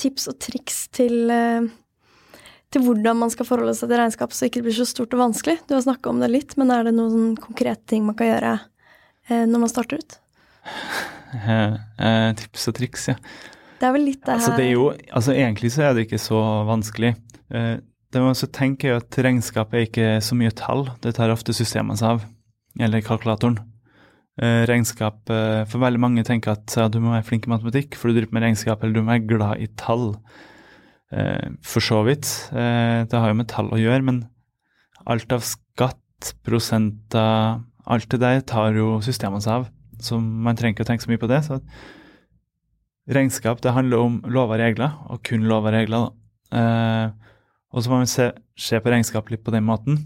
tips 0.00 0.30
og 0.32 0.38
triks 0.40 0.86
til, 0.96 1.28
eh, 1.30 1.68
til 2.72 2.84
hvordan 2.86 3.20
man 3.20 3.32
skal 3.34 3.46
forholde 3.46 3.76
seg 3.76 3.92
til 3.92 4.00
regnskap 4.00 4.32
så 4.32 4.48
ikke 4.48 4.62
det 4.62 4.70
blir 4.70 4.78
så 4.80 4.88
stort 4.88 5.12
og 5.12 5.20
vanskelig? 5.20 5.58
Du 5.68 5.76
har 5.76 5.84
snakka 5.84 6.08
om 6.10 6.24
det 6.24 6.32
litt, 6.32 6.56
men 6.56 6.72
er 6.72 6.88
det 6.88 6.96
noen 6.96 7.12
sånn 7.12 7.36
konkrete 7.36 7.84
ting 7.92 8.08
man 8.08 8.16
kan 8.16 8.32
gjøre 8.32 8.54
eh, 9.28 9.44
når 9.44 9.66
man 9.66 9.72
starter 9.72 10.00
ut? 10.00 10.18
Eh, 11.32 12.34
tips 12.36 12.66
og 12.68 12.74
triks, 12.76 13.06
ja. 13.08 13.14
Det 13.80 13.86
er 13.88 13.94
vel 13.94 14.02
litt 14.04 14.18
det 14.20 14.34
her 14.34 14.36
Altså, 14.36 14.50
det 14.58 14.66
jo, 14.68 14.82
altså 15.16 15.32
Egentlig 15.32 15.70
så 15.72 15.86
er 15.86 15.94
det 15.96 16.02
ikke 16.04 16.18
så 16.20 16.40
vanskelig. 16.68 17.14
Eh, 18.12 18.20
man 18.20 18.34
også 18.34 18.50
tenker 18.52 18.92
er 18.92 19.00
at 19.00 19.18
Regnskap 19.24 19.72
er 19.74 19.86
ikke 19.86 20.08
så 20.24 20.36
mye 20.36 20.52
tall, 20.56 20.86
det 21.04 21.16
tar 21.16 21.32
ofte 21.32 21.54
systemene 21.56 21.96
seg 21.98 22.16
av, 22.16 22.26
eller 22.80 23.04
kalkulatoren. 23.04 23.60
Eh, 24.40 24.62
regnskap 24.64 25.28
eh, 25.28 25.62
For 25.68 25.76
veldig 25.82 26.00
mange 26.00 26.22
tenker 26.24 26.54
at 26.54 26.72
ja, 26.72 26.86
du 26.88 26.96
må 27.04 27.10
være 27.12 27.26
flink 27.26 27.44
i 27.44 27.50
matematikk 27.52 27.98
for 28.00 28.08
du 28.08 28.16
driver 28.16 28.32
med 28.32 28.46
regnskap, 28.46 28.80
eller 28.80 28.96
du 28.96 29.02
må 29.02 29.12
være 29.12 29.28
glad 29.28 29.64
i 29.64 29.68
tall. 29.76 30.14
Eh, 31.12 31.50
for 31.68 31.84
så 31.84 32.00
vidt. 32.06 32.30
Eh, 32.52 33.04
det 33.04 33.18
har 33.18 33.28
jo 33.28 33.36
med 33.36 33.50
tall 33.52 33.68
å 33.72 33.80
gjøre, 33.80 34.04
men 34.08 34.22
alt 35.04 35.34
av 35.36 35.44
skatt, 35.44 36.32
prosenter, 36.46 37.60
alt 37.84 38.08
det 38.14 38.22
der 38.22 38.40
tar 38.48 38.78
jo 38.78 39.02
systemene 39.04 39.44
seg 39.44 39.60
av. 39.60 39.68
Så 40.02 40.16
man 40.18 40.56
trenger 40.56 40.78
ikke 40.78 40.86
å 40.86 40.90
tenke 40.92 41.04
så 41.04 41.12
mye 41.12 41.20
på 41.20 41.30
det. 41.30 41.42
så 41.44 41.60
Regnskap 43.12 43.60
det 43.60 43.74
handler 43.76 44.00
om 44.00 44.20
lover 44.24 44.56
og 44.56 44.64
regler, 44.64 44.96
og 45.12 45.20
kun 45.26 45.44
lover 45.50 45.74
og 45.74 45.80
regler. 45.82 46.08
da. 46.52 47.21
Og 47.72 47.84
så 47.84 47.92
må 47.92 48.02
vi 48.02 48.10
se, 48.10 48.28
se 48.58 48.80
på 48.80 48.92
regnskap 48.92 49.30
litt 49.32 49.44
på 49.44 49.54
den 49.54 49.64
måten. 49.64 50.02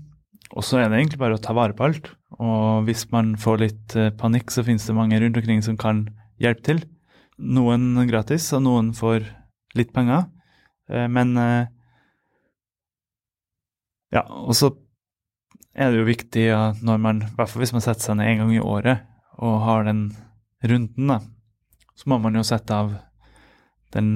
Og 0.55 0.63
så 0.65 0.79
er 0.79 0.91
det 0.91 1.01
egentlig 1.01 1.21
bare 1.21 1.39
å 1.39 1.43
ta 1.43 1.55
vare 1.57 1.75
på 1.77 1.87
alt. 1.89 2.13
Og 2.39 2.87
hvis 2.87 3.07
man 3.11 3.35
får 3.41 3.63
litt 3.63 3.97
eh, 3.99 4.13
panikk, 4.15 4.53
så 4.55 4.65
finnes 4.67 4.87
det 4.87 4.95
mange 4.97 5.19
rundt 5.21 5.39
omkring 5.41 5.63
som 5.65 5.79
kan 5.81 6.05
hjelpe 6.43 6.63
til. 6.69 6.83
Noen 7.37 7.99
gratis, 8.09 8.47
og 8.57 8.63
noen 8.65 8.93
får 8.97 9.27
litt 9.77 9.93
penger. 9.97 10.29
Eh, 10.91 11.09
men 11.11 11.35
eh, 11.41 11.73
Ja, 14.15 14.23
og 14.23 14.55
så 14.55 14.71
er 15.75 15.91
det 15.91 15.99
jo 15.99 16.07
viktig 16.07 16.45
når 16.87 17.01
man, 17.03 17.19
i 17.27 17.35
hvert 17.37 17.51
fall 17.51 17.65
hvis 17.65 17.75
man 17.75 17.83
setter 17.85 18.07
seg 18.07 18.17
ned 18.17 18.31
en 18.31 18.39
gang 18.45 18.53
i 18.55 18.63
året 18.63 19.03
og 19.43 19.59
har 19.67 19.83
den 19.85 20.07
runden, 20.65 21.11
da, 21.11 21.19
så 21.99 22.09
må 22.09 22.17
man 22.23 22.39
jo 22.39 22.45
sette 22.47 22.73
av 22.73 22.95
den, 23.93 24.15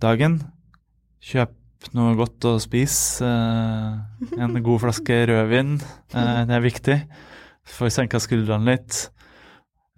dagen. 0.00 0.38
Noe 1.90 2.14
godt 2.16 2.46
å 2.46 2.54
spise. 2.62 3.26
Eh, 3.26 4.36
en 4.38 4.60
god 4.62 4.82
flaske 4.84 5.16
rødvin. 5.28 5.74
Eh, 6.14 6.42
det 6.46 6.54
er 6.56 6.64
viktig. 6.64 6.98
Får 7.74 7.90
senka 7.92 8.20
skuldrene 8.22 8.70
litt. 8.70 9.08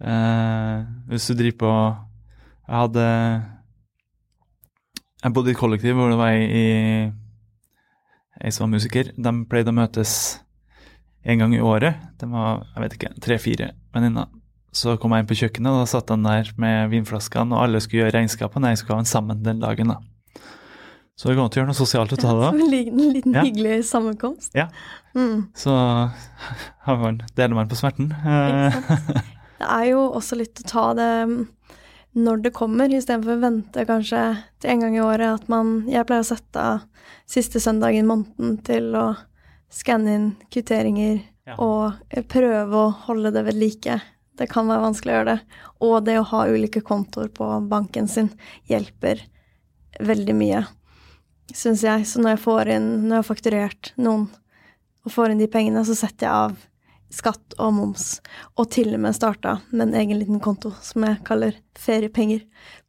Eh, 0.01 0.81
hvis 1.09 1.29
du 1.29 1.37
driver 1.39 1.57
på 1.61 1.73
Jeg 2.67 2.75
hadde 2.75 3.05
Jeg 5.23 5.33
bodde 5.33 5.47
i 5.47 5.53
et 5.53 5.57
kollektiv 5.57 5.95
hvor 5.95 6.09
det 6.11 6.17
var 6.19 6.33
ei, 6.35 7.13
ei, 8.41 8.51
som 8.51 8.65
var 8.65 8.73
musiker. 8.75 9.13
De 9.15 9.33
pleide 9.49 9.71
å 9.71 9.77
møtes 9.77 10.41
en 11.23 11.39
gang 11.39 11.53
i 11.55 11.63
året. 11.63 12.01
De 12.19 12.29
var 12.29 12.65
jeg 12.73 12.83
vet 12.83 12.97
ikke, 12.97 13.13
tre-fire 13.21 13.69
venninner. 13.95 14.27
Så 14.75 14.97
kom 14.99 15.15
jeg 15.15 15.23
inn 15.23 15.29
på 15.29 15.37
kjøkkenet, 15.39 15.71
og 15.71 15.85
da 15.85 15.87
satt 15.87 16.11
han 16.11 16.25
der 16.27 16.51
med 16.59 16.91
vinflaskene, 16.91 17.55
og 17.55 17.63
alle 17.63 17.79
skulle 17.79 18.03
gjøre 18.03 18.17
regnskapene. 18.17 18.73
jeg 18.73 18.83
skulle 18.83 18.99
ha 18.99 19.05
en 19.05 19.13
sammen 19.13 19.41
den 19.45 19.63
dagen. 19.63 19.93
da. 19.93 20.01
Så 21.15 21.29
det 21.29 21.35
går 21.37 21.45
an 21.45 21.51
å 21.53 21.55
gjøre 21.59 21.69
noe 21.69 21.77
sosialt 21.77 22.11
ut 22.11 22.23
av 22.27 22.41
det 22.41 22.47
en 22.51 22.71
liten, 22.71 22.99
en 22.99 23.13
liten 23.15 23.33
Ja. 23.37 23.43
hyggelig 23.45 23.85
sammenkomst. 23.87 24.51
Ja. 24.53 24.67
Mm. 25.15 25.45
Så 25.55 25.71
har 26.85 26.97
man, 26.99 27.21
deler 27.35 27.55
man 27.55 27.69
på 27.71 27.75
smerten. 27.79 28.11
Eh, 28.11 28.75
Det 29.59 29.67
er 29.71 29.85
jo 29.93 30.01
også 30.11 30.35
litt 30.35 30.59
å 30.59 30.67
ta 30.67 30.81
det 30.97 31.11
mm, 31.29 31.37
når 32.19 32.41
det 32.43 32.51
kommer, 32.55 32.91
istedenfor 32.91 33.37
å 33.37 33.41
vente 33.45 33.85
kanskje 33.87 34.23
til 34.59 34.69
en 34.73 34.83
gang 34.83 34.97
i 34.97 35.01
året 35.03 35.39
at 35.39 35.47
man 35.51 35.85
Jeg 35.87 36.05
pleier 36.07 36.23
å 36.25 36.27
sette 36.27 36.59
av 36.59 36.83
siste 37.27 37.59
søndag 37.63 37.95
i 37.95 38.03
måneden 38.05 38.57
til 38.67 38.91
å 38.99 39.05
skanne 39.71 40.13
inn 40.15 40.27
kvitteringer 40.51 41.21
Ja. 41.47 41.55
og 41.61 41.93
prøve 42.27 42.73
å 42.75 42.91
holde 43.07 43.31
det 43.31 43.43
ved 43.45 43.55
like. 43.59 44.01
Det 44.35 44.47
kan 44.51 44.67
være 44.67 44.81
vanskelig 44.83 45.11
å 45.13 45.17
gjøre 45.19 45.31
det. 45.35 45.41
Og 45.85 45.95
det 46.05 46.15
å 46.19 46.23
ha 46.31 46.45
ulike 46.51 46.81
kontoer 46.83 47.27
på 47.31 47.47
banken 47.69 48.07
sin 48.11 48.29
hjelper 48.67 49.21
veldig 50.01 50.35
mye, 50.35 50.63
syns 51.53 51.83
jeg. 51.85 52.05
Så 52.07 52.21
når 52.21 52.35
jeg 52.35 52.43
får 52.45 52.71
inn 52.77 52.87
Når 53.05 53.11
jeg 53.17 53.21
har 53.21 53.27
fakturert 53.27 53.91
noen 53.97 54.29
og 55.05 55.11
får 55.13 55.31
inn 55.31 55.41
de 55.43 55.47
pengene, 55.51 55.83
så 55.85 55.93
setter 55.93 56.25
jeg 56.25 56.33
av 56.33 56.55
skatt 57.13 57.53
og 57.61 57.73
moms, 57.77 58.05
og 58.57 58.71
til 58.73 58.89
og 58.95 59.01
med 59.03 59.13
starta 59.15 59.59
med 59.69 59.87
en 59.87 59.99
egen 60.01 60.17
liten 60.19 60.39
konto 60.43 60.71
som 60.83 61.05
jeg 61.05 61.19
kaller 61.27 61.53
feriepenger. 61.77 62.41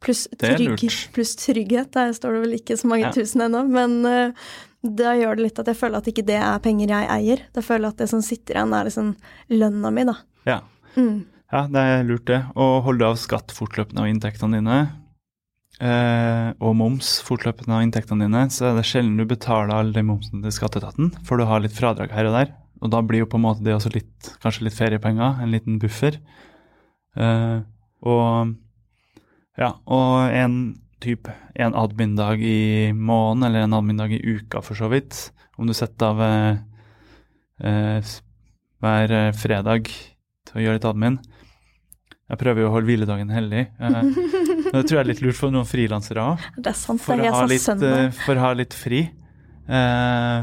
Pluss 0.03 0.25
trygg, 0.41 0.81
lurt. 0.81 1.35
trygghet. 1.43 1.91
Der 1.93 2.15
står 2.17 2.33
det 2.33 2.41
vel 2.41 2.57
ikke 2.57 2.77
så 2.77 2.89
mange 2.89 3.05
Ja. 3.05 3.11
tusen 3.13 3.45
ennå, 3.45 3.61
men 3.69 4.05
uh, 4.05 4.33
da 4.81 5.13
gjør 5.13 5.37
det 5.37 5.43
litt 5.45 5.59
at 5.59 5.67
jeg 5.67 5.77
føler 5.77 5.97
at 6.01 6.07
ikke 6.09 6.25
det 6.25 6.41
er 6.41 6.59
penger 6.59 6.89
jeg 6.89 7.09
eier. 7.13 7.45
Da 7.53 7.61
føler 7.61 7.87
jeg 7.87 7.93
at 7.93 7.97
det 8.03 8.09
som 8.09 8.21
sitter 8.25 8.57
igjen, 8.57 8.73
er 8.73 8.89
liksom 8.89 9.15
lønna 9.49 9.91
mi, 9.93 10.03
da. 10.09 10.17
ja. 10.45 10.59
Mm. 10.97 11.25
ja, 11.53 11.67
det 11.69 11.81
er 11.85 12.03
lurt, 12.03 12.25
det. 12.25 12.39
Å 12.57 12.81
holde 12.81 13.05
av 13.05 13.19
skatt 13.21 13.53
fortløpende 13.53 14.01
av 14.01 14.07
inntektene 14.09 14.57
dine. 14.57 14.77
Eh, 15.77 16.47
og 16.57 16.73
moms 16.73 17.19
fortløpende 17.25 17.75
av 17.75 17.83
inntektene 17.85 18.25
dine, 18.25 18.47
så 18.53 18.71
er 18.71 18.79
det 18.79 18.87
sjelden 18.89 19.19
du 19.19 19.27
betaler 19.29 19.75
all 19.75 19.91
den 19.93 20.07
momsen 20.09 20.41
til 20.41 20.55
skatteetaten, 20.55 21.11
for 21.27 21.37
du 21.37 21.45
har 21.45 21.61
litt 21.61 21.75
fradrag 21.77 22.13
her 22.15 22.29
og 22.29 22.37
der. 22.37 22.53
Og 22.81 22.91
da 22.93 23.01
blir 23.05 23.23
jo 23.23 23.29
på 23.29 23.37
en 23.37 23.45
måte 23.45 23.65
det 23.65 23.75
også 23.75 23.93
litt, 23.93 24.31
kanskje 24.41 24.67
litt 24.67 24.77
feriepenger, 24.77 25.41
en 25.41 25.53
liten 25.53 25.77
buffer. 25.81 26.17
Eh, 27.17 27.59
og 28.05 28.55
ja, 29.57 29.71
og 29.85 30.33
en 30.33 30.57
type 31.01 31.33
en 31.57 31.77
admin-dag 31.77 32.41
i 32.41 32.91
måneden, 32.93 33.45
eller 33.47 33.65
en 33.65 33.77
admin-dag 33.77 34.13
i 34.17 34.21
uka 34.37 34.61
for 34.65 34.77
så 34.77 34.89
vidt. 34.93 35.27
Om 35.57 35.69
du 35.69 35.73
setter 35.77 36.09
av 36.09 36.21
eh, 37.61 38.13
hver 38.81 39.17
fredag 39.37 39.89
til 39.89 40.57
å 40.57 40.63
gjøre 40.63 40.79
litt 40.79 40.89
admin. 40.89 41.17
Jeg 42.27 42.41
prøver 42.41 42.63
jo 42.63 42.69
å 42.69 42.73
holde 42.73 42.89
hviledagen 42.89 43.31
hellig. 43.31 43.67
Eh, 43.79 44.01
men 44.71 44.81
det 44.81 44.87
tror 44.89 44.97
jeg 44.97 45.05
er 45.05 45.09
litt 45.11 45.23
lurt 45.25 45.39
for 45.39 45.53
noen 45.53 45.67
frilansere 45.67 46.23
òg 46.23 46.45
for, 47.81 47.87
eh, 47.87 48.11
for 48.25 48.35
å 48.35 48.45
ha 48.45 48.53
litt 48.57 48.75
fri. 48.77 49.01
Eh, 49.67 50.39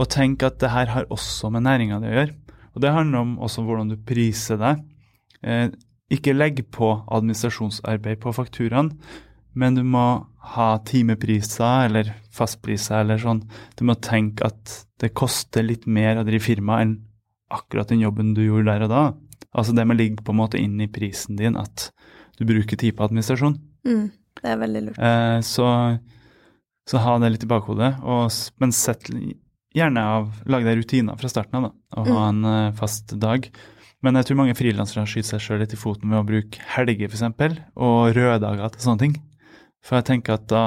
og 0.00 0.08
tenk 0.08 0.44
at 0.46 0.58
det 0.62 0.70
her 0.72 0.92
har 0.94 1.08
også 1.12 1.50
med 1.52 1.66
næringa 1.66 2.00
di 2.00 2.10
å 2.10 2.16
gjøre. 2.16 2.34
Og 2.74 2.82
det 2.84 2.92
handler 2.94 3.24
om 3.24 3.38
også 3.42 3.64
hvordan 3.66 3.90
du 3.90 3.96
priser 3.96 4.60
deg. 4.60 4.84
Eh, 5.42 5.68
ikke 6.10 6.34
legg 6.34 6.62
på 6.74 6.92
administrasjonsarbeid 7.06 8.20
på 8.22 8.32
fakturaen, 8.34 8.92
men 9.54 9.76
du 9.76 9.82
må 9.86 10.26
ha 10.54 10.68
timepriser 10.86 11.86
eller 11.86 12.14
fastpriser 12.34 13.02
eller 13.02 13.20
sånn. 13.22 13.44
Du 13.78 13.84
må 13.86 13.94
tenke 14.00 14.46
at 14.46 14.84
det 15.02 15.14
koster 15.14 15.66
litt 15.66 15.86
mer 15.86 16.18
å 16.18 16.26
drive 16.26 16.42
firma 16.44 16.80
enn 16.82 16.96
akkurat 17.50 17.90
den 17.90 18.02
jobben 18.04 18.34
du 18.34 18.44
gjorde 18.44 18.70
der 18.70 18.86
og 18.86 18.92
da. 18.92 19.04
Altså 19.50 19.74
det 19.74 19.86
må 19.86 19.96
ligge 19.98 20.22
på 20.22 20.34
en 20.34 20.40
måte 20.40 20.60
inn 20.60 20.78
i 20.82 20.90
prisen 20.90 21.38
din 21.38 21.58
at 21.58 21.90
du 22.40 22.46
bruker 22.48 22.80
tid 22.80 22.96
på 22.96 23.04
administrasjon. 23.06 23.58
Mm, 23.86 24.06
det 24.40 24.48
er 24.48 24.58
veldig 24.60 24.82
lurt. 24.86 24.98
Eh, 24.98 25.38
så, 25.46 25.68
så 26.88 27.04
ha 27.04 27.18
det 27.20 27.34
litt 27.34 27.46
i 27.46 27.50
bakhodet, 27.50 27.94
og, 28.00 28.30
men 28.62 28.74
sett 28.76 29.10
gjerne 29.76 30.04
av 30.16 30.30
Lag 30.50 30.64
deg 30.66 30.80
rutiner 30.80 31.18
fra 31.20 31.30
starten 31.30 31.60
av, 31.60 31.68
da, 31.68 32.00
og 32.00 32.10
ha 32.16 32.28
en 32.30 32.48
eh, 32.48 32.72
fast 32.78 33.14
dag. 33.20 33.50
Men 34.00 34.16
jeg 34.16 34.30
tror 34.30 34.40
mange 34.40 34.56
frilansere 34.56 35.04
skyter 35.08 35.34
seg 35.34 35.44
sjøl 35.44 35.60
litt 35.60 35.74
i 35.76 35.80
foten 35.80 36.08
med 36.08 36.22
å 36.22 36.26
bruke 36.26 36.62
helger, 36.72 37.12
f.eks., 37.12 37.60
og 37.76 38.14
røde 38.16 38.40
dager 38.46 38.72
til 38.72 38.86
sånne 38.86 39.04
ting. 39.04 39.18
For 39.84 40.00
jeg 40.00 40.08
tenker 40.08 40.38
at 40.38 40.46
da, 40.48 40.64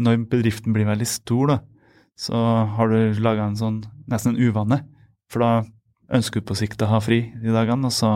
når 0.00 0.26
bedriften 0.28 0.76
blir 0.76 0.88
veldig 0.88 1.08
stor, 1.08 1.54
da, 1.54 1.58
så 2.20 2.36
har 2.76 2.92
du 2.92 3.22
laga 3.24 3.48
en 3.48 3.58
sånn 3.58 3.80
nesten 4.10 4.34
en 4.34 4.44
uvane. 4.44 4.82
For 5.32 5.40
da 5.40 5.64
ønsker 6.14 6.42
du 6.42 6.48
på 6.50 6.56
sikt 6.58 6.84
å 6.84 6.90
ha 6.92 7.00
fri 7.02 7.24
de 7.40 7.54
dagene, 7.54 7.88
og 7.88 7.94
så 7.96 8.14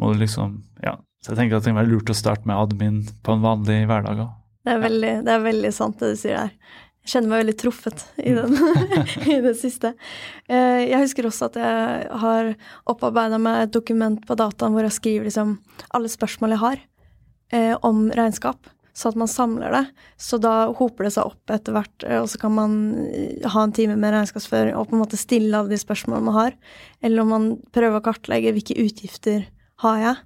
må 0.00 0.12
du 0.12 0.22
liksom 0.22 0.62
Ja. 0.84 0.96
Så 1.20 1.32
jeg 1.32 1.40
tenker 1.40 1.58
at 1.58 1.64
det 1.64 1.72
kan 1.74 1.80
være 1.82 1.92
lurt 1.92 2.12
å 2.12 2.16
starte 2.16 2.48
med 2.48 2.56
admin 2.56 3.00
på 3.24 3.34
en 3.34 3.42
vanlig 3.44 3.82
hverdag 3.88 4.22
òg. 4.24 4.30
Det 4.64 4.76
det 5.24 5.32
er 5.32 5.44
veldig 5.44 5.72
sant 5.72 6.00
det 6.00 6.14
du 6.14 6.20
sier 6.20 6.36
der. 6.36 6.54
Jeg 7.00 7.14
kjenner 7.14 7.32
meg 7.32 7.40
veldig 7.42 7.56
truffet 7.60 8.02
i, 8.20 8.32
den, 8.36 8.56
i 9.34 9.38
det 9.40 9.54
siste. 9.56 9.94
Eh, 10.48 10.82
Jeg 10.90 11.00
husker 11.00 11.28
også 11.28 11.48
at 11.48 11.56
jeg 11.60 12.10
har 12.24 12.50
opparbeida 12.92 13.38
meg 13.40 13.64
et 13.64 13.72
dokument 13.72 14.20
på 14.28 14.36
dataen 14.36 14.76
hvor 14.76 14.84
jeg 14.84 14.96
skriver 14.98 15.28
liksom 15.28 15.54
alle 15.96 16.12
spørsmål 16.12 16.54
jeg 16.56 16.62
har 16.64 16.82
eh, 17.56 17.72
om 17.88 18.04
regnskap, 18.12 18.68
så 18.92 19.12
at 19.12 19.18
man 19.20 19.32
samler 19.32 19.72
det. 19.72 19.82
Så 20.20 20.36
da 20.44 20.54
hoper 20.76 21.08
det 21.08 21.14
seg 21.16 21.32
opp 21.32 21.52
etter 21.56 21.76
hvert, 21.76 22.04
eh, 22.04 22.20
og 22.20 22.28
så 22.32 22.40
kan 22.42 22.56
man 22.56 22.76
ha 23.48 23.64
en 23.64 23.76
time 23.76 23.96
med 23.96 24.16
regnskapsføring 24.16 24.76
og 24.76 24.90
på 24.90 24.96
en 24.98 25.04
måte 25.04 25.20
stille 25.20 25.56
alle 25.56 25.72
de 25.72 25.80
spørsmålene 25.80 26.28
man 26.28 26.36
har. 26.36 26.58
Eller 27.00 27.24
om 27.24 27.32
man 27.32 27.48
prøver 27.72 27.96
å 27.96 28.04
kartlegge 28.08 28.52
hvilke 28.56 28.76
utgifter 28.84 29.48
har 29.84 30.04
jeg, 30.04 30.20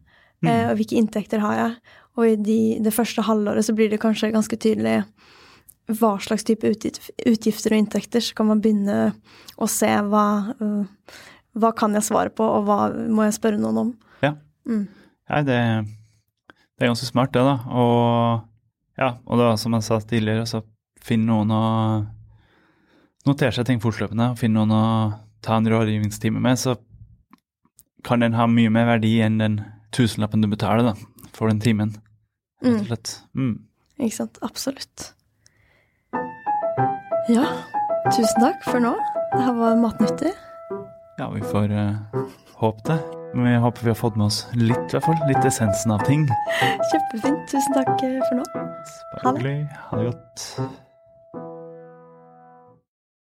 eh, 0.51 0.71
og 0.71 0.79
hvilke 0.79 0.99
inntekter 0.99 1.43
har 1.45 1.61
jeg. 1.61 1.77
Og 2.15 2.29
i 2.29 2.35
de, 2.39 2.59
det 2.85 2.95
første 2.95 3.25
halvåret 3.27 3.67
så 3.67 3.75
blir 3.77 3.91
det 3.91 4.03
kanskje 4.03 4.33
ganske 4.35 4.59
tydelig 4.61 5.01
hva 5.99 6.15
slags 6.23 6.47
type 6.49 6.65
utgifter 6.65 7.75
og 7.75 7.77
inntekter, 7.77 8.23
så 8.25 8.37
kan 8.37 8.49
man 8.49 8.63
begynne 8.65 9.13
å 9.61 9.69
se 9.69 9.91
hva, 10.09 10.55
øh, 10.57 11.19
hva 11.61 11.73
kan 11.77 11.93
jeg 11.97 12.07
svare 12.07 12.33
på, 12.33 12.45
og 12.45 12.65
hva 12.65 12.79
må 13.13 13.27
jeg 13.27 13.37
spørre 13.37 13.61
noen 13.61 13.81
om. 13.83 13.91
Ja. 14.25 14.33
Mm. 14.65 14.87
Nei, 15.29 15.43
det, 15.45 15.59
det 16.49 16.87
er 16.87 16.93
ganske 16.95 17.11
smart, 17.11 17.35
det, 17.37 17.45
da. 17.45 17.59
Og 17.69 19.01
ja, 19.01 19.11
og 19.27 19.41
da, 19.43 19.53
som 19.61 19.77
jeg 19.77 19.87
sa 19.87 20.01
tidligere, 20.01 20.47
så 20.49 20.63
finn 21.05 21.27
noen 21.29 21.53
å 21.53 21.65
notere 23.29 23.53
seg 23.57 23.69
ting 23.69 23.83
fortløpende, 23.83 24.33
og 24.33 24.41
finn 24.41 24.55
noen 24.57 24.73
å 24.73 24.85
ta 25.45 25.59
en 25.59 25.69
rådgivningstime 25.69 26.41
med, 26.41 26.61
så 26.61 26.79
kan 28.05 28.25
den 28.25 28.37
ha 28.37 28.47
mye 28.49 28.73
mer 28.73 28.89
verdi 28.95 29.19
enn 29.25 29.41
den 29.41 29.61
tusenlappen 29.95 30.43
du 30.45 30.51
betaler 30.51 30.91
da, 30.91 30.95
for 31.35 31.51
den 31.51 31.63
timen. 31.63 31.95
Rett 32.65 32.81
og 32.81 32.89
slett. 32.89 33.15
Mm. 33.37 33.55
Ikke 34.03 34.17
sant? 34.17 34.41
Absolutt. 34.43 35.11
Ja, 37.31 37.47
tusen 38.13 38.43
takk 38.43 38.65
for 38.67 38.83
nå. 38.85 38.95
Det 39.35 39.43
her 39.47 39.59
var 39.59 39.77
matnyttig. 39.81 40.35
Ja, 41.19 41.29
vi 41.31 41.43
får 41.47 41.73
uh, 41.73 42.25
håpe 42.61 42.89
det. 42.91 42.99
Men 43.35 43.49
vi 43.49 43.55
håper 43.65 43.83
vi 43.83 43.91
har 43.91 43.99
fått 43.99 44.17
med 44.17 44.27
oss 44.27 44.45
litt, 44.55 44.87
i 44.91 44.95
hvert 44.95 45.07
fall. 45.09 45.19
Litt 45.31 45.47
essensen 45.47 45.95
av 45.95 46.05
ting. 46.07 46.27
Kjempefint. 46.93 47.43
Tusen 47.51 47.75
takk 47.75 47.93
eh, 48.07 48.21
for 48.29 48.39
nå. 48.39 48.65
Ha 49.25 49.37
det. 49.41 49.59
Ha 49.91 49.99
det 49.99 50.11
godt. 50.13 50.49